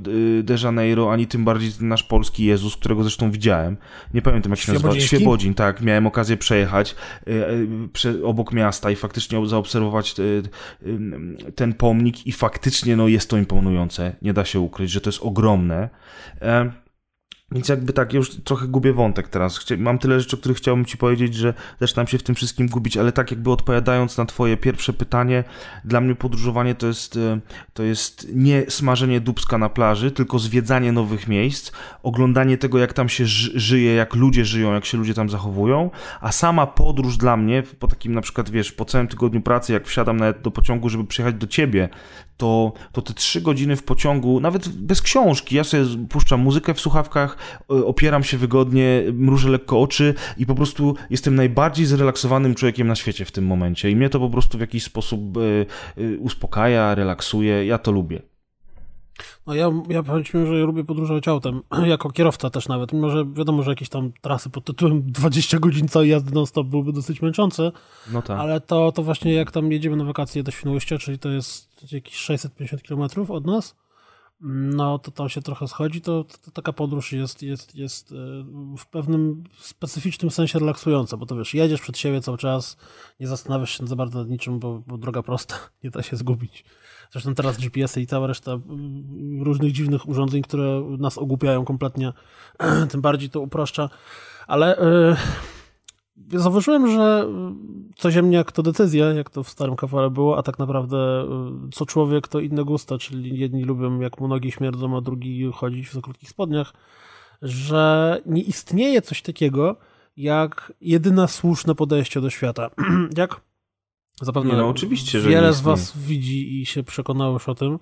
de 0.44 0.56
Janeiro, 0.64 1.12
ani 1.12 1.28
tym 1.28 1.46
bardziej 1.46 1.72
ten 1.72 1.88
nasz 1.88 2.04
polski 2.04 2.46
Jezus, 2.46 2.76
którego 2.76 3.04
zresztą 3.04 3.32
widziałem. 3.32 3.78
Nie 4.14 4.22
pamiętam 4.22 4.52
jak 4.52 4.60
się 4.60 4.74
nazywa. 4.74 5.00
Świebodzin, 5.00 5.54
tak. 5.54 5.82
Miałem 5.82 6.08
okazję 6.08 6.38
przejechać 6.38 6.96
e, 7.28 7.32
e, 8.10 8.24
obok 8.24 8.54
miasta 8.54 8.92
i 8.92 8.96
faktycznie 8.96 9.48
zaobserwować 9.48 10.16
e, 10.20 10.24
ten 11.52 11.74
pomnik 11.74 12.28
i 12.28 12.32
faktycznie 12.32 12.96
no, 12.96 13.08
jest 13.08 13.30
to 13.30 13.38
imponujące. 13.38 14.16
Nie 14.22 14.34
da 14.34 14.46
się 14.46 14.60
ukryć, 14.60 14.92
że 14.92 15.02
to 15.02 15.10
jest 15.10 15.20
ogromne. 15.22 15.90
Więc 17.52 17.70
jakby 17.70 17.94
tak, 17.94 18.14
już 18.14 18.36
trochę 18.36 18.68
gubię 18.68 18.94
wątek 18.94 19.28
teraz. 19.28 19.66
Mam 19.78 20.00
tyle 20.00 20.20
rzeczy, 20.20 20.36
o 20.36 20.40
których 20.40 20.58
chciałbym 20.58 20.86
ci 20.86 20.98
powiedzieć, 20.98 21.36
że 21.36 21.54
zaczynam 21.80 22.08
się 22.08 22.18
w 22.18 22.24
tym 22.24 22.36
wszystkim 22.36 22.68
gubić, 22.68 22.98
ale 22.98 23.12
tak 23.12 23.32
jakby 23.32 23.52
odpowiadając 23.52 24.18
na 24.18 24.26
twoje 24.26 24.58
pierwsze 24.58 24.94
pytanie, 24.94 25.44
dla 25.86 26.02
mnie 26.02 26.16
podróżowanie 26.16 26.76
to 26.76 26.88
jest, 26.88 27.18
e, 27.18 27.40
to 27.74 27.84
jest 27.84 28.28
nie 28.34 28.66
smażenie 28.70 29.22
dubska 29.22 29.58
na 29.58 29.70
plaży, 29.70 30.12
tylko 30.12 30.40
zwiedzanie 30.40 30.92
nowych 30.92 31.28
miejsc, 31.28 31.72
oglądanie 32.04 32.58
tego, 32.58 32.78
jak 32.78 32.94
tam 32.94 33.10
się 33.10 33.26
żyje, 33.56 33.94
jak 33.94 34.16
ludzie 34.16 34.46
żyją, 34.46 34.74
jak 34.74 34.86
się 34.86 34.98
ludzie 34.98 35.14
tam 35.14 35.30
zachowują, 35.30 35.90
a 36.22 36.32
sama 36.32 36.68
podróż 36.68 37.18
dla 37.18 37.38
mnie, 37.38 37.64
po 37.80 37.88
takim 37.88 38.14
na 38.14 38.22
przykład, 38.22 38.50
wiesz, 38.50 38.72
po 38.72 38.86
całym 38.86 39.08
tygodniu 39.08 39.42
pracy, 39.42 39.74
jak 39.74 39.88
wsiadam 39.88 40.18
nawet 40.18 40.42
do 40.42 40.52
pociągu, 40.52 40.90
żeby 40.90 41.06
przyjechać 41.06 41.36
do 41.36 41.48
ciebie, 41.48 41.90
to, 42.38 42.74
to 42.92 43.02
te 43.02 43.14
trzy 43.14 43.42
godziny 43.42 43.76
w 43.76 43.84
pociągu, 43.84 44.40
nawet 44.40 44.68
bez 44.70 45.02
książki, 45.02 45.56
ja 45.56 45.64
sobie 45.64 45.84
puszczam 46.10 46.40
muzykę 46.40 46.74
w 46.74 46.80
słuchawkach, 46.80 47.37
e, 47.72 47.86
opieram 47.86 48.24
się 48.24 48.38
wygodnie, 48.38 49.04
mrużę 49.14 49.50
lekko 49.50 49.82
oczy 49.82 50.14
i 50.38 50.46
po 50.46 50.56
prostu 50.56 50.96
jestem 51.10 51.36
najbardziej 51.36 51.86
zrelaksowanym 51.86 52.56
człowiekiem 52.56 52.88
na 52.88 52.96
świecie 52.96 53.26
w 53.26 53.32
tym 53.32 53.46
momencie 53.46 53.92
i 53.92 53.96
mnie 53.96 54.10
to 54.10 54.20
po 54.20 54.30
prostu 54.30 54.58
w 54.58 54.62
jakiś 54.62 54.84
sposób 54.84 55.38
e, 55.38 55.42
e, 56.02 56.18
uspokaja, 56.18 56.96
relaksuje, 56.96 57.66
ja 57.66 57.78
to 57.78 57.92
lubię. 57.92 58.22
No 59.48 59.56
ja, 59.56 59.72
ja 59.90 60.04
powiedzmy, 60.04 60.48
że 60.48 60.60
ja 60.60 60.66
lubię 60.66 60.84
podróżować 60.84 61.28
autem, 61.28 61.62
jako 61.86 62.12
kierowca 62.12 62.50
też 62.50 62.68
nawet, 62.68 62.94
mimo 62.94 63.10
że 63.10 63.26
wiadomo, 63.34 63.64
że 63.64 63.72
jakieś 63.72 63.90
tam 63.90 64.12
trasy 64.22 64.50
pod 64.50 64.64
tytułem 64.64 65.02
20 65.12 65.60
godzin 65.60 65.88
całej 65.88 66.10
jazdy 66.10 66.32
non-stop 66.34 66.68
byłyby 66.68 66.94
dosyć 66.94 67.22
męczące, 67.22 67.72
no 68.12 68.22
tak. 68.22 68.40
ale 68.40 68.62
to, 68.62 68.92
to 68.92 69.04
właśnie 69.04 69.34
jak 69.34 69.52
tam 69.52 69.72
jedziemy 69.72 69.96
na 69.96 70.04
wakacje 70.04 70.44
do 70.44 70.52
Świnoujścia, 70.52 70.98
czyli 70.98 71.20
to 71.20 71.30
jest 71.30 71.92
jakieś 71.92 72.16
650 72.16 72.82
km 72.84 73.32
od 73.32 73.46
nas, 73.46 73.76
no 74.40 75.00
to 75.00 75.12
tam 75.12 75.30
się 75.30 75.42
trochę 75.42 75.68
schodzi, 75.68 76.02
to, 76.02 76.24
to, 76.24 76.52
taka 76.52 76.74
podróż 76.74 77.12
jest, 77.12 77.44
jest, 77.44 77.76
jest 77.76 78.12
e, 78.12 78.16
w 78.78 78.86
pewnym 78.86 79.44
specyficznym 79.60 80.32
sensie 80.32 80.60
relaksująca, 80.60 81.18
bo 81.18 81.26
to 81.26 81.36
wiesz, 81.36 81.54
jedziesz 81.54 81.82
przed 81.82 81.98
siebie 81.98 82.22
cały 82.22 82.38
czas, 82.38 82.78
nie 83.20 83.28
zastanawiasz 83.28 83.78
się 83.78 83.88
za 83.88 83.96
bardzo 83.96 84.20
nad 84.20 84.30
niczym, 84.30 84.60
bo, 84.60 84.84
bo 84.88 84.98
droga 84.98 85.24
prosta, 85.24 85.56
nie 85.84 85.90
da 85.90 86.04
się 86.04 86.18
zgubić. 86.18 86.66
Zresztą 87.12 87.36
teraz 87.36 87.58
GPS-y 87.58 88.02
i 88.02 88.08
cała 88.08 88.28
reszta 88.28 88.60
różnych 89.40 89.72
dziwnych 89.72 90.10
urządzeń, 90.10 90.42
które 90.42 90.84
nas 91.00 91.18
ogłupiają 91.18 91.66
kompletnie, 91.66 92.14
tym 92.92 93.02
bardziej 93.02 93.30
to 93.30 93.42
upraszcza. 93.42 93.90
Ale 94.48 94.78
yy, 94.80 95.16
zauważyłem, 96.34 96.92
że 96.92 97.28
coziemniak 98.02 98.52
to 98.52 98.64
decyzja, 98.64 99.06
jak 99.06 99.30
to 99.30 99.44
w 99.44 99.50
starym 99.50 99.76
kawale 99.76 100.10
było, 100.10 100.38
a 100.38 100.44
tak 100.44 100.60
naprawdę 100.60 101.24
y, 101.68 101.72
co 101.72 101.86
człowiek 101.86 102.28
to 102.28 102.40
inne 102.40 102.64
gusta, 102.64 102.98
czyli 102.98 103.40
jedni 103.40 103.64
lubią 103.64 104.00
jak 104.00 104.20
mu 104.20 104.28
nogi 104.28 104.52
śmierdzą, 104.52 104.98
a 104.98 105.02
drugi 105.02 105.52
chodzić 105.54 105.88
w 105.88 106.02
krótkich 106.02 106.30
spodniach, 106.30 106.74
że 107.42 108.22
nie 108.26 108.42
istnieje 108.42 109.02
coś 109.02 109.22
takiego 109.22 109.76
jak 110.18 110.74
jedyna 110.82 111.28
słuszne 111.28 111.76
podejście 111.76 112.22
do 112.22 112.30
świata. 112.30 112.70
jak 113.18 113.42
Zapewne 114.22 114.58
no, 114.58 114.70
oczywiście, 114.70 115.20
wiele 115.20 115.54
z 115.54 115.62
Was 115.62 115.98
widzi 115.98 116.62
i 116.62 116.66
się 116.66 116.84
przekonało 116.84 117.34
już 117.34 117.50
o 117.50 117.56
tym. 117.56 117.80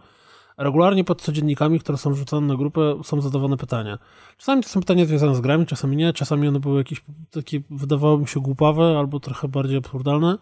Regularnie 0.57 1.03
pod 1.03 1.21
codziennikami, 1.21 1.79
które 1.79 1.97
są 1.97 2.13
wrzucane 2.13 2.47
na 2.47 2.55
grupę, 2.55 2.99
są 3.03 3.21
zadawane 3.21 3.57
pytania. 3.57 3.99
Czasami 4.37 4.63
to 4.63 4.69
są 4.69 4.79
pytania 4.79 5.05
związane 5.05 5.35
z 5.35 5.41
grami, 5.41 5.65
czasami 5.65 5.97
nie, 5.97 6.13
czasami 6.13 6.47
one 6.47 6.59
były 6.59 6.77
jakieś 6.77 7.03
takie, 7.31 7.61
wydawało 7.69 8.17
mi 8.17 8.27
się, 8.27 8.39
głupawe 8.39 8.97
albo 8.99 9.19
trochę 9.19 9.47
bardziej 9.47 9.77
absurdalne. 9.77 10.37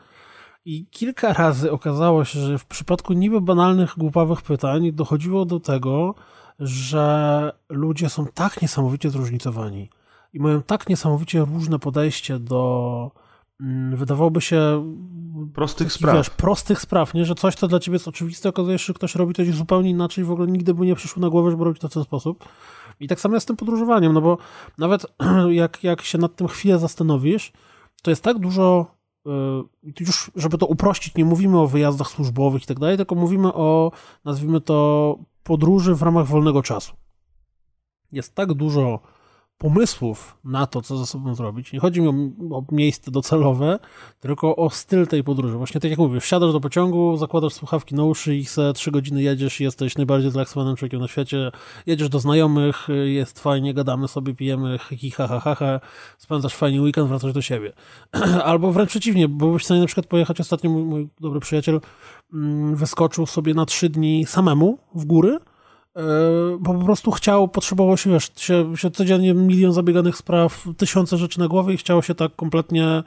I 0.65 0.86
kilka 0.86 1.34
razy 1.34 1.71
okazało 1.71 2.26
się, 2.26 2.39
że 2.39 2.58
w 2.58 2.65
przypadku 2.65 3.13
niby 3.13 3.41
banalnych, 3.41 3.93
głupawych 3.97 4.41
pytań 4.41 4.91
dochodziło 4.91 5.45
do 5.45 5.60
tego, 5.60 6.15
że 6.60 7.52
ludzie 7.69 8.10
są 8.10 8.26
tak 8.34 8.62
niesamowicie 8.62 9.10
zróżnicowani 9.10 9.89
i 10.34 10.39
mają 10.39 10.62
tak 10.62 10.89
niesamowicie 10.89 11.39
różne 11.39 11.80
podejście 11.80 12.39
do 12.39 13.12
wydawałoby 13.94 14.42
się 14.42 14.84
prostych 15.54 15.88
taki, 15.88 16.00
spraw. 16.00 16.16
Wiesz, 16.16 16.30
prostych 16.30 16.82
spraw, 16.82 17.13
nie? 17.13 17.26
że 17.26 17.36
coś, 17.36 17.56
co 17.56 17.68
dla 17.68 17.80
ciebie 17.80 17.96
jest 17.96 18.08
oczywiste, 18.08 18.50
okazuje 18.50 18.80
się, 18.80 18.86
że 18.86 18.94
ktoś 18.94 19.16
robi 19.16 19.34
coś 19.34 19.54
zupełnie 19.54 19.89
inaczej, 19.89 20.24
w 20.24 20.32
ogóle 20.32 20.48
nigdy 20.48 20.74
by 20.74 20.86
nie 20.86 20.96
przyszło 20.96 21.22
na 21.22 21.30
głowę, 21.30 21.52
żeby 21.52 21.63
robić 21.63 21.82
to 21.82 21.89
w 21.89 21.94
ten 21.94 22.04
sposób. 22.04 22.46
I 23.00 23.08
tak 23.08 23.20
samo 23.20 23.36
jest 23.36 23.44
z 23.44 23.48
tym 23.48 23.58
podróżowaniem, 23.58 24.13
no 24.13 24.22
bo 24.22 24.38
nawet 24.78 25.06
jak, 25.50 25.84
jak 25.84 26.02
się 26.02 26.18
nad 26.18 26.36
tym 26.36 26.48
chwilę 26.48 26.80
zastanowisz, 26.80 27.52
to 28.02 28.10
jest 28.10 28.24
tak 28.24 28.39
dużo, 28.39 28.86
yy, 29.26 29.94
już 30.00 30.32
żeby 30.36 30.58
to 30.58 30.66
uprościć, 30.66 31.16
nie 31.16 31.26
mówimy 31.26 31.60
o 31.60 31.68
wyjazdach 31.68 32.08
służbowych 32.08 32.63
i 32.63 32.66
tak 32.66 32.80
dalej, 32.80 32.98
tylko 32.98 33.16
mówimy 33.16 33.54
o, 33.54 33.92
nazwijmy 34.26 34.62
to, 34.62 35.18
podróży 35.44 35.96
w 35.96 36.02
ramach 36.02 36.26
wolnego 36.26 36.62
czasu. 36.62 36.94
Jest 38.12 38.36
tak 38.36 38.54
dużo 38.54 39.00
pomysłów 39.63 40.38
na 40.43 40.67
to, 40.67 40.82
co 40.82 40.97
ze 40.97 41.06
sobą 41.06 41.36
zrobić. 41.36 41.73
Nie 41.73 41.80
chodzi 41.80 42.02
mi 42.02 42.08
o, 42.08 42.13
o, 42.58 42.63
miejsce 42.71 43.12
docelowe, 43.12 43.80
tylko 44.19 44.56
o 44.56 44.69
styl 44.69 45.08
tej 45.08 45.23
podróży. 45.23 45.58
Właśnie 45.58 45.82
tak 45.82 45.91
jak 45.91 45.99
mówię, 45.99 46.19
wsiadasz 46.19 46.54
do 46.54 46.60
pociągu, 46.60 47.17
zakładasz 47.17 47.54
słuchawki 47.54 47.95
na 47.95 48.04
uszy 48.04 48.36
i 48.36 48.45
se 48.45 48.73
trzy 48.73 48.91
godziny 48.91 49.23
jedziesz 49.23 49.62
i 49.62 49.63
jesteś 49.63 49.97
najbardziej 49.97 50.32
zrelaksowanym 50.32 50.76
człowiekiem 50.76 50.99
na 50.99 51.08
świecie. 51.08 51.52
Jedziesz 51.86 52.10
do 52.10 52.19
znajomych, 52.19 52.88
jest 53.06 53.39
fajnie, 53.39 53.73
gadamy 53.73 54.08
sobie, 54.08 54.36
pijemy, 54.36 54.80
hi, 54.97 55.12
ha, 55.12 55.28
ha, 55.28 55.39
ha, 55.39 55.56
ha, 55.56 55.80
spędzasz 56.17 56.56
fajnie 56.56 56.82
weekend, 56.82 57.10
wracasz 57.10 57.34
do 57.34 57.41
siebie. 57.41 57.73
Albo 58.43 58.71
wręcz 58.71 58.89
przeciwnie, 58.89 59.28
byłbyś 59.28 59.62
w 59.62 59.65
stanie 59.65 59.82
na 59.82 59.88
przykład 59.88 60.08
pojechać, 60.08 60.39
ostatnio 60.39 60.69
mój, 60.69 60.84
mój 60.84 61.10
dobry 61.19 61.39
przyjaciel 61.39 61.82
mm, 62.34 62.76
wyskoczył 62.76 63.26
sobie 63.26 63.54
na 63.54 63.65
trzy 63.65 63.89
dni 63.89 64.26
samemu 64.26 64.78
w 64.95 65.06
góry, 65.06 65.38
bo 66.60 66.73
po 66.73 66.86
prostu 66.86 67.12
chciał, 67.12 67.47
potrzebował 67.47 67.97
się, 67.97 68.10
wiesz, 68.10 68.32
się, 68.36 68.77
się 68.77 68.91
codziennie 68.91 69.34
milion 69.34 69.73
zabieganych 69.73 70.17
spraw, 70.17 70.63
tysiące 70.77 71.17
rzeczy 71.17 71.39
na 71.39 71.47
głowie 71.47 71.73
i 71.73 71.77
chciało 71.77 72.01
się 72.01 72.15
tak 72.15 72.36
kompletnie 72.36 73.03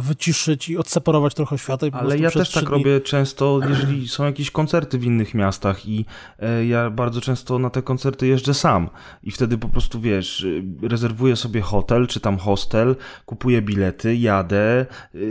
wyciszyć 0.00 0.68
i 0.68 0.78
odseparować 0.78 1.34
trochę 1.34 1.58
świata. 1.58 1.86
I 1.86 1.90
Ale 1.92 2.18
ja 2.18 2.30
też 2.30 2.50
tak 2.50 2.64
dni... 2.64 2.72
robię 2.72 3.00
często, 3.00 3.60
jeżeli 3.68 4.08
są 4.14 4.24
jakieś 4.24 4.50
koncerty 4.50 4.98
w 4.98 5.04
innych 5.04 5.34
miastach 5.34 5.88
i 5.88 6.04
e, 6.38 6.66
ja 6.66 6.90
bardzo 6.90 7.20
często 7.20 7.58
na 7.58 7.70
te 7.70 7.82
koncerty 7.82 8.26
jeżdżę 8.26 8.54
sam 8.54 8.88
i 9.22 9.30
wtedy 9.30 9.58
po 9.58 9.68
prostu, 9.68 10.00
wiesz, 10.00 10.46
e, 10.82 10.88
rezerwuję 10.88 11.36
sobie 11.36 11.60
hotel 11.60 12.06
czy 12.06 12.20
tam 12.20 12.38
hostel, 12.38 12.96
kupuję 13.26 13.62
bilety, 13.62 14.16
jadę, 14.16 14.86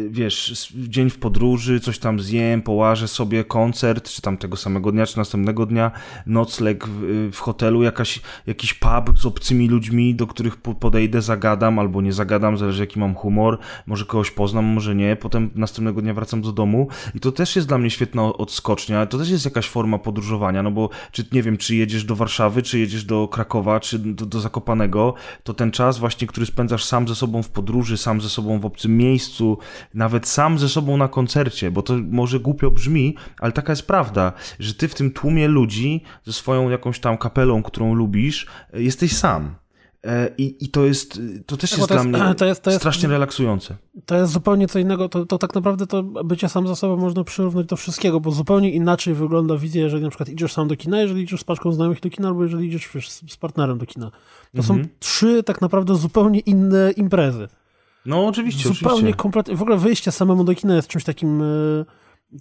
wiesz, 0.09 0.73
dzień 0.75 1.09
w 1.09 1.19
podróży, 1.19 1.79
coś 1.79 1.99
tam 1.99 2.19
zjem, 2.19 2.61
połażę 2.61 3.07
sobie 3.07 3.43
koncert, 3.43 4.09
czy 4.09 4.21
tam 4.21 4.37
tego 4.37 4.57
samego 4.57 4.91
dnia, 4.91 5.05
czy 5.05 5.17
następnego 5.17 5.65
dnia, 5.65 5.91
nocleg 6.25 6.87
w, 6.87 7.29
w 7.33 7.39
hotelu, 7.39 7.83
jakaś, 7.83 8.21
jakiś 8.47 8.73
pub 8.73 9.19
z 9.19 9.25
obcymi 9.25 9.69
ludźmi, 9.69 10.15
do 10.15 10.27
których 10.27 10.57
podejdę, 10.57 11.21
zagadam 11.21 11.79
albo 11.79 12.01
nie 12.01 12.13
zagadam, 12.13 12.57
zależy 12.57 12.83
jaki 12.83 12.99
mam 12.99 13.15
humor, 13.15 13.59
może 13.85 14.05
kogoś 14.05 14.26
poznam, 14.31 14.65
może 14.65 14.95
nie, 14.95 15.15
potem 15.15 15.49
następnego 15.55 16.01
dnia 16.01 16.13
wracam 16.13 16.41
do 16.41 16.51
domu 16.51 16.87
i 17.15 17.19
to 17.19 17.31
też 17.31 17.55
jest 17.55 17.67
dla 17.67 17.77
mnie 17.77 17.89
świetna 17.89 18.23
odskocznia, 18.23 19.05
to 19.05 19.17
też 19.17 19.29
jest 19.29 19.45
jakaś 19.45 19.69
forma 19.69 19.97
podróżowania, 19.97 20.63
no 20.63 20.71
bo 20.71 20.89
czy 21.11 21.25
nie 21.31 21.43
wiem, 21.43 21.57
czy 21.57 21.75
jedziesz 21.75 22.03
do 22.03 22.15
Warszawy, 22.15 22.61
czy 22.61 22.79
jedziesz 22.79 23.05
do 23.05 23.27
Krakowa, 23.27 23.79
czy 23.79 23.99
do, 23.99 24.25
do 24.25 24.39
Zakopanego, 24.39 25.13
to 25.43 25.53
ten 25.53 25.71
czas 25.71 25.99
właśnie, 25.99 26.27
który 26.27 26.45
spędzasz 26.45 26.83
sam 26.83 27.07
ze 27.07 27.15
sobą 27.15 27.43
w 27.43 27.49
podróży, 27.49 27.97
sam 27.97 28.21
ze 28.21 28.29
sobą 28.29 28.59
w 28.59 28.65
obcym 28.65 28.97
miejscu, 28.97 29.57
nawet 29.93 30.27
sam 30.27 30.59
ze 30.59 30.69
sobą 30.69 30.97
na 30.97 31.07
koncercie, 31.07 31.71
bo 31.71 31.81
to 31.81 31.93
może 32.09 32.39
głupio 32.39 32.71
brzmi, 32.71 33.15
ale 33.39 33.51
taka 33.51 33.71
jest 33.71 33.87
prawda, 33.87 34.33
że 34.59 34.73
ty 34.73 34.87
w 34.87 34.95
tym 34.95 35.11
tłumie 35.11 35.47
ludzi 35.47 36.03
ze 36.25 36.33
swoją 36.33 36.69
jakąś 36.69 36.99
tam 36.99 37.17
kapelą, 37.17 37.63
którą 37.63 37.93
lubisz, 37.93 38.47
jesteś 38.73 39.13
sam. 39.13 39.55
E, 40.07 40.29
I, 40.37 40.65
I 40.65 40.69
to 40.69 40.85
jest, 40.85 41.21
to 41.45 41.57
też 41.57 41.69
tak, 41.69 41.79
jest, 41.79 41.89
to 41.89 41.95
jest 41.95 42.09
dla 42.09 42.23
mnie 42.25 42.35
to 42.39 42.45
jest, 42.45 42.61
to 42.61 42.69
jest, 42.69 42.81
strasznie 42.81 43.09
relaksujące. 43.09 43.75
To 44.05 44.15
jest 44.15 44.33
zupełnie 44.33 44.67
co 44.67 44.79
innego, 44.79 45.09
to, 45.09 45.25
to 45.25 45.37
tak 45.37 45.55
naprawdę 45.55 45.87
to 45.87 46.03
bycie 46.03 46.49
sam 46.49 46.67
za 46.67 46.75
sobą 46.75 46.97
można 46.97 47.23
przyrównać 47.23 47.65
do 47.65 47.75
wszystkiego, 47.75 48.19
bo 48.19 48.31
zupełnie 48.31 48.71
inaczej 48.71 49.13
wygląda 49.13 49.57
wizja, 49.57 49.83
jeżeli 49.83 50.03
na 50.03 50.09
przykład 50.09 50.29
idziesz 50.29 50.53
sam 50.53 50.67
do 50.67 50.75
kina, 50.75 51.01
jeżeli 51.01 51.23
idziesz 51.23 51.41
z 51.41 51.43
paczką 51.43 51.71
znajomych 51.71 51.99
do 51.99 52.09
kina, 52.09 52.27
albo 52.27 52.43
jeżeli 52.43 52.67
idziesz 52.67 52.89
wiesz, 52.95 53.09
z 53.09 53.37
partnerem 53.37 53.77
do 53.77 53.85
kina. 53.85 54.11
To 54.55 54.57
mhm. 54.57 54.83
są 54.83 54.89
trzy 54.99 55.43
tak 55.43 55.61
naprawdę 55.61 55.95
zupełnie 55.95 56.39
inne 56.39 56.91
imprezy. 56.91 57.47
No 58.05 58.27
oczywiście, 58.27 58.69
Zupełnie 58.69 58.95
oczywiście. 58.95 59.17
kompletnie, 59.17 59.55
w 59.55 59.61
ogóle 59.61 59.77
wyjście 59.77 60.11
samemu 60.11 60.43
do 60.43 60.55
kina 60.55 60.75
jest 60.75 60.87
czymś 60.87 61.03
takim... 61.03 61.41
E, 61.41 61.85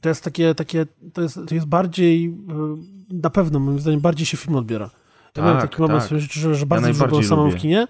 to 0.00 0.08
jest 0.08 0.24
takie, 0.24 0.54
takie 0.54 0.86
to, 1.12 1.22
jest, 1.22 1.38
to 1.48 1.54
jest 1.54 1.66
bardziej, 1.66 2.26
e, 2.26 2.76
na 3.10 3.30
pewno 3.30 3.60
moim 3.60 3.80
zdaniem, 3.80 4.00
bardziej 4.00 4.26
się 4.26 4.36
film 4.36 4.56
odbiera. 4.56 4.90
Ja 5.36 5.42
tak, 5.42 5.44
miałem 5.44 5.68
taki 5.68 5.82
moment 5.82 6.08
tak. 6.08 6.18
życiu, 6.18 6.40
że, 6.40 6.54
że 6.54 6.66
bardzo 6.66 6.86
ja 6.86 6.92
dużo 6.92 7.06
byłem 7.06 7.24
samemu 7.24 7.50
w 7.50 7.56
kinie 7.56 7.86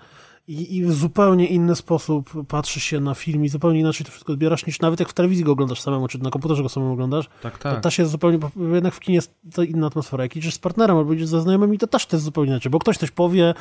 i, 0.48 0.76
i, 0.76 0.85
w 0.85 0.92
zupełnie 0.92 1.46
inny 1.46 1.76
sposób 1.76 2.46
patrzysz 2.48 2.82
się 2.82 3.00
na 3.00 3.14
film 3.14 3.44
i 3.44 3.48
zupełnie 3.48 3.80
inaczej 3.80 4.06
to 4.06 4.11
wszystko 4.11 4.32
odbierasz, 4.32 4.66
niż 4.66 4.80
nawet 4.80 5.00
jak 5.00 5.09
w 5.09 5.12
telewizji 5.12 5.44
go 5.44 5.52
oglądasz 5.52 5.80
samemu, 5.80 6.09
czy 6.09 6.18
na 6.18 6.30
komputerze 6.30 6.62
go 6.62 6.68
samemu 6.68 6.92
oglądasz. 6.92 7.28
Tak, 7.42 7.59
tak. 7.59 7.74
To 7.74 7.80
też 7.80 7.98
jest 7.98 8.11
zupełnie, 8.11 8.38
jednak 8.72 8.94
w 8.94 9.00
kinie 9.00 9.16
jest 9.16 9.35
to 9.54 9.62
inna 9.62 9.87
atmosfera. 9.87 10.24
Jak 10.24 10.37
idziesz 10.37 10.54
z 10.54 10.59
partnerem 10.59 10.96
albo 10.96 11.12
idziesz 11.12 11.28
ze 11.28 11.40
znajomymi, 11.40 11.78
to 11.78 11.87
też 11.87 12.06
to 12.06 12.16
jest 12.16 12.24
zupełnie 12.24 12.50
inaczej, 12.50 12.70
bo 12.70 12.78
ktoś 12.78 12.96
coś 12.96 13.11
powie, 13.11 13.54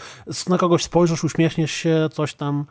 na 0.50 0.58
kogoś 0.58 0.84
spojrzysz, 0.84 1.24
uśmiechniesz 1.24 1.72
się, 1.72 2.10
coś 2.12 2.34
tam... 2.34 2.66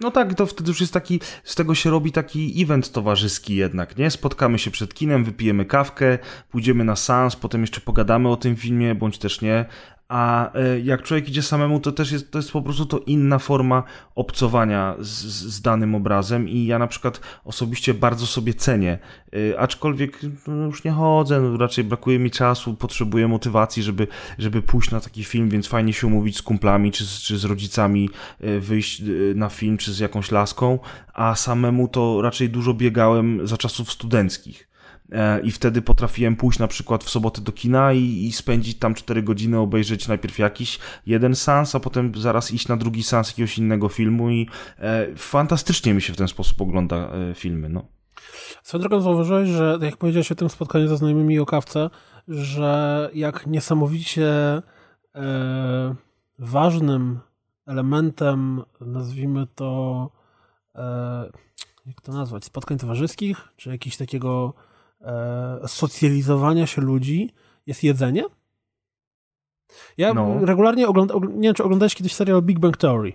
No 0.00 0.10
tak, 0.10 0.34
to 0.34 0.46
wtedy 0.46 0.70
już 0.70 0.80
jest 0.80 0.92
taki, 0.92 1.20
z 1.44 1.54
tego 1.54 1.74
się 1.74 1.90
robi 1.90 2.12
taki 2.12 2.62
event 2.62 2.92
towarzyski 2.92 3.56
jednak, 3.56 3.96
nie? 3.98 4.10
Spotkamy 4.10 4.58
się 4.58 4.70
przed 4.70 4.94
kinem, 4.94 5.24
wypijemy 5.24 5.64
kawkę, 5.64 6.18
pójdziemy 6.50 6.84
na 6.84 6.96
sans, 6.96 7.36
potem 7.36 7.60
jeszcze 7.60 7.80
pogadamy 7.80 8.28
o 8.28 8.36
tym 8.36 8.56
filmie, 8.56 8.94
bądź 8.94 9.18
też 9.18 9.40
nie, 9.40 9.64
a 10.12 10.52
e, 10.54 10.80
jak 10.80 11.02
człowiek 11.02 11.28
idzie 11.28 11.42
samemu, 11.42 11.80
to 11.80 11.92
też 11.92 12.12
jest, 12.12 12.30
to 12.30 12.38
jest 12.38 12.52
po 12.52 12.62
prostu 12.62 12.86
to 12.86 12.98
inna 12.98 13.38
forma 13.38 13.82
obcowania 14.14 14.94
z, 14.98 15.24
z 15.54 15.60
danym 15.60 15.94
obrazem 15.94 16.48
i 16.48 16.66
ja 16.66 16.78
na 16.78 16.86
przykład 16.86 17.20
osobiście 17.44 17.94
bardzo 17.94 18.26
sobie 18.26 18.54
cenię, 18.54 18.98
e, 19.52 19.60
aczkolwiek 19.60 20.20
no, 20.46 20.66
już 20.66 20.84
nie 20.84 20.90
chodzę, 20.90 21.40
no, 21.40 21.56
raczej 21.56 21.84
brakuje 21.84 22.18
mi 22.18 22.30
czasu, 22.30 22.74
potrzebuję 22.74 23.28
motywacji, 23.28 23.82
żeby, 23.82 24.06
żeby 24.38 24.62
pójść 24.62 24.90
na 24.90 25.00
taki 25.00 25.24
film, 25.24 25.48
więc 25.48 25.66
fajnie 25.66 25.92
się 25.92 26.06
umówić 26.06 26.36
z 26.36 26.42
kumplami 26.42 26.92
czy 26.92 27.06
czy 27.06 27.38
z 27.38 27.44
rodzicami, 27.44 28.10
e, 28.40 28.60
wyjść 28.60 29.02
na 29.34 29.48
film 29.48 29.78
czy 29.78 29.92
z 29.92 29.98
jakąś 29.98 30.30
laską, 30.30 30.78
a 31.14 31.34
samemu 31.34 31.88
to 31.88 32.22
raczej 32.22 32.50
dużo 32.50 32.74
biegałem 32.74 33.46
za 33.46 33.56
czasów 33.56 33.92
studenckich. 33.92 34.71
E, 35.12 35.40
i 35.40 35.50
wtedy 35.50 35.82
potrafiłem 35.82 36.36
pójść 36.36 36.58
na 36.58 36.68
przykład 36.68 37.04
w 37.04 37.10
sobotę 37.10 37.40
do 37.40 37.52
kina 37.52 37.92
i, 37.92 38.26
i, 38.26 38.32
spędzić 38.32 38.78
tam 38.78 38.94
4 38.94 39.22
godziny, 39.22 39.58
obejrzeć 39.58 40.08
najpierw 40.08 40.38
jakiś 40.38 40.78
jeden 41.06 41.34
sens, 41.34 41.74
a 41.74 41.80
potem 41.80 42.12
zaraz 42.16 42.50
iść 42.50 42.68
na 42.68 42.76
drugi 42.76 43.02
sens 43.02 43.28
jakiegoś 43.28 43.58
innego 43.58 43.88
filmu 43.88 44.30
i 44.30 44.48
e, 44.78 45.16
fantastycznie 45.16 45.94
mi 45.94 46.02
się 46.02 46.12
w 46.12 46.16
ten 46.16 46.28
sposób 46.28 46.60
ogląda 46.60 46.96
e, 46.96 47.34
filmy. 47.34 47.68
No. 47.68 47.84
Swoją 48.62 48.80
drogą 48.80 49.00
zauważyłeś, 49.00 49.48
że 49.48 49.78
jak 49.80 49.96
powiedziałeś 49.96 50.32
o 50.32 50.34
tym 50.34 50.50
spotkaniu 50.50 50.88
ze 50.88 50.96
znajomymi 50.96 51.38
o 51.38 51.46
kawce, 51.46 51.90
że 52.28 53.10
jak 53.14 53.46
niesamowicie 53.46 54.62
e, 55.14 55.94
ważnym 56.38 57.20
elementem, 57.66 58.62
nazwijmy 58.80 59.46
to, 59.54 60.10
e, 60.74 61.30
jak 61.86 62.00
to 62.00 62.12
nazwać, 62.12 62.44
spotkań 62.44 62.78
towarzyskich, 62.78 63.48
czy 63.56 63.70
jakiś 63.70 63.96
takiego 63.96 64.54
socjalizowania 65.66 66.66
się 66.66 66.82
ludzi 66.82 67.30
jest 67.66 67.82
jedzenie. 67.82 68.24
Ja 69.96 70.14
no. 70.14 70.46
regularnie 70.46 70.88
oglądam, 70.88 71.40
nie 71.40 71.48
wiem, 71.48 71.54
czy 71.54 71.64
oglądałeś 71.64 71.94
kiedyś 71.94 72.14
serial 72.14 72.42
Big 72.42 72.58
Bang 72.58 72.76
Theory. 72.76 73.12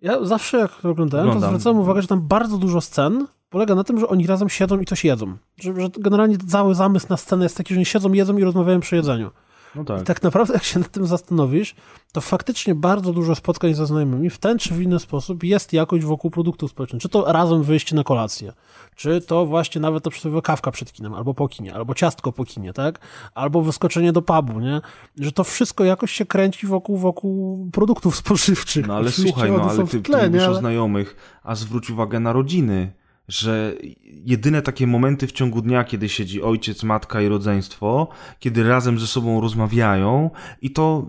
Ja 0.00 0.24
zawsze 0.24 0.58
jak 0.58 0.80
to 0.82 0.90
oglądałem, 0.90 1.26
Oglądam. 1.26 1.50
to 1.50 1.58
zwracałem 1.58 1.78
uwagę, 1.78 2.02
że 2.02 2.08
tam 2.08 2.20
bardzo 2.20 2.58
dużo 2.58 2.80
scen 2.80 3.26
polega 3.50 3.74
na 3.74 3.84
tym, 3.84 4.00
że 4.00 4.08
oni 4.08 4.26
razem 4.26 4.48
siedzą 4.48 4.80
i 4.80 4.84
coś 4.84 5.04
jedzą. 5.04 5.36
Że, 5.60 5.80
że 5.80 5.88
generalnie 5.98 6.38
cały 6.38 6.74
zamysł 6.74 7.06
na 7.10 7.16
scenę 7.16 7.44
jest 7.44 7.56
taki, 7.56 7.74
że 7.74 7.78
oni 7.78 7.86
siedzą, 7.86 8.12
jedzą 8.12 8.36
i 8.36 8.44
rozmawiają 8.44 8.80
przy 8.80 8.96
jedzeniu. 8.96 9.30
No 9.74 9.84
tak. 9.84 10.02
I 10.02 10.04
tak 10.04 10.22
naprawdę, 10.22 10.54
jak 10.54 10.64
się 10.64 10.78
nad 10.78 10.88
tym 10.88 11.06
zastanowisz, 11.06 11.74
to 12.12 12.20
faktycznie 12.20 12.74
bardzo 12.74 13.12
dużo 13.12 13.34
spotkań 13.34 13.74
ze 13.74 13.86
znajomymi 13.86 14.30
w 14.30 14.38
ten 14.38 14.58
czy 14.58 14.74
w 14.74 14.82
inny 14.82 14.98
sposób 14.98 15.44
jest 15.44 15.72
jakoś 15.72 16.04
wokół 16.04 16.30
produktów 16.30 16.70
społecznych. 16.70 17.02
Czy 17.02 17.08
to 17.08 17.32
razem 17.32 17.62
wyjście 17.62 17.96
na 17.96 18.04
kolację, 18.04 18.52
czy 18.96 19.20
to 19.20 19.46
właśnie 19.46 19.80
nawet 19.80 20.04
to 20.04 20.10
przysłowiowa 20.10 20.42
kawka 20.42 20.70
przed 20.70 20.92
kinem, 20.92 21.14
albo 21.14 21.34
po 21.34 21.48
kinie, 21.48 21.74
albo 21.74 21.94
ciastko 21.94 22.32
po 22.32 22.44
kinie, 22.44 22.72
tak? 22.72 22.98
Albo 23.34 23.62
wyskoczenie 23.62 24.12
do 24.12 24.22
pubu, 24.22 24.60
nie? 24.60 24.80
Że 25.16 25.32
to 25.32 25.44
wszystko 25.44 25.84
jakoś 25.84 26.12
się 26.12 26.26
kręci 26.26 26.66
wokół, 26.66 26.96
wokół 26.96 27.68
produktów 27.72 28.16
spożywczych. 28.16 28.86
No 28.86 28.94
ale 28.94 29.08
Oczywiście 29.08 29.32
słuchaj, 29.32 29.52
no 29.52 29.70
ale 29.70 29.86
ty, 29.86 30.02
tle, 30.02 30.20
ty 30.20 30.26
mówisz 30.26 30.42
ale... 30.42 30.50
o 30.50 30.54
znajomych, 30.54 31.16
a 31.42 31.54
zwróć 31.54 31.90
uwagę 31.90 32.20
na 32.20 32.32
rodziny 32.32 32.92
że 33.28 33.74
jedyne 34.24 34.62
takie 34.62 34.86
momenty 34.86 35.26
w 35.26 35.32
ciągu 35.32 35.62
dnia, 35.62 35.84
kiedy 35.84 36.08
siedzi 36.08 36.42
ojciec, 36.42 36.82
matka 36.82 37.22
i 37.22 37.28
rodzeństwo, 37.28 38.08
kiedy 38.38 38.68
razem 38.68 38.98
ze 38.98 39.06
sobą 39.06 39.40
rozmawiają 39.40 40.30
i 40.62 40.70
to 40.70 41.06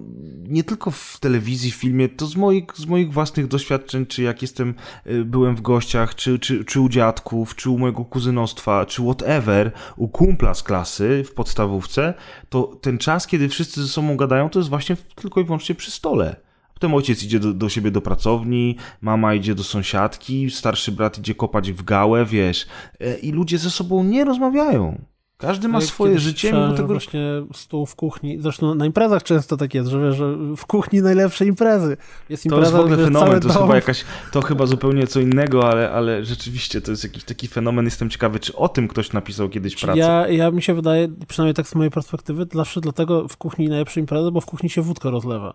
nie 0.48 0.64
tylko 0.64 0.92
w 0.92 1.18
telewizji, 1.20 1.72
w 1.72 1.76
filmie, 1.76 2.10
to 2.10 2.26
z 2.26 2.36
moich, 2.36 2.64
z 2.76 2.86
moich 2.86 3.14
własnych 3.14 3.48
doświadczeń, 3.48 4.06
czy 4.06 4.24
jak 4.24 4.42
jestem, 4.42 4.74
y, 5.08 5.26
byłem 5.26 5.56
w 5.56 5.62
gościach, 5.62 6.16
czy, 6.16 6.40
czy, 6.40 6.66
czy 6.66 6.82
u 6.82 6.90
dziadków, 6.90 7.56
czy 7.56 7.70
u 7.70 7.78
mojego 7.78 8.06
kuzynostwa, 8.06 8.86
czy 8.86 9.02
whatever, 9.02 9.72
u 9.98 10.08
kumpla 10.08 10.54
z 10.54 10.64
klasy 10.64 11.24
w 11.24 11.34
podstawówce, 11.34 12.14
to 12.50 12.64
ten 12.82 12.98
czas, 12.98 13.28
kiedy 13.28 13.50
wszyscy 13.50 13.82
ze 13.82 13.88
sobą 13.88 14.18
gadają, 14.18 14.50
to 14.50 14.60
jest 14.60 14.70
właśnie 14.70 14.98
tylko 15.16 15.42
i 15.42 15.44
wyłącznie 15.44 15.76
przy 15.76 15.92
stole. 15.92 16.49
Potem 16.80 16.96
ojciec 16.96 17.24
idzie 17.24 17.40
do, 17.40 17.54
do 17.54 17.70
siebie 17.70 17.92
do 17.92 18.02
pracowni, 18.02 18.76
mama 19.02 19.34
idzie 19.34 19.56
do 19.56 19.64
sąsiadki, 19.64 20.52
starszy 20.52 20.92
brat 20.92 21.18
idzie 21.18 21.36
kopać 21.36 21.72
w 21.72 21.84
gałę, 21.84 22.26
wiesz. 22.26 22.68
E, 23.00 23.18
I 23.18 23.32
ludzie 23.32 23.58
ze 23.58 23.70
sobą 23.70 24.04
nie 24.04 24.26
rozmawiają. 24.26 25.02
Każdy 25.38 25.68
ma 25.68 25.82
swoje 25.82 26.20
życie. 26.20 26.52
Mimo 26.54 26.74
tego... 26.74 26.88
właśnie 26.88 27.22
stół 27.54 27.86
w 27.86 27.96
kuchni, 27.96 28.38
zresztą 28.42 28.76
na 28.76 28.86
imprezach 28.86 29.24
często 29.24 29.58
tak 29.58 29.74
jest, 29.74 29.90
że, 29.90 30.02
wiesz, 30.02 30.16
że 30.16 30.36
w 30.58 30.66
kuchni 30.66 31.02
najlepsze 31.02 31.46
imprezy. 31.46 31.98
Jest 32.30 32.46
impreza, 32.46 32.72
to 32.72 32.78
jest 32.78 32.90
w 32.90 32.94
ogóle 32.94 33.06
fenomen, 33.08 33.42
to 33.42 33.48
jest 33.48 33.60
chyba 33.60 33.76
jakaś, 33.76 34.06
to 34.32 34.42
chyba 34.42 34.66
zupełnie 34.66 35.08
co 35.08 35.20
innego, 35.20 35.70
ale, 35.70 35.92
ale 35.92 36.26
rzeczywiście 36.26 36.82
to 36.82 36.92
jest 36.92 37.04
jakiś 37.04 37.24
taki 37.24 37.48
fenomen. 37.48 37.86
Jestem 37.86 38.10
ciekawy, 38.10 38.40
czy 38.40 38.56
o 38.56 38.70
tym 38.70 38.88
ktoś 38.88 39.14
napisał 39.14 39.50
kiedyś 39.50 39.76
pracę. 39.76 40.00
Ja, 40.00 40.28
ja 40.28 40.52
mi 40.52 40.62
się 40.62 40.74
wydaje, 40.74 41.08
przynajmniej 41.28 41.54
tak 41.54 41.68
z 41.68 41.76
mojej 41.76 41.92
perspektywy, 41.92 42.48
zawsze 42.54 42.82
dlatego 42.82 43.28
w 43.28 43.38
kuchni 43.38 43.68
najlepsze 43.68 44.00
imprezy, 44.00 44.32
bo 44.32 44.42
w 44.42 44.46
kuchni 44.46 44.70
się 44.70 44.82
wódka 44.82 45.10
rozlewa. 45.10 45.54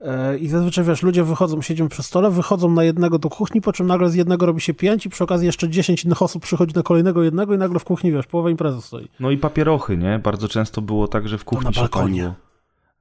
E, 0.00 0.38
I 0.38 0.48
zazwyczaj, 0.48 0.84
wiesz, 0.84 1.02
ludzie 1.02 1.24
wychodzą, 1.24 1.62
siedzą 1.62 1.88
przy 1.88 2.02
stole, 2.02 2.30
wychodzą 2.30 2.70
na 2.70 2.84
jednego 2.84 3.18
do 3.18 3.28
kuchni, 3.28 3.60
po 3.60 3.72
czym 3.72 3.86
nagle 3.86 4.10
z 4.10 4.14
jednego 4.14 4.46
robi 4.46 4.60
się 4.60 4.74
pięć 4.74 5.06
i 5.06 5.10
przy 5.10 5.24
okazji 5.24 5.46
jeszcze 5.46 5.68
dziesięć 5.68 6.04
innych 6.04 6.22
osób 6.22 6.42
przychodzi 6.42 6.74
na 6.74 6.82
kolejnego 6.82 7.22
jednego 7.22 7.54
i 7.54 7.58
nagle 7.58 7.78
w 7.78 7.84
kuchni, 7.84 8.12
wiesz, 8.12 8.26
połowa 8.26 8.50
imprezy 8.50 8.80
stoi. 8.80 9.08
No 9.20 9.30
i 9.30 9.38
papierochy, 9.38 9.96
nie? 9.96 10.18
Bardzo 10.18 10.48
często 10.48 10.82
było 10.82 11.08
tak, 11.08 11.28
że 11.28 11.38
w 11.38 11.44
kuchni 11.44 11.74
się 11.74 11.88
paliło. 11.88 12.34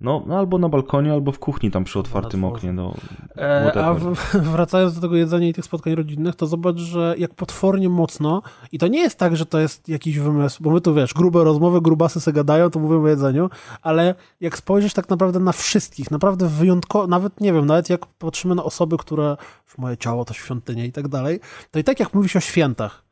No, 0.03 0.23
no, 0.27 0.37
albo 0.37 0.57
na 0.57 0.69
balkonie, 0.69 1.13
albo 1.13 1.31
w 1.31 1.39
kuchni 1.39 1.71
tam 1.71 1.83
przy 1.83 1.99
otwartym 1.99 2.43
oknie. 2.43 2.73
No, 2.73 2.93
e, 3.37 3.85
a 3.85 3.93
w, 3.93 4.15
wracając 4.53 4.95
do 4.95 5.01
tego 5.01 5.15
jedzenia 5.15 5.47
i 5.47 5.53
tych 5.53 5.65
spotkań 5.65 5.95
rodzinnych, 5.95 6.35
to 6.35 6.47
zobacz, 6.47 6.77
że 6.77 7.15
jak 7.17 7.35
potwornie 7.35 7.89
mocno, 7.89 8.41
i 8.71 8.79
to 8.79 8.87
nie 8.87 8.99
jest 8.99 9.19
tak, 9.19 9.35
że 9.35 9.45
to 9.45 9.59
jest 9.59 9.89
jakiś 9.89 10.19
wymysł, 10.19 10.63
bo 10.63 10.69
my 10.69 10.81
tu 10.81 10.93
wiesz, 10.93 11.13
grube 11.13 11.43
rozmowy, 11.43 11.81
grubasy 11.81 12.21
se 12.21 12.33
gadają, 12.33 12.69
to 12.69 12.79
mówimy 12.79 13.01
o 13.01 13.07
jedzeniu, 13.07 13.49
ale 13.81 14.15
jak 14.41 14.57
spojrzysz 14.57 14.93
tak 14.93 15.09
naprawdę 15.09 15.39
na 15.39 15.51
wszystkich, 15.51 16.11
naprawdę 16.11 16.47
wyjątkowo, 16.47 17.07
nawet 17.07 17.41
nie 17.41 17.53
wiem, 17.53 17.65
nawet 17.65 17.89
jak 17.89 18.05
patrzymy 18.05 18.55
na 18.55 18.63
osoby, 18.63 18.97
które, 18.97 19.37
moje 19.77 19.97
ciało 19.97 20.25
to 20.25 20.33
świątynia 20.33 20.85
i 20.85 20.91
tak 20.91 21.07
dalej, 21.07 21.39
to 21.71 21.79
i 21.79 21.83
tak 21.83 21.99
jak 21.99 22.13
mówi 22.13 22.29
się 22.29 22.39
o 22.39 22.41
świętach, 22.41 23.03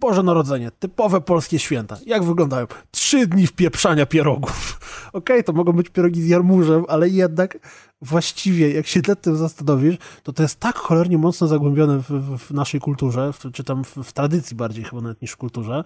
Boże 0.00 0.22
Narodzenie, 0.22 0.70
typowe 0.70 1.20
polskie 1.20 1.58
święta. 1.58 1.96
Jak 2.06 2.24
wyglądają? 2.24 2.66
Trzy 2.90 3.26
dni 3.26 3.46
wpieprzania 3.46 4.06
pierogów. 4.06 4.80
Okej, 5.08 5.36
okay, 5.36 5.42
to 5.42 5.52
mogą 5.52 5.72
być 5.72 5.88
pierogi 5.88 6.22
z 6.22 6.28
jarmużem, 6.28 6.84
ale 6.88 7.08
jednak 7.08 7.58
właściwie, 8.02 8.72
jak 8.72 8.86
się 8.86 9.00
nad 9.08 9.20
tym 9.20 9.36
zastanowisz, 9.36 9.96
to 10.22 10.32
to 10.32 10.42
jest 10.42 10.60
tak 10.60 10.76
cholernie 10.76 11.18
mocno 11.18 11.46
zagłębione 11.46 11.98
w, 11.98 12.10
w, 12.10 12.38
w 12.38 12.50
naszej 12.50 12.80
kulturze, 12.80 13.32
w, 13.32 13.52
czy 13.52 13.64
tam 13.64 13.84
w, 13.84 14.12
tradycji 14.12 14.56
bardziej 14.56 14.84
chyba 14.84 15.02
nawet 15.02 15.22
niż 15.22 15.30
w 15.30 15.36
kulturze, 15.36 15.84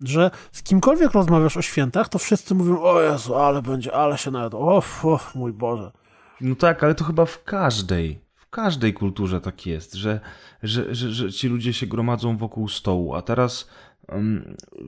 że 0.00 0.30
z 0.52 0.62
kimkolwiek 0.62 1.12
rozmawiasz 1.12 1.56
o 1.56 1.62
świętach, 1.62 2.08
to 2.08 2.18
wszyscy 2.18 2.54
mówią, 2.54 2.82
o 2.82 3.00
Jezu, 3.00 3.34
ale 3.34 3.62
będzie, 3.62 3.94
ale 3.94 4.18
się 4.18 4.30
nawet, 4.30 4.54
o, 4.54 4.82
o 5.02 5.20
mój 5.34 5.52
Boże. 5.52 5.92
No 6.40 6.54
tak, 6.54 6.84
ale 6.84 6.94
to 6.94 7.04
chyba 7.04 7.24
w 7.26 7.44
każdej 7.44 8.29
każdej 8.50 8.94
kulturze 8.94 9.40
tak 9.40 9.66
jest, 9.66 9.94
że, 9.94 10.20
że, 10.62 10.94
że, 10.94 11.12
że 11.12 11.32
ci 11.32 11.48
ludzie 11.48 11.72
się 11.72 11.86
gromadzą 11.86 12.36
wokół 12.36 12.68
stołu, 12.68 13.14
a 13.14 13.22
teraz 13.22 13.70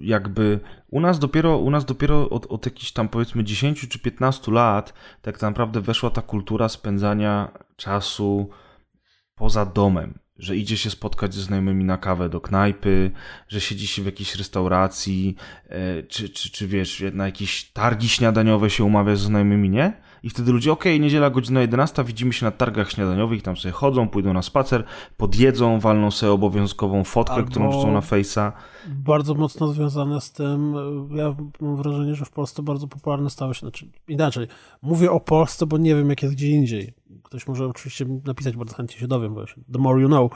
jakby 0.00 0.60
u 0.90 1.00
nas 1.00 1.18
dopiero, 1.18 1.58
u 1.58 1.70
nas 1.70 1.84
dopiero 1.84 2.30
od, 2.30 2.46
od 2.46 2.66
jakichś 2.66 2.92
tam 2.92 3.08
powiedzmy 3.08 3.44
10 3.44 3.88
czy 3.88 3.98
15 3.98 4.52
lat 4.52 4.94
tak 5.22 5.42
naprawdę 5.42 5.80
weszła 5.80 6.10
ta 6.10 6.22
kultura 6.22 6.68
spędzania 6.68 7.52
czasu 7.76 8.50
poza 9.34 9.66
domem 9.66 10.18
że 10.38 10.56
idzie 10.56 10.76
się 10.76 10.90
spotkać 10.90 11.34
ze 11.34 11.42
znajomymi 11.42 11.84
na 11.84 11.98
kawę 11.98 12.28
do 12.28 12.40
knajpy, 12.40 13.10
że 13.48 13.60
siedzi 13.60 13.86
się 13.86 14.02
w 14.02 14.06
jakiejś 14.06 14.36
restauracji, 14.36 15.36
e, 15.68 16.02
czy, 16.02 16.28
czy, 16.28 16.50
czy 16.50 16.68
wiesz, 16.68 17.04
na 17.12 17.26
jakieś 17.26 17.70
targi 17.70 18.08
śniadaniowe 18.08 18.70
się 18.70 18.84
umawia 18.84 19.16
ze 19.16 19.24
znajomymi, 19.24 19.70
nie? 19.70 19.92
I 20.22 20.30
wtedy 20.30 20.52
ludzie, 20.52 20.72
okej, 20.72 20.92
okay, 20.92 21.00
niedziela 21.00 21.30
godzina 21.30 21.60
11, 21.60 22.04
widzimy 22.04 22.32
się 22.32 22.46
na 22.46 22.52
targach 22.52 22.90
śniadaniowych, 22.90 23.42
tam 23.42 23.56
sobie 23.56 23.72
chodzą, 23.72 24.08
pójdą 24.08 24.32
na 24.32 24.42
spacer, 24.42 24.84
podjedzą, 25.16 25.80
walną 25.80 26.10
sobie 26.10 26.32
obowiązkową 26.32 27.04
fotkę, 27.04 27.34
Albo 27.34 27.50
którą 27.50 27.70
wrzucą 27.70 27.92
na 27.92 28.00
Face'a. 28.00 28.52
Bardzo 28.88 29.34
mocno 29.34 29.68
związane 29.68 30.20
z 30.20 30.32
tym, 30.32 30.74
ja 31.14 31.34
mam 31.60 31.76
wrażenie, 31.76 32.14
że 32.14 32.24
w 32.24 32.30
Polsce 32.30 32.62
bardzo 32.62 32.88
popularne 32.88 33.30
stały 33.30 33.54
się, 33.54 33.60
znaczy 33.60 33.86
inaczej, 34.08 34.46
mówię 34.82 35.10
o 35.10 35.20
Polsce, 35.20 35.66
bo 35.66 35.78
nie 35.78 35.94
wiem 35.94 36.10
jak 36.10 36.22
jest 36.22 36.34
gdzie 36.34 36.48
indziej. 36.48 36.94
Ktoś 37.22 37.46
może 37.46 37.66
oczywiście 37.66 38.06
napisać, 38.24 38.56
bardzo 38.56 38.74
chętnie 38.74 39.00
się 39.00 39.08
dowiem, 39.08 39.34
bo 39.34 39.44
the 39.72 39.78
more 39.78 40.00
you 40.00 40.08
know, 40.08 40.32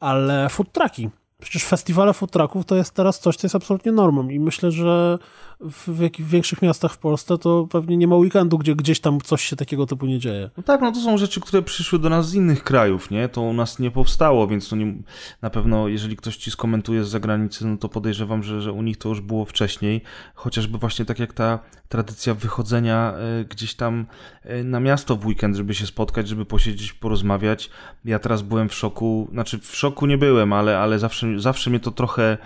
ale 0.00 0.48
food 0.48 0.72
trucki. 0.72 1.10
Przecież 1.40 1.64
festiwale 1.64 2.12
food 2.12 2.30
trucków 2.30 2.64
to 2.64 2.76
jest 2.76 2.94
teraz 2.94 3.20
coś, 3.20 3.36
co 3.36 3.46
jest 3.46 3.54
absolutnie 3.54 3.92
normą 3.92 4.28
i 4.28 4.40
myślę, 4.40 4.70
że 4.70 5.18
w, 5.60 5.88
w, 5.88 6.28
większych 6.30 6.62
miastach 6.62 6.92
w 6.92 6.98
Polsce 6.98 7.38
to 7.38 7.68
pewnie 7.70 7.96
nie 7.96 8.08
ma 8.08 8.16
weekendu, 8.16 8.58
gdzie 8.58 8.76
gdzieś 8.76 9.00
tam 9.00 9.20
coś 9.20 9.44
się 9.44 9.56
takiego 9.56 9.86
typu 9.86 10.06
nie 10.06 10.18
dzieje. 10.18 10.50
No 10.56 10.62
tak, 10.62 10.80
no 10.80 10.92
to 10.92 11.00
są 11.00 11.18
rzeczy, 11.18 11.40
które 11.40 11.62
przyszły 11.62 11.98
do 11.98 12.08
nas 12.08 12.28
z 12.28 12.34
innych 12.34 12.64
krajów, 12.64 13.10
nie? 13.10 13.28
To 13.28 13.40
u 13.40 13.52
nas 13.52 13.78
nie 13.78 13.90
powstało, 13.90 14.46
więc 14.46 14.68
to 14.68 14.76
nie, 14.76 14.94
na 15.42 15.50
pewno 15.50 15.88
jeżeli 15.88 16.16
ktoś 16.16 16.36
ci 16.36 16.50
skomentuje 16.50 17.04
z 17.04 17.08
zagranicy, 17.08 17.66
no 17.66 17.76
to 17.76 17.88
podejrzewam, 17.88 18.42
że, 18.42 18.60
że 18.60 18.72
u 18.72 18.82
nich 18.82 18.96
to 18.96 19.08
już 19.08 19.20
było 19.20 19.44
wcześniej, 19.44 20.02
chociażby 20.34 20.78
właśnie 20.78 21.04
tak 21.04 21.18
jak 21.18 21.32
ta 21.32 21.58
tradycja 21.88 22.34
wychodzenia 22.34 23.12
e, 23.12 23.44
gdzieś 23.44 23.74
tam 23.74 24.06
e, 24.42 24.64
na 24.64 24.80
miasto 24.80 25.16
w 25.16 25.26
weekend, 25.26 25.56
żeby 25.56 25.74
się 25.74 25.86
spotkać, 25.86 26.28
żeby 26.28 26.44
posiedzieć, 26.44 26.92
porozmawiać. 26.92 27.70
Ja 28.04 28.18
teraz 28.18 28.42
byłem 28.42 28.68
w 28.68 28.74
szoku, 28.74 29.28
znaczy 29.32 29.58
w 29.58 29.76
szoku 29.76 30.06
nie 30.06 30.18
byłem, 30.18 30.52
ale, 30.52 30.78
ale 30.78 30.98
zawsze, 30.98 31.40
zawsze 31.40 31.70
mnie 31.70 31.80
to 31.80 31.90
trochę 31.90 32.38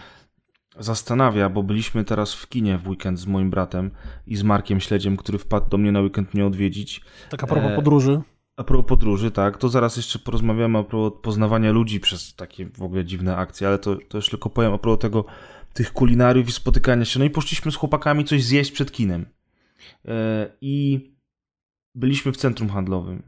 zastanawia, 0.78 1.48
bo 1.48 1.62
byliśmy 1.62 2.04
teraz 2.04 2.34
w 2.34 2.48
kinie 2.48 2.78
w 2.78 2.88
weekend 2.88 3.18
z 3.18 3.26
moim 3.26 3.50
bratem 3.50 3.90
i 4.26 4.36
z 4.36 4.42
Markiem 4.42 4.80
Śledziem, 4.80 5.16
który 5.16 5.38
wpadł 5.38 5.68
do 5.68 5.78
mnie 5.78 5.92
na 5.92 6.00
weekend 6.00 6.34
mnie 6.34 6.46
odwiedzić. 6.46 7.00
Tak 7.30 7.44
a 7.44 7.46
propos 7.46 7.70
E, 7.70 7.76
podróży. 7.76 8.20
A 8.56 8.64
propos 8.64 8.88
podróży, 8.88 9.30
tak, 9.30 9.58
to 9.58 9.68
zaraz 9.68 9.96
jeszcze 9.96 10.18
porozmawiamy 10.18 10.78
a 10.78 10.82
propos 10.82 11.22
poznawania 11.22 11.72
ludzi 11.72 12.00
przez 12.00 12.34
takie 12.34 12.66
w 12.66 12.82
ogóle 12.82 13.04
dziwne 13.04 13.36
akcje, 13.36 13.68
ale 13.68 13.78
to, 13.78 13.96
to 14.08 14.18
już 14.18 14.28
tylko 14.28 14.50
powiem 14.50 14.72
a 14.72 14.78
propos 14.78 15.02
tego, 15.02 15.24
tych 15.72 15.92
kulinariów 15.92 16.48
i 16.48 16.52
spotykania 16.52 17.04
się. 17.04 17.18
No 17.18 17.24
i 17.24 17.30
poszliśmy 17.30 17.72
z 17.72 17.76
chłopakami 17.76 18.24
coś 18.24 18.44
zjeść 18.44 18.72
przed 18.72 18.92
kinem. 18.92 19.26
E, 20.04 20.48
I 20.60 21.00
byliśmy 21.94 22.32
w 22.32 22.36
centrum 22.36 22.68
handlowym. 22.68 23.22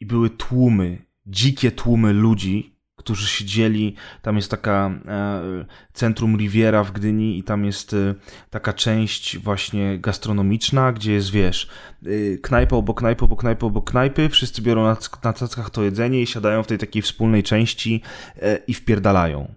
I 0.00 0.06
były 0.06 0.30
tłumy, 0.30 1.04
dzikie 1.26 1.70
tłumy 1.70 2.12
ludzi, 2.12 2.75
którzy 3.06 3.26
siedzieli. 3.26 3.94
Tam 4.22 4.36
jest 4.36 4.50
taka 4.50 4.90
e, 5.08 5.64
centrum 5.92 6.36
Riviera 6.36 6.84
w 6.84 6.92
Gdyni 6.92 7.38
i 7.38 7.42
tam 7.42 7.64
jest 7.64 7.94
e, 7.94 8.14
taka 8.50 8.72
część 8.72 9.38
właśnie 9.38 9.98
gastronomiczna, 9.98 10.92
gdzie 10.92 11.12
jest, 11.12 11.30
wiesz, 11.30 11.68
y, 12.06 12.38
knajpa 12.42 12.76
obok 12.76 12.98
knajpy, 12.98 13.24
obok 13.24 13.40
knajpy, 13.40 13.66
obok 13.66 13.90
knajpy, 13.90 14.28
wszyscy 14.28 14.62
biorą 14.62 14.84
na, 14.84 14.96
na 15.24 15.32
tackach 15.32 15.70
to 15.70 15.82
jedzenie 15.82 16.22
i 16.22 16.26
siadają 16.26 16.62
w 16.62 16.66
tej 16.66 16.78
takiej 16.78 17.02
wspólnej 17.02 17.42
części 17.42 18.02
e, 18.42 18.56
i 18.56 18.74
wpierdalają. 18.74 19.54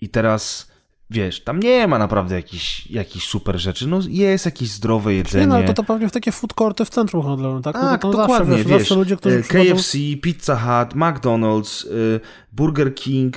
I 0.00 0.08
teraz, 0.08 0.71
wiesz, 1.12 1.44
tam 1.44 1.60
nie 1.60 1.86
ma 1.86 1.98
naprawdę 1.98 2.34
jakichś 2.34 2.86
jakich 2.86 3.22
super 3.22 3.60
rzeczy, 3.60 3.86
no 3.86 4.00
jest 4.08 4.44
jakieś 4.44 4.70
zdrowe 4.70 5.14
jedzenie. 5.14 5.40
Nie 5.40 5.46
no, 5.46 5.54
ale 5.54 5.64
to, 5.64 5.74
to 5.74 5.84
pewnie 5.84 6.08
w 6.08 6.12
takie 6.12 6.32
food 6.32 6.54
courty 6.54 6.84
w 6.84 6.90
centrum 6.90 7.22
handlowym, 7.22 7.62
tak? 7.62 7.74
No 7.74 7.80
to 7.80 7.88
Tak, 7.88 8.00
dokładnie, 8.02 8.36
zawsze, 8.36 8.56
wiesz, 8.56 8.66
wiesz, 8.66 8.78
zawsze 8.78 8.94
ludzie, 8.94 9.16
którzy 9.16 9.38
e, 9.38 9.42
przychodzą... 9.42 9.74
KFC, 9.74 9.98
Pizza 10.22 10.56
Hut, 10.56 10.94
McDonald's, 10.94 11.86
y, 11.86 12.20
Burger 12.52 12.94
King, 12.94 13.36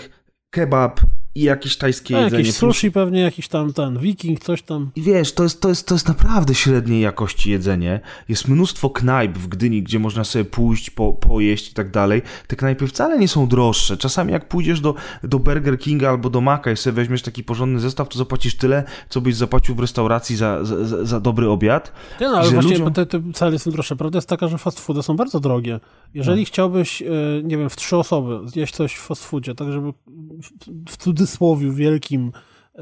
kebab 0.50 1.00
i 1.36 1.42
jakieś 1.44 1.78
tajskie 1.78 2.18
A, 2.18 2.22
jedzenie. 2.22 2.42
jakieś 2.44 2.56
sushi 2.56 2.92
pewnie, 2.92 3.20
jakiś 3.22 3.48
tam 3.48 3.74
ten 3.74 4.00
wiking, 4.00 4.40
coś 4.40 4.62
tam. 4.62 4.92
I 4.96 5.02
wiesz, 5.02 5.34
to 5.34 5.44
jest, 5.44 5.62
to, 5.62 5.70
jest, 5.70 5.88
to 5.88 5.96
jest 5.96 6.08
naprawdę 6.08 6.56
średniej 6.56 7.02
jakości 7.02 7.52
jedzenie. 7.52 8.00
Jest 8.30 8.48
mnóstwo 8.48 8.90
knajp 8.90 9.38
w 9.38 9.48
Gdyni, 9.48 9.84
gdzie 9.84 10.00
można 10.00 10.24
sobie 10.24 10.46
pójść, 10.46 10.90
po, 10.90 11.14
pojeść 11.14 11.72
i 11.72 11.74
tak 11.74 11.92
dalej. 11.92 12.22
Te 12.48 12.56
knajpy 12.56 12.88
wcale 12.88 13.20
nie 13.20 13.28
są 13.28 13.48
droższe. 13.48 13.98
Czasami 13.98 14.32
jak 14.32 14.48
pójdziesz 14.48 14.80
do, 14.80 14.96
do 15.24 15.40
Burger 15.40 15.80
Kinga 15.80 16.10
albo 16.10 16.30
do 16.30 16.42
Maka 16.42 16.72
i 16.72 16.78
sobie 16.78 16.94
weźmiesz 16.96 17.22
taki 17.22 17.44
porządny 17.44 17.80
zestaw, 17.80 18.10
to 18.10 18.18
zapłacisz 18.18 18.56
tyle, 18.56 18.84
co 19.10 19.22
byś 19.22 19.36
zapłacił 19.36 19.76
w 19.76 19.80
restauracji 19.80 20.36
za, 20.36 20.64
za, 20.66 21.06
za, 21.06 21.20
dobry 21.20 21.50
obiad. 21.50 21.92
Nie 22.22 22.28
no, 22.28 22.38
ale 22.38 22.52
właśnie 22.52 22.78
ludziom- 22.78 22.92
te, 22.94 23.06
te 23.06 23.22
cele 23.34 23.60
są 23.60 23.72
droższe. 23.72 23.96
Prawda 23.96 24.18
jest 24.18 24.30
taka, 24.30 24.48
że 24.48 24.58
fast 24.58 24.80
foody 24.80 25.04
są 25.04 25.16
bardzo 25.16 25.40
drogie. 25.40 25.80
Jeżeli 26.14 26.42
No. 26.42 26.48
chciałbyś, 26.48 27.02
e, 27.02 27.06
nie 27.44 27.58
wiem, 27.58 27.70
w 27.70 27.76
trzy 27.76 27.98
osoby 27.98 28.50
zjeść 28.50 28.74
coś 28.76 28.96
w 28.96 29.02
fast 29.02 29.26
foodzie, 29.26 29.56
tak 29.56 29.72
żeby 29.72 29.92
w, 29.92 30.50
w 30.92 30.98
cudzysłowie 30.98 31.25
wielkim 31.72 32.32
e, 32.76 32.82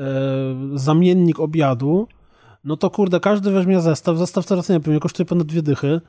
zamiennik 0.76 1.40
obiadu, 1.40 2.08
no 2.64 2.78
to 2.78 2.90
kurde, 2.90 3.20
każdy 3.20 3.52
weźmie 3.52 3.82
zestaw. 3.82 4.18
Zestaw 4.18 4.46
teraz 4.46 4.70
nie 4.70 4.80
wiem, 4.80 5.00
kosztuje 5.00 5.26
ponad 5.26 5.48
dwie 5.48 5.62
dychy. 5.62 6.02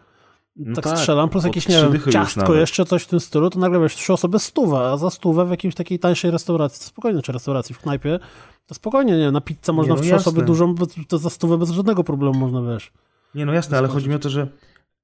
No 0.56 0.74
tak, 0.74 0.84
tak, 0.84 0.98
strzelam, 0.98 1.28
plus 1.28 1.44
jakieś, 1.44 1.68
nie 1.68 1.76
wiem, 1.76 2.12
ciastko 2.12 2.54
jeszcze, 2.54 2.84
coś 2.84 3.02
w 3.02 3.06
tym 3.06 3.20
stylu, 3.20 3.50
to 3.50 3.58
nagle 3.58 3.80
wiesz, 3.80 3.94
trzy 3.94 4.12
osoby 4.12 4.38
stówę, 4.38 4.78
a 4.78 4.96
za 4.96 5.10
stówę 5.10 5.46
w 5.46 5.50
jakiejś 5.50 5.74
takiej 5.74 5.98
tańszej 5.98 6.30
restauracji, 6.30 6.80
to 6.80 6.86
spokojnie, 6.86 7.22
czy 7.22 7.32
restauracji 7.32 7.74
w 7.74 7.78
knajpie, 7.78 8.18
to 8.66 8.74
spokojnie, 8.74 9.18
nie 9.18 9.30
na 9.30 9.40
pizzę 9.40 9.72
można 9.72 9.94
no 9.94 9.96
w 9.96 10.00
trzy 10.00 10.10
jasne. 10.10 10.30
osoby 10.30 10.46
dużą, 10.46 10.74
to 11.08 11.18
za 11.18 11.30
stówę 11.30 11.58
bez 11.58 11.70
żadnego 11.70 12.04
problemu 12.04 12.38
można, 12.38 12.72
wiesz. 12.72 12.92
Nie, 13.34 13.46
no 13.46 13.52
jasne, 13.52 13.78
ale 13.78 13.88
chodzi 13.88 14.08
mi 14.08 14.14
o 14.14 14.18
to, 14.18 14.30
że 14.30 14.48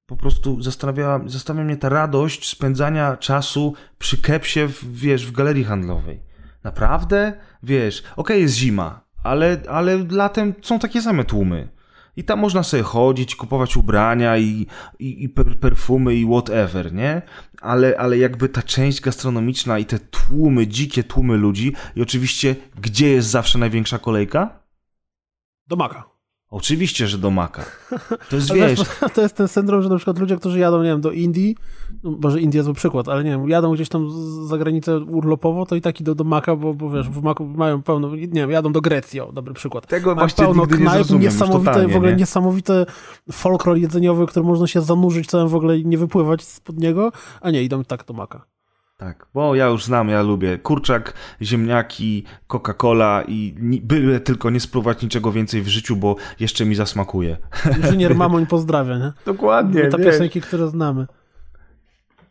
po 0.07 0.17
prostu 0.17 0.63
zastanawiała, 0.63 1.21
zastanawia 1.27 1.67
mnie 1.67 1.77
ta 1.77 1.89
radość 1.89 2.49
spędzania 2.49 3.17
czasu 3.17 3.75
przy 3.99 4.23
kepsie, 4.23 4.67
w, 4.69 4.99
wiesz, 4.99 5.27
w 5.27 5.33
galerii 5.33 5.65
handlowej. 5.65 6.21
Naprawdę? 6.65 7.33
Wiesz, 7.63 8.03
okej, 8.17 8.43
jest 8.43 8.55
zima, 8.55 9.01
ale, 9.25 9.61
ale 9.69 10.07
latem 10.11 10.55
są 10.63 10.79
takie 10.79 11.03
same 11.03 11.25
tłumy. 11.25 11.69
I 12.17 12.25
tam 12.25 12.39
można 12.39 12.63
sobie 12.63 12.83
chodzić, 12.83 13.37
kupować 13.37 13.77
ubrania 13.77 14.39
i, 14.39 14.67
i, 14.99 15.25
i 15.25 15.29
per, 15.29 15.59
perfumy 15.59 16.15
i 16.15 16.27
whatever, 16.27 16.93
nie? 16.93 17.23
Ale, 17.61 17.99
ale 17.99 18.19
jakby 18.19 18.49
ta 18.49 18.63
część 18.63 19.01
gastronomiczna 19.01 19.79
i 19.79 19.85
te 19.85 19.99
tłumy, 19.99 20.67
dzikie 20.67 21.05
tłumy 21.05 21.37
ludzi 21.37 21.75
i 21.97 22.03
oczywiście, 22.03 22.57
gdzie 22.81 23.11
jest 23.11 23.29
zawsze 23.29 23.59
największa 23.59 23.99
kolejka? 23.99 24.61
Do 25.67 25.77
maka. 25.77 26.10
Oczywiście, 26.51 27.07
że 27.07 27.19
do 27.19 27.31
Maka. 27.31 27.65
To 28.31 28.37
jest, 28.37 28.55
wiesz, 28.55 28.81
to 29.15 29.23
jest 29.23 29.37
ten 29.37 29.49
syndrom, 29.49 29.83
że 29.83 29.89
na 29.89 29.97
przykład 29.97 30.19
ludzie, 30.19 30.37
którzy 30.37 30.59
jadą, 30.59 30.83
nie 30.83 30.89
wiem, 30.89 31.01
do 31.01 31.11
Indii, 31.11 31.57
no 32.03 32.19
może 32.23 32.41
India 32.41 32.63
zły 32.63 32.75
przykład, 32.75 33.09
ale 33.09 33.25
nie 33.25 33.31
wiem, 33.31 33.49
jadą 33.49 33.75
gdzieś 33.75 33.89
tam 33.89 34.09
za 34.47 34.59
granicę 34.59 34.99
urlopowo, 34.99 35.67
to 35.67 35.77
i 35.77 35.81
tak 35.81 36.01
idą 36.01 36.15
do 36.15 36.25
Maka, 36.25 36.57
bo, 36.57 36.75
bo 36.75 36.91
wiesz, 36.91 37.09
w 37.09 37.23
Maku 37.23 37.47
mają 37.47 37.83
pełno, 37.83 38.17
nie 38.17 38.27
wiem, 38.27 38.51
jadą 38.51 38.73
do 38.73 38.81
Grecji, 38.81 39.21
o, 39.21 39.33
dobry 39.33 39.55
przykład. 39.55 39.87
Tego 39.87 40.15
Mają 40.15 40.19
właśnie 40.19 40.45
pełno 40.45 40.63
nie 40.63 40.69
knajp, 40.69 40.95
zrozumiem 40.95 41.23
już 41.23 41.33
niesamowite, 41.33 41.71
totalnie, 41.71 41.93
w 41.93 41.97
ogóle 41.97 42.11
nie? 42.13 42.19
niesamowite 42.19 42.87
folklor 43.33 43.77
jedzeniowy, 43.77 44.27
który 44.27 44.47
można 44.47 44.67
się 44.67 44.81
zanurzyć 44.81 45.27
całym 45.27 45.49
w 45.49 45.55
ogóle 45.55 45.79
i 45.79 45.87
nie 45.87 45.99
wypływać 45.99 46.43
spod 46.43 46.79
niego, 46.79 47.13
a 47.41 47.51
nie, 47.51 47.63
idą 47.63 47.85
tak 47.85 48.05
do 48.05 48.15
Maka. 48.15 48.47
Tak, 49.01 49.27
bo 49.35 49.55
ja 49.55 49.67
już 49.67 49.85
znam, 49.85 50.09
ja 50.09 50.23
lubię 50.23 50.59
kurczak, 50.59 51.13
ziemniaki, 51.43 52.25
Coca-Cola 52.49 53.25
i 53.29 53.55
byle 53.83 54.21
tylko 54.21 54.51
nie 54.51 54.61
spróbować 54.61 55.03
niczego 55.03 55.33
więcej 55.33 55.63
w 55.63 55.69
życiu, 55.69 55.97
bo 55.97 56.17
jeszcze 56.41 56.65
mi 56.65 56.75
zasmakuje. 56.75 57.37
Inżynier 57.77 58.15
Mamoń 58.15 58.47
pozdrawia, 58.47 58.99
nie? 58.99 59.13
Dokładnie, 59.27 59.89
Te 59.89 59.99
piosenki, 59.99 60.41
które 60.41 60.69
znamy. 60.69 61.07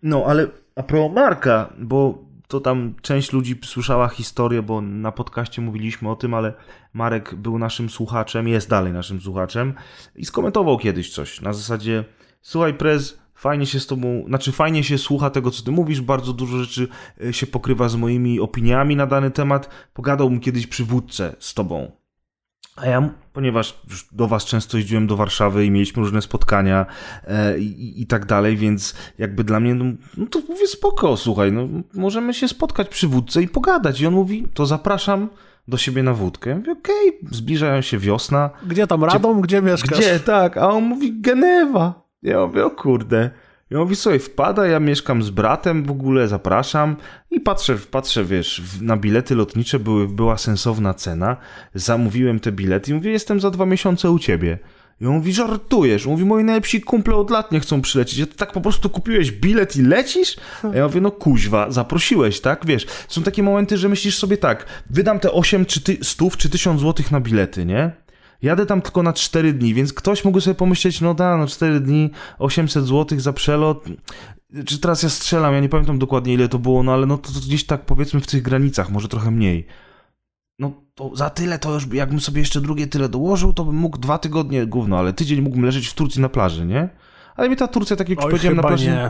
No, 0.04 0.24
ale 0.28 0.48
a 0.76 0.84
propos 0.84 1.16
Marka, 1.16 1.74
bo 1.80 2.24
to 2.48 2.60
tam 2.60 2.94
część 3.02 3.34
ludzi 3.34 3.60
słyszała 3.64 4.08
historię, 4.08 4.62
bo 4.62 4.82
na 4.82 5.12
podcaście 5.12 5.62
mówiliśmy 5.62 6.10
o 6.10 6.16
tym, 6.16 6.34
ale 6.34 6.54
Marek 6.94 7.36
był 7.36 7.60
naszym 7.60 7.90
słuchaczem, 7.90 8.48
jest 8.48 8.70
dalej 8.70 8.94
naszym 8.94 9.22
słuchaczem 9.22 9.74
i 10.16 10.26
skomentował 10.26 10.78
kiedyś 10.78 11.14
coś 11.14 11.42
na 11.42 11.54
zasadzie 11.54 12.04
słuchaj 12.42 12.74
Prez, 12.74 13.20
fajnie 13.40 13.66
się 13.66 13.80
z 13.80 13.88
tobą, 13.88 14.24
znaczy 14.28 14.52
fajnie 14.52 14.84
się 14.84 14.98
słucha 14.98 15.30
tego, 15.30 15.52
co 15.52 15.64
ty 15.64 15.72
mówisz, 15.72 16.02
bardzo 16.02 16.34
dużo 16.34 16.58
rzeczy 16.58 16.88
e, 17.26 17.34
się 17.34 17.48
pokrywa 17.48 17.90
z 17.90 17.96
moimi 17.96 18.40
opiniami 18.40 18.96
na 18.96 19.06
dany 19.06 19.32
temat, 19.32 19.70
pogadałbym 19.94 20.40
kiedyś 20.40 20.68
przy 20.68 20.86
wódce 20.86 21.36
z 21.40 21.54
tobą. 21.54 21.92
A 22.76 22.86
ja, 22.86 23.10
ponieważ 23.34 23.82
już 23.90 24.08
do 24.12 24.28
was 24.28 24.46
często 24.46 24.78
jeździłem 24.78 25.08
do 25.08 25.16
Warszawy 25.16 25.66
i 25.66 25.72
mieliśmy 25.72 26.04
różne 26.04 26.22
spotkania 26.22 26.86
e, 27.28 27.60
i, 27.60 28.02
i 28.02 28.08
tak 28.08 28.26
dalej, 28.26 28.58
więc 28.58 28.96
jakby 29.18 29.44
dla 29.44 29.60
mnie, 29.60 29.76
no, 29.76 29.86
no 30.18 30.26
to 30.26 30.40
mówię 30.50 30.68
spoko, 30.68 31.18
słuchaj, 31.18 31.52
no 31.52 31.68
możemy 31.94 32.34
się 32.34 32.48
spotkać 32.48 32.90
przy 32.90 33.08
wódce 33.08 33.42
i 33.42 33.48
pogadać. 33.48 34.02
I 34.02 34.08
on 34.08 34.14
mówi, 34.14 34.48
to 34.54 34.66
zapraszam 34.66 35.30
do 35.68 35.78
siebie 35.78 36.04
na 36.04 36.14
wódkę. 36.14 36.50
Ja 36.50 36.56
mówię, 36.56 36.72
okej, 36.72 37.20
zbliżają 37.32 37.82
się 37.82 37.98
wiosna. 37.98 38.50
Gdzie 38.68 38.88
tam 38.88 39.04
Radom, 39.04 39.42
gdzie 39.42 39.62
mieszkasz? 39.62 40.00
Gdzie? 40.00 40.20
Tak, 40.20 40.58
a 40.58 40.70
on 40.70 40.84
mówi 40.84 41.22
Genewa. 41.22 42.09
Ja 42.24 42.46
mówię, 42.46 42.66
o 42.66 42.70
kurde. 42.70 43.30
Ja 43.70 43.78
mówi, 43.78 43.96
słuchaj, 43.96 44.20
wpada, 44.20 44.68
ja 44.68 44.80
mieszkam 44.80 45.24
z 45.24 45.30
bratem 45.30 45.84
w 45.84 45.92
ogóle, 45.92 46.28
zapraszam 46.28 46.96
i 47.32 47.40
patrzę, 47.40 47.78
patrzę 47.92 48.26
wiesz, 48.26 48.62
na 48.82 48.98
bilety 48.98 49.36
lotnicze 49.36 49.80
były, 49.80 50.08
była 50.08 50.38
sensowna 50.38 50.94
cena, 50.94 51.38
zamówiłem 51.74 52.40
te 52.40 52.52
bilety 52.52 52.92
i 52.92 52.94
mówię, 52.94 53.12
jestem 53.12 53.40
za 53.40 53.52
dwa 53.52 53.66
miesiące 53.66 54.12
u 54.12 54.20
ciebie. 54.20 54.58
I 55.02 55.06
on 55.06 55.14
mówi, 55.14 55.34
żartujesz. 55.34 56.06
On 56.06 56.12
mówi, 56.12 56.26
moi 56.26 56.44
najlepsi 56.44 56.82
kumple 56.82 57.16
od 57.16 57.30
lat 57.30 57.52
nie 57.52 57.60
chcą 57.60 57.82
przylecieć. 57.82 58.22
A 58.22 58.26
ty 58.26 58.36
tak 58.36 58.52
po 58.52 58.62
prostu 58.62 58.90
kupiłeś 58.90 59.32
bilet 59.32 59.76
i 59.76 59.82
lecisz? 59.82 60.38
A 60.74 60.76
ja 60.76 60.88
mówię, 60.88 61.02
no 61.02 61.12
kuźwa, 61.12 61.72
zaprosiłeś, 61.72 62.42
tak? 62.42 62.66
Wiesz, 62.66 62.86
są 63.08 63.24
takie 63.24 63.44
momenty, 63.44 63.78
że 63.78 63.90
myślisz 63.90 64.18
sobie 64.18 64.38
tak, 64.38 64.66
wydam 64.90 65.20
te 65.20 65.32
8 65.32 65.66
czy 65.66 65.82
ty, 65.82 65.98
stów 66.02 66.38
czy 66.38 66.50
1000 66.50 66.82
złotych 66.82 67.12
na 67.12 67.20
bilety, 67.20 67.66
nie? 67.66 67.92
Jadę 68.42 68.66
tam 68.66 68.82
tylko 68.82 69.04
na 69.04 69.14
4 69.14 69.54
dni, 69.54 69.74
więc 69.74 69.94
ktoś 69.94 70.26
mógł 70.26 70.42
sobie 70.42 70.56
pomyśleć, 70.56 71.02
no 71.02 71.14
da, 71.14 71.38
no 71.38 71.48
4 71.48 71.80
dni, 71.80 72.12
800 72.40 72.86
zł 72.86 73.20
za 73.20 73.34
przelot. 73.34 73.86
Czy 74.66 74.80
teraz 74.80 75.04
ja 75.04 75.10
strzelam, 75.10 75.54
ja 75.54 75.60
nie 75.60 75.70
pamiętam 75.70 76.00
dokładnie 76.00 76.34
ile 76.34 76.48
to 76.50 76.60
było, 76.60 76.84
no 76.84 76.94
ale 76.94 77.06
no 77.06 77.18
to, 77.18 77.32
to 77.32 77.40
gdzieś 77.40 77.66
tak 77.66 77.86
powiedzmy 77.86 78.20
w 78.20 78.28
tych 78.28 78.42
granicach, 78.42 78.90
może 78.90 79.08
trochę 79.08 79.32
mniej. 79.32 79.68
No 80.60 80.72
to 80.96 81.16
za 81.16 81.30
tyle 81.30 81.60
to 81.60 81.74
już, 81.74 81.88
jakbym 81.94 82.20
sobie 82.20 82.40
jeszcze 82.40 82.62
drugie 82.62 82.88
tyle 82.88 83.10
dołożył, 83.10 83.54
to 83.54 83.66
bym 83.66 83.76
mógł 83.76 83.98
dwa 83.98 84.18
tygodnie, 84.18 84.66
gówno, 84.66 84.98
ale 85.00 85.14
tydzień 85.14 85.42
mógłbym 85.42 85.66
leżeć 85.66 85.88
w 85.88 85.94
Turcji 85.94 86.22
na 86.22 86.30
plaży, 86.30 86.66
nie? 86.66 86.90
Ale 87.36 87.50
mi 87.50 87.56
ta 87.56 87.68
Turcja, 87.68 87.96
tak 87.96 88.10
jak 88.10 88.18
już 88.18 88.26
Oj, 88.26 88.32
powiedziałem 88.32 88.58
na 88.58 88.64
plaży... 88.64 88.86
nie. 88.86 89.10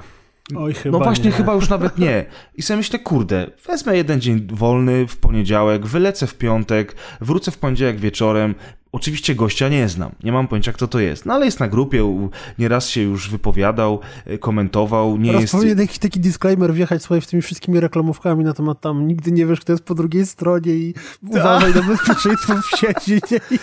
Oj, 0.57 0.73
No 0.85 0.99
właśnie, 0.99 1.25
nie. 1.25 1.31
chyba 1.31 1.53
już 1.53 1.69
nawet 1.69 1.97
nie. 1.97 2.25
I 2.55 2.61
sobie 2.61 2.77
myślę, 2.77 2.99
kurde, 2.99 3.47
wezmę 3.67 3.97
jeden 3.97 4.21
dzień 4.21 4.47
wolny 4.51 5.07
w 5.07 5.17
poniedziałek, 5.17 5.85
wylecę 5.85 6.27
w 6.27 6.35
piątek, 6.35 6.95
wrócę 7.21 7.51
w 7.51 7.57
poniedziałek 7.57 7.99
wieczorem. 7.99 8.55
Oczywiście 8.91 9.35
gościa 9.35 9.69
nie 9.69 9.89
znam, 9.89 10.11
nie 10.23 10.31
mam 10.31 10.47
pojęcia 10.47 10.73
kto 10.73 10.87
to 10.87 10.99
jest, 10.99 11.25
no 11.25 11.33
ale 11.33 11.45
jest 11.45 11.59
na 11.59 11.67
grupie, 11.67 12.03
u- 12.05 12.29
nieraz 12.59 12.89
się 12.89 13.01
już 13.01 13.29
wypowiadał, 13.29 13.99
e, 14.25 14.37
komentował, 14.37 15.17
nie 15.17 15.27
Teraz 15.29 15.41
jest... 15.41 15.53
powinien 15.53 15.79
jakiś 15.79 15.99
taki 15.99 16.19
disclaimer 16.19 16.73
wjechać 16.73 17.03
swoje 17.03 17.21
w 17.21 17.27
tymi 17.27 17.41
wszystkimi 17.41 17.79
reklamówkami 17.79 18.43
na 18.43 18.53
temat 18.53 18.81
tam 18.81 19.07
nigdy 19.07 19.31
nie 19.31 19.45
wiesz, 19.45 19.59
kto 19.59 19.71
jest 19.73 19.83
po 19.83 19.95
drugiej 19.95 20.25
stronie 20.25 20.71
i 20.73 20.93
uważaj 21.27 21.73
na 21.73 21.81
bezpieczeństwo 21.83 22.53
w 22.61 22.79
sieci. 22.79 23.11
Nie? 23.31 23.39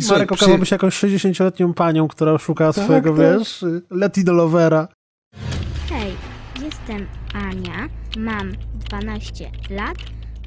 I 0.00 0.08
Marek 0.08 0.32
przy- 0.32 0.44
okazałby 0.44 0.66
się 0.66 0.74
jakąś 0.74 0.94
60-letnią 1.04 1.74
panią, 1.74 2.08
która 2.08 2.38
szuka 2.38 2.72
swojego, 2.72 3.10
tak. 3.16 3.38
wiesz, 3.38 3.64
Latino 3.90 4.32
lovera. 4.32 4.88
Hej, 5.88 6.12
jestem 6.64 7.06
Ania, 7.34 7.88
mam 8.18 8.52
12 8.74 9.50
lat, 9.70 9.96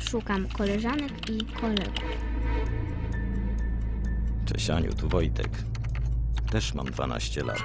szukam 0.09 0.47
koleżanek 0.57 1.29
i 1.29 1.45
kolegów. 1.61 2.32
Cześć 4.53 4.69
Aniu, 4.69 4.93
tu 4.93 5.09
Wojtek. 5.09 5.49
Też 6.51 6.73
mam 6.73 6.85
12 6.91 7.43
lat. 7.43 7.63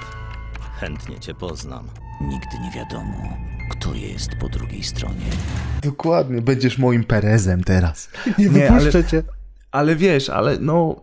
Chętnie 0.80 1.20
cię 1.20 1.34
poznam. 1.34 1.88
Nigdy 2.20 2.58
nie 2.64 2.70
wiadomo, 2.70 3.36
kto 3.70 3.94
jest 3.94 4.30
po 4.40 4.48
drugiej 4.48 4.82
stronie. 4.84 5.26
Dokładnie, 5.82 6.42
będziesz 6.42 6.78
moim 6.78 7.04
Perezem 7.04 7.64
teraz. 7.64 8.10
Nie, 8.38 8.48
Nie, 8.48 8.70
ale- 8.70 8.80
wypuszczę 8.80 9.04
cię. 9.04 9.22
Ale 9.70 9.96
wiesz, 9.96 10.30
ale 10.30 10.58
no, 10.60 11.00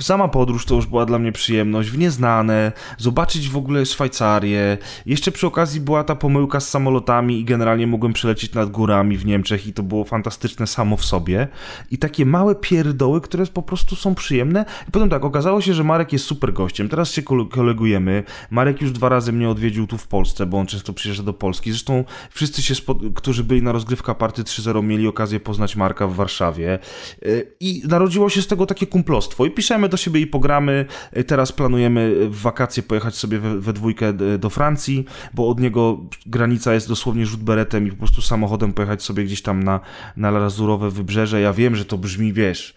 sama 0.00 0.28
podróż 0.28 0.66
to 0.66 0.74
już 0.74 0.86
była 0.86 1.06
dla 1.06 1.18
mnie 1.18 1.32
przyjemność, 1.32 1.90
w 1.90 1.98
nieznane, 1.98 2.72
zobaczyć 2.98 3.48
w 3.48 3.56
ogóle 3.56 3.86
Szwajcarię. 3.86 4.78
Jeszcze 5.06 5.32
przy 5.32 5.46
okazji 5.46 5.80
była 5.80 6.04
ta 6.04 6.14
pomyłka 6.14 6.60
z 6.60 6.68
samolotami 6.68 7.40
i 7.40 7.44
generalnie 7.44 7.86
mogłem 7.86 8.12
przelecieć 8.12 8.54
nad 8.54 8.70
górami 8.70 9.16
w 9.16 9.26
Niemczech 9.26 9.66
i 9.66 9.72
to 9.72 9.82
było 9.82 10.04
fantastyczne 10.04 10.66
samo 10.66 10.96
w 10.96 11.04
sobie. 11.04 11.48
I 11.90 11.98
takie 11.98 12.26
małe 12.26 12.54
pierdoły, 12.54 13.20
które 13.20 13.46
po 13.46 13.62
prostu 13.62 13.96
są 13.96 14.14
przyjemne. 14.14 14.64
I 14.88 14.90
potem 14.90 15.10
tak, 15.10 15.24
okazało 15.24 15.60
się, 15.60 15.74
że 15.74 15.84
Marek 15.84 16.12
jest 16.12 16.24
super 16.24 16.52
gościem. 16.52 16.88
Teraz 16.88 17.12
się 17.12 17.22
kole- 17.22 17.48
kolegujemy. 17.48 18.24
Marek 18.50 18.80
już 18.80 18.92
dwa 18.92 19.08
razy 19.08 19.32
mnie 19.32 19.48
odwiedził 19.48 19.86
tu 19.86 19.98
w 19.98 20.06
Polsce, 20.06 20.46
bo 20.46 20.58
on 20.58 20.66
często 20.66 20.92
przyjeżdża 20.92 21.22
do 21.22 21.32
Polski. 21.32 21.70
Zresztą 21.70 22.04
wszyscy 22.30 22.62
się, 22.62 22.74
którzy 23.14 23.44
byli 23.44 23.62
na 23.62 23.72
rozgrywka 23.72 24.14
party 24.14 24.42
3.0 24.42 24.84
mieli 24.84 25.06
okazję 25.06 25.40
poznać 25.40 25.76
Marka 25.76 26.06
w 26.06 26.14
Warszawie. 26.14 26.78
Yy, 27.22 27.52
I 27.60 27.82
narodziło 28.02 28.28
się 28.30 28.42
z 28.42 28.46
tego 28.46 28.66
takie 28.66 28.86
kumplostwo. 28.86 29.46
I 29.46 29.50
piszemy 29.50 29.88
do 29.88 29.96
siebie 29.96 30.20
i 30.20 30.26
pogramy. 30.26 30.86
Teraz 31.26 31.52
planujemy 31.52 32.28
w 32.28 32.40
wakacje 32.40 32.82
pojechać 32.82 33.14
sobie 33.14 33.38
we, 33.38 33.60
we 33.60 33.72
dwójkę 33.72 34.12
d- 34.12 34.38
do 34.38 34.50
Francji, 34.50 35.04
bo 35.34 35.48
od 35.48 35.60
niego 35.60 36.00
granica 36.26 36.74
jest 36.74 36.88
dosłownie 36.88 37.26
rzut 37.26 37.42
beretem 37.42 37.86
i 37.86 37.90
po 37.90 37.96
prostu 37.96 38.22
samochodem 38.22 38.72
pojechać 38.72 39.02
sobie 39.02 39.24
gdzieś 39.24 39.42
tam 39.42 39.62
na, 39.62 39.80
na 40.16 40.30
lazurowe 40.30 40.90
wybrzeże. 40.90 41.40
Ja 41.40 41.52
wiem, 41.52 41.76
że 41.76 41.84
to 41.84 41.98
brzmi, 41.98 42.32
wiesz, 42.32 42.74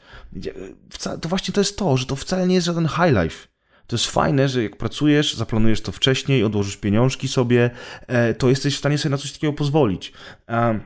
wca- 0.89 1.19
to 1.19 1.29
właśnie 1.29 1.53
to 1.53 1.61
jest 1.61 1.77
to, 1.77 1.97
że 1.97 2.05
to 2.05 2.15
wcale 2.15 2.47
nie 2.47 2.55
jest 2.55 2.67
żaden 2.67 2.87
high 2.87 3.23
life. 3.23 3.47
To 3.87 3.95
jest 3.95 4.05
fajne, 4.11 4.49
że 4.49 4.63
jak 4.63 4.77
pracujesz, 4.77 5.33
zaplanujesz 5.33 5.81
to 5.81 5.91
wcześniej, 5.91 6.43
odłożysz 6.43 6.77
pieniążki 6.77 7.27
sobie, 7.27 7.69
e, 8.07 8.33
to 8.33 8.49
jesteś 8.49 8.75
w 8.75 8.77
stanie 8.79 8.97
sobie 8.97 9.11
na 9.11 9.17
coś 9.17 9.31
takiego 9.31 9.53
pozwolić. 9.53 10.13
E, 10.49 10.79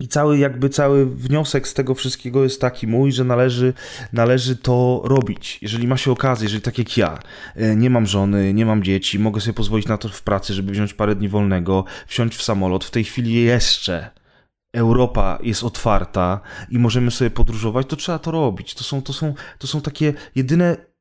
I 0.00 0.08
cały 0.08 0.38
jakby 0.38 0.68
cały 0.68 1.06
wniosek 1.06 1.68
z 1.68 1.74
tego 1.74 1.94
wszystkiego 1.94 2.42
jest 2.42 2.60
taki 2.60 2.86
mój, 2.86 3.12
że 3.12 3.24
należy, 3.24 3.74
należy 4.12 4.56
to 4.56 5.02
robić. 5.04 5.58
Jeżeli 5.62 5.86
ma 5.88 5.96
się 5.96 6.12
okazję, 6.12 6.44
jeżeli 6.44 6.62
tak 6.62 6.78
jak 6.78 6.96
ja, 6.96 7.18
e, 7.56 7.76
nie 7.76 7.90
mam 7.90 8.06
żony, 8.06 8.54
nie 8.54 8.66
mam 8.66 8.82
dzieci, 8.82 9.18
mogę 9.18 9.40
sobie 9.40 9.54
pozwolić 9.54 9.86
na 9.86 9.98
to 9.98 10.08
w 10.08 10.22
pracy, 10.22 10.54
żeby 10.54 10.72
wziąć 10.72 10.94
parę 10.94 11.14
dni 11.14 11.28
wolnego, 11.28 11.84
wsiąść 12.06 12.36
w 12.36 12.42
samolot, 12.42 12.84
w 12.84 12.90
tej 12.90 13.04
chwili 13.04 13.34
jeszcze 13.34 14.10
Europa 14.72 15.38
jest 15.42 15.64
otwarta 15.64 16.40
i 16.70 16.78
możemy 16.78 17.10
sobie 17.10 17.30
podróżować, 17.30 17.86
to 17.86 17.96
trzeba 17.96 18.18
to 18.18 18.30
robić. 18.30 18.74
To 18.74 18.84
są, 18.84 19.02
to 19.02 19.12
są, 19.12 19.34
to 19.58 19.66
są 19.66 19.80
takie 19.80 20.14
jedyne 20.34 20.91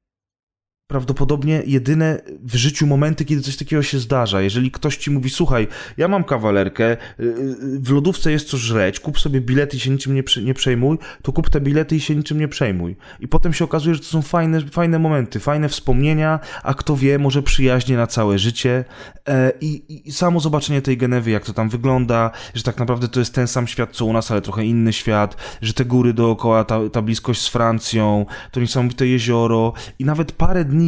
prawdopodobnie 0.92 1.64
jedyne 1.66 2.22
w 2.44 2.56
życiu 2.56 2.88
momenty, 2.88 3.26
kiedy 3.26 3.42
coś 3.42 3.58
takiego 3.58 3.84
się 3.84 4.00
zdarza. 4.00 4.42
Jeżeli 4.42 4.72
ktoś 4.72 4.98
ci 4.98 5.12
mówi, 5.12 5.30
słuchaj, 5.30 5.68
ja 5.98 6.08
mam 6.08 6.24
kawalerkę, 6.24 6.92
y, 7.20 7.24
y, 7.24 7.80
w 7.80 7.92
lodówce 7.92 8.32
jest 8.32 8.48
co 8.48 8.58
żreć, 8.58 9.00
kup 9.00 9.20
sobie 9.20 9.42
bilety 9.42 9.78
i 9.78 9.80
się 9.80 9.90
niczym 9.90 10.16
nie, 10.16 10.24
nie 10.44 10.54
przejmuj, 10.54 10.98
to 11.22 11.32
kup 11.32 11.50
te 11.50 11.62
bilety 11.62 11.96
i 11.96 12.00
się 12.00 12.16
niczym 12.16 12.40
nie 12.40 12.48
przejmuj. 12.48 12.96
I 13.20 13.28
potem 13.28 13.54
się 13.54 13.66
okazuje, 13.66 13.96
że 13.96 14.02
to 14.02 14.06
są 14.06 14.22
fajne, 14.22 14.62
fajne 14.62 15.00
momenty, 15.00 15.40
fajne 15.40 15.70
wspomnienia, 15.70 16.40
a 16.64 16.74
kto 16.74 16.96
wie, 16.96 17.20
może 17.20 17.44
przyjaźnie 17.44 17.98
na 17.98 18.08
całe 18.08 18.40
życie. 18.40 18.86
E, 19.28 19.52
I, 19.62 20.02
I 20.08 20.12
samo 20.12 20.40
zobaczenie 20.40 20.82
tej 20.82 20.98
Genewy, 20.98 21.32
jak 21.32 21.46
to 21.46 21.54
tam 21.54 21.70
wygląda, 21.70 22.32
że 22.54 22.64
tak 22.64 22.78
naprawdę 22.78 23.08
to 23.08 23.20
jest 23.20 23.34
ten 23.34 23.48
sam 23.48 23.68
świat, 23.68 23.90
co 23.92 24.06
u 24.06 24.14
nas, 24.14 24.32
ale 24.32 24.42
trochę 24.42 24.66
inny 24.66 24.94
świat, 24.94 25.38
że 25.62 25.74
te 25.74 25.86
góry 25.86 26.14
dookoła, 26.14 26.64
ta, 26.64 26.80
ta 26.90 27.02
bliskość 27.02 27.42
z 27.42 27.48
Francją, 27.48 28.26
to 28.52 28.60
niesamowite 28.60 29.08
jezioro 29.08 29.74
i 30.00 30.06
nawet 30.06 30.32
parę 30.32 30.66
dni 30.66 30.81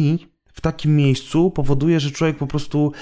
w 0.52 0.60
takim 0.60 0.96
miejscu 0.96 1.50
powoduje, 1.50 2.00
że 2.00 2.10
człowiek 2.10 2.36
po 2.36 2.46
prostu 2.46 2.92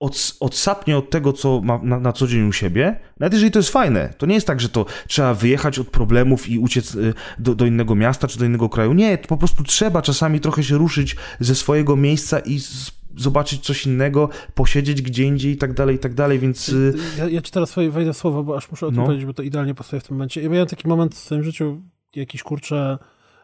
od, 0.00 0.36
odsapnie 0.40 0.96
od 0.98 1.10
tego, 1.10 1.32
co 1.32 1.60
ma 1.60 1.78
na, 1.82 2.00
na 2.00 2.12
co 2.12 2.26
dzień 2.26 2.48
u 2.48 2.52
siebie, 2.52 3.00
nawet 3.18 3.32
jeżeli 3.32 3.52
to 3.52 3.58
jest 3.58 3.70
fajne. 3.70 4.14
To 4.18 4.26
nie 4.26 4.34
jest 4.34 4.46
tak, 4.46 4.60
że 4.60 4.68
to 4.68 4.86
trzeba 5.08 5.34
wyjechać 5.34 5.78
od 5.78 5.88
problemów 5.88 6.48
i 6.48 6.58
uciec 6.58 6.94
y, 6.94 7.14
do, 7.38 7.54
do 7.54 7.66
innego 7.66 7.94
miasta 7.94 8.28
czy 8.28 8.38
do 8.38 8.44
innego 8.44 8.68
kraju. 8.68 8.92
Nie, 8.92 9.18
to 9.18 9.28
po 9.28 9.36
prostu 9.36 9.62
trzeba 9.64 10.02
czasami 10.02 10.40
trochę 10.40 10.62
się 10.64 10.78
ruszyć 10.78 11.16
ze 11.40 11.54
swojego 11.54 11.96
miejsca 11.96 12.38
i 12.38 12.58
z, 12.58 12.90
zobaczyć 13.16 13.62
coś 13.64 13.86
innego, 13.86 14.28
posiedzieć 14.54 15.02
gdzie 15.02 15.24
indziej 15.24 15.52
i 15.52 15.56
tak 15.56 15.72
dalej, 15.72 15.96
i 15.96 15.98
tak 15.98 16.14
dalej, 16.14 16.38
więc... 16.38 16.68
y, 16.68 16.94
Ja, 17.18 17.28
ja 17.28 17.42
ci 17.42 17.52
teraz 17.52 17.74
wej- 17.74 17.90
wejdę 17.90 18.12
w 18.12 18.16
słowo, 18.16 18.44
bo 18.44 18.56
aż 18.56 18.70
muszę 18.70 18.86
o 18.86 18.90
tym 18.90 18.98
No. 18.98 19.04
powiedzieć, 19.04 19.26
bo 19.26 19.34
to 19.34 19.42
idealnie 19.42 19.74
pasuje 19.74 20.00
w 20.00 20.04
tym 20.04 20.16
momencie. 20.16 20.42
Ja 20.42 20.48
miałem 20.48 20.66
taki 20.68 20.88
moment 20.88 21.14
w 21.14 21.18
swoim 21.18 21.42
życiu, 21.42 21.82
jakiś 22.16 22.42
kurczę, 22.42 22.98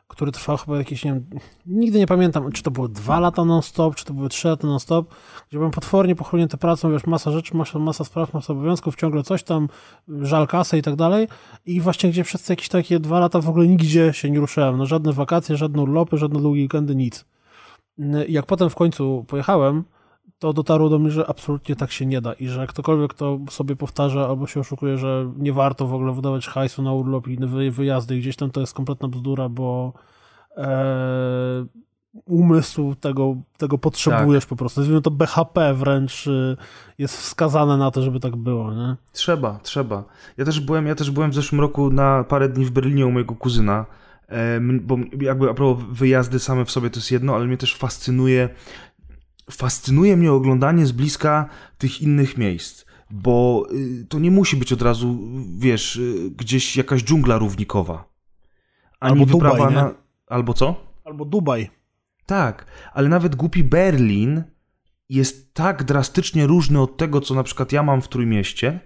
który 0.09 0.33
trwał 0.33 0.57
chyba 0.57 0.79
jakieś, 0.79 1.05
nie 1.05 1.13
wiem, 1.13 1.27
nigdy 1.67 1.99
nie 1.99 2.07
pamiętam, 2.07 2.53
czy 2.53 2.63
to 2.63 2.71
było 2.71 2.89
dwa 2.89 3.21
lata 3.21 3.45
non-stop, 3.45 3.95
czy 3.95 4.05
to 4.05 4.15
były 4.15 4.29
trzy 4.29 4.49
lata 4.49 4.67
non-stop, 4.67 5.15
gdzie 5.49 5.59
byłem 5.59 5.71
potwornie 5.71 6.15
pochłonięty 6.15 6.57
pracą, 6.57 6.93
wiesz, 6.93 7.07
masa 7.07 7.31
rzeczy, 7.31 7.57
masa, 7.57 7.79
masa 7.79 8.05
spraw, 8.05 8.35
masa 8.35 8.53
obowiązków, 8.53 8.97
ciągle 8.97 9.23
coś 9.23 9.43
tam, 9.43 9.69
żal 10.09 10.47
kasy 10.47 10.79
i 10.79 10.83
tak 10.83 10.97
dalej. 10.97 11.29
I 11.67 11.81
właśnie 11.81 12.11
gdzie 12.11 12.25
przez 12.25 12.49
jakieś 12.49 12.69
takie 12.69 13.01
dwa 13.01 13.21
lata 13.21 13.41
w 13.41 13.49
ogóle 13.49 13.67
nigdzie 13.69 14.13
się 14.13 14.31
nie 14.31 14.41
ruszyłem. 14.41 14.77
No 14.79 14.87
żadne 14.87 15.13
wakacje, 15.13 15.57
żadne 15.57 15.83
urlopy, 15.83 16.19
żadne 16.19 16.41
długie 16.41 16.63
weekendy, 16.63 16.97
nic. 16.97 17.25
Jak 18.29 18.47
potem 18.47 18.71
w 18.71 18.75
końcu 18.75 19.25
pojechałem, 19.29 19.85
to 20.39 20.53
dotarło 20.53 20.89
do 20.89 20.99
mnie, 20.99 21.11
że 21.11 21.27
absolutnie 21.27 21.77
tak 21.77 21.93
się 21.93 22.07
nie 22.07 22.21
da 22.21 22.33
i 22.33 22.49
że 22.49 22.67
ktokolwiek 22.67 23.15
to 23.15 23.39
sobie 23.51 23.77
powtarza 23.77 24.29
albo 24.29 24.47
się 24.47 24.61
oszukuje, 24.61 24.99
że 24.99 25.33
nie 25.37 25.53
warto 25.53 25.87
w 25.87 25.95
ogóle 25.95 26.13
wydawać 26.13 26.47
hajsu 26.47 26.83
na 26.83 26.93
urlop 26.93 27.29
i 27.29 27.37
wy, 27.37 27.71
wyjazdy 27.71 28.19
gdzieś 28.19 28.37
tam, 28.37 28.51
to 28.51 28.61
jest 28.61 28.75
kompletna 28.75 29.09
bzdura, 29.09 29.49
bo 29.49 29.93
e, 30.57 31.67
umysł 32.25 32.95
tego, 32.95 33.37
tego 33.59 33.79
potrzebujesz 33.79 34.47
po 34.47 34.57
prostu. 34.57 34.81
Nazwijmy 34.81 35.03
to 35.03 35.11
BHP 35.11 35.75
wręcz 35.75 36.27
y, 36.27 36.57
jest 36.99 37.17
wskazane 37.17 37.77
na 37.77 37.91
to, 37.91 38.03
żeby 38.03 38.21
tak 38.21 38.37
było, 38.37 38.75
nie? 38.75 38.97
Trzeba, 39.13 39.59
trzeba. 39.63 40.05
Ja 40.37 40.45
też 40.45 40.61
byłem, 40.61 40.87
ja 40.87 40.95
też 40.95 41.11
byłem 41.11 41.31
w 41.31 41.35
zeszłym 41.35 41.61
roku 41.61 41.91
na 41.91 42.25
parę 42.25 42.49
dni 42.49 42.65
w 42.65 42.71
Berlinie 42.71 43.07
u 43.07 43.11
mojego 43.11 43.35
kuzyna, 43.35 43.87
em, 44.29 44.81
bo 44.87 44.97
jakby 45.21 45.51
a 45.51 45.55
propos 45.55 45.85
wyjazdy 45.91 46.39
same 46.39 46.65
w 46.65 46.71
sobie 46.71 46.91
to 46.91 46.99
jest 46.99 47.11
jedno, 47.11 47.35
ale 47.35 47.47
mnie 47.47 47.57
też 47.57 47.77
fascynuje, 47.77 48.49
fascynuje 49.51 50.17
mnie 50.17 50.33
oglądanie 50.33 50.87
z 50.87 50.93
bliska 50.93 51.49
tych 51.79 52.03
innych 52.03 52.39
miejsc, 52.39 52.85
bo 53.11 53.67
y, 53.73 54.07
to 54.09 54.19
nie 54.19 54.31
musi 54.31 54.57
być 54.57 54.73
od 54.73 54.83
razu, 54.83 55.19
wiesz, 55.59 55.97
y, 55.97 56.31
gdzieś 56.31 56.77
jakaś 56.77 57.05
dżungla 57.05 57.39
równikowa. 57.39 58.09
Ani 59.01 59.13
Albo 59.13 59.27
Dubaj, 59.27 59.51
wyprawa 59.53 59.71
nie? 59.71 59.77
na... 59.77 59.95
Albo 60.27 60.55
co? 60.55 60.75
Albo 61.05 61.25
Dubaj. 61.25 61.71
Tak, 62.27 62.67
ale 62.93 63.09
nawet 63.09 63.37
głupi 63.37 63.65
Berlin 63.65 64.45
jest 65.09 65.55
tak 65.55 65.85
drastycznie 65.85 66.47
różny 66.47 66.81
od 66.81 66.97
tego, 66.97 67.21
co 67.21 67.35
na 67.35 67.43
przykład 67.43 67.73
ja 67.73 67.83
mam 67.83 68.03
w 68.03 68.09
Trójmieście, 68.09 68.81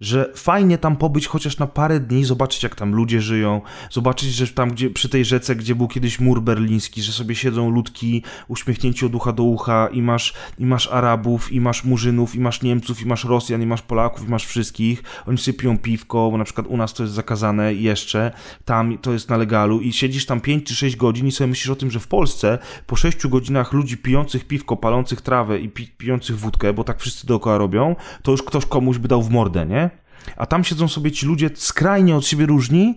że 0.00 0.32
fajnie 0.34 0.78
tam 0.78 0.96
pobyć 0.96 1.26
chociaż 1.26 1.58
na 1.58 1.66
parę 1.66 2.00
dni, 2.00 2.24
zobaczyć 2.24 2.62
jak 2.62 2.74
tam 2.74 2.94
ludzie 2.94 3.20
żyją, 3.20 3.60
zobaczyć, 3.90 4.34
że 4.34 4.46
tam 4.46 4.70
gdzie, 4.70 4.90
przy 4.90 5.08
tej 5.08 5.24
rzece, 5.24 5.56
gdzie 5.56 5.74
był 5.74 5.88
kiedyś 5.88 6.20
mur 6.20 6.42
berliński, 6.42 7.02
że 7.02 7.12
sobie 7.12 7.34
siedzą 7.34 7.70
ludki 7.70 8.22
uśmiechnięci 8.48 9.06
od 9.06 9.14
ucha 9.14 9.32
do 9.32 9.42
ucha 9.42 9.88
i 9.92 10.02
masz, 10.02 10.34
i 10.58 10.66
masz 10.66 10.88
Arabów, 10.88 11.52
i 11.52 11.60
masz 11.60 11.84
Murzynów, 11.84 12.34
i 12.34 12.40
masz 12.40 12.62
Niemców, 12.62 13.02
i 13.02 13.06
masz 13.06 13.24
Rosjan, 13.24 13.62
i 13.62 13.66
masz 13.66 13.82
Polaków, 13.82 14.28
i 14.28 14.30
masz 14.30 14.46
wszystkich. 14.46 15.02
Oni 15.26 15.38
sobie 15.38 15.58
piją 15.58 15.78
piwko, 15.78 16.30
bo 16.30 16.38
na 16.38 16.44
przykład 16.44 16.66
u 16.66 16.76
nas 16.76 16.94
to 16.94 17.02
jest 17.02 17.14
zakazane 17.14 17.74
jeszcze, 17.74 18.32
tam 18.64 18.98
to 18.98 19.12
jest 19.12 19.28
na 19.28 19.36
legalu 19.36 19.80
i 19.80 19.92
siedzisz 19.92 20.26
tam 20.26 20.40
5 20.40 20.64
czy 20.64 20.74
6 20.74 20.96
godzin 20.96 21.26
i 21.26 21.32
sobie 21.32 21.48
myślisz 21.48 21.70
o 21.70 21.76
tym, 21.76 21.90
że 21.90 22.00
w 22.00 22.08
Polsce 22.08 22.58
po 22.86 22.96
6 22.96 23.26
godzinach 23.26 23.72
ludzi 23.72 23.96
pijących 23.96 24.46
piwko, 24.46 24.76
palących 24.76 25.20
trawę 25.20 25.58
i 25.58 25.68
pi 25.68 25.88
pijących 25.98 26.38
wódkę, 26.38 26.72
bo 26.72 26.84
tak 26.84 27.00
wszyscy 27.00 27.26
dookoła 27.26 27.58
robią, 27.58 27.96
to 28.22 28.30
już 28.30 28.42
ktoś 28.42 28.66
komuś 28.66 28.98
by 28.98 29.08
dał 29.08 29.22
w 29.22 29.30
mordę, 29.30 29.66
nie? 29.66 29.89
A 30.36 30.46
tam 30.46 30.64
siedzą 30.64 30.88
sobie 30.88 31.12
ci 31.12 31.26
ludzie 31.26 31.50
skrajnie 31.54 32.16
od 32.16 32.26
siebie 32.26 32.46
różni 32.46 32.96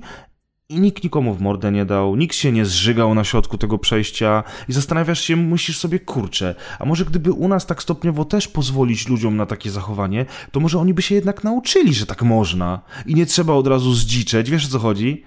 i 0.70 0.80
nikt 0.80 1.04
nikomu 1.04 1.34
w 1.34 1.42
mordę 1.42 1.72
nie 1.72 1.86
dał, 1.86 2.16
nikt 2.16 2.36
się 2.36 2.52
nie 2.52 2.66
zżygał 2.66 3.16
na 3.16 3.24
środku 3.24 3.58
tego 3.58 3.78
przejścia 3.78 4.44
i 4.70 4.74
zastanawiasz 4.74 5.22
się, 5.22 5.36
myślisz 5.36 5.78
sobie, 5.78 6.00
kurczę, 6.00 6.56
a 6.80 6.86
może 6.86 7.06
gdyby 7.06 7.32
u 7.32 7.48
nas 7.48 7.66
tak 7.66 7.84
stopniowo 7.84 8.26
też 8.26 8.48
pozwolić 8.48 9.08
ludziom 9.08 9.38
na 9.38 9.46
takie 9.46 9.72
zachowanie, 9.72 10.26
to 10.52 10.60
może 10.60 10.80
oni 10.80 10.94
by 10.94 11.02
się 11.02 11.16
jednak 11.16 11.44
nauczyli, 11.44 11.94
że 11.94 12.06
tak 12.06 12.22
można 12.22 12.82
i 13.06 13.16
nie 13.16 13.26
trzeba 13.26 13.54
od 13.54 13.68
razu 13.68 13.94
zdziczeć, 13.94 14.50
wiesz 14.50 14.66
o 14.66 14.70
co 14.70 14.80
chodzi? 14.80 15.24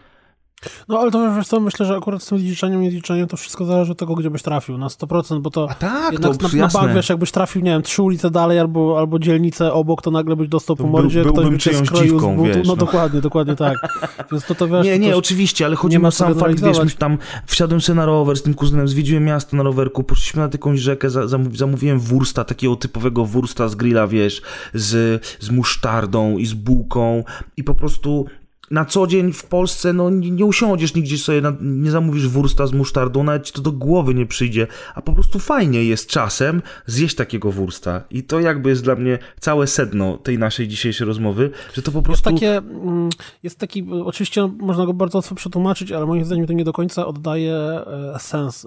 No 0.88 0.98
ale 0.98 1.10
to 1.10 1.34
wiesz 1.36 1.46
co, 1.46 1.60
myślę, 1.60 1.86
że 1.86 1.96
akurat 1.96 2.22
z 2.22 2.26
tym 2.26 2.38
liczeniem 2.38 2.84
i 2.84 2.90
liczeniem 2.90 3.28
to 3.28 3.36
wszystko 3.36 3.64
zależy 3.64 3.92
od 3.92 3.98
tego, 3.98 4.14
gdzie 4.14 4.30
byś 4.30 4.42
trafił, 4.42 4.78
na 4.78 4.86
100%, 4.88 5.40
bo 5.40 5.50
to 5.50 5.66
A 5.70 5.74
tak, 5.74 6.12
jednak 6.12 6.36
to 6.36 6.48
na, 6.48 6.66
na 6.66 6.68
bank, 6.68 6.92
wiesz, 6.94 7.08
jakbyś 7.08 7.30
trafił, 7.30 7.62
nie 7.62 7.70
wiem, 7.70 7.82
trzy 7.82 8.02
ulice 8.02 8.30
dalej 8.30 8.58
albo, 8.58 8.98
albo 8.98 9.18
dzielnicę 9.18 9.72
obok, 9.72 10.02
to 10.02 10.10
nagle 10.10 10.36
byś 10.36 10.48
dostał 10.48 10.76
To 10.76 10.82
po 10.82 10.88
był- 10.88 11.02
mordzie, 11.02 11.22
byłbym 11.22 11.44
ktoś 11.44 11.52
by 11.52 11.58
cię 11.58 11.86
skroił 11.86 12.08
z 12.08 12.12
dziwką, 12.12 12.36
butu. 12.36 12.48
wiesz, 12.48 12.56
no, 12.56 12.62
no. 12.72 12.76
dokładnie, 12.76 13.20
dokładnie 13.20 13.56
tak. 13.56 13.74
Więc 14.32 14.44
to 14.46 14.54
to 14.54 14.68
wiesz, 14.68 14.86
nie, 14.86 14.92
to 14.92 14.98
nie, 14.98 15.08
też- 15.08 15.16
oczywiście, 15.18 15.64
ale 15.66 15.76
chodzi 15.76 15.98
mi 15.98 16.04
o 16.06 16.10
sam 16.10 16.34
fakt, 16.34 16.60
wiesz, 16.60 16.94
tam 16.98 17.18
wsiadłem 17.46 17.80
sobie 17.80 17.96
na 17.96 18.06
rower 18.06 18.36
z 18.36 18.42
tym 18.42 18.54
kuzynem, 18.54 18.88
zwiedziłem 18.88 19.24
miasto 19.24 19.56
na 19.56 19.62
rowerku, 19.62 20.02
poszliśmy 20.02 20.42
na 20.42 20.48
jakąś 20.52 20.80
rzekę, 20.80 21.10
za, 21.10 21.28
zamów, 21.28 21.56
zamówiłem 21.56 22.00
wursta, 22.00 22.44
takiego 22.44 22.76
typowego 22.76 23.24
wursta 23.24 23.68
z 23.68 23.74
grilla, 23.74 24.06
wiesz, 24.06 24.42
z, 24.74 25.24
z 25.40 25.50
musztardą 25.50 26.38
i 26.38 26.46
z 26.46 26.54
bułką 26.54 27.24
i 27.56 27.64
po 27.64 27.74
prostu 27.74 28.26
na 28.70 28.84
co 28.84 29.06
dzień 29.06 29.32
w 29.32 29.44
Polsce 29.44 29.92
no, 29.92 30.10
nie, 30.10 30.30
nie 30.30 30.44
usiądziesz 30.44 30.94
nigdzie 30.94 31.18
sobie, 31.18 31.40
na, 31.40 31.52
nie 31.60 31.90
zamówisz 31.90 32.28
wursta 32.28 32.66
z 32.66 32.72
musztardą, 32.72 33.24
nawet 33.24 33.46
ci 33.46 33.52
to 33.52 33.62
do 33.62 33.72
głowy 33.72 34.14
nie 34.14 34.26
przyjdzie, 34.26 34.66
a 34.94 35.02
po 35.02 35.12
prostu 35.12 35.38
fajnie 35.38 35.84
jest 35.84 36.08
czasem 36.08 36.62
zjeść 36.86 37.14
takiego 37.14 37.52
wursta. 37.52 38.02
I 38.10 38.22
to 38.22 38.40
jakby 38.40 38.68
jest 38.68 38.84
dla 38.84 38.94
mnie 38.94 39.18
całe 39.40 39.66
sedno 39.66 40.16
tej 40.16 40.38
naszej 40.38 40.68
dzisiejszej 40.68 41.06
rozmowy, 41.06 41.50
że 41.74 41.82
to 41.82 41.92
po 41.92 41.98
Jest, 41.98 42.06
prostu... 42.06 42.30
takie, 42.30 42.56
mm, 42.56 43.08
jest 43.42 43.58
taki, 43.58 43.86
oczywiście 44.04 44.46
można 44.58 44.86
go 44.86 44.94
bardzo 44.94 45.18
łatwo 45.18 45.34
przetłumaczyć, 45.34 45.92
ale 45.92 46.06
moim 46.06 46.24
zdaniem 46.24 46.46
to 46.46 46.52
nie 46.52 46.64
do 46.64 46.72
końca 46.72 47.06
oddaje 47.06 47.54
e, 47.54 48.18
sens. 48.18 48.66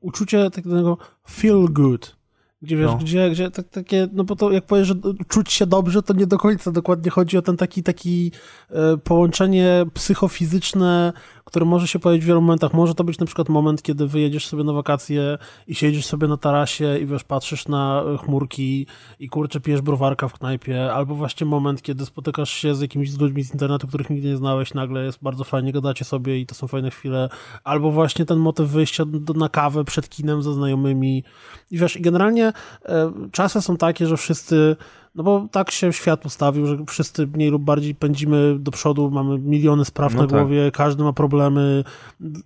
Uczucie 0.00 0.50
takiego 0.50 0.98
feel 1.30 1.66
good. 1.70 2.21
Gdzie 2.62 2.76
wiesz, 2.76 2.86
No. 2.86 2.96
gdzie, 2.96 3.30
gdzie 3.30 3.50
tak, 3.50 3.68
takie, 3.68 4.08
no 4.12 4.24
bo 4.24 4.36
to 4.36 4.50
jak 4.50 4.66
powiesz, 4.66 4.88
że 4.88 4.94
czuć 5.28 5.52
się 5.52 5.66
dobrze, 5.66 6.02
to 6.02 6.14
nie 6.14 6.26
do 6.26 6.38
końca 6.38 6.72
dokładnie 6.72 7.10
chodzi 7.10 7.38
o 7.38 7.42
ten 7.42 7.56
taki, 7.56 7.82
taki 7.82 8.32
e, 8.70 8.96
połączenie 8.96 9.84
psychofizyczne, 9.94 11.12
które 11.44 11.66
może 11.66 11.88
się 11.88 11.98
pojawić 11.98 12.24
w 12.24 12.26
wielu 12.26 12.40
momentach. 12.40 12.74
Może 12.74 12.94
to 12.94 13.04
być 13.04 13.18
na 13.18 13.26
przykład 13.26 13.48
moment, 13.48 13.82
kiedy 13.82 14.06
wyjedziesz 14.06 14.46
sobie 14.46 14.64
na 14.64 14.72
wakacje 14.72 15.38
i 15.66 15.74
siedzisz 15.74 16.06
sobie 16.06 16.28
na 16.28 16.36
tarasie 16.36 16.98
i 16.98 17.06
wiesz, 17.06 17.24
patrzysz 17.24 17.68
na 17.68 18.02
e, 18.14 18.18
chmurki 18.18 18.86
i 19.18 19.28
kurczę, 19.28 19.60
pijesz 19.60 19.80
browarka 19.80 20.28
w 20.28 20.32
knajpie, 20.32 20.92
albo 20.92 21.14
właśnie 21.14 21.46
moment, 21.46 21.82
kiedy 21.82 22.06
spotykasz 22.06 22.50
się 22.50 22.74
z 22.74 22.80
jakimiś 22.80 23.18
ludźmi 23.18 23.42
z 23.42 23.52
internetu, 23.52 23.86
których 23.86 24.10
nigdy 24.10 24.28
nie 24.28 24.36
znałeś, 24.36 24.74
nagle 24.74 25.04
jest 25.04 25.18
bardzo 25.22 25.44
fajnie, 25.44 25.72
gadacie 25.72 26.04
sobie 26.04 26.40
i 26.40 26.46
to 26.46 26.54
są 26.54 26.68
fajne 26.68 26.90
chwile, 26.90 27.28
albo 27.64 27.90
właśnie 27.90 28.24
ten 28.24 28.38
motyw 28.38 28.68
wyjścia 28.68 29.04
do, 29.04 29.34
na 29.34 29.48
kawę 29.48 29.84
przed 29.84 30.08
kinem 30.08 30.42
ze 30.42 30.54
znajomymi 30.54 31.24
i 31.70 31.78
wiesz, 31.78 31.96
i 31.96 32.00
generalnie 32.00 32.52
e, 32.84 33.12
czasy 33.32 33.62
są 33.62 33.76
takie, 33.76 34.06
że 34.06 34.16
wszyscy 34.16 34.76
no 35.14 35.22
bo 35.22 35.48
tak 35.50 35.70
się 35.70 35.92
świat 35.92 36.26
ustawił, 36.26 36.66
że 36.66 36.78
wszyscy 36.88 37.26
mniej 37.26 37.50
lub 37.50 37.62
bardziej 37.62 37.94
pędzimy 37.94 38.56
do 38.58 38.70
przodu, 38.70 39.10
mamy 39.10 39.38
miliony 39.38 39.84
spraw 39.84 40.14
No 40.14 40.22
na 40.22 40.28
tak. 40.28 40.38
głowie, 40.38 40.70
każdy 40.70 41.02
ma 41.04 41.12
problemy. 41.12 41.84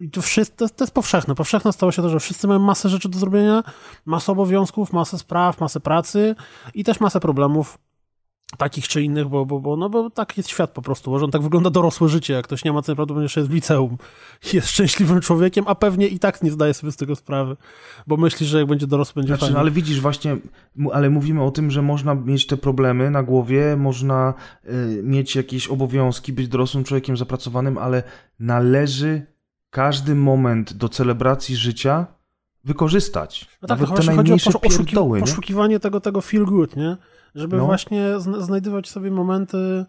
I 0.01 0.11
to, 0.11 0.23
wszyscy, 0.23 0.57
to, 0.57 0.65
jest, 0.65 0.77
to 0.77 0.85
jest 0.85 0.95
powszechne. 0.95 1.35
Powszechne 1.35 1.73
stało 1.73 1.93
się 1.93 2.03
to, 2.03 2.09
że 2.09 2.21
wszyscy 2.21 2.49
mają 2.49 2.61
masę 2.61 2.89
rzeczy 2.89 3.09
do 3.09 3.19
zrobienia, 3.19 3.63
masę 4.05 4.33
obowiązków, 4.33 4.93
masę 4.93 5.19
spraw, 5.19 5.61
masę 5.61 5.81
pracy 5.81 6.35
i 6.75 6.85
też 6.85 7.01
masę 7.01 7.21
problemów 7.21 7.79
takich 8.59 8.89
czy 8.89 9.03
innych, 9.03 9.29
bo, 9.29 9.47
bo, 9.47 9.61
bo, 9.61 9.77
no 9.77 9.91
bo 9.91 10.11
tak 10.11 10.37
jest 10.37 10.49
świat 10.49 10.71
po 10.71 10.83
prostu, 10.83 11.11
może 11.11 11.25
on 11.25 11.31
tak 11.31 11.43
wygląda 11.43 11.71
dorosłe 11.71 12.09
życie, 12.09 12.35
jak 12.35 12.45
ktoś 12.45 12.65
nie 12.65 12.73
ma, 12.73 12.83
to 12.83 12.87
najprawdopodobniej 12.93 13.25
jeszcze 13.25 13.41
jest 13.41 13.51
w 13.51 13.55
liceum 13.55 13.97
jest 14.53 14.69
szczęśliwym 14.69 15.21
człowiekiem, 15.21 15.65
a 15.69 15.75
pewnie 15.75 16.09
i 16.09 16.19
tak 16.19 16.43
nie 16.43 16.51
zdaje 16.51 16.75
sobie 16.75 16.93
z 16.93 16.97
tego 16.97 17.17
sprawy, 17.17 17.57
bo 18.07 18.17
myśli, 18.17 18.47
że 18.47 18.59
jak 18.59 18.67
będzie 18.67 18.87
dorosły, 18.87 19.15
będzie 19.15 19.29
Znaczy, 19.29 19.41
fajnie. 19.41 19.55
no 19.55 19.61
ale 19.61 19.71
widzisz 19.71 20.01
właśnie, 20.01 20.37
ale 20.93 21.11
mówimy 21.11 21.43
o 21.43 21.51
tym, 21.51 21.71
że 21.71 21.83
można 21.83 22.15
mieć 22.15 22.47
te 22.47 22.57
problemy 22.57 23.11
na 23.11 23.23
głowie, 23.23 23.77
można 23.77 24.35
y, 24.65 25.01
mieć 25.05 25.37
jakieś 25.37 25.69
obowiązki, 25.69 26.33
być 26.33 26.49
dorosłym 26.49 26.85
człowiekiem 26.85 27.17
zapracowanym, 27.17 27.79
ale 27.79 28.03
należy 28.41 29.27
każdy 29.71 30.15
moment 30.15 30.73
do 30.73 30.89
celebracji 30.89 31.57
życia 31.57 32.07
wykorzystać. 32.65 33.47
No 33.63 33.69
tak, 33.69 33.79
Nawet 33.79 33.89
to 33.91 33.95
te 33.97 34.03
właśnie 34.03 34.17
chodzi 34.17 34.19
o 34.19 34.23
najmniejsze 34.23 34.51
poszu- 34.51 34.59
oszuki- 34.69 34.85
pierdoły, 34.87 35.19
nie? 35.19 35.25
poszukiwanie 35.27 35.81
tego, 35.81 36.01
tego 36.01 36.21
feel 36.21 36.45
good, 36.45 36.77
nie? 36.77 36.97
Żeby 37.37 37.57
No. 37.57 37.65
właśnie 37.67 38.21
zna- 38.21 38.41
znajdywać 38.41 38.89
sobie 38.89 39.11
momenty 39.11 39.85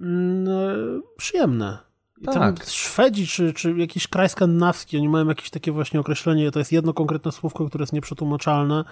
mm, 0.00 0.48
e, 0.48 1.00
przyjemne. 1.16 1.78
I 2.22 2.24
Tak. 2.24 2.64
Szwedzi 2.64 3.26
czy, 3.26 3.52
czy 3.52 3.72
jakiś 3.76 4.08
kraj 4.08 4.28
skandynawski, 4.28 4.98
oni 4.98 5.08
mają 5.08 5.28
jakieś 5.28 5.50
takie 5.50 5.72
właśnie 5.72 6.00
określenie, 6.00 6.50
to 6.50 6.58
jest 6.58 6.72
jedno 6.72 6.92
konkretne 6.94 7.32
słówko, 7.32 7.68
które 7.68 7.82
jest 7.82 7.92
nieprzetłumaczalne. 7.92 8.84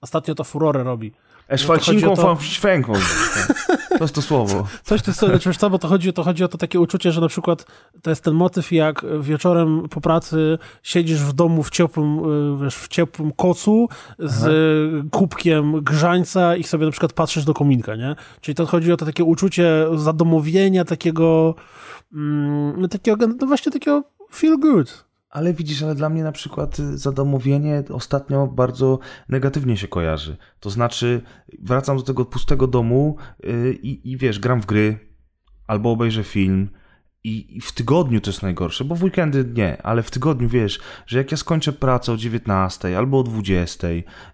Ostatnio 0.00 0.34
to 0.34 0.44
furorę 0.44 0.84
robi. 0.84 1.12
Eszwalcinką, 1.48 2.06
No 2.06 2.16
to 2.16 2.30
o 2.30 2.36
to- 2.36 2.42
święką. 2.42 2.92
To 3.98 4.04
jest 4.04 4.14
to 4.14 4.22
słowo. 4.22 4.66
Coś 4.82 5.02
ty 5.02 5.12
sobie, 5.12 5.38
co, 5.58 5.70
bo 5.70 5.78
to 5.78 5.88
chodzi, 5.88 6.12
to 6.12 6.22
chodzi 6.22 6.44
o 6.44 6.48
to 6.48 6.58
takie 6.58 6.80
uczucie, 6.80 7.12
że 7.12 7.20
na 7.20 7.28
przykład 7.28 7.66
to 8.02 8.10
jest 8.10 8.24
ten 8.24 8.34
motyw, 8.34 8.72
jak 8.72 9.04
wieczorem 9.20 9.88
po 9.88 10.00
pracy 10.00 10.58
siedzisz 10.82 11.18
w 11.20 11.32
domu 11.32 11.62
w 11.62 11.70
ciepłym, 11.70 12.18
y, 12.54 12.64
wiesz, 12.64 12.76
w 12.76 12.88
ciepłym 12.88 13.32
kocu 13.32 13.88
z 14.18 14.46
y, 15.06 15.10
kubkiem 15.10 15.84
grzańca 15.84 16.56
i 16.56 16.64
sobie 16.64 16.84
na 16.86 16.90
przykład 16.92 17.12
patrzysz 17.12 17.44
do 17.44 17.54
kominka, 17.54 17.96
nie? 17.96 18.16
Czyli 18.40 18.54
to 18.54 18.66
chodzi 18.66 18.92
o 18.92 18.96
to 18.96 19.06
takie 19.06 19.24
uczucie 19.24 19.86
zadomowienia, 19.96 20.84
takiego, 20.84 21.54
mm, 22.12 22.80
no 22.80 22.88
takiego, 22.88 23.26
no 23.26 23.46
właśnie 23.46 23.72
takiego 23.72 24.02
feel 24.32 24.58
good. 24.58 25.07
Ale 25.30 25.54
widzisz, 25.54 25.82
ale 25.82 25.94
dla 25.94 26.08
mnie 26.08 26.22
na 26.22 26.32
przykład 26.32 26.78
y, 26.78 26.98
zadomowienie 26.98 27.84
ostatnio 27.90 28.46
bardzo 28.46 28.98
negatywnie 29.28 29.76
się 29.76 29.88
kojarzy. 29.88 30.36
To 30.60 30.70
znaczy, 30.70 31.22
wracam 31.62 31.96
do 31.96 32.02
tego 32.02 32.24
pustego 32.24 32.66
domu 32.66 33.16
yy, 33.42 33.72
i, 33.82 34.10
i 34.12 34.16
wiesz, 34.16 34.38
gram 34.38 34.62
w 34.62 34.66
gry 34.66 34.98
albo 35.66 35.90
obejrzę 35.90 36.24
film. 36.24 36.70
I, 37.28 37.60
w 37.60 37.72
tygodniu 37.72 38.20
to 38.20 38.30
jest 38.30 38.42
najgorsze, 38.42 38.84
bo 38.84 38.94
w 38.94 39.02
weekendy 39.02 39.44
nie, 39.54 39.82
ale 39.82 40.02
w 40.02 40.10
tygodniu 40.10 40.48
wiesz, 40.48 40.80
że 41.06 41.18
jak 41.18 41.30
ja 41.30 41.36
skończę 41.36 41.72
pracę 41.72 42.12
o 42.12 42.16
19 42.16 42.98
albo 42.98 43.18
o 43.18 43.22
20 43.22 43.88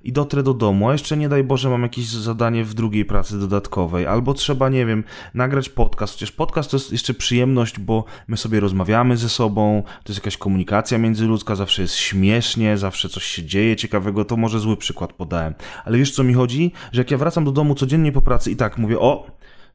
i 0.04 0.12
dotrę 0.12 0.42
do 0.42 0.54
domu, 0.54 0.88
a 0.88 0.92
jeszcze 0.92 1.16
nie 1.16 1.28
daj 1.28 1.44
Boże 1.44 1.70
mam 1.70 1.82
jakieś 1.82 2.06
zadanie 2.06 2.64
w 2.64 2.74
drugiej 2.74 3.04
pracy 3.04 3.40
dodatkowej, 3.40 4.06
albo 4.06 4.34
trzeba, 4.34 4.68
nie 4.68 4.86
wiem, 4.86 5.04
nagrać 5.34 5.68
podcast. 5.68 6.14
Chociaż 6.14 6.32
podcast 6.32 6.70
to 6.70 6.76
jest 6.76 6.92
jeszcze 6.92 7.14
przyjemność, 7.14 7.78
bo 7.80 8.04
my 8.28 8.36
sobie 8.36 8.60
rozmawiamy 8.60 9.16
ze 9.16 9.28
sobą, 9.28 9.82
to 10.04 10.12
jest 10.12 10.20
jakaś 10.20 10.36
komunikacja 10.36 10.98
międzyludzka, 10.98 11.54
zawsze 11.54 11.82
jest 11.82 11.94
śmiesznie, 11.94 12.78
zawsze 12.78 13.08
coś 13.08 13.24
się 13.24 13.44
dzieje 13.44 13.76
ciekawego, 13.76 14.24
to 14.24 14.36
może 14.36 14.60
zły 14.60 14.76
przykład 14.76 15.12
podałem. 15.12 15.54
Ale 15.84 15.98
wiesz 15.98 16.12
co 16.12 16.24
mi 16.24 16.34
chodzi? 16.34 16.72
Że 16.92 17.00
jak 17.00 17.10
ja 17.10 17.18
wracam 17.18 17.44
do 17.44 17.52
domu 17.52 17.74
codziennie 17.74 18.12
po 18.12 18.22
pracy 18.22 18.50
i 18.50 18.56
tak 18.56 18.78
mówię, 18.78 18.98
o, 18.98 19.26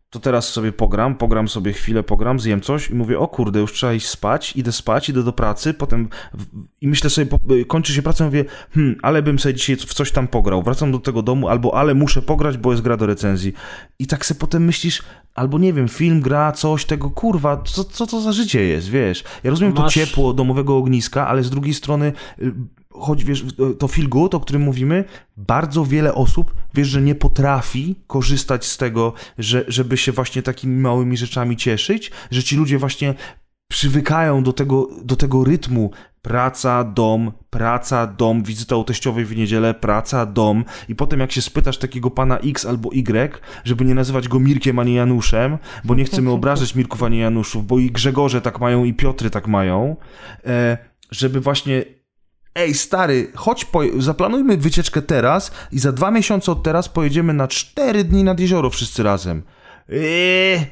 to 0.10 0.20
teraz 0.20 0.50
sobie 0.50 0.72
pogram, 0.72 1.16
pogram 1.16 1.48
sobie 1.48 1.74
chwilę, 1.74 2.04
pogram, 2.04 2.40
zjem 2.40 2.62
coś 2.62 2.90
i 2.90 2.96
mówię, 2.96 3.20
o 3.20 3.28
kurde, 3.28 3.60
już 3.60 3.74
trzeba 3.74 3.94
iść 3.94 4.08
spać, 4.08 4.56
idę 4.56 4.72
spać, 4.72 5.10
idę 5.10 5.24
do 5.24 5.34
pracy, 5.34 5.74
potem 5.74 6.10
w, 6.34 6.46
i 6.82 6.88
myślę 6.88 7.10
sobie, 7.10 7.28
po, 7.28 7.56
y, 7.56 7.66
kończy 7.66 7.94
się 7.94 8.02
praca, 8.02 8.26
mówię, 8.26 8.46
hmm, 8.74 8.96
ale 9.02 9.22
bym 9.22 9.40
sobie 9.40 9.54
dzisiaj 9.54 9.76
w 9.76 9.94
coś 9.94 10.12
tam 10.12 10.28
pograł, 10.28 10.64
wracam 10.64 10.92
do 10.92 11.00
tego 11.00 11.22
domu, 11.22 11.50
albo 11.50 11.76
ale 11.76 11.94
muszę 11.94 12.22
pograć, 12.22 12.58
bo 12.58 12.72
jest 12.72 12.84
gra 12.84 12.98
do 12.98 13.06
recenzji. 13.06 13.54
I 14.00 14.08
tak 14.08 14.26
sobie 14.26 14.40
potem 14.40 14.66
myślisz, 14.66 15.04
albo 15.36 15.60
nie 15.60 15.74
wiem, 15.74 15.88
film, 15.88 16.22
gra, 16.22 16.52
coś, 16.52 16.86
tego, 16.86 17.10
kurwa, 17.10 17.64
co, 17.66 17.84
co 17.84 18.08
to 18.08 18.22
za 18.22 18.32
życie 18.32 18.64
jest, 18.64 18.90
wiesz? 18.90 19.24
Ja 19.44 19.50
rozumiem 19.50 19.74
to 19.74 19.82
Masz- 19.82 19.94
ciepło 19.94 20.34
domowego 20.34 20.78
ogniska, 20.78 21.28
ale 21.28 21.44
z 21.44 21.50
drugiej 21.50 21.74
strony... 21.74 22.14
Choć 22.94 23.24
wiesz, 23.24 23.46
to 23.80 23.88
feel 23.88 24.10
good, 24.10 24.36
o 24.36 24.40
którym 24.40 24.62
mówimy, 24.62 25.04
bardzo 25.38 25.86
wiele 25.86 26.16
osób, 26.16 26.54
wiesz, 26.74 26.88
że 26.88 27.02
nie 27.02 27.16
potrafi 27.16 27.96
korzystać 28.08 28.66
z 28.66 28.78
tego, 28.78 29.14
że, 29.38 29.66
żeby 29.68 29.98
się 29.98 30.12
właśnie 30.12 30.44
takimi 30.44 30.82
małymi 30.82 31.18
rzeczami 31.18 31.58
cieszyć, 31.58 32.12
że 32.32 32.44
ci 32.44 32.56
ludzie 32.56 32.78
właśnie 32.78 33.14
przywykają 33.72 34.44
do 34.44 34.54
tego, 34.54 34.90
do 35.04 35.16
tego 35.16 35.44
rytmu. 35.44 35.92
Praca, 36.22 36.84
dom, 36.84 37.32
praca, 37.50 38.08
dom, 38.08 38.44
wizyta 38.44 38.76
u 38.76 38.84
teściowej 38.84 39.26
w 39.26 39.38
niedzielę, 39.38 39.74
praca, 39.74 40.26
dom. 40.26 40.66
I 40.90 40.96
potem 40.96 41.20
jak 41.20 41.32
się 41.32 41.42
spytasz 41.42 41.78
takiego 41.78 42.12
pana 42.12 42.40
X 42.40 42.66
albo 42.66 42.90
Y, 42.94 43.42
żeby 43.64 43.86
nie 43.86 43.96
nazywać 43.96 44.28
go 44.28 44.40
Mirkiem, 44.40 44.80
a 44.80 44.84
nie 44.84 44.94
Januszem, 44.94 45.58
bo 45.84 45.96
nie 45.96 46.06
chcemy 46.06 46.32
obrażać 46.40 46.76
Mirków, 46.76 47.04
a 47.04 47.10
nie 47.10 47.20
Januszów, 47.20 47.68
bo 47.68 47.80
i 47.80 47.92
Grzegorze 47.92 48.42
tak 48.42 48.60
mają, 48.60 48.84
i 48.84 48.94
Piotry 48.94 49.30
tak 49.30 49.48
mają, 49.48 49.96
e, 50.46 50.78
żeby 51.12 51.40
właśnie 51.40 51.99
Ej, 52.60 52.74
stary, 52.74 53.32
chodź, 53.36 53.66
po... 53.66 53.82
zaplanujmy 53.98 54.58
wycieczkę 54.58 55.02
teraz 55.02 55.52
i 55.72 55.80
za 55.80 55.92
dwa 55.92 56.12
miesiące 56.12 56.52
od 56.52 56.64
teraz 56.64 56.90
pojedziemy 56.90 57.34
na 57.34 57.48
cztery 57.48 58.04
dni 58.04 58.24
nad 58.24 58.40
jezioro 58.40 58.70
wszyscy 58.70 59.04
razem. 59.04 59.44
Eee, 59.90 60.66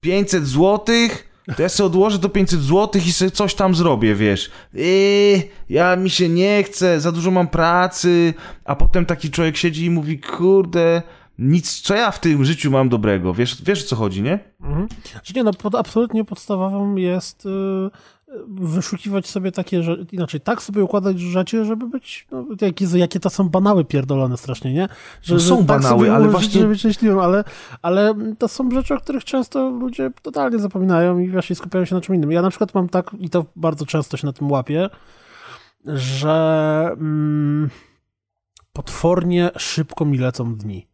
500 0.00 0.46
złotych? 0.46 1.30
To 1.56 1.62
ja 1.62 1.68
sobie 1.68 1.86
odłożę 1.86 2.18
to 2.18 2.28
500 2.28 2.60
złotych 2.60 3.06
i 3.06 3.12
sobie 3.12 3.30
coś 3.30 3.54
tam 3.54 3.74
zrobię, 3.74 4.14
wiesz. 4.14 4.50
Eee, 4.74 5.42
ja 5.68 5.96
mi 5.96 6.10
się 6.10 6.28
nie 6.28 6.62
chce, 6.62 7.00
za 7.00 7.12
dużo 7.12 7.30
mam 7.30 7.48
pracy. 7.48 8.34
A 8.64 8.76
potem 8.76 9.06
taki 9.06 9.30
człowiek 9.30 9.56
siedzi 9.56 9.84
i 9.84 9.90
mówi, 9.90 10.20
kurde, 10.20 11.02
nic, 11.38 11.80
co 11.80 11.94
ja 11.94 12.10
w 12.10 12.20
tym 12.20 12.44
życiu 12.44 12.70
mam 12.70 12.88
dobrego. 12.88 13.34
Wiesz, 13.34 13.62
wiesz 13.62 13.84
o 13.84 13.86
co 13.86 13.96
chodzi, 13.96 14.22
nie? 14.22 14.38
Mhm. 14.60 14.88
Znaczy 15.12 15.32
nie, 15.36 15.44
no 15.44 15.52
pod, 15.52 15.74
absolutnie 15.74 16.24
podstawową 16.24 16.96
jest 16.96 17.46
y, 17.46 17.48
wyszukiwać 18.48 19.26
sobie 19.26 19.52
takie, 19.52 19.82
że 19.82 19.96
inaczej, 20.12 20.40
tak 20.40 20.62
sobie 20.62 20.84
układać 20.84 21.20
życie, 21.20 21.64
żeby 21.64 21.88
być, 21.88 22.26
no, 22.30 22.44
jakie, 22.60 22.86
jakie 22.94 23.20
to 23.20 23.30
są 23.30 23.48
banały 23.48 23.84
pierdolone 23.84 24.36
strasznie, 24.36 24.74
nie? 24.74 24.88
Że, 25.22 25.34
No 25.34 25.40
są 25.40 25.56
tak 25.56 25.66
banały, 25.66 26.12
ale 26.12 26.28
ułożyć, 26.28 26.32
właśnie- 26.32 26.60
żeby 26.60 26.68
być 26.72 26.78
szczęśliwym, 26.78 27.18
ale, 27.18 27.44
ale 27.82 28.14
to 28.38 28.48
są 28.48 28.70
rzeczy, 28.70 28.94
o 28.94 28.98
których 29.00 29.24
często 29.24 29.70
ludzie 29.70 30.10
totalnie 30.22 30.58
zapominają 30.58 31.18
i 31.18 31.28
właśnie 31.28 31.56
skupiają 31.56 31.84
się 31.84 31.94
na 31.94 32.00
czym 32.00 32.14
innym. 32.14 32.32
Ja 32.32 32.42
na 32.42 32.50
przykład 32.50 32.74
mam 32.74 32.88
tak, 32.88 33.10
i 33.20 33.30
to 33.30 33.46
bardzo 33.56 33.86
często 33.86 34.16
się 34.16 34.26
na 34.26 34.32
tym 34.32 34.50
łapię, 34.50 34.90
że 35.86 36.88
mm, 36.92 37.70
potwornie 38.72 39.50
szybko 39.56 40.04
mi 40.04 40.18
lecą 40.18 40.54
dni. 40.54 40.86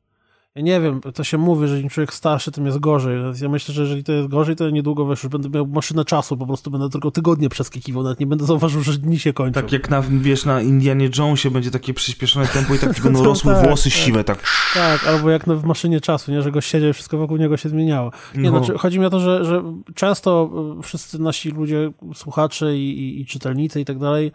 Ja 0.54 0.62
nie 0.62 0.80
wiem, 0.80 1.00
to 1.14 1.24
się 1.24 1.38
mówi, 1.38 1.68
że 1.68 1.80
im 1.80 1.88
człowiek 1.88 2.14
starszy, 2.14 2.52
tym 2.52 2.66
jest 2.66 2.78
gorzej. 2.78 3.18
Ja 3.42 3.48
myślę, 3.48 3.74
że 3.74 3.82
jeżeli 3.82 4.04
to 4.04 4.12
jest 4.12 4.28
gorzej, 4.28 4.56
to 4.56 4.70
niedługo 4.70 5.06
wiesz, 5.06 5.22
już 5.22 5.32
będę 5.32 5.48
miał 5.50 5.66
maszynę 5.66 6.04
czasu, 6.04 6.36
po 6.36 6.46
prostu 6.46 6.70
będę 6.70 6.88
tylko 6.88 7.10
tygodnie 7.10 7.48
przeskakiwał, 7.48 8.02
nawet 8.02 8.20
nie 8.20 8.26
będę 8.26 8.46
zauważył, 8.46 8.82
że 8.82 8.92
dni 8.92 9.18
się 9.18 9.32
kończą. 9.32 9.60
Tak 9.60 9.72
jak 9.72 9.90
na, 9.90 10.02
wiesz, 10.02 10.44
na 10.44 10.62
Indianie 10.62 11.10
Jonesie 11.18 11.50
będzie 11.50 11.70
takie 11.70 11.94
przyspieszone 11.94 12.46
tempo 12.46 12.74
i 12.74 12.78
tak 12.78 13.00
będą 13.04 13.24
rosły 13.24 13.54
tak, 13.54 13.66
włosy 13.66 13.90
tak. 13.90 13.98
siwe, 13.98 14.24
tak. 14.24 14.42
Tak, 14.74 15.06
albo 15.06 15.30
jak 15.30 15.46
no 15.46 15.56
w 15.56 15.64
maszynie 15.64 16.00
czasu, 16.00 16.32
nie, 16.32 16.42
że 16.42 16.50
go 16.50 16.60
siedział 16.60 16.90
i 16.90 16.92
wszystko 16.92 17.18
wokół 17.18 17.36
niego 17.36 17.56
się 17.56 17.68
zmieniało. 17.68 18.12
Nie, 18.34 18.50
No. 18.50 18.58
znaczy, 18.58 18.78
chodzi 18.78 18.98
mi 18.98 19.06
o 19.06 19.10
to, 19.10 19.20
że, 19.20 19.44
że 19.44 19.62
często 19.94 20.50
y, 20.78 20.82
wszyscy 20.82 21.18
nasi 21.18 21.50
ludzie, 21.50 21.90
słuchacze 22.14 22.76
i, 22.76 22.98
i, 22.98 23.20
i 23.20 23.26
czytelnicy 23.26 23.80
i 23.80 23.84
tak 23.84 23.98
dalej, 23.98 24.32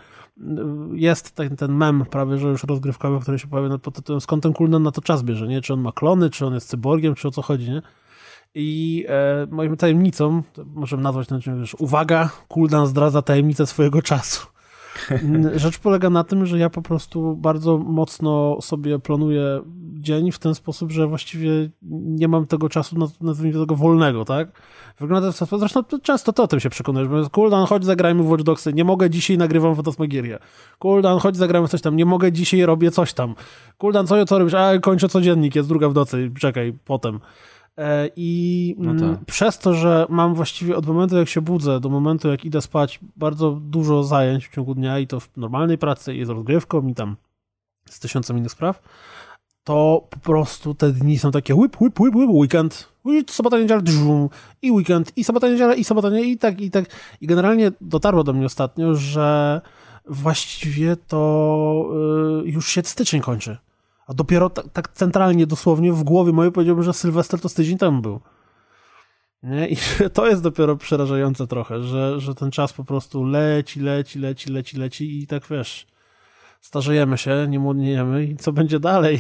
jest 0.94 1.32
ten, 1.32 1.56
ten 1.56 1.74
mem 1.74 2.06
prawie, 2.06 2.38
że 2.38 2.48
już 2.48 2.64
rozgrywkowy, 2.64 3.20
który 3.20 3.40
się 3.40 3.48
pojawia 3.48 3.78
pod 3.78 3.96
tytułem 3.96 4.22
skąd 4.22 4.44
ten 4.44 4.54
Kuldan 4.54 4.84
na 4.84 4.92
to 4.92 5.02
czas 5.02 5.24
bierze, 5.24 5.48
nie? 5.48 5.62
Czy 5.62 5.74
on 5.74 5.82
ma 5.82 5.92
klony, 5.92 6.30
czy 6.30 6.46
on 6.46 6.54
jest 6.54 6.70
cyborgiem, 6.70 7.16
czy 7.16 7.28
o 7.28 7.32
co 7.32 7.42
chodzi, 7.42 7.72
nie? 7.72 7.82
I 8.56 9.06
e, 9.08 9.48
moją 9.52 9.76
tajemnicą, 9.76 10.44
możemy 10.66 11.04
nazwać 11.04 11.28
ten 11.28 11.38
odcinek, 11.38 11.70
uwaga, 11.80 12.30
Kuldan 12.48 12.88
zdradza 12.88 13.22
tajemnicę 13.22 13.66
swojego 13.66 14.02
czasu. 14.02 14.48
Rzecz 15.56 15.78
polega 15.78 16.10
na 16.10 16.24
tym, 16.24 16.46
że 16.46 16.60
ja 16.60 16.70
po 16.70 16.82
prostu 16.82 17.36
bardzo 17.36 17.78
mocno 17.78 18.62
sobie 18.62 19.00
planuję 19.00 19.62
dzień 19.94 20.32
w 20.32 20.40
ten 20.40 20.56
sposób, 20.56 20.92
że 20.92 21.08
właściwie 21.08 21.50
nie 21.92 22.28
mam 22.28 22.48
tego 22.48 22.70
czasu, 22.70 22.96
naz- 22.96 23.22
nazwijmy 23.22 23.60
tego 23.60 23.76
wolnego, 23.76 24.26
tak? 24.26 24.62
Wygląda 25.00 25.28
to 25.28 25.34
w 25.34 25.36
sposób, 25.36 25.60
zresztą 25.60 25.84
to 25.84 26.00
często 26.00 26.34
to 26.34 26.44
o 26.44 26.48
tym 26.48 26.60
się 26.60 26.70
przekonujesz, 26.70 27.08
bo 27.08 27.30
Kuldan, 27.30 27.66
chodź 27.66 27.86
zagrajmy 27.86 28.24
w 28.24 28.30
Watch 28.30 28.44
Dogsy, 28.44 28.74
nie 28.74 28.84
mogę 28.84 29.10
dzisiaj, 29.10 29.38
nagrywam 29.38 29.76
Fantasmagierię. 29.76 30.40
Kuldan, 30.80 31.20
chodź 31.20 31.38
zagrajmy 31.38 31.68
coś 31.68 31.82
tam, 31.82 31.96
nie 31.96 32.06
mogę 32.06 32.32
dzisiaj, 32.32 32.66
robię 32.66 32.92
coś 32.92 33.14
tam. 33.14 33.36
Kuldan, 33.78 34.08
co, 34.08 34.26
co 34.26 34.40
robisz? 34.40 34.54
A, 34.54 34.80
kończę 34.80 35.10
codziennik, 35.10 35.56
jest 35.56 35.70
druga 35.70 35.90
w 35.90 35.94
nocy, 35.94 36.32
czekaj, 36.40 36.74
potem. 36.86 37.20
E, 37.78 38.10
I 38.16 38.76
No 38.78 38.92
mm, 38.92 39.16
tak. 39.16 39.26
przez 39.26 39.60
to, 39.60 39.74
że 39.74 40.06
mam 40.10 40.34
właściwie 40.34 40.76
od 40.76 40.86
momentu, 40.86 41.18
jak 41.18 41.30
się 41.30 41.42
budzę, 41.42 41.80
do 41.80 41.90
momentu, 41.90 42.28
jak 42.28 42.46
idę 42.46 42.62
spać, 42.62 43.00
bardzo 43.16 43.52
dużo 43.52 44.04
zajęć 44.04 44.48
w 44.48 44.54
ciągu 44.54 44.76
dnia 44.76 45.00
i 45.00 45.08
to 45.08 45.20
w 45.20 45.38
normalnej 45.38 45.78
pracy, 45.78 46.16
i 46.16 46.26
z 46.26 46.30
rozgrywką, 46.30 46.88
i 46.88 46.94
tam 46.96 47.16
z 47.90 48.00
tysiącem 48.00 48.38
innych 48.38 48.52
spraw, 48.52 48.82
to 49.64 50.08
po 50.10 50.20
prostu 50.20 50.74
te 50.74 50.92
dni 50.92 51.20
są 51.20 51.32
takie 51.32 51.56
łyp, 51.56 51.82
łyp, 51.82 52.00
łyp, 52.00 52.16
łyp, 52.16 52.30
weekend, 52.30 52.90
i 53.06 53.24
sobota, 53.30 53.60
niedziela, 53.60 53.82
dżum, 53.82 54.30
i 54.62 54.72
weekend, 54.72 55.18
i 55.18 55.24
sobota, 55.24 55.50
niedziela, 55.50 55.74
i 55.76 55.84
sobota, 55.84 56.10
nie, 56.10 56.24
i 56.24 56.38
tak, 56.38 56.62
i 56.62 56.72
tak. 56.72 56.86
I 57.22 57.28
generalnie 57.28 57.72
dotarło 57.82 58.24
do 58.24 58.34
mnie 58.34 58.46
ostatnio, 58.46 58.96
że 58.96 59.62
właściwie 60.08 60.96
to 60.96 61.90
y, 62.46 62.50
już 62.50 62.68
się 62.68 62.82
styczeń 62.84 63.22
kończy. 63.22 63.58
A 64.08 64.14
dopiero 64.14 64.50
tak, 64.50 64.70
tak 64.70 64.88
centralnie, 64.94 65.48
dosłownie 65.48 65.94
w 65.94 66.04
głowie 66.04 66.32
mojej 66.32 66.52
powiedziałbym, 66.52 66.84
że 66.84 66.94
Sylwester 66.94 67.40
to 67.40 67.50
z 67.50 67.54
tydzień 67.54 67.78
temu 67.78 68.02
był. 68.02 68.20
Nie? 69.44 69.68
I 69.68 69.78
to 70.14 70.28
jest 70.28 70.44
dopiero 70.44 70.76
przerażające 70.76 71.48
trochę, 71.48 71.84
że, 71.84 72.20
że 72.20 72.36
ten 72.36 72.52
czas 72.52 72.74
po 72.74 72.84
prostu 72.84 73.24
leci, 73.24 73.80
leci, 73.80 74.20
leci, 74.20 74.52
leci, 74.52 74.78
leci 74.78 75.20
i 75.20 75.28
tak 75.28 75.44
wiesz, 75.50 75.88
starzejemy 76.62 77.18
się, 77.18 77.46
nie 77.50 77.60
młodniejemy 77.60 78.24
i 78.24 78.36
co 78.36 78.54
będzie 78.54 78.80
dalej? 78.80 79.20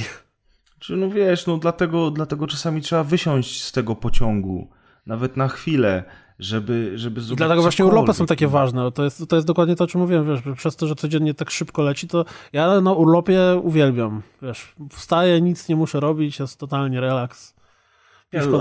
Czy 0.79 0.95
no 0.95 1.09
wiesz, 1.09 1.47
no 1.47 1.57
dlatego, 1.57 2.11
dlatego 2.11 2.47
czasami 2.47 2.81
trzeba 2.81 3.03
wysiąść 3.03 3.63
z 3.63 3.71
tego 3.71 3.95
pociągu, 3.95 4.69
nawet 5.05 5.37
na 5.37 5.47
chwilę, 5.47 6.03
żeby, 6.39 6.91
żeby 6.95 7.21
zrobić 7.21 7.37
dlatego 7.37 7.61
właśnie 7.61 7.85
urlopy 7.85 8.13
są 8.13 8.25
takie 8.25 8.47
ważne. 8.47 8.91
To 8.91 9.03
jest, 9.03 9.27
to 9.27 9.35
jest 9.35 9.47
dokładnie 9.47 9.75
to, 9.75 9.83
o 9.83 9.87
czym 9.87 10.01
mówiłem, 10.01 10.27
wiesz, 10.27 10.55
przez 10.57 10.75
to, 10.75 10.87
że 10.87 10.95
codziennie 10.95 11.33
tak 11.33 11.51
szybko 11.51 11.81
leci, 11.81 12.07
to 12.07 12.25
ja 12.53 12.81
na 12.81 12.91
urlopie 12.91 13.39
uwielbiam, 13.63 14.21
wiesz, 14.41 14.75
wstaję, 14.91 15.41
nic 15.41 15.69
nie 15.69 15.75
muszę 15.75 15.99
robić, 15.99 16.39
jest 16.39 16.59
totalnie 16.59 17.01
relaks. 17.01 17.55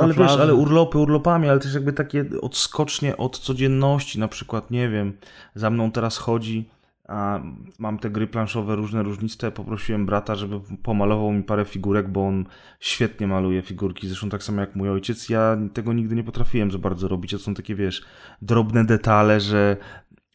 Ale 0.00 0.14
wiesz, 0.14 0.30
ale 0.30 0.54
urlopy 0.54 0.98
urlopami, 0.98 1.48
ale 1.48 1.60
też 1.60 1.74
jakby 1.74 1.92
takie 1.92 2.24
odskocznie 2.40 3.16
od 3.16 3.38
codzienności, 3.38 4.20
na 4.20 4.28
przykład, 4.28 4.70
nie 4.70 4.88
wiem, 4.88 5.18
za 5.54 5.70
mną 5.70 5.90
teraz 5.90 6.16
chodzi, 6.16 6.68
a 7.08 7.40
mam 7.78 7.98
te 7.98 8.10
gry 8.10 8.26
planszowe 8.26 8.76
różne, 8.76 9.02
różniste, 9.02 9.50
poprosiłem 9.50 10.06
brata, 10.06 10.34
żeby 10.34 10.60
pomalował 10.82 11.32
mi 11.32 11.42
parę 11.42 11.64
figurek, 11.64 12.08
bo 12.08 12.26
on 12.26 12.44
świetnie 12.80 13.26
maluje 13.26 13.62
figurki, 13.62 14.08
zresztą 14.08 14.28
tak 14.28 14.42
samo 14.42 14.60
jak 14.60 14.76
mój 14.76 14.90
ojciec, 14.90 15.28
ja 15.28 15.56
tego 15.72 15.92
nigdy 15.92 16.16
nie 16.16 16.24
potrafiłem 16.24 16.70
za 16.70 16.78
bardzo 16.78 17.08
robić, 17.08 17.30
to 17.30 17.38
są 17.38 17.54
takie, 17.54 17.74
wiesz, 17.74 18.04
drobne 18.42 18.84
detale, 18.84 19.40
że 19.40 19.76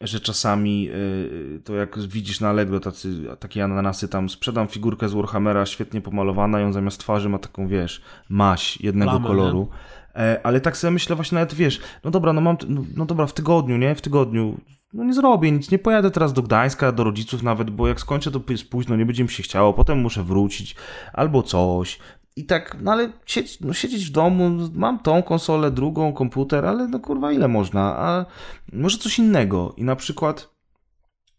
że 0.02 0.20
czasami 0.20 0.84
yy, 0.84 1.62
to 1.64 1.76
jak 1.76 2.00
widzisz 2.00 2.40
na 2.40 2.50
Allegro 2.50 2.80
tacy, 2.80 3.24
takie 3.40 3.64
ananasy 3.64 4.08
tam, 4.08 4.30
sprzedam 4.30 4.68
figurkę 4.68 5.10
z 5.10 5.14
Warhammera 5.14 5.66
świetnie 5.66 6.02
pomalowana 6.02 6.62
i 6.62 6.64
on 6.64 6.74
zamiast 6.74 7.00
twarzy 7.00 7.30
ma 7.30 7.40
taką, 7.40 7.68
wiesz, 7.68 8.02
maś 8.30 8.82
jednego 8.82 9.12
Plamę, 9.12 9.28
koloru. 9.28 9.70
E, 10.16 10.40
ale 10.44 10.62
tak 10.62 10.78
sobie 10.78 10.92
myślę 10.92 11.16
właśnie 11.16 11.36
nawet, 11.36 11.54
wiesz, 11.54 11.82
no 12.04 12.12
dobra, 12.12 12.34
no 12.34 12.42
mam, 12.42 12.58
no, 12.68 12.84
no 12.96 13.06
dobra, 13.06 13.26
w 13.26 13.34
tygodniu, 13.34 13.78
nie, 13.78 13.96
w 13.96 14.02
tygodniu, 14.02 14.58
no 14.94 15.04
nie 15.04 15.14
zrobię 15.14 15.52
nic, 15.52 15.72
nie 15.72 15.80
pojadę 15.80 16.12
teraz 16.12 16.34
do 16.34 16.42
Gdańska, 16.42 16.92
do 16.92 17.04
rodziców 17.04 17.44
nawet, 17.44 17.70
bo 17.70 17.88
jak 17.88 18.00
skończę 18.00 18.32
to 18.32 18.42
jest 18.50 18.70
późno, 18.70 18.96
nie 18.96 19.06
będzie 19.06 19.24
mi 19.24 19.30
się 19.30 19.44
chciało, 19.44 19.74
potem 19.74 20.00
muszę 20.00 20.24
wrócić, 20.24 20.76
albo 21.14 21.44
coś. 21.44 22.00
I 22.36 22.46
tak, 22.46 22.78
no 22.82 22.92
ale 22.92 23.12
siedzieć, 23.26 23.60
no 23.60 23.74
siedzieć 23.74 24.06
w 24.06 24.12
domu, 24.12 24.50
mam 24.74 25.00
tą 25.00 25.24
konsolę, 25.24 25.72
drugą, 25.72 26.14
komputer, 26.14 26.66
ale 26.66 26.88
no 26.88 27.00
kurwa 27.00 27.32
ile 27.32 27.48
można, 27.48 27.82
a 27.82 28.26
może 28.74 28.98
coś 28.98 29.20
innego. 29.20 29.74
I 29.78 29.84
na 29.84 29.96
przykład 29.96 30.59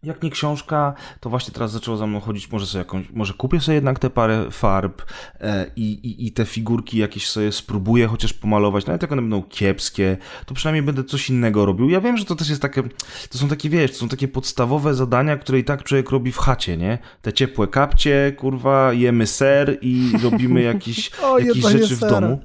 jak 0.03 0.23
nie 0.23 0.31
książka, 0.31 0.95
to 1.21 1.31
właśnie 1.31 1.55
teraz 1.55 1.73
zaczęło 1.73 1.97
za 1.97 2.07
mną 2.07 2.21
chodzić, 2.21 2.51
może 2.51 2.67
sobie 2.67 2.79
jakąś, 2.79 3.11
może 3.11 3.35
kupię 3.35 3.61
sobie 3.61 3.75
jednak 3.75 3.99
te 3.99 4.11
parę 4.11 4.51
farb 4.51 5.03
e, 5.41 5.67
i, 5.77 5.93
i, 5.93 6.27
i 6.27 6.33
te 6.33 6.45
figurki 6.45 6.99
jakieś 6.99 7.29
sobie 7.29 7.53
spróbuję 7.53 8.07
chociaż 8.07 8.33
pomalować, 8.33 8.87
nawet 8.87 9.03
jak 9.03 9.13
one 9.13 9.23
będą 9.23 9.43
kiepskie, 9.43 10.17
to 10.47 10.55
przynajmniej 10.55 10.83
będę 10.83 11.05
coś 11.05 11.31
innego 11.31 11.67
robił. 11.67 11.91
Ja 11.91 12.01
wiem, 12.01 12.17
że 12.17 12.25
to 12.25 12.37
też 12.37 12.49
jest 12.49 12.63
takie, 12.63 12.83
to 13.31 13.39
są 13.39 13.49
takie, 13.49 13.71
wiesz, 13.71 13.91
to 13.91 13.97
są 13.97 14.09
takie 14.09 14.29
podstawowe 14.29 14.95
zadania, 14.95 15.37
które 15.37 15.59
i 15.59 15.65
tak 15.65 15.85
człowiek 15.85 16.11
robi 16.11 16.33
w 16.33 16.39
chacie, 16.39 16.77
nie? 16.77 16.99
Te 17.23 17.33
ciepłe 17.33 17.69
kapcie, 17.69 18.33
kurwa, 18.39 18.93
jemy 18.93 19.27
ser 19.27 19.79
i 19.83 20.13
robimy 20.23 20.63
jakieś, 20.73 21.11
O, 21.23 21.39
jakieś 21.39 21.65
rzeczy 21.65 21.97
w 21.97 22.01
domu. 22.01 22.45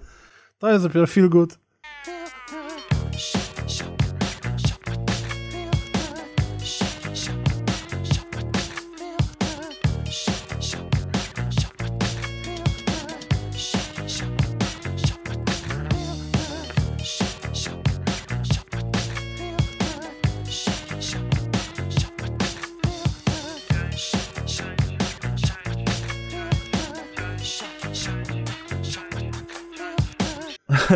To 0.58 0.72
jest 0.72 0.84
dopiero 0.84 1.08
feel 1.08 1.30
good. 1.30 1.65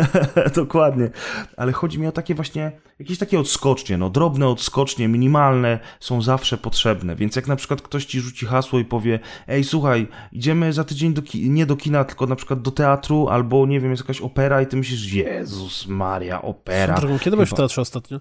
Dokładnie. 0.54 1.10
Ale 1.56 1.72
chodzi 1.72 1.98
mi 1.98 2.06
o 2.06 2.12
takie 2.12 2.34
właśnie, 2.34 2.72
jakieś 2.98 3.18
takie 3.18 3.40
odskocznie, 3.40 3.98
no 3.98 4.10
drobne 4.10 4.48
odskocznie, 4.48 5.08
minimalne 5.08 5.78
są 6.00 6.22
zawsze 6.22 6.58
potrzebne. 6.58 7.16
Więc 7.16 7.36
jak 7.36 7.46
na 7.46 7.56
przykład 7.56 7.82
ktoś 7.82 8.04
ci 8.04 8.20
rzuci 8.20 8.46
hasło 8.46 8.78
i 8.78 8.84
powie, 8.84 9.18
ej 9.48 9.64
słuchaj, 9.64 10.08
idziemy 10.32 10.72
za 10.72 10.84
tydzień 10.84 11.14
do 11.14 11.22
nie 11.34 11.66
do 11.66 11.76
kina, 11.76 12.04
tylko 12.04 12.26
na 12.26 12.36
przykład 12.36 12.62
do 12.62 12.70
teatru, 12.70 13.28
albo 13.28 13.66
nie 13.66 13.80
wiem, 13.80 13.90
jest 13.90 14.02
jakaś 14.02 14.20
opera 14.20 14.62
i 14.62 14.66
ty 14.66 14.76
myślisz, 14.76 15.12
Jezus 15.12 15.86
Maria, 15.86 16.42
opera. 16.42 16.94
Drogą, 16.94 17.18
kiedy 17.18 17.36
byłeś 17.36 17.50
w 17.50 17.54
teatrze 17.54 17.80
ostatnio? 17.80 18.20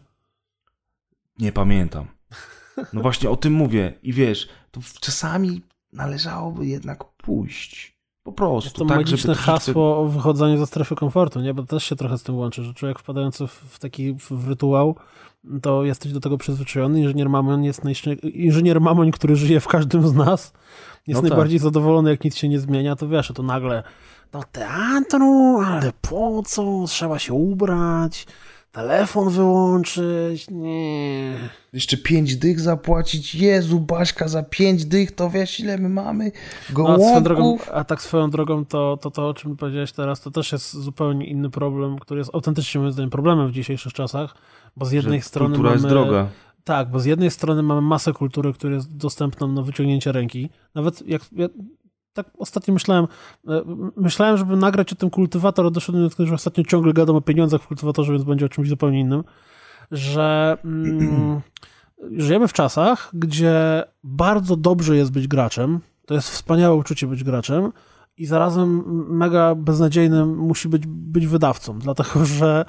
Nie 1.39 1.51
pamiętam. 1.51 2.05
No 2.93 3.01
właśnie 3.05 3.29
o 3.29 3.35
tym 3.35 3.53
mówię. 3.53 3.93
I 4.03 4.13
wiesz, 4.13 4.49
to 4.71 4.81
czasami 4.99 5.61
należałoby 5.93 6.65
jednak 6.65 7.03
pójść. 7.03 7.98
Po 8.23 8.31
prostu. 8.31 8.67
Jest 8.67 8.75
to 8.75 8.85
tak, 8.85 8.97
magiczne 8.97 9.33
żeby 9.33 9.45
hasło 9.45 9.97
o 9.99 10.05
wychodzeniu 10.05 10.57
ze 10.57 10.67
strefy 10.67 10.95
komfortu, 10.95 11.39
nie? 11.39 11.53
Bo 11.53 11.63
też 11.63 11.83
się 11.83 11.95
trochę 11.95 12.17
z 12.17 12.23
tym 12.23 12.35
łączy, 12.37 12.63
że 12.63 12.73
człowiek 12.73 12.99
wpadający 12.99 13.47
w, 13.47 13.51
w 13.51 13.79
taki 13.79 14.13
w, 14.13 14.47
rytuał, 14.47 14.95
to 15.61 15.83
jesteś 15.83 16.13
do 16.13 16.19
tego 16.19 16.37
przyzwyczajony. 16.37 16.99
Inżynier 16.99 17.29
Mamoń 17.29 17.65
jest 17.65 17.83
najszczę... 17.83 18.13
Inżynier 18.13 18.81
Mamoń, 18.81 19.11
który 19.11 19.35
żyje 19.35 19.59
w 19.59 19.67
każdym 19.67 20.07
z 20.07 20.13
nas, 20.13 20.53
jest 21.07 21.17
No 21.17 21.21
tak. 21.21 21.29
najbardziej 21.29 21.59
zadowolony, 21.59 22.09
jak 22.09 22.23
nic 22.23 22.35
się 22.35 22.49
nie 22.49 22.59
zmienia, 22.59 22.95
to 22.95 23.07
wiesz, 23.07 23.31
to 23.35 23.43
nagle 23.43 23.83
do 24.31 24.43
teatru, 24.51 25.59
ale 25.65 25.93
po 26.01 26.43
co? 26.45 26.85
Trzeba 26.87 27.19
się 27.19 27.33
ubrać, 27.33 28.27
telefon 28.71 29.29
wyłączyć, 29.29 30.49
nie... 30.51 31.33
Jeszcze 31.73 31.97
pięć 31.97 32.35
dych 32.35 32.59
zapłacić. 32.59 33.35
Jezu, 33.35 33.79
Baśka, 33.79 34.27
za 34.27 34.43
pięć 34.43 34.85
dych 34.85 35.11
to 35.11 35.29
wiesz, 35.29 35.59
ile 35.59 35.77
my 35.77 35.89
mamy 35.89 36.31
No, 36.77 36.89
a, 36.89 36.95
swoją 36.99 37.23
drogą, 37.23 37.41
gołąbków. 37.41 37.69
a 37.73 37.83
tak 37.83 38.01
swoją 38.01 38.29
drogą, 38.29 38.65
to, 38.65 38.97
to 39.01 39.11
to, 39.11 39.27
o 39.29 39.33
czym 39.33 39.57
powiedziałeś 39.57 39.91
teraz, 39.91 40.21
to 40.21 40.31
też 40.31 40.51
jest 40.51 40.73
zupełnie 40.73 41.25
inny 41.25 41.49
problem, 41.49 41.99
który 41.99 42.17
jest 42.19 42.31
autentycznie 42.35 42.81
moim 42.81 42.93
zdaniem 42.93 43.09
problemem 43.09 43.47
w 43.47 43.51
dzisiejszych 43.51 43.93
czasach, 43.93 44.35
bo 44.77 44.85
z 44.85 44.91
jednej 44.91 45.19
Że 45.19 45.25
strony 45.25 45.55
kultura 45.55 45.69
mamy... 45.69 45.81
jest 45.81 45.87
droga. 45.89 46.27
Tak, 46.63 46.91
bo 46.91 46.99
z 46.99 47.05
jednej 47.05 47.31
strony 47.31 47.63
mamy 47.63 47.81
masę 47.81 48.13
kultury, 48.13 48.53
która 48.53 48.73
jest 48.73 48.97
dostępna 48.97 49.47
na 49.47 49.61
wyciągnięcie 49.61 50.11
ręki. 50.11 50.49
Nawet 50.75 51.07
jak 51.07 51.21
ja 51.31 51.47
tak 52.13 52.27
ostatnio 52.37 52.73
myślałem, 52.73 53.07
e, 53.47 53.61
myślałem, 53.97 54.37
żeby 54.37 54.55
nagrać 54.55 54.93
o 54.93 54.95
tym 54.95 55.09
kultywator, 55.09 55.65
a 55.65 55.69
doszedłem 55.69 56.03
do 56.03 56.15
tego, 56.15 56.27
że 56.27 56.35
ostatnio 56.35 56.63
ciągle 56.63 56.93
gadam 56.93 57.15
o 57.15 57.21
pieniądzach 57.21 57.61
w 57.61 57.67
kultywatorze, 57.67 58.13
więc 58.13 58.23
będzie 58.23 58.45
o 58.45 58.49
czymś 58.49 58.69
zupełnie 58.69 58.99
innym, 58.99 59.23
że 59.91 60.57
mm, 60.65 61.41
żyjemy 62.17 62.47
w 62.47 62.53
czasach, 62.53 63.09
gdzie 63.13 63.83
bardzo 64.03 64.55
dobrze 64.55 64.95
jest 64.95 65.11
być 65.11 65.27
graczem, 65.27 65.79
to 66.05 66.13
jest 66.13 66.29
wspaniałe 66.29 66.75
uczucie 66.75 67.07
być 67.07 67.23
graczem 67.23 67.71
i 68.17 68.25
zarazem 68.25 68.83
mega 69.17 69.55
beznadziejnym 69.55 70.37
musi 70.37 70.69
być, 70.69 70.87
być 70.87 71.27
wydawcą, 71.27 71.79
dlatego 71.79 72.25
że 72.25 72.65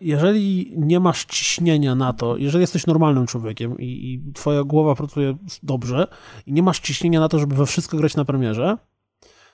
jeżeli 0.00 0.72
nie 0.76 1.00
masz 1.00 1.24
ciśnienia 1.24 1.94
na 1.94 2.12
to, 2.12 2.36
jeżeli 2.36 2.60
jesteś 2.60 2.86
normalnym 2.86 3.26
człowiekiem 3.26 3.78
i, 3.78 3.84
i 3.84 4.32
twoja 4.32 4.64
głowa 4.64 4.94
pracuje 4.94 5.36
dobrze 5.62 6.06
i 6.46 6.52
nie 6.52 6.62
masz 6.62 6.80
ciśnienia 6.80 7.20
na 7.20 7.28
to, 7.28 7.38
żeby 7.38 7.54
we 7.54 7.66
wszystko 7.66 7.96
grać 7.96 8.16
na 8.16 8.24
premierze, 8.24 8.78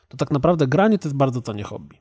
to 0.08 0.16
tak 0.16 0.30
naprawdę 0.30 0.66
granie 0.66 0.98
to 0.98 1.08
jest 1.08 1.16
bardzo 1.16 1.40
tanie 1.42 1.62
hobby. 1.62 1.96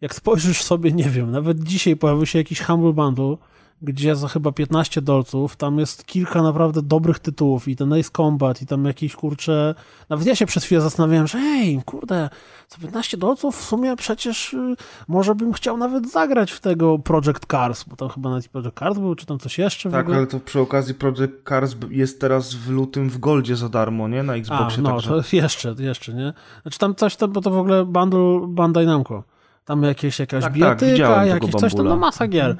Jak 0.00 0.14
spojrzysz 0.14 0.62
sobie, 0.62 0.92
nie 0.92 1.10
wiem, 1.10 1.30
nawet 1.30 1.62
dzisiaj 1.64 1.96
pojawił 1.96 2.26
się 2.26 2.38
jakiś 2.38 2.60
Humble 2.60 2.92
Bundle, 2.92 3.36
gdzie 3.82 4.16
za 4.16 4.28
chyba 4.28 4.52
15 4.52 5.02
dolców 5.02 5.56
tam 5.56 5.78
jest 5.78 6.06
kilka 6.06 6.42
naprawdę 6.42 6.82
dobrych 6.82 7.18
tytułów 7.18 7.68
i 7.68 7.76
ten 7.76 7.92
Ace 7.92 8.10
Combat 8.16 8.62
i 8.62 8.66
tam 8.66 8.84
jakieś 8.84 9.16
kurcze... 9.16 9.74
Nawet 10.08 10.26
ja 10.26 10.36
się 10.36 10.46
przez 10.46 10.64
chwilę 10.64 10.80
zastanawiałem, 10.80 11.26
że 11.26 11.38
hej, 11.38 11.82
kurde, 11.86 12.30
za 12.68 12.78
15 12.78 13.16
dolców 13.16 13.56
w 13.56 13.64
sumie 13.64 13.96
przecież 13.96 14.54
y, 14.54 14.76
może 15.08 15.34
bym 15.34 15.52
chciał 15.52 15.76
nawet 15.76 16.10
zagrać 16.10 16.52
w 16.52 16.60
tego 16.60 16.98
Project 16.98 17.46
Cars, 17.50 17.84
bo 17.84 17.96
tam 17.96 18.08
chyba 18.08 18.30
nawet 18.30 18.48
Project 18.48 18.78
Cars 18.78 18.98
był, 18.98 19.14
czy 19.14 19.26
tam 19.26 19.38
coś 19.38 19.58
jeszcze 19.58 19.90
Tak, 19.90 20.10
ale 20.10 20.26
to 20.26 20.40
przy 20.40 20.60
okazji 20.60 20.94
Project 20.94 21.48
Cars 21.48 21.76
jest 21.90 22.20
teraz 22.20 22.54
w 22.54 22.70
lutym 22.70 23.10
w 23.10 23.18
Goldzie 23.18 23.56
za 23.56 23.68
darmo, 23.68 24.08
nie? 24.08 24.22
Na 24.22 24.32
A, 24.32 24.36
Xboxie, 24.36 24.82
no, 24.82 24.90
także... 24.90 25.10
to 25.10 25.36
jeszcze, 25.36 25.74
jeszcze, 25.78 26.14
nie? 26.14 26.32
Znaczy 26.62 26.78
tam 26.78 26.94
coś 26.94 27.16
tam, 27.16 27.32
bo 27.32 27.40
to 27.40 27.50
w 27.50 27.58
ogóle 27.58 27.84
bundle 27.84 28.40
Bandai 28.48 28.86
Namco. 28.86 29.22
Tam 29.64 29.82
jakieś, 29.82 30.18
jakaś 30.18 30.44
Tak, 30.44 30.58
tak, 30.58 30.80
widziałem 30.80 31.20
tego 31.20 31.34
jakieś 31.34 31.60
coś 31.60 31.74
tam, 31.74 31.86
no 31.86 31.96
masa 31.96 32.28
gier. 32.28 32.56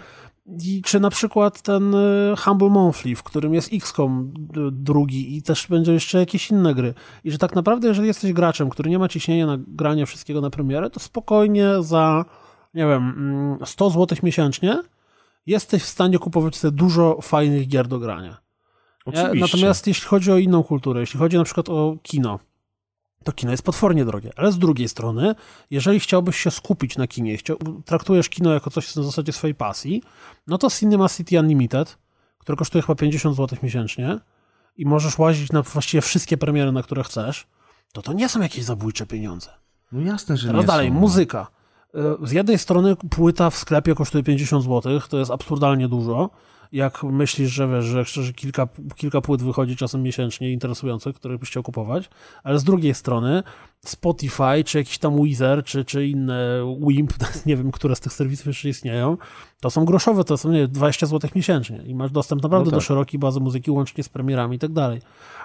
I 0.46 0.82
czy 0.82 1.00
na 1.00 1.10
przykład 1.10 1.62
ten 1.62 1.94
y, 1.94 2.34
Humble 2.38 2.68
Monthly, 2.68 3.16
w 3.16 3.22
którym 3.22 3.54
jest 3.54 3.72
XCOM 3.72 4.34
y, 4.56 4.70
drugi 4.72 5.36
i 5.36 5.42
też 5.42 5.66
będzie 5.66 5.92
jeszcze 5.92 6.18
jakieś 6.18 6.50
inne 6.50 6.74
gry. 6.74 6.94
I 7.24 7.30
że 7.30 7.38
tak 7.38 7.54
naprawdę, 7.54 7.88
jeżeli 7.88 8.06
jesteś 8.06 8.32
graczem, 8.32 8.70
który 8.70 8.90
nie 8.90 8.98
ma 8.98 9.08
ciśnienia 9.08 9.46
na 9.46 9.58
granie 9.58 10.06
wszystkiego 10.06 10.40
na 10.40 10.50
premierę, 10.50 10.90
to 10.90 11.00
spokojnie 11.00 11.68
za, 11.80 12.24
nie 12.74 12.86
wiem, 12.86 13.14
mm, 13.16 13.58
100 13.66 13.90
zł 13.90 14.18
miesięcznie 14.22 14.82
jesteś 15.46 15.82
w 15.82 15.88
stanie 15.88 16.18
kupować 16.18 16.56
sobie 16.56 16.72
dużo 16.72 17.18
fajnych 17.22 17.68
gier 17.68 17.88
do 17.88 17.98
grania. 17.98 18.36
Oczywiście. 19.04 19.40
Natomiast 19.40 19.86
jeśli 19.86 20.08
chodzi 20.08 20.32
o 20.32 20.38
inną 20.38 20.62
kulturę, 20.62 21.00
jeśli 21.00 21.18
chodzi 21.18 21.36
na 21.36 21.44
przykład 21.44 21.68
o 21.68 21.96
kino, 22.02 22.38
to 23.22 23.32
kino 23.32 23.50
jest 23.52 23.62
potwornie 23.62 24.04
drogie. 24.04 24.30
Ale 24.36 24.52
z 24.52 24.58
drugiej 24.58 24.88
strony, 24.88 25.34
jeżeli 25.70 26.00
chciałbyś 26.00 26.36
się 26.36 26.50
skupić 26.50 26.96
na 26.96 27.06
kinie, 27.06 27.36
chciał, 27.36 27.56
traktujesz 27.84 28.28
kino 28.28 28.52
jako 28.52 28.70
coś 28.70 28.96
na 28.96 29.02
zasadzie 29.02 29.32
swojej 29.32 29.54
pasji, 29.54 30.02
no 30.46 30.58
to 30.58 30.70
Cinema 30.70 31.08
City 31.08 31.40
Unlimited, 31.40 31.98
które 32.38 32.56
kosztuje 32.56 32.82
chyba 32.82 32.94
50 32.94 33.36
zł 33.36 33.58
miesięcznie 33.62 34.18
i 34.76 34.86
możesz 34.86 35.18
łazić 35.18 35.52
na 35.52 35.62
właściwie 35.62 36.00
wszystkie 36.00 36.36
premiery, 36.36 36.72
na 36.72 36.82
które 36.82 37.04
chcesz, 37.04 37.46
to 37.92 38.02
to 38.02 38.12
nie 38.12 38.28
są 38.28 38.40
jakieś 38.40 38.64
zabójcze 38.64 39.06
pieniądze. 39.06 39.50
No 39.92 40.00
jasne, 40.00 40.36
że 40.36 40.46
Teraz 40.46 40.60
nie 40.62 40.66
dalej, 40.66 40.88
są. 40.88 40.94
no. 40.94 41.00
muzyka. 41.00 41.46
Y, 42.22 42.26
Z 42.26 42.32
jednej 42.32 42.58
strony 42.58 42.96
płyta 42.96 43.50
w 43.50 43.56
sklepie 43.56 43.94
kosztuje 43.94 44.24
50 44.24 44.64
zł, 44.64 45.00
to 45.08 45.18
jest 45.18 45.30
absurdalnie 45.30 45.88
dużo. 45.88 46.30
Jak 46.72 47.02
myślisz, 47.02 47.50
że 47.50 47.68
wiesz, 47.68 47.84
że, 47.84 48.04
że 48.04 48.32
kilka, 48.32 48.68
kilka 48.96 49.20
płyt 49.20 49.42
wychodzi 49.42 49.76
czasem 49.76 50.02
miesięcznie 50.02 50.52
interesujących, 50.52 51.16
które 51.16 51.38
byś 51.38 51.48
chciał 51.48 51.62
kupować, 51.62 52.10
ale 52.42 52.58
z 52.58 52.64
drugiej 52.64 52.94
strony 52.94 53.42
Spotify, 53.84 54.64
czy 54.64 54.78
jakiś 54.78 54.98
tam 54.98 55.20
Weezer, 55.22 55.64
czy, 55.64 55.84
czy 55.84 56.06
inne 56.06 56.76
Wimp, 56.88 57.12
nie 57.46 57.56
wiem, 57.56 57.72
które 57.72 57.96
z 57.96 58.00
tych 58.00 58.12
serwisów 58.12 58.46
jeszcze 58.46 58.68
istnieją, 58.68 59.16
to 59.60 59.70
są 59.70 59.84
groszowe, 59.84 60.24
to 60.24 60.36
są 60.36 60.52
nie, 60.52 60.68
20 60.68 61.06
zł 61.06 61.30
miesięcznie 61.34 61.82
i 61.86 61.94
masz 61.94 62.10
dostęp 62.10 62.42
naprawdę 62.42 62.64
No 62.64 62.70
tak. 62.70 62.76
do 62.76 62.80
szerokiej 62.80 63.20
bazy 63.20 63.40
muzyki, 63.40 63.70
łącznie 63.70 64.04
z 64.04 64.08
premierami 64.08 64.56
i 64.56 64.58
tak 64.58 64.72
dalej. 64.72 65.00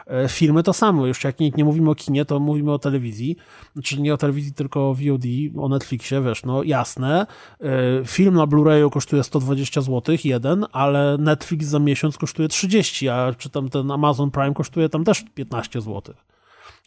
E, 0.08 0.30
Filmy 0.30 0.64
to 0.64 0.74
samo, 0.74 1.06
już 1.06 1.24
jak 1.24 1.40
nie, 1.40 1.50
nie 1.50 1.66
mówimy 1.66 1.90
o 1.90 1.96
kinie, 1.96 2.26
to 2.26 2.40
mówimy 2.40 2.74
o 2.74 2.80
telewizji, 2.80 3.38
znaczy 3.74 4.02
nie 4.02 4.14
o 4.14 4.18
telewizji, 4.18 4.54
tylko 4.54 4.90
o 4.90 4.94
VOD, 4.94 5.26
o 5.58 5.70
Netflixie, 5.70 6.22
wiesz, 6.22 6.44
no 6.44 6.64
jasne, 6.64 7.26
E, 7.62 8.06
film 8.06 8.36
na 8.36 8.48
Blu-rayu 8.48 8.90
kosztuje 8.90 9.24
120 9.24 9.82
zł, 9.82 10.16
jeden, 10.24 10.66
ale 10.72 11.18
Netflix 11.20 11.66
za 11.66 11.80
miesiąc 11.80 12.18
kosztuje 12.18 12.48
30, 12.48 13.10
a 13.10 13.34
czy 13.38 13.50
tam 13.50 13.70
ten 13.70 13.92
Amazon 13.92 14.32
Prime 14.32 14.54
kosztuje 14.54 14.90
tam 14.90 15.04
też 15.04 15.26
15 15.36 15.82
zł. 15.82 16.16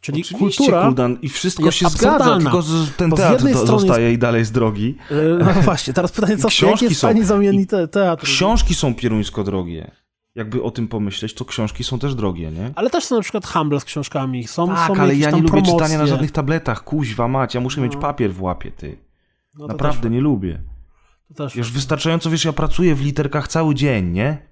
Czyli 0.01 0.20
Oczywiście, 0.22 0.38
kultura... 0.38 0.84
Kuldan, 0.86 1.18
i 1.22 1.28
wszystko 1.28 1.64
jest 1.64 1.78
się 1.78 1.88
zgadza, 1.88 2.38
tylko 2.38 2.62
z- 2.62 2.96
ten 2.96 3.11
z 3.11 3.14
teatr 3.14 3.40
strony 3.40 3.66
zostaje 3.66 4.12
i 4.12 4.18
dalej 4.18 4.44
z 4.44 4.53
drogi. 4.53 4.96
E, 5.11 5.44
No 5.55 5.62
właśnie, 5.62 5.92
teraz 5.92 6.12
pytanie, 6.12 6.36
co 6.36 6.48
Książki 6.48 6.84
jest 6.84 7.01
są. 7.01 7.24
zamienni 7.24 7.66
te, 7.66 7.88
teatr? 7.88 8.24
Książki 8.24 8.74
są 8.74 8.94
pieruńsko 8.94 9.44
drogie. 9.44 9.90
Jakby 10.34 10.62
o 10.62 10.70
tym 10.70 10.88
pomyśleć, 10.88 11.34
to 11.34 11.44
książki 11.44 11.84
są 11.84 11.98
też 11.98 12.14
drogie, 12.14 12.51
nie? 12.51 12.70
Ale 12.74 12.90
też 12.90 13.05
są 13.05 13.16
na 13.16 13.22
przykład 13.22 13.46
Humble 13.46 13.80
z 13.80 13.84
książkami, 13.84 14.46
są, 14.46 14.68
Tak, 14.68 14.86
są 14.88 14.94
ale 15.03 15.16
ja 15.16 15.30
nie 15.30 15.36
lubię 15.36 15.48
promocje. 15.48 15.72
czytania 15.74 15.98
na 15.98 16.07
żadnych 16.07 16.30
tabletach. 16.30 16.84
Kuźwa 16.84 17.28
mać, 17.28 17.55
ja 17.55 17.61
muszę 17.61 17.80
mieć 17.80 17.92
No. 17.94 18.01
papier 18.01 18.32
w 18.34 18.42
łapie, 18.42 18.70
ty. 18.72 18.96
No 19.59 19.66
Naprawdę 19.66 20.11
nie 20.11 20.20
lubię. 20.20 20.61
to 21.28 21.34
też 21.44 21.57
Już 21.57 21.72
wystarczająco, 21.72 22.30
wiesz, 22.30 22.44
ja 22.44 22.53
pracuję 22.53 22.94
w 22.94 23.05
literkach 23.05 23.48
cały 23.48 23.74
dzień, 23.74 24.11
nie? 24.11 24.49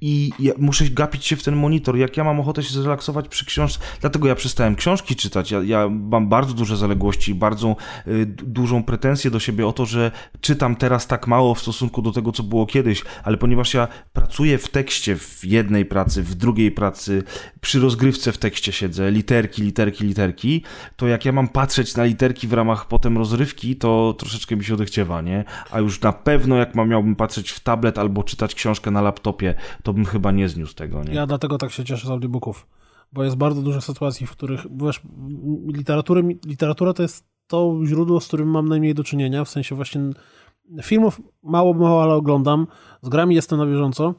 I 0.00 0.30
ja 0.38 0.52
muszę 0.58 0.84
gapić 0.84 1.26
się 1.26 1.36
w 1.36 1.42
ten 1.42 1.56
monitor. 1.56 1.96
Jak 1.96 2.16
ja 2.16 2.24
mam 2.24 2.40
ochotę 2.40 2.62
się 2.62 2.74
zrelaksować 2.74 3.28
przy 3.28 3.46
książce, 3.46 3.78
dlatego 4.00 4.28
ja 4.28 4.34
przestałem 4.34 4.76
książki 4.76 5.16
czytać. 5.16 5.50
Ja, 5.50 5.62
ja 5.62 5.88
mam 5.88 6.28
bardzo 6.28 6.54
duże 6.54 6.76
zaległości, 6.76 7.34
bardzo 7.34 7.76
y, 8.06 8.26
dużą 8.26 8.82
pretensję 8.82 9.30
do 9.30 9.40
siebie 9.40 9.66
o 9.66 9.72
to, 9.72 9.86
że 9.86 10.10
czytam 10.40 10.76
teraz 10.76 11.06
tak 11.06 11.26
mało 11.26 11.54
w 11.54 11.60
stosunku 11.60 12.02
do 12.02 12.12
tego, 12.12 12.32
co 12.32 12.42
było 12.42 12.66
kiedyś, 12.66 13.02
ale 13.22 13.36
ponieważ 13.36 13.74
ja 13.74 13.88
pracuję 14.12 14.58
w 14.58 14.68
tekście 14.68 15.16
w 15.16 15.44
jednej 15.44 15.84
pracy, 15.84 16.22
w 16.22 16.34
drugiej 16.34 16.70
pracy, 16.70 17.22
przy 17.60 17.80
rozgrywce 17.80 18.32
w 18.32 18.38
tekście 18.38 18.72
siedzę, 18.72 19.10
literki, 19.10 19.62
literki, 19.62 20.04
literki, 20.04 20.62
to 20.96 21.08
jak 21.08 21.24
ja 21.24 21.32
mam 21.32 21.48
patrzeć 21.48 21.96
na 21.96 22.04
literki 22.04 22.48
w 22.48 22.52
ramach 22.52 22.88
potem 22.88 23.18
rozrywki, 23.18 23.76
to 23.76 24.14
troszeczkę 24.18 24.56
mi 24.56 24.64
się 24.64 24.74
odechciewa, 24.74 25.22
nie? 25.22 25.44
A 25.70 25.78
już 25.80 26.00
na 26.00 26.12
pewno 26.12 26.56
jak 26.56 26.74
mam, 26.74 26.88
miałbym 26.88 27.16
patrzeć 27.16 27.50
w 27.50 27.60
tablet 27.60 27.98
albo 27.98 28.22
czytać 28.22 28.54
książkę 28.54 28.90
na 28.90 29.02
laptopie, 29.02 29.54
to 29.84 29.92
bym 29.92 30.04
chyba 30.04 30.32
nie 30.32 30.48
zniósł 30.48 30.74
tego, 30.74 31.04
nie? 31.04 31.14
Ja 31.14 31.26
dlatego 31.26 31.58
tak 31.58 31.70
się 31.70 31.84
cieszę 31.84 32.06
z 32.06 32.10
audiobooków, 32.10 32.66
bo 33.12 33.24
jest 33.24 33.36
bardzo 33.36 33.62
dużo 33.62 33.80
sytuacji, 33.80 34.26
w 34.26 34.30
których, 34.30 34.66
wiesz, 34.70 35.00
literatury, 35.66 36.38
literatura 36.46 36.92
to 36.92 37.02
jest 37.02 37.24
to 37.46 37.80
źródło, 37.84 38.20
z 38.20 38.26
którym 38.26 38.48
mam 38.48 38.68
najmniej 38.68 38.94
do 38.94 39.04
czynienia, 39.04 39.44
w 39.44 39.48
sensie 39.48 39.74
właśnie 39.74 40.00
filmów 40.82 41.20
mało, 41.42 41.74
mało, 41.74 42.02
ale 42.02 42.14
oglądam, 42.14 42.66
z 43.02 43.08
grami 43.08 43.34
jestem 43.34 43.58
na 43.58 43.66
bieżąco, 43.66 44.14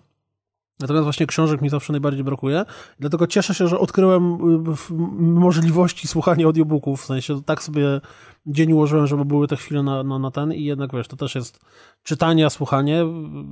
natomiast 0.80 1.04
właśnie 1.04 1.28
książek 1.28 1.62
mi 1.62 1.70
zawsze 1.70 1.94
najbardziej 1.94 2.24
brakuje, 2.24 2.66
dlatego 3.00 3.28
cieszę 3.28 3.54
się, 3.54 3.68
że 3.68 3.80
odkryłem 3.80 4.34
y, 4.34 4.94
możliwości 5.20 6.08
słuchania 6.08 6.46
audiobooków, 6.46 7.02
w 7.02 7.06
sensie 7.06 7.44
tak 7.44 7.64
sobie 7.64 8.02
dzień 8.46 8.74
ułożyłem, 8.74 9.08
żeby 9.08 9.26
były 9.26 9.48
te 9.48 9.56
chwile 9.56 9.84
na, 9.84 10.04
na, 10.04 10.20
na 10.20 10.32
ten. 10.32 10.54
I 10.54 10.64
jednak, 10.64 10.94
wiesz, 10.94 11.08
to 11.08 11.16
też 11.16 11.36
jest 11.36 11.60
czytanie, 12.04 12.46
a 12.46 12.50
słuchanie, 12.50 13.06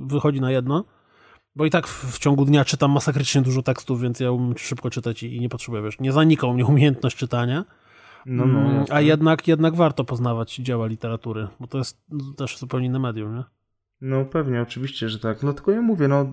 wychodzi 0.06 0.40
na 0.40 0.50
jedno. 0.50 0.84
Bo 1.56 1.66
i 1.66 1.70
tak 1.70 1.86
w, 1.88 2.14
w 2.14 2.18
ciągu 2.18 2.44
dnia 2.44 2.64
czytam 2.64 2.90
masakrycznie 2.90 3.42
dużo 3.42 3.62
tekstów, 3.62 4.00
więc 4.00 4.20
ja 4.20 4.30
umiem 4.30 4.58
szybko 4.58 4.90
czytać 4.90 5.22
i, 5.22 5.36
i 5.36 5.40
nie 5.40 5.48
potrzebuję, 5.48 5.82
wiesz, 5.82 6.00
nie 6.00 6.12
zanika 6.12 6.46
u 6.46 6.54
mnie 6.54 6.66
umiejętność 6.72 7.16
czytania. 7.16 7.64
No, 8.26 8.46
no, 8.46 8.60
Mm, 8.60 8.76
jasne. 8.76 8.94
a 8.94 9.00
jednak, 9.00 9.48
jednak 9.48 9.74
warto 9.76 10.04
poznawać 10.04 10.56
dzieła 10.56 10.86
literatury, 10.86 11.48
bo 11.60 11.66
to 11.66 11.78
jest 11.78 12.04
też 12.36 12.58
zupełnie 12.58 12.86
inne 12.86 12.98
medium, 12.98 13.36
nie? 13.36 13.44
No 14.00 14.24
pewnie, 14.24 14.62
oczywiście, 14.62 15.08
że 15.08 15.18
tak. 15.18 15.38
Dlatego 15.40 15.72
ja 15.72 15.82
mówię, 15.82 16.08
no 16.08 16.26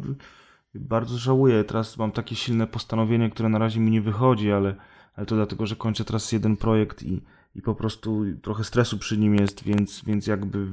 bardzo 0.75 1.17
żałuję. 1.17 1.63
Teraz 1.63 1.97
mam 1.97 2.11
takie 2.11 2.35
silne 2.35 2.67
postanowienie, 2.67 3.29
które 3.29 3.49
na 3.49 3.57
razie 3.57 3.79
mi 3.79 3.91
nie 3.91 4.01
wychodzi, 4.01 4.51
ale, 4.51 4.75
ale 5.15 5.25
to 5.25 5.35
dlatego, 5.35 5.65
że 5.65 5.75
kończę 5.75 6.05
teraz 6.05 6.31
jeden 6.31 6.57
projekt 6.57 7.03
i, 7.03 7.21
i 7.55 7.61
po 7.61 7.75
prostu 7.75 8.23
trochę 8.41 8.63
stresu 8.63 8.97
przy 8.97 9.17
nim 9.17 9.35
jest, 9.35 9.63
więc, 9.63 10.03
więc 10.05 10.27
jakby 10.27 10.71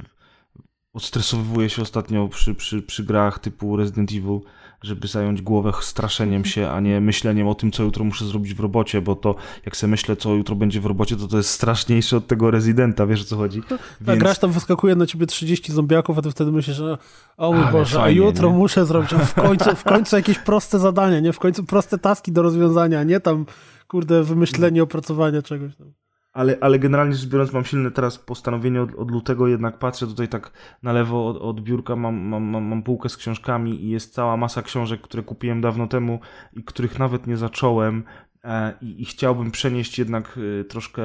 odstresowywuję 0.98 1.70
się 1.70 1.82
ostatnio 1.82 2.28
przy, 2.28 2.54
przy, 2.54 2.82
przy 2.82 3.04
grach 3.04 3.38
typu 3.38 3.76
Resident 3.76 4.10
Evil, 4.10 4.40
żeby 4.82 5.08
zająć 5.08 5.42
głowę 5.42 5.72
straszeniem 5.80 6.44
się, 6.44 6.70
a 6.70 6.80
nie 6.80 7.00
myśleniem 7.00 7.48
o 7.48 7.54
tym, 7.54 7.72
co 7.72 7.82
jutro 7.82 8.04
muszę 8.04 8.24
zrobić 8.24 8.54
w 8.54 8.60
robocie, 8.60 9.00
bo 9.00 9.16
to 9.16 9.34
jak 9.66 9.76
sobie 9.76 9.90
myślę, 9.90 10.16
co 10.16 10.34
jutro 10.34 10.56
będzie 10.56 10.80
w 10.80 10.86
robocie, 10.86 11.16
to 11.16 11.28
to 11.28 11.36
jest 11.36 11.50
straszniejsze 11.50 12.16
od 12.16 12.26
tego 12.26 12.50
Residenta, 12.50 13.06
wiesz 13.06 13.22
o 13.22 13.24
co 13.24 13.36
chodzi? 13.36 13.62
Tak, 14.06 14.18
grasz 14.18 14.38
tam 14.38 14.52
wyskakuje 14.52 14.94
na 14.94 15.06
ciebie 15.06 15.26
30 15.26 15.72
zombiaków, 15.72 16.18
a 16.18 16.22
ty 16.22 16.30
wtedy 16.30 16.52
myślisz, 16.52 16.76
że 16.76 16.98
o 17.36 17.52
mój 17.52 17.72
Boże, 17.72 17.98
fajnie, 17.98 18.22
a 18.22 18.26
jutro 18.26 18.50
nie? 18.50 18.56
muszę 18.56 18.86
zrobić, 18.86 19.12
a 19.12 19.18
w 19.18 19.34
końcu, 19.34 19.76
w 19.76 19.84
końcu 19.84 20.16
jakieś 20.16 20.38
proste 20.38 20.78
zadania, 20.78 21.20
nie? 21.20 21.32
W 21.32 21.38
końcu 21.38 21.64
proste 21.64 21.98
taski 21.98 22.32
do 22.32 22.42
rozwiązania, 22.42 23.04
nie 23.04 23.20
tam, 23.20 23.46
kurde, 23.88 24.22
wymyślenie, 24.22 24.82
opracowania 24.82 25.42
czegoś 25.42 25.76
tam. 25.76 25.97
Ale, 26.32 26.58
ale 26.60 26.78
generalnie 26.78 27.14
rzecz 27.14 27.28
biorąc, 27.28 27.52
mam 27.52 27.64
silne 27.64 27.90
teraz 27.90 28.18
postanowienie 28.18 28.82
od, 28.82 28.94
od 28.94 29.10
lutego, 29.10 29.48
jednak 29.48 29.78
patrzę 29.78 30.06
tutaj 30.06 30.28
tak 30.28 30.52
na 30.82 30.92
lewo 30.92 31.28
od, 31.28 31.36
od 31.36 31.60
biurka, 31.60 31.96
mam, 31.96 32.16
mam, 32.16 32.42
mam, 32.42 32.64
mam 32.64 32.82
półkę 32.82 33.08
z 33.08 33.16
książkami 33.16 33.84
i 33.84 33.90
jest 33.90 34.14
cała 34.14 34.36
masa 34.36 34.62
książek, 34.62 35.00
które 35.00 35.22
kupiłem 35.22 35.60
dawno 35.60 35.86
temu 35.86 36.20
i 36.52 36.64
których 36.64 36.98
nawet 36.98 37.26
nie 37.26 37.36
zacząłem. 37.36 38.04
e, 38.44 38.72
i, 38.80 39.02
i 39.02 39.04
chciałbym 39.04 39.50
przenieść 39.50 39.98
jednak 39.98 40.38
e, 40.60 40.64
troszkę 40.64 41.02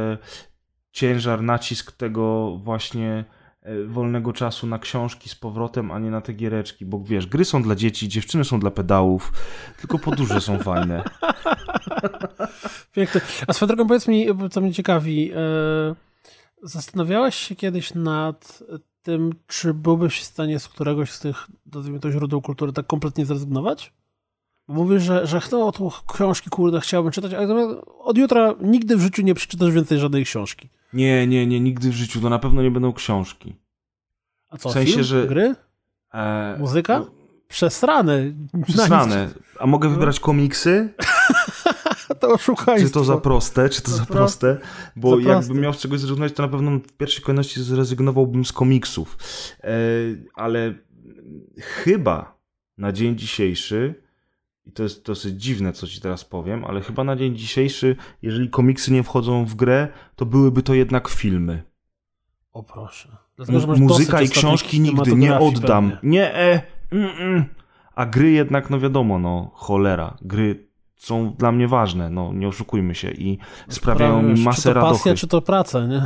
ciężar, 0.91 1.41
nacisk 1.41 1.91
tego 1.91 2.57
właśnie 2.57 3.26
e, 3.61 3.84
wolnego 3.84 4.34
czasu 4.34 4.67
na 4.67 4.80
książki 4.80 5.30
z 5.30 5.36
powrotem, 5.36 5.91
a 5.91 5.99
nie 5.99 6.11
na 6.11 6.21
te 6.21 6.34
giereczki, 6.34 6.86
bo 6.86 7.03
wiesz, 7.03 7.28
gry 7.28 7.45
są 7.45 7.63
dla 7.63 7.76
dzieci, 7.76 8.09
dziewczyny 8.09 8.43
są 8.43 8.59
dla 8.59 8.71
pedałów, 8.71 9.32
tylko 9.80 9.99
podróże 9.99 10.41
są 10.41 10.59
fajne. 10.59 11.03
Piękne. 12.95 13.21
A 13.47 13.53
swoją 13.53 13.67
drogą 13.67 13.88
powiedz 13.88 14.07
mi, 14.07 14.28
co 14.51 14.61
mnie 14.61 14.74
ciekawi, 14.74 15.32
e, 15.32 15.36
zastanawiałeś 16.63 17.36
się 17.36 17.55
kiedyś 17.55 17.93
nad 17.93 18.63
tym, 19.01 19.36
czy 19.47 19.74
byłbyś 19.74 20.19
w 20.19 20.24
stanie 20.24 20.59
z 20.59 20.67
któregoś 20.67 21.11
z 21.11 21.19
tych, 21.19 21.47
nazwijmy 21.74 21.99
to, 21.99 22.11
źródeł 22.11 22.41
kultury 22.41 22.74
tak 22.74 22.88
kompletnie 22.88 23.26
zrezygnować? 23.26 23.93
Bo 24.67 24.74
mówisz, 24.74 25.03
że, 25.03 25.28
że 25.28 25.41
no, 25.51 25.71
tu 25.71 25.91
książki, 26.13 26.49
kurde, 26.49 26.80
chciałbym 26.82 27.11
czytać, 27.11 27.34
ale 27.34 27.82
od 27.99 28.17
jutra 28.17 28.53
nigdy 28.61 28.97
w 28.97 29.01
życiu 29.01 29.21
nie 29.21 29.34
przeczytasz 29.36 29.71
więcej 29.71 29.99
żadnej 29.99 30.26
książki. 30.26 30.69
Nie, 30.93 31.28
nie, 31.28 31.47
nie, 31.47 31.59
nigdy 31.59 31.89
w 31.89 31.93
życiu, 31.93 32.21
to 32.21 32.30
na 32.30 32.39
pewno 32.39 32.61
nie 32.61 32.71
będą 32.71 32.93
książki. 32.93 33.55
A 34.49 34.57
co, 34.57 34.69
W 34.69 34.74
sensie, 34.74 34.91
film? 34.91 35.03
że- 35.03 35.28
Gry? 35.28 35.55
E, 36.13 36.55
Muzyka? 36.59 36.99
no, 36.99 37.05
Przesrane. 37.47 38.32
Przesrane. 38.67 39.30
A 39.59 39.67
mogę 39.67 39.89
wybrać 39.89 40.19
komiksy? 40.19 40.93
To 42.24 42.34
oszukaństwo. 42.34 42.88
Czy 42.88 42.93
to 42.93 43.03
za 43.03 43.17
proste? 43.17 43.69
Czy 43.69 43.82
to 43.82 43.91
za, 43.91 43.97
Za 43.97 44.05
proste? 44.05 44.57
Bo 44.95 45.09
Za 45.09 45.15
proste. 45.15 45.34
jakbym 45.34 45.59
miał 45.63 45.74
z 45.74 45.78
czegoś 45.78 45.99
zrezygnować, 45.99 46.34
to 46.34 46.43
na 46.43 46.49
pewno 46.49 46.71
w 46.71 46.93
pierwszej 46.93 47.24
kolejności 47.24 47.63
zrezygnowałbym 47.63 48.45
z 48.45 48.51
komiksów. 48.51 49.17
E, 49.63 49.69
ale 50.34 50.74
chyba 51.59 52.38
na 52.78 52.91
dzień 52.91 53.17
dzisiejszy, 53.17 54.03
i 54.65 54.71
to 54.71 54.84
jest 54.84 55.05
dosyć 55.05 55.41
dziwne, 55.43 55.74
co 55.74 55.88
ci 55.88 56.01
teraz 56.01 56.26
powiem, 56.26 56.65
ale 56.65 56.82
chyba 56.82 57.03
na 57.03 57.15
dzień 57.15 57.36
dzisiejszy, 57.36 57.95
jeżeli 58.21 58.49
komiksy 58.49 58.93
nie 58.93 59.03
wchodzą 59.03 59.45
w 59.45 59.55
grę, 59.55 59.88
to 60.15 60.26
byłyby 60.26 60.63
to 60.63 60.74
jednak 60.74 61.07
filmy. 61.07 61.63
O 62.53 62.63
proszę. 62.63 63.17
Dlatego, 63.36 63.76
Muzyka 63.76 64.21
i 64.21 64.30
książki 64.30 64.80
nigdy 64.80 65.15
nie 65.15 65.39
oddam. 65.39 65.91
pewnie. 65.91 66.09
Nie, 66.11 66.36
e, 66.36 66.61
mm, 66.91 67.09
mm. 67.19 67.45
A 67.95 68.05
gry 68.05 68.32
jednak, 68.32 68.69
no 68.69 68.80
wiadomo, 68.80 69.19
no 69.19 69.51
cholera. 69.53 70.17
Gry 70.21 70.72
są 71.04 71.34
dla 71.39 71.51
mnie 71.51 71.68
ważne, 71.68 72.10
no 72.10 72.34
nie 72.34 72.47
oszukujmy 72.47 72.95
się 72.95 73.12
i 73.12 73.38
sprawiają 73.70 74.22
mi 74.22 74.43
masę 74.43 74.62
Czy 74.62 74.68
to 74.68 74.74
pasja, 74.74 74.82
radochy. 74.89 75.16
czy 75.16 75.28
to 75.28 75.41
praca, 75.41 75.88
nie? 75.88 76.06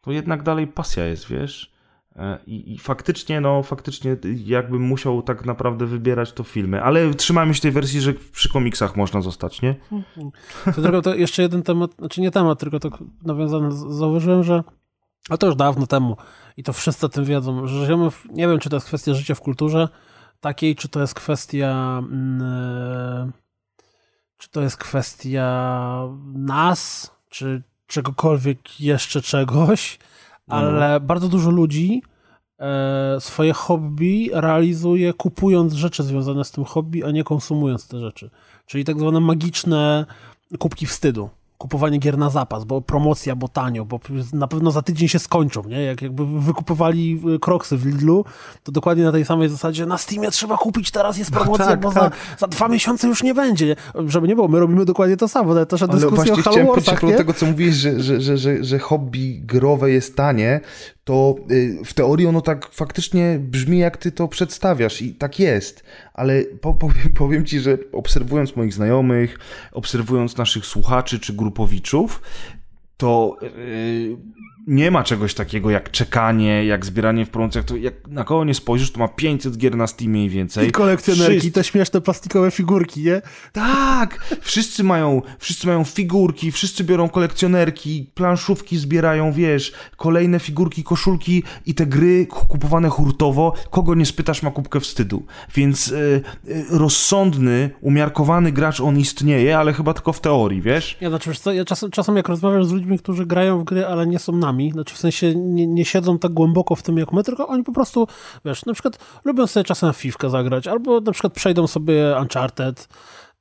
To 0.00 0.12
jednak 0.12 0.42
dalej 0.42 0.66
pasja 0.66 1.04
jest, 1.06 1.28
wiesz? 1.28 1.72
E, 2.16 2.38
I, 2.46 2.72
I 2.74 2.78
faktycznie, 2.78 3.40
no 3.40 3.62
faktycznie 3.62 4.16
jakbym 4.44 4.82
musiał 4.82 5.22
tak 5.22 5.44
naprawdę 5.44 5.86
wybierać 5.86 6.32
to 6.32 6.44
filmy, 6.44 6.82
ale 6.82 7.14
trzymajmy 7.14 7.54
się 7.54 7.60
tej 7.60 7.70
wersji, 7.72 8.00
że 8.00 8.12
przy 8.32 8.48
komiksach 8.52 8.96
można 8.96 9.20
zostać, 9.20 9.62
nie? 9.62 9.74
Co 10.74 10.82
drogą, 10.82 11.02
to 11.02 11.14
jeszcze 11.14 11.42
jeden 11.42 11.62
temat, 11.62 11.90
znaczy 11.98 12.20
nie 12.20 12.30
temat, 12.30 12.58
tylko 12.60 12.78
nawiązany, 13.24 13.72
z- 13.72 13.86
zauważyłem, 13.98 14.44
że 14.44 14.64
a 15.30 15.36
to 15.36 15.46
już 15.46 15.56
dawno 15.56 15.86
temu 15.86 16.16
i 16.56 16.62
to 16.62 16.72
wszyscy 16.72 17.06
o 17.06 17.08
tym 17.08 17.24
wiedzą, 17.24 17.66
że 17.66 17.84
żyjemy, 17.86 18.10
w, 18.10 18.24
nie 18.32 18.48
wiem, 18.48 18.58
czy 18.58 18.70
to 18.70 18.76
jest 18.76 18.86
kwestia 18.86 19.14
życia 19.14 19.34
w 19.34 19.40
kulturze 19.40 19.88
takiej, 20.40 20.76
czy 20.76 20.88
to 20.88 21.00
jest 21.00 21.14
kwestia 21.14 22.02
e, 22.42 23.30
czy 24.38 24.48
to 24.50 24.60
jest 24.60 24.76
kwestia 24.76 26.08
nas, 26.32 27.10
czy 27.28 27.62
czegokolwiek 27.86 28.80
jeszcze 28.80 29.22
czegoś, 29.22 29.98
ale 30.48 31.00
bardzo 31.00 31.28
dużo 31.28 31.50
ludzi 31.50 32.02
e, 32.58 33.16
swoje 33.20 33.52
hobby 33.52 34.30
realizuje 34.32 35.12
kupując 35.12 35.72
rzeczy 35.72 36.02
związane 36.02 36.44
z 36.44 36.50
tym 36.50 36.64
hobby, 36.64 37.04
a 37.04 37.10
nie 37.10 37.24
konsumując 37.24 37.88
te 37.88 38.00
rzeczy. 38.00 38.30
Czyli 38.66 38.84
tak 38.84 38.98
zwane 38.98 39.20
magiczne 39.20 40.06
kubki 40.58 40.86
wstydu. 40.86 41.30
Kupowanie 41.58 41.98
gier 41.98 42.18
na 42.18 42.30
zapas, 42.30 42.64
bo 42.64 42.80
promocja, 42.80 43.36
bo 43.36 43.48
tanio, 43.48 43.84
bo 43.84 44.00
na 44.32 44.48
pewno 44.48 44.70
za 44.70 44.82
tydzień 44.82 45.08
się 45.08 45.18
skończą, 45.18 45.62
nie? 45.64 45.82
Jak 45.82 46.02
jakby 46.02 46.26
wykupywali 46.40 47.20
y, 47.34 47.38
kroksy 47.38 47.76
w 47.76 47.86
Lidlu, 47.86 48.24
to 48.62 48.72
dokładnie 48.72 49.04
na 49.04 49.12
tej 49.12 49.24
samej 49.24 49.48
zasadzie 49.48 49.86
na 49.86 49.98
Steamie 49.98 50.30
trzeba 50.30 50.56
kupić, 50.56 50.90
teraz 50.90 51.18
jest 51.18 51.30
promocja, 51.30 51.66
tak, 51.66 51.80
bo 51.80 51.92
tak. 51.92 52.02
Za, 52.02 52.38
za 52.38 52.46
dwa 52.46 52.68
miesiące 52.68 53.08
już 53.08 53.22
nie 53.22 53.34
będzie. 53.34 53.76
Żeby 54.06 54.28
nie 54.28 54.34
było, 54.34 54.48
my 54.48 54.60
robimy 54.60 54.84
dokładnie 54.84 55.16
to 55.16 55.28
samo. 55.28 55.52
Ale 55.52 55.66
dyskusja 55.66 56.08
właśnie 56.08 56.32
o 56.32 56.36
chciałem 56.36 56.60
Halo 56.60 56.74
Warsach, 56.74 57.02
nie? 57.02 57.16
tego, 57.16 57.34
co 57.34 57.46
mówiłeś, 57.46 57.74
że, 57.74 58.00
że, 58.00 58.20
że, 58.20 58.38
że, 58.38 58.64
że 58.64 58.78
hobby 58.78 59.40
growe 59.44 59.90
jest 59.90 60.16
tanie, 60.16 60.60
to 61.08 61.36
y, 61.50 61.78
w 61.84 61.94
teorii 61.94 62.26
ono 62.26 62.40
tak 62.40 62.68
faktycznie 62.72 63.38
brzmi, 63.40 63.78
jak 63.78 63.96
ty 63.96 64.12
to 64.12 64.28
przedstawiasz 64.28 65.02
i 65.02 65.14
tak 65.14 65.38
jest, 65.38 65.82
ale 66.14 66.42
po, 66.42 66.74
powiem, 66.74 67.12
powiem 67.14 67.44
ci, 67.44 67.60
że 67.60 67.78
obserwując 67.92 68.56
moich 68.56 68.74
znajomych, 68.74 69.38
obserwując 69.72 70.36
naszych 70.36 70.66
słuchaczy 70.66 71.20
czy 71.20 71.32
grupowiczów, 71.32 72.22
to 72.98 73.36
yy, 73.42 74.16
nie 74.68 74.90
ma 74.90 75.02
czegoś 75.02 75.34
takiego 75.34 75.70
jak 75.70 75.90
czekanie, 75.90 76.64
jak 76.64 76.86
zbieranie 76.86 77.26
w 77.26 77.30
promocjach, 77.30 77.64
to 77.64 77.76
jak 77.76 78.08
na 78.08 78.24
kogo 78.24 78.44
nie 78.44 78.54
spojrzysz, 78.54 78.90
to 78.90 78.98
ma 78.98 79.08
500 79.08 79.56
gier 79.56 79.76
na 79.76 79.86
Steamie 79.86 80.24
i 80.24 80.28
więcej. 80.28 80.68
I 80.68 80.72
kolekcjonerki, 80.72 81.38
Wszyscy- 81.38 81.52
te 81.52 81.64
śmieszne 81.64 82.00
plastikowe 82.00 82.50
figurki, 82.50 83.02
nie? 83.02 83.22
Tak! 83.52 84.36
Wszyscy 84.40 84.84
mają, 84.84 85.22
wszyscy 85.38 85.66
mają 85.66 85.84
figurki, 85.84 86.52
wszyscy 86.52 86.84
biorą 86.84 87.08
kolekcjonerki, 87.08 88.10
planszówki 88.14 88.78
zbierają, 88.78 89.32
wiesz, 89.32 89.72
kolejne 89.96 90.40
figurki, 90.40 90.84
koszulki 90.84 91.42
i 91.66 91.74
te 91.74 91.86
gry 91.86 92.26
kupowane 92.26 92.88
hurtowo. 92.88 93.54
Kogo 93.70 93.94
nie 93.94 94.06
spytasz, 94.06 94.42
ma 94.42 94.50
kubkę 94.50 94.80
wstydu. 94.80 95.26
Więc 95.54 95.88
y, 95.88 96.22
y, 96.48 96.64
rozsądny, 96.70 97.70
umiarkowany 97.80 98.52
gracz 98.52 98.80
on 98.80 98.98
istnieje, 98.98 99.58
ale 99.58 99.72
chyba 99.72 99.94
tylko 99.94 100.12
w 100.12 100.20
teorii, 100.20 100.62
wiesz? 100.62 100.96
Ja, 101.00 101.08
znaczy, 101.08 101.30
wiesz 101.30 101.40
co, 101.40 101.52
ja 101.52 101.64
czasem, 101.64 101.90
czasem 101.90 102.16
jak 102.16 102.28
rozmawiam 102.28 102.64
z 102.64 102.72
ludźmi, 102.72 102.87
którzy 102.96 103.26
grają 103.26 103.58
w 103.58 103.64
gry, 103.64 103.86
ale 103.86 104.06
nie 104.06 104.18
są 104.18 104.32
nami, 104.32 104.72
znaczy 104.72 104.94
w 104.94 104.98
sensie 104.98 105.34
nie, 105.34 105.66
nie 105.66 105.84
siedzą 105.84 106.18
tak 106.18 106.32
głęboko 106.32 106.74
w 106.74 106.82
tym 106.82 106.98
jak 106.98 107.12
my, 107.12 107.24
tylko 107.24 107.48
oni 107.48 107.64
po 107.64 107.72
prostu, 107.72 108.06
wiesz, 108.44 108.66
na 108.66 108.72
przykład 108.72 108.98
lubią 109.24 109.46
sobie 109.46 109.64
czasem 109.64 109.92
fifkę 109.92 110.30
zagrać, 110.30 110.66
albo 110.66 111.00
na 111.00 111.12
przykład 111.12 111.32
przejdą 111.32 111.66
sobie 111.66 112.16
Uncharted, 112.20 112.88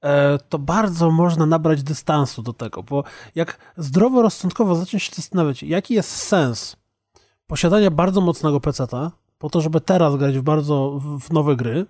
e, 0.01 0.39
to 0.49 0.59
bardzo 0.59 1.11
można 1.11 1.45
nabrać 1.45 1.83
dystansu 1.83 2.41
do 2.41 2.53
tego, 2.53 2.83
bo 2.83 3.03
jak 3.35 3.57
zdroworozsądkowo 3.77 4.75
zacząć 4.75 5.03
się 5.03 5.15
zastanawiać, 5.15 5.63
jaki 5.63 5.93
jest 5.93 6.09
sens 6.09 6.75
posiadania 7.47 7.91
bardzo 7.91 8.21
mocnego 8.21 8.59
peceta 8.59 9.11
po 9.37 9.49
to, 9.49 9.61
żeby 9.61 9.81
teraz 9.81 10.15
grać 10.15 10.37
w 10.37 10.41
bardzo 10.41 10.99
w, 11.19 11.31
nowe 11.33 11.55
gry, 11.55 11.85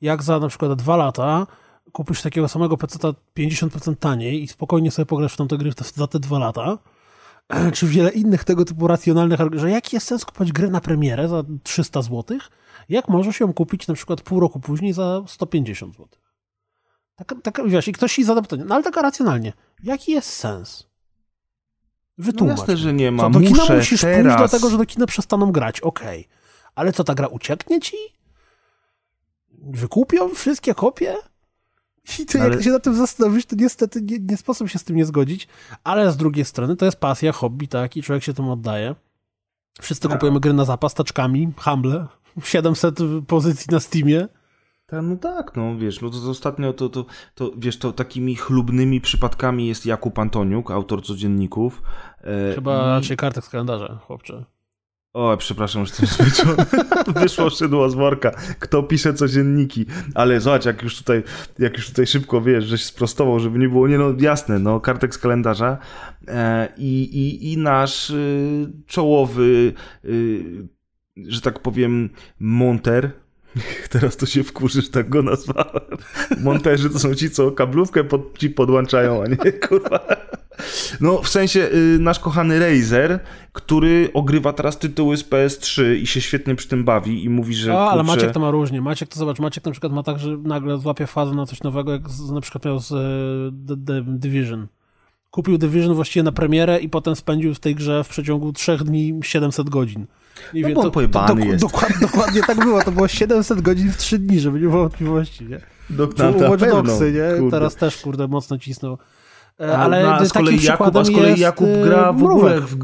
jak 0.00 0.22
za 0.22 0.38
na 0.38 0.48
przykład 0.48 0.74
dwa 0.74 0.96
lata 0.96 1.46
kupisz 1.92 2.22
takiego 2.22 2.48
samego 2.48 2.76
peceta 2.76 3.08
50% 3.38 3.96
taniej 3.96 4.42
i 4.42 4.48
spokojnie 4.48 4.90
sobie 4.90 5.06
pograsz 5.06 5.34
w 5.34 5.36
tamte 5.36 5.58
gry 5.58 5.72
za 5.94 6.06
te 6.06 6.20
dwa 6.20 6.38
lata, 6.38 6.78
czy 7.74 7.86
wiele 7.86 8.10
innych 8.10 8.44
tego 8.44 8.64
typu 8.64 8.86
racjonalnych, 8.86 9.40
że 9.52 9.70
jaki 9.70 9.96
jest 9.96 10.06
sens 10.06 10.24
kupować 10.24 10.52
grę 10.52 10.68
na 10.68 10.80
premierę 10.80 11.28
za 11.28 11.42
300 11.62 12.02
zł, 12.02 12.38
jak 12.88 13.08
możesz 13.08 13.40
ją 13.40 13.52
kupić 13.52 13.88
na 13.88 13.94
przykład 13.94 14.20
pół 14.20 14.40
roku 14.40 14.60
później 14.60 14.92
za 14.92 15.22
150 15.26 15.92
zł. 15.96 16.08
Tak, 17.16 17.34
tak, 17.42 17.68
wiesz, 17.68 17.88
i 17.88 17.92
ktoś 17.92 18.14
ci 18.14 18.24
zada 18.24 18.42
pytanie, 18.42 18.64
no 18.64 18.74
ale 18.74 18.84
tak 18.84 18.96
racjonalnie, 18.96 19.52
jaki 19.82 20.12
jest 20.12 20.28
sens? 20.30 20.86
No 22.18 22.24
Wytłumacz. 22.24 22.58
jasne, 22.58 22.74
mi. 22.74 22.80
że 22.80 22.92
nie 22.92 23.10
ma. 23.10 23.22
Co, 23.22 23.30
do 23.30 23.40
kina 23.40 23.50
Muszę 23.50 23.76
musisz 23.76 24.00
pójść 24.00 24.02
teraz. 24.02 24.36
dlatego, 24.36 24.70
że 24.70 24.78
do 24.78 24.86
kina 24.86 25.06
przestaną 25.06 25.52
grać, 25.52 25.80
okej. 25.80 26.28
Ale 26.74 26.92
co, 26.92 27.04
ta 27.04 27.14
gra 27.14 27.26
ucieknie 27.26 27.80
ci? 27.80 27.96
Wykupią 29.50 30.28
wszystkie 30.28 30.74
kopie? 30.74 31.16
I 32.22 32.26
ty, 32.26 32.40
Ale- 32.40 32.54
jak 32.54 32.62
się 32.64 32.70
na 32.70 32.78
tym 32.78 32.94
zastanowisz, 32.94 33.46
to 33.46 33.56
niestety 33.56 34.02
nie, 34.02 34.18
nie 34.18 34.36
sposób 34.36 34.68
się 34.68 34.78
z 34.78 34.84
tym 34.84 34.96
nie 34.96 35.04
zgodzić, 35.04 35.48
ale 35.84 36.12
z 36.12 36.16
drugiej 36.16 36.44
strony 36.44 36.76
to 36.76 36.84
jest 36.84 36.96
pasja, 37.00 37.32
hobby, 37.32 37.68
tak, 37.68 37.96
i 37.96 38.02
człowiek 38.02 38.24
się 38.24 38.34
tym 38.34 38.48
oddaje. 38.48 38.94
Wszyscy 39.80 40.08
kupujemy 40.08 40.40
gry 40.40 40.52
na 40.52 40.64
zapas 40.64 40.94
taczkami, 40.94 41.52
Humble, 41.56 42.06
700 42.44 42.98
pozycji 43.26 43.66
na 43.70 43.80
Steamie. 43.80 44.28
Ta, 44.86 45.02
no 45.02 45.16
tak, 45.16 45.56
no 45.56 45.76
wiesz, 45.78 46.00
no 46.00 46.10
to, 46.10 46.20
to 46.20 46.30
ostatnio 46.30 46.72
to, 46.72 46.88
to, 46.88 47.04
to, 47.34 47.50
wiesz, 47.56 47.78
to 47.78 47.92
takimi 47.92 48.36
chlubnymi 48.36 49.00
przypadkami 49.00 49.66
jest 49.66 49.86
Jakub 49.86 50.18
Antoniuk, 50.18 50.70
autor 50.70 51.02
codzienników. 51.02 51.82
E, 52.50 52.54
Chyba 52.54 52.82
i- 52.82 52.86
raczej 53.00 53.16
kartek 53.16 53.44
z 53.44 53.48
kalendarza, 53.48 53.98
chłopcze. 54.02 54.44
O, 55.12 55.36
przepraszam, 55.36 55.86
że 55.86 55.92
jestem 56.00 56.08
zmęczony. 56.28 56.66
Wyszło 57.20 57.50
szydło 57.50 57.90
z 57.90 57.94
worka. 57.94 58.30
Kto 58.58 58.82
pisze 58.82 59.14
codzienniki? 59.14 59.86
Ale 60.14 60.40
zobacz, 60.40 60.64
jak 60.64 60.82
już 60.82 60.96
tutaj, 60.96 61.22
jak 61.58 61.76
już 61.76 61.88
tutaj 61.88 62.06
szybko 62.06 62.40
wiesz, 62.40 62.64
żeś 62.64 62.84
sprostował, 62.84 63.40
żeby 63.40 63.58
nie 63.58 63.68
było, 63.68 63.88
nie 63.88 63.98
no 63.98 64.14
jasne, 64.18 64.58
no 64.58 64.80
kartek 64.80 65.14
z 65.14 65.18
kalendarza 65.18 65.78
e, 66.28 66.68
i, 66.76 67.02
i, 67.02 67.52
i 67.52 67.58
nasz 67.58 68.10
y, 68.10 68.72
czołowy, 68.86 69.72
y, 70.04 70.68
że 71.16 71.40
tak 71.40 71.58
powiem, 71.58 72.10
monter, 72.40 73.10
Teraz 73.90 74.16
to 74.16 74.26
się 74.26 74.44
wkurzysz, 74.44 74.90
tak 74.90 75.08
go 75.08 75.22
nazwałem. 75.22 75.82
Monterzy 76.40 76.90
to 76.90 76.98
są 76.98 77.14
ci, 77.14 77.30
co 77.30 77.52
kablówkę 77.52 78.04
pod, 78.04 78.38
ci 78.38 78.50
podłączają, 78.50 79.22
a 79.22 79.26
nie 79.26 79.52
kurwa. 79.52 80.06
No, 81.00 81.22
w 81.22 81.28
sensie 81.28 81.60
y, 81.60 81.98
nasz 82.00 82.18
kochany 82.18 82.58
Razer, 82.58 83.20
który 83.52 84.10
ogrywa 84.14 84.52
teraz 84.52 84.78
tytuły 84.78 85.16
z 85.16 85.24
PS3 85.24 85.96
i 85.96 86.06
się 86.06 86.20
świetnie 86.20 86.54
przy 86.54 86.68
tym 86.68 86.84
bawi 86.84 87.24
i 87.24 87.28
mówi, 87.28 87.54
że. 87.54 87.74
O, 87.74 87.90
ale 87.90 88.02
kurczę, 88.02 88.16
Maciek 88.16 88.32
to 88.32 88.40
ma 88.40 88.50
różnie. 88.50 88.80
Maciek 88.80 89.08
to 89.08 89.18
zobacz, 89.18 89.38
Maciek 89.38 89.64
na 89.64 89.70
przykład 89.70 89.92
ma 89.92 90.02
tak, 90.02 90.18
że 90.18 90.36
nagle 90.36 90.78
złapie 90.78 91.06
fazę 91.06 91.34
na 91.34 91.46
coś 91.46 91.62
nowego, 91.62 91.92
jak 91.92 92.10
z, 92.10 92.30
na 92.30 92.40
przykład 92.40 92.64
miał 92.64 92.78
z 92.78 92.92
e, 92.92 92.96
The, 93.86 94.02
Division. 94.06 94.66
Kupił 95.30 95.58
Division 95.58 95.94
właściwie 95.94 96.22
na 96.22 96.32
premierę 96.32 96.78
i 96.80 96.88
potem 96.88 97.16
spędził 97.16 97.54
w 97.54 97.60
tej 97.60 97.74
grze 97.74 98.04
w 98.04 98.08
przeciągu 98.08 98.52
trzech 98.52 98.82
dni 98.82 99.20
700 99.22 99.70
godzin. 99.70 100.06
I 100.54 100.62
No 100.62 100.68
wie- 100.68 100.74
bo 100.74 100.80
on 100.80 100.90
pojebany 100.90 101.46
jest. 101.46 101.60
Dokład, 101.64 101.92
dokładnie 102.00 102.42
tak 102.42 102.58
było. 102.58 102.82
To 102.82 102.92
było 102.92 103.08
700 103.08 103.60
godzin 103.60 103.92
w 103.92 103.96
3 103.96 104.18
dni, 104.18 104.40
żeby 104.40 104.60
nie 104.60 104.68
było 104.68 104.80
wątpliwości, 104.82 105.44
nie? 105.44 105.60
Do, 105.90 106.06
Czy 106.08 106.22
na, 106.22 106.28
u 106.30 106.40
na 106.40 106.50
Watch 106.50 106.70
Dogsy, 106.70 107.12
nie? 107.12 107.38
kurde. 107.40 107.56
Teraz 107.56 107.76
też, 107.76 107.96
kurde, 107.96 108.28
mocno 108.28 108.58
cisnął. 108.58 108.98
E, 109.60 109.76
A, 109.78 109.80
Ale 109.82 110.02
no, 110.02 110.14
a 110.14 110.24
z 110.24 110.32
kolei 110.32 110.62
Jakub, 110.62 110.96
a 110.96 111.04
z 111.04 111.10
kolei 111.10 111.40
Jakub 111.40 111.66
e, 111.68 111.84
gra 111.84 112.12
w 112.12 112.16
Mrówek. 112.16 112.36
ogóle 112.44 112.60
w... 112.60 112.76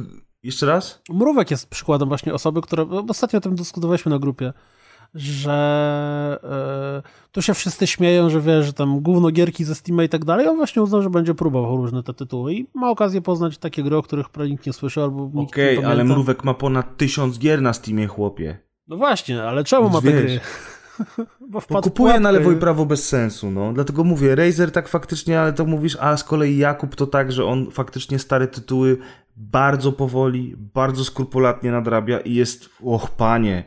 Jeszcze 0.43 0.67
raz? 0.67 1.03
Mrówek 1.11 1.51
jest 1.51 1.67
przykładem 1.71 2.09
właśnie 2.09 2.35
osoby, 2.35 2.63
która. 2.63 2.85
bo 2.85 3.05
Ostatnio 3.09 3.37
o 3.39 3.41
tym 3.41 3.55
dyskutowaliśmy 3.55 4.11
na 4.11 4.19
grupie, 4.19 4.53
że 5.15 6.39
e, 7.05 7.29
tu 7.33 7.43
się 7.43 7.55
wszyscy 7.55 7.87
śmieją, 7.87 8.31
że 8.31 8.41
wiesz, 8.41 8.67
że 8.67 8.73
tam 8.73 9.01
gówno 9.01 9.31
gierki 9.31 9.65
ze 9.65 9.75
Steama 9.75 10.03
i 10.05 10.09
tak 10.09 10.25
dalej. 10.25 10.49
On 10.49 10.57
właśnie 10.57 10.83
uznał, 10.83 11.03
że 11.03 11.11
będzie 11.11 11.35
próbował 11.35 11.77
różne 11.77 12.03
te 12.03 12.15
tytuły 12.15 12.55
i 12.55 12.67
ma 12.75 12.91
okazję 12.91 13.23
poznać 13.23 13.59
takie 13.59 13.83
gry, 13.83 13.97
o 13.97 14.03
których 14.03 14.29
prawie 14.29 14.51
nikt 14.51 14.67
nie 14.67 14.73
słyszał 14.73 15.05
albo 15.05 15.31
nikt 15.35 15.53
Okej, 15.53 15.85
ale. 15.85 16.05
Mrówek 16.05 16.45
ma 16.45 16.55
ponad 16.55 16.97
tysiąc 16.97 17.39
gier 17.39 17.63
na 17.63 17.73
Steamie, 17.73 18.07
chłopie. 18.07 18.59
No 18.89 18.97
właśnie, 18.97 19.43
ale 19.43 19.65
czemu 19.65 19.91
ma 19.91 20.01
te 20.01 20.13
Wiesz. 20.13 20.23
gry? 20.23 20.41
Bo 21.51 21.63
Bo 21.71 21.83
kupuje 21.83 22.21
na 22.21 22.31
lewo 22.31 22.53
i 22.53 22.57
prawo 22.57 22.87
bez 22.87 23.09
sensu, 23.09 23.51
no. 23.51 23.73
Dlatego 23.73 24.05
mówię, 24.05 24.35
Razer 24.35 24.73
tak 24.73 24.89
faktycznie, 24.89 25.41
ale 25.41 25.53
to 25.53 25.65
mówisz, 25.65 25.97
a 26.01 26.17
z 26.17 26.25
kolei 26.25 26.57
Jakub 26.57 26.97
to 26.97 27.07
tak, 27.07 27.33
że 27.33 27.45
on 27.45 27.71
faktycznie 27.71 28.19
stare 28.19 28.47
tytuły 28.47 28.99
bardzo 29.37 29.93
powoli, 29.93 30.57
bardzo 30.75 31.05
skrupulatnie 31.05 31.71
nadrabia 31.73 32.21
i 32.21 32.35
jest, 32.35 32.71
och 32.81 33.11
panie, 33.11 33.65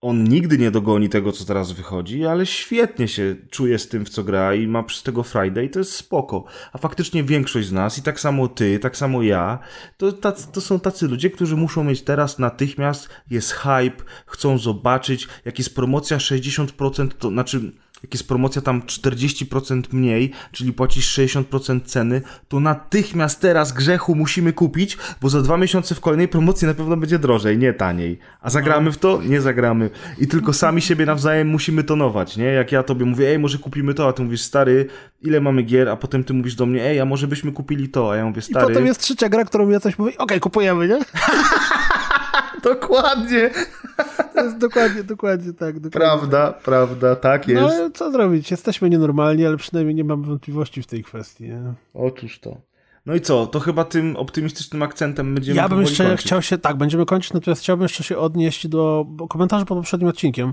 on 0.00 0.24
nigdy 0.24 0.58
nie 0.58 0.70
dogoni 0.70 1.08
tego, 1.08 1.32
co 1.32 1.44
teraz 1.44 1.72
wychodzi, 1.72 2.26
ale 2.26 2.46
świetnie 2.46 3.08
się 3.08 3.36
czuje 3.50 3.78
z 3.78 3.88
tym, 3.88 4.04
w 4.04 4.08
co 4.08 4.24
gra 4.24 4.54
i 4.54 4.66
ma 4.66 4.82
przez 4.82 5.02
tego 5.02 5.22
Friday 5.22 5.68
to 5.68 5.78
jest 5.78 5.92
spoko. 5.92 6.44
A 6.72 6.78
faktycznie 6.78 7.24
większość 7.24 7.68
z 7.68 7.72
nas, 7.72 7.98
i 7.98 8.02
tak 8.02 8.20
samo 8.20 8.48
ty, 8.48 8.78
tak 8.78 8.96
samo 8.96 9.22
ja, 9.22 9.58
to, 9.96 10.12
tacy, 10.12 10.52
to 10.52 10.60
są 10.60 10.80
tacy 10.80 11.08
ludzie, 11.08 11.30
którzy 11.30 11.56
muszą 11.56 11.84
mieć 11.84 12.02
teraz 12.02 12.38
natychmiast, 12.38 13.08
jest 13.30 13.52
hype, 13.52 14.04
chcą 14.26 14.58
zobaczyć, 14.58 15.28
jak 15.44 15.58
jest 15.58 15.74
promocja 15.74 16.18
60%, 16.18 17.08
to 17.18 17.28
znaczy 17.28 17.72
jak 18.02 18.14
jest 18.14 18.28
promocja 18.28 18.62
tam 18.62 18.82
40% 18.82 19.82
mniej, 19.92 20.32
czyli 20.52 20.72
płacisz 20.72 21.18
60% 21.18 21.80
ceny, 21.84 22.22
to 22.48 22.60
natychmiast 22.60 23.40
teraz 23.40 23.72
grzechu 23.72 24.14
musimy 24.14 24.52
kupić, 24.52 24.98
bo 25.20 25.28
za 25.28 25.42
dwa 25.42 25.56
miesiące 25.56 25.94
w 25.94 26.00
kolejnej 26.00 26.28
promocji 26.28 26.66
na 26.66 26.74
pewno 26.74 26.96
będzie 26.96 27.18
drożej, 27.18 27.58
nie 27.58 27.72
taniej. 27.72 28.18
A 28.40 28.50
zagramy 28.50 28.92
w 28.92 28.98
to? 28.98 29.22
Nie 29.22 29.40
zagramy. 29.40 29.90
I 30.18 30.26
tylko 30.26 30.52
sami 30.52 30.82
siebie 30.82 31.06
nawzajem 31.06 31.48
musimy 31.48 31.84
tonować, 31.84 32.36
nie? 32.36 32.44
Jak 32.44 32.72
ja 32.72 32.82
tobie 32.82 33.04
mówię, 33.04 33.28
ej, 33.28 33.38
może 33.38 33.58
kupimy 33.58 33.94
to, 33.94 34.08
a 34.08 34.12
ty 34.12 34.22
mówisz, 34.22 34.42
stary, 34.42 34.86
ile 35.22 35.40
mamy 35.40 35.62
gier, 35.62 35.88
a 35.88 35.96
potem 35.96 36.24
ty 36.24 36.34
mówisz 36.34 36.54
do 36.54 36.66
mnie, 36.66 36.84
ej, 36.84 37.00
a 37.00 37.04
może 37.04 37.28
byśmy 37.28 37.52
kupili 37.52 37.88
to, 37.88 38.12
a 38.12 38.16
ja 38.16 38.24
mówię, 38.24 38.38
I 38.38 38.42
stary... 38.42 38.66
potem 38.66 38.86
jest 38.86 39.00
trzecia 39.00 39.28
gra, 39.28 39.44
którą 39.44 39.68
ja 39.68 39.80
coś 39.80 39.98
mówi, 39.98 40.18
okej, 40.18 40.40
kupujemy, 40.40 40.88
nie? 40.88 40.98
Dokładnie! 42.62 43.50
To 44.34 44.44
jest 44.44 44.58
dokładnie, 44.58 45.04
dokładnie 45.04 45.52
tak. 45.52 45.80
Dokładnie 45.80 45.90
Prawda, 45.90 46.52
prawda, 46.64 47.16
tak 47.16 47.40
Tak. 47.42 47.48
jest. 47.48 47.76
No 47.78 47.90
co 47.90 48.12
zrobić? 48.12 48.50
Jesteśmy 48.50 48.90
nienormalni, 48.90 49.46
ale 49.46 49.56
przynajmniej 49.56 49.94
nie 49.94 50.04
mam 50.04 50.22
wątpliwości 50.22 50.82
w 50.82 50.86
tej 50.86 51.04
kwestii. 51.04 51.44
Nie? 51.44 51.62
Otóż 51.94 52.38
to. 52.40 52.56
No 53.06 53.14
i 53.14 53.20
co? 53.20 53.46
To 53.46 53.60
chyba 53.60 53.84
tym 53.84 54.16
optymistycznym 54.16 54.82
akcentem 54.82 55.34
będziemy 55.34 55.56
Ja 55.56 55.68
bym 55.68 55.80
jeszcze 55.80 56.04
kończyć. 56.08 56.26
chciał 56.26 56.42
się, 56.42 56.58
tak, 56.58 56.76
będziemy 56.76 57.06
kończyć, 57.06 57.32
natomiast 57.32 57.62
chciałbym 57.62 57.82
jeszcze 57.82 58.04
się 58.04 58.18
odnieść 58.18 58.68
do 58.68 59.06
komentarzy 59.28 59.64
pod 59.64 59.78
poprzednim 59.78 60.08
odcinkiem 60.08 60.52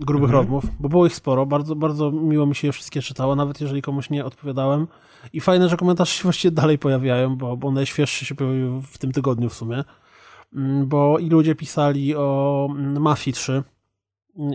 grubych 0.00 0.30
Mhm. 0.30 0.42
rozmów, 0.44 0.64
bo 0.80 0.88
było 0.88 1.06
ich 1.06 1.14
sporo, 1.14 1.46
bardzo, 1.46 1.76
bardzo 1.76 2.10
miło 2.10 2.46
mi 2.46 2.54
się 2.54 2.66
je 2.68 2.72
wszystkie 2.72 3.02
czytało, 3.02 3.36
nawet 3.36 3.60
jeżeli 3.60 3.82
komuś 3.82 4.10
nie 4.10 4.24
odpowiadałem. 4.24 4.86
I 5.32 5.40
fajne, 5.40 5.68
że 5.68 5.76
komentarze 5.76 6.12
się 6.12 6.22
właściwie 6.30 6.52
dalej 6.52 6.78
pojawiają, 6.78 7.36
bo, 7.36 7.56
bo 7.56 7.70
najświeższe 7.72 8.24
się 8.26 8.34
pojawiły 8.34 8.82
w 8.92 8.98
tym 8.98 9.12
tygodniu 9.12 9.48
w 9.48 9.54
sumie. 9.54 9.84
Mm, 10.52 10.86
Bo 10.88 11.18
i 11.18 11.28
ludzie 11.28 11.54
pisali 11.54 12.16
o 12.16 12.68
mm, 12.70 13.02
Mafii 13.02 13.34
3 13.34 13.62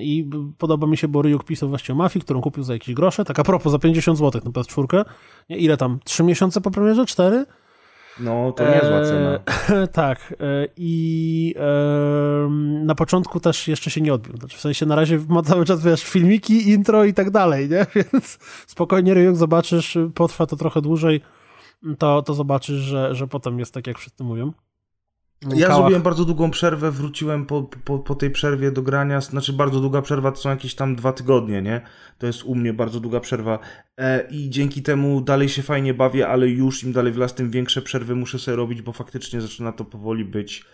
i 0.02 0.24
b- 0.24 0.52
podoba 0.58 0.88
mi 0.88 0.98
się, 0.98 1.08
bo 1.08 1.22
Ryuk 1.22 1.44
pisał 1.44 1.70
właśnie 1.70 1.94
o 1.94 1.98
Mafii, 1.98 2.24
którą 2.24 2.42
kupił 2.42 2.64
za 2.64 2.74
jakieś 2.74 2.96
grosze, 2.96 3.26
tak 3.26 3.40
a 3.40 3.44
propos, 3.44 3.72
za 3.72 3.80
50 3.80 4.18
zł 4.18 4.42
na 4.46 4.52
PS4. 4.52 5.06
Nie, 5.50 5.58
ile 5.58 5.78
tam? 5.78 6.00
3 6.04 6.24
miesiące 6.24 6.62
po 6.62 6.72
premierze? 6.72 7.06
4? 7.06 7.46
No, 8.20 8.52
to 8.52 8.64
niezła 8.64 9.00
Eee, 9.00 9.06
cena. 9.06 9.40
tak. 9.88 10.34
e, 10.40 10.68
I 10.78 11.56
em, 11.58 12.86
na 12.86 12.96
początku 12.96 13.40
też 13.40 13.68
jeszcze 13.68 13.90
się 13.92 14.02
nie 14.02 14.14
odbił. 14.14 14.38
Znaczy, 14.38 14.58
w 14.58 14.62
sensie 14.62 14.86
na 14.86 14.96
razie 14.96 15.20
ma 15.30 15.42
cały 15.42 15.66
czas, 15.66 15.84
wiesz, 15.84 16.04
filmiki, 16.04 16.70
intro 16.70 17.06
i 17.06 17.14
tak 17.14 17.32
dalej, 17.32 17.70
nie? 17.70 17.86
Więc 17.96 18.40
spokojnie, 18.68 19.14
Ryjuk, 19.14 19.36
zobaczysz, 19.36 19.98
potrwa 20.16 20.46
to 20.46 20.56
trochę 20.56 20.82
dłużej, 20.82 21.22
to, 21.98 22.22
to 22.22 22.34
zobaczysz, 22.34 22.76
że, 22.82 23.16
że 23.16 23.28
potem 23.28 23.60
jest 23.60 23.74
tak, 23.74 23.88
jak 23.88 23.98
wszyscy 23.98 24.24
mówią. 24.24 24.52
Ja 25.56 25.68
Kałach- 25.68 25.76
zrobiłem 25.76 26.02
bardzo 26.02 26.26
długą 26.26 26.52
przerwę, 26.52 26.92
wróciłem 26.92 27.46
po, 27.46 27.64
po, 27.64 28.00
po 28.00 28.16
tej 28.16 28.32
przerwie 28.32 28.72
do 28.72 28.82
grania, 28.82 29.22
znaczy 29.22 29.54
bardzo 29.54 29.80
długa 29.80 30.02
przerwa 30.02 30.32
to 30.32 30.38
są 30.38 30.50
jakieś 30.50 30.76
tam 30.76 30.96
dwa 30.96 31.14
tygodnie, 31.14 31.62
nie? 31.62 31.82
To 32.18 32.28
jest 32.28 32.44
u 32.44 32.56
mnie 32.56 32.74
bardzo 32.74 33.00
długa 33.00 33.20
przerwa 33.20 33.60
e, 33.98 34.28
i 34.32 34.50
dzięki 34.50 34.82
temu 34.82 35.22
dalej 35.22 35.50
się 35.50 35.62
fajnie 35.62 35.94
bawię, 35.94 36.28
ale 36.28 36.48
już 36.48 36.84
im 36.84 36.94
dalej 36.94 37.14
w 37.14 37.18
las, 37.18 37.34
tym 37.34 37.50
większe 37.50 37.82
przerwy 37.82 38.16
muszę 38.16 38.40
sobie 38.40 38.58
robić, 38.58 38.82
bo 38.82 38.92
faktycznie 38.92 39.42
zaczyna 39.42 39.72
to 39.72 39.86
powoli 39.86 40.26
być 40.26 40.66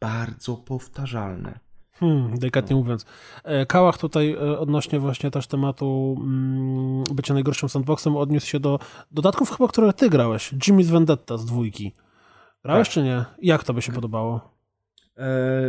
bardzo 0.00 0.56
powtarzalne. 0.56 1.58
Hmm, 1.92 2.38
delikatnie 2.38 2.76
mówiąc. 2.76 3.06
E, 3.44 3.66
Kałach 3.66 3.98
tutaj 3.98 4.32
e, 4.32 4.58
odnośnie 4.58 5.00
właśnie 5.00 5.30
też 5.30 5.46
tematu 5.46 6.16
mm, 6.20 7.04
bycia 7.14 7.34
najgorszym 7.34 7.68
sandboxem 7.68 8.16
odniósł 8.16 8.46
się 8.46 8.60
do 8.60 8.78
dodatków 9.10 9.50
chyba, 9.50 9.68
które 9.68 9.92
ty 9.92 10.10
grałeś. 10.10 10.52
Jimmy's 10.52 10.90
Vendetta 10.90 11.38
z 11.38 11.44
dwójki. 11.44 11.92
Grałeś 12.64 12.88
Tak. 12.88 12.94
czy 12.94 13.02
nie? 13.02 13.24
Jak 13.42 13.64
to 13.64 13.74
by 13.74 13.82
się 13.82 13.92
podobało? 13.92 14.40
E, 15.18 15.62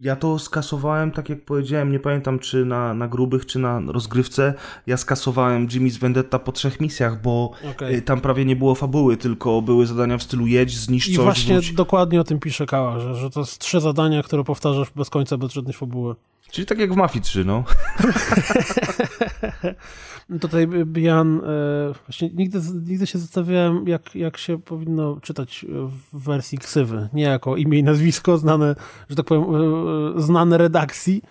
ja 0.00 0.16
to 0.16 0.38
skasowałem, 0.38 1.10
tak 1.10 1.28
jak 1.28 1.44
powiedziałem, 1.44 1.92
nie 1.92 2.00
pamiętam 2.00 2.38
czy 2.38 2.64
na, 2.64 2.94
na 2.94 3.08
grubych, 3.08 3.46
czy 3.46 3.58
na 3.58 3.80
rozgrywce. 3.86 4.54
Ja 4.86 4.96
skasowałem 4.96 5.68
Jimmy's 5.68 5.98
Vendetta 6.00 6.38
po 6.38 6.52
trzech 6.52 6.80
misjach, 6.80 7.22
bo 7.22 7.50
Okej. 7.70 7.94
e, 7.94 8.02
tam 8.02 8.20
prawie 8.20 8.44
nie 8.44 8.56
było 8.56 8.74
fabuły, 8.74 9.16
tylko 9.16 9.62
były 9.62 9.86
zadania 9.86 10.18
w 10.18 10.22
stylu 10.22 10.46
jedź, 10.46 10.76
zniszcz 10.76 11.08
I 11.08 11.14
coś, 11.16 11.24
właśnie 11.24 11.54
wróć. 11.54 11.72
dokładnie 11.72 12.20
o 12.20 12.24
tym 12.24 12.38
pisze 12.40 12.66
Kałach, 12.66 13.00
że, 13.00 13.14
że 13.14 13.30
to 13.30 13.40
jest 13.40 13.58
trzy 13.58 13.80
zadania, 13.80 14.22
które 14.22 14.44
powtarzasz 14.44 14.90
bez 14.96 15.10
końca, 15.10 15.36
bez 15.38 15.52
żadnej 15.52 15.74
fabuły. 15.74 16.14
Czyli 16.50 16.66
tak 16.66 16.78
jak 16.78 16.92
w 16.92 16.96
Mafii 16.96 17.24
3, 17.24 17.44
no. 17.50 17.64
Tutaj 20.40 20.66
Bian, 20.66 21.40
e, 21.40 21.92
właśnie 22.06 22.30
nigdy, 22.34 22.60
nigdy 22.86 23.06
się 23.06 23.18
zastanawiałem, 23.18 23.88
jak, 23.88 24.14
jak 24.14 24.36
się 24.36 24.58
powinno 24.62 25.20
czytać 25.20 25.66
w 26.12 26.24
wersji 26.24 26.58
ksywy. 26.58 27.08
Nie 27.12 27.22
jako 27.22 27.56
imię 27.56 27.78
i 27.78 27.82
nazwisko 27.82 28.38
znane, 28.38 28.74
że 29.08 29.16
tak 29.16 29.26
powiem, 29.26 29.44
e, 30.16 30.20
znane 30.20 30.58
redakcji, 30.58 31.22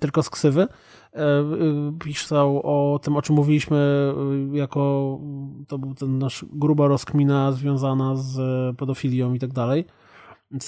tylko 0.00 0.22
z 0.22 0.30
ksywy. 0.30 0.66
E, 1.12 1.18
e, 1.18 1.44
Pisał 1.98 2.60
o 2.64 2.98
tym, 2.98 3.16
o 3.16 3.22
czym 3.22 3.36
mówiliśmy, 3.36 3.76
e, 4.52 4.56
jako 4.56 5.18
to 5.68 5.78
był 5.78 5.94
ten 5.94 6.18
nasz 6.18 6.44
gruba 6.52 6.88
rozkmina 6.88 7.52
związana 7.52 8.16
z 8.16 8.36
pedofilią 8.76 9.34
i 9.34 9.38
tak 9.38 9.52
dalej. 9.52 9.84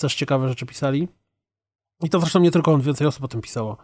Też 0.01 0.15
ciekawe 0.15 0.49
rzeczy 0.49 0.67
pisali. 0.67 1.09
I 2.03 2.11
to 2.11 2.21
zresztą 2.21 2.41
nie 2.41 2.51
tylko 2.51 2.73
on, 2.73 2.81
więcej 2.81 3.07
osób 3.07 3.25
o 3.25 3.29
tym 3.29 3.41
pisało. 3.41 3.77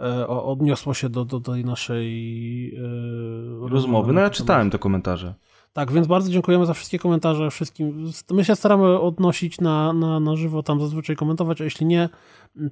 E, 0.00 0.28
Odniosło 0.28 0.94
się 0.94 1.08
do, 1.08 1.24
do 1.24 1.40
tej 1.40 1.64
naszej 1.64 2.74
e, 2.74 3.68
Rozmowy. 3.68 4.12
No 4.12 4.20
ja 4.20 4.30
czytałem 4.30 4.70
te 4.70 4.78
komentarze. 4.78 5.34
Tak, 5.72 5.92
więc 5.92 6.06
bardzo 6.06 6.30
dziękujemy 6.30 6.66
za 6.66 6.74
wszystkie 6.74 6.98
komentarze, 6.98 7.50
wszystkim. 7.50 8.10
My 8.30 8.44
się 8.44 8.56
staramy 8.56 9.00
odnosić 9.00 9.60
na, 9.60 9.92
na, 9.92 10.20
na 10.20 10.36
żywo, 10.36 10.62
tam 10.62 10.80
zazwyczaj 10.80 11.16
komentować, 11.16 11.60
a 11.60 11.64
jeśli 11.64 11.86
nie, 11.86 12.08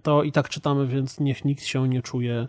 to 0.02 0.22
i 0.22 0.32
tak 0.32 0.48
czytamy, 0.48 0.86
więc 0.86 1.20
niech 1.20 1.44
nikt 1.44 1.64
się 1.64 1.88
nie 1.88 2.02
czuje 2.02 2.48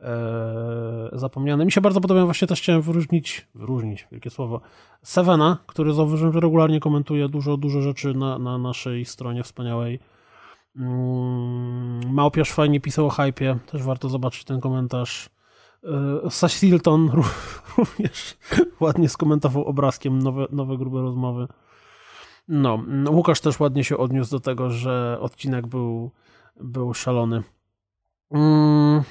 e, 0.00 1.08
zapomniany. 1.12 1.64
Mi 1.64 1.72
się 1.72 1.80
bardzo 1.80 2.00
podobają, 2.00 2.26
właśnie 2.26 2.48
też 2.48 2.60
chciałem 2.60 2.82
wyróżnić, 2.82 3.48
wyróżnić, 3.54 4.08
wielkie 4.12 4.30
słowo, 4.30 4.60
Sevena, 5.02 5.58
który 5.66 5.92
zauważyłem, 5.92 6.32
że 6.32 6.40
regularnie 6.40 6.80
komentuje 6.80 7.28
dużo, 7.28 7.56
dużo 7.56 7.82
rzeczy 7.82 8.14
na, 8.14 8.38
na 8.38 8.58
naszej 8.58 9.04
stronie 9.04 9.42
wspaniałej. 9.42 9.98
Mm, 10.76 12.12
Małpiarz 12.14 12.52
fajnie 12.52 12.80
pisał 12.80 13.06
o 13.06 13.10
hypie, 13.10 13.58
też 13.66 13.82
warto 13.82 14.08
zobaczyć 14.08 14.44
ten 14.44 14.60
komentarz. 14.60 15.30
E, 16.24 16.30
Sash 16.30 16.54
Hilton 16.54 17.08
ró- 17.08 17.34
również 17.78 18.36
ładnie 18.80 19.08
skomentował 19.08 19.64
obrazkiem 19.64 20.18
nowe, 20.18 20.46
nowe 20.50 20.76
grube 20.78 21.00
rozmowy. 21.00 21.46
No, 22.48 22.78
Łukasz 23.10 23.40
też 23.40 23.60
ładnie 23.60 23.84
się 23.84 23.96
odniósł 23.96 24.30
do 24.30 24.40
tego, 24.40 24.70
że 24.70 25.18
odcinek 25.20 25.66
był, 25.66 26.10
był 26.60 26.94
szalony. 26.94 27.42
Mm, 28.30 29.02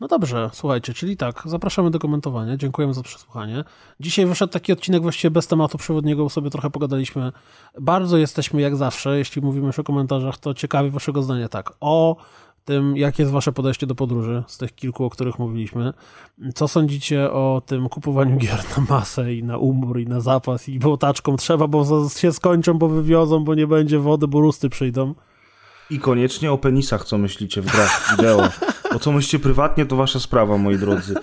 No 0.00 0.08
dobrze, 0.08 0.50
słuchajcie, 0.52 0.94
czyli 0.94 1.16
tak, 1.16 1.42
zapraszamy 1.44 1.90
do 1.90 1.98
komentowania, 1.98 2.56
dziękujemy 2.56 2.94
za 2.94 3.02
przesłuchanie. 3.02 3.64
Dzisiaj 4.00 4.26
wyszedł 4.26 4.52
taki 4.52 4.72
odcinek 4.72 5.02
właściwie 5.02 5.30
bez 5.30 5.46
tematu 5.46 5.78
przewodniego, 5.78 6.22
bo 6.24 6.30
sobie 6.30 6.50
trochę 6.50 6.70
pogadaliśmy. 6.70 7.32
Bardzo 7.80 8.16
jesteśmy 8.16 8.60
jak 8.60 8.76
zawsze, 8.76 9.18
jeśli 9.18 9.42
mówimy 9.42 9.66
już 9.66 9.78
o 9.78 9.84
komentarzach, 9.84 10.38
to 10.38 10.54
ciekawi 10.54 10.90
waszego 10.90 11.22
zdania 11.22 11.48
tak, 11.48 11.72
o 11.80 12.16
tym, 12.64 12.96
jakie 12.96 13.22
jest 13.22 13.32
wasze 13.32 13.52
podejście 13.52 13.86
do 13.86 13.94
podróży, 13.94 14.42
z 14.46 14.58
tych 14.58 14.74
kilku, 14.74 15.04
o 15.04 15.10
których 15.10 15.38
mówiliśmy. 15.38 15.92
Co 16.54 16.68
sądzicie 16.68 17.32
o 17.32 17.62
tym 17.66 17.88
kupowaniu 17.88 18.36
gier 18.36 18.58
na 18.76 18.84
masę 18.88 19.34
i 19.34 19.44
na 19.44 19.58
umór 19.58 20.00
i 20.00 20.06
na 20.06 20.20
zapas 20.20 20.68
i 20.68 20.78
bo 20.78 20.96
taczką 20.96 21.36
trzeba, 21.36 21.66
bo 21.66 22.08
się 22.08 22.32
skończą, 22.32 22.74
bo 22.74 22.88
wywiozą, 22.88 23.44
bo 23.44 23.54
nie 23.54 23.66
będzie 23.66 23.98
wody, 23.98 24.28
bo 24.28 24.40
rusty 24.40 24.70
przyjdą. 24.70 25.14
I 25.90 25.98
koniecznie 25.98 26.52
o 26.52 26.58
penisach, 26.58 27.04
co 27.04 27.18
myślicie 27.18 27.62
w 27.62 27.66
grach 27.66 28.10
wideo. 28.10 28.48
Bo 28.92 28.98
co 28.98 29.12
myślicie 29.12 29.38
prywatnie, 29.38 29.86
to 29.86 29.96
wasza 29.96 30.20
sprawa, 30.20 30.58
moi 30.58 30.78
drodzy. 30.78 31.14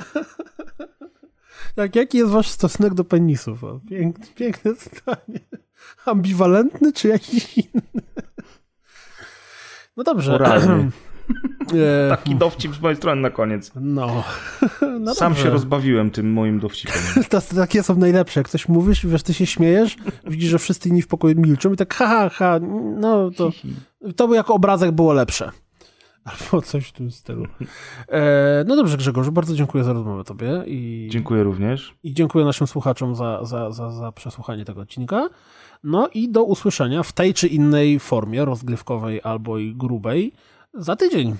Tak, 1.75 1.95
jaki 1.95 2.17
jest 2.17 2.31
wasz 2.31 2.47
stosunek 2.47 2.93
do 2.93 3.03
penisów? 3.03 3.63
O, 3.63 3.79
piękne, 3.89 4.25
piękne 4.35 4.71
zdanie. 4.73 5.39
Ambiwalentny 6.05 6.93
czy 6.93 7.07
jakiś 7.07 7.57
inny? 7.57 7.81
No 9.97 10.03
dobrze. 10.03 10.39
E, 11.73 12.09
Taki 12.09 12.35
dowcip 12.35 12.75
z 12.75 12.79
mojej 12.79 12.97
strony 12.97 13.21
na 13.21 13.29
koniec. 13.29 13.71
No. 13.75 14.23
no 14.99 15.15
Sam 15.15 15.31
dobrze. 15.31 15.43
się 15.43 15.49
rozbawiłem 15.49 16.11
tym 16.11 16.33
moim 16.33 16.59
dowcipem. 16.59 16.95
Takie 17.55 17.83
są 17.83 17.95
najlepsze. 17.95 18.39
Jak 18.39 18.49
coś 18.49 18.67
mówisz, 18.67 19.05
wiesz, 19.05 19.23
ty 19.23 19.33
się 19.33 19.45
śmiejesz, 19.45 19.97
widzisz, 20.27 20.49
że 20.49 20.59
wszyscy 20.59 20.89
inni 20.89 21.01
w 21.01 21.07
pokoju 21.07 21.35
milczą 21.41 21.73
i 21.73 21.77
tak 21.77 21.93
ha, 21.95 22.07
ha, 22.07 22.29
ha, 22.29 22.59
no 22.99 23.31
to, 23.31 23.51
to 24.15 24.27
by 24.27 24.35
jako 24.35 24.53
obrazek 24.53 24.91
było 24.91 25.13
lepsze. 25.13 25.51
Albo 26.27 26.61
coś 26.61 26.87
w 26.87 26.91
tym 26.91 27.11
stylu. 27.11 27.45
E, 28.09 28.63
no 28.67 28.75
dobrze, 28.75 28.97
Grzegorzu, 28.97 29.31
bardzo 29.31 29.55
dziękuję 29.55 29.83
za 29.83 29.93
rozmowę 29.93 30.23
tobie 30.23 30.63
i, 30.65 31.07
Dziękuję 31.11 31.43
również. 31.43 31.95
i 32.03 32.13
dziękuję 32.13 32.45
naszym 32.45 32.67
słuchaczom 32.67 33.15
za, 33.15 33.45
za, 33.45 33.71
za, 33.71 33.91
za 33.91 34.11
przesłuchanie 34.11 34.65
tego 34.65 34.81
odcinka. 34.81 35.29
No 35.83 36.09
i 36.13 36.29
do 36.31 36.43
usłyszenia 36.43 37.03
w 37.03 37.11
tej 37.11 37.33
czy 37.33 37.47
innej 37.47 37.99
formie, 37.99 38.45
rozgrywkowej 38.45 39.21
albo 39.23 39.57
i 39.57 39.75
grubej, 39.75 40.33
za 40.73 40.95
tydzień. 40.95 41.35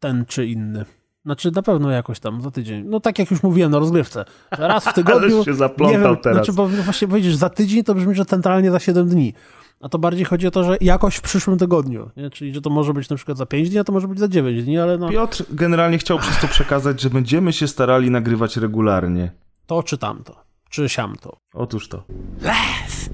Ten 0.00 0.24
czy 0.26 0.46
inny. 0.46 0.84
Znaczy 1.24 1.50
na 1.50 1.62
pewno 1.62 1.90
jakoś 1.90 2.20
tam 2.20 2.42
za 2.42 2.50
tydzień. 2.50 2.84
No 2.86 3.00
tak 3.00 3.18
jak 3.18 3.30
już 3.30 3.42
mówiłem 3.42 3.70
na 3.70 3.78
rozgrywce. 3.78 4.24
Raz 4.50 4.84
w 4.84 4.92
tygodniu. 5.02 5.34
Ależ 5.34 5.44
się 5.44 5.54
zaplątał 5.54 6.00
nie 6.00 6.04
wiem, 6.04 6.16
teraz. 6.16 6.36
Znaczy, 6.36 6.52
bo 6.52 6.68
właśnie 6.68 7.08
powiedzieć 7.08 7.36
za 7.36 7.50
tydzień 7.50 7.84
to 7.84 7.94
brzmi, 7.94 8.14
że 8.14 8.24
centralnie 8.24 8.70
za 8.70 8.78
7 8.78 9.08
dni. 9.08 9.34
A 9.80 9.88
to 9.88 9.98
bardziej 9.98 10.24
chodzi 10.24 10.46
o 10.46 10.50
to, 10.50 10.64
że 10.64 10.76
jakoś 10.80 11.16
w 11.16 11.20
przyszłym 11.20 11.58
tygodniu. 11.58 12.10
Nie? 12.16 12.30
Czyli, 12.30 12.54
że 12.54 12.60
to 12.60 12.70
może 12.70 12.94
być 12.94 13.08
na 13.08 13.16
przykład 13.16 13.38
za 13.38 13.46
5 13.46 13.70
dni, 13.70 13.78
a 13.78 13.84
to 13.84 13.92
może 13.92 14.08
być 14.08 14.18
za 14.18 14.28
9 14.28 14.64
dni, 14.64 14.78
ale 14.78 14.98
no 14.98 15.08
Piotr 15.08 15.44
generalnie 15.50 15.98
chciał 15.98 16.18
przez 16.18 16.40
to 16.40 16.48
przekazać, 16.48 17.00
że 17.00 17.10
będziemy 17.10 17.52
się 17.52 17.68
starali 17.68 18.10
nagrywać 18.10 18.56
regularnie. 18.56 19.30
to 19.66 19.82
czy 19.82 19.98
tamto. 19.98 20.36
Czy 20.70 20.88
siamto. 20.88 21.36
Otóż 21.54 21.88
to. 21.88 22.04
Laugh 22.42 23.08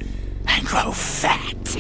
and 0.47 0.65
grow 0.65 0.97
fat. 0.97 1.77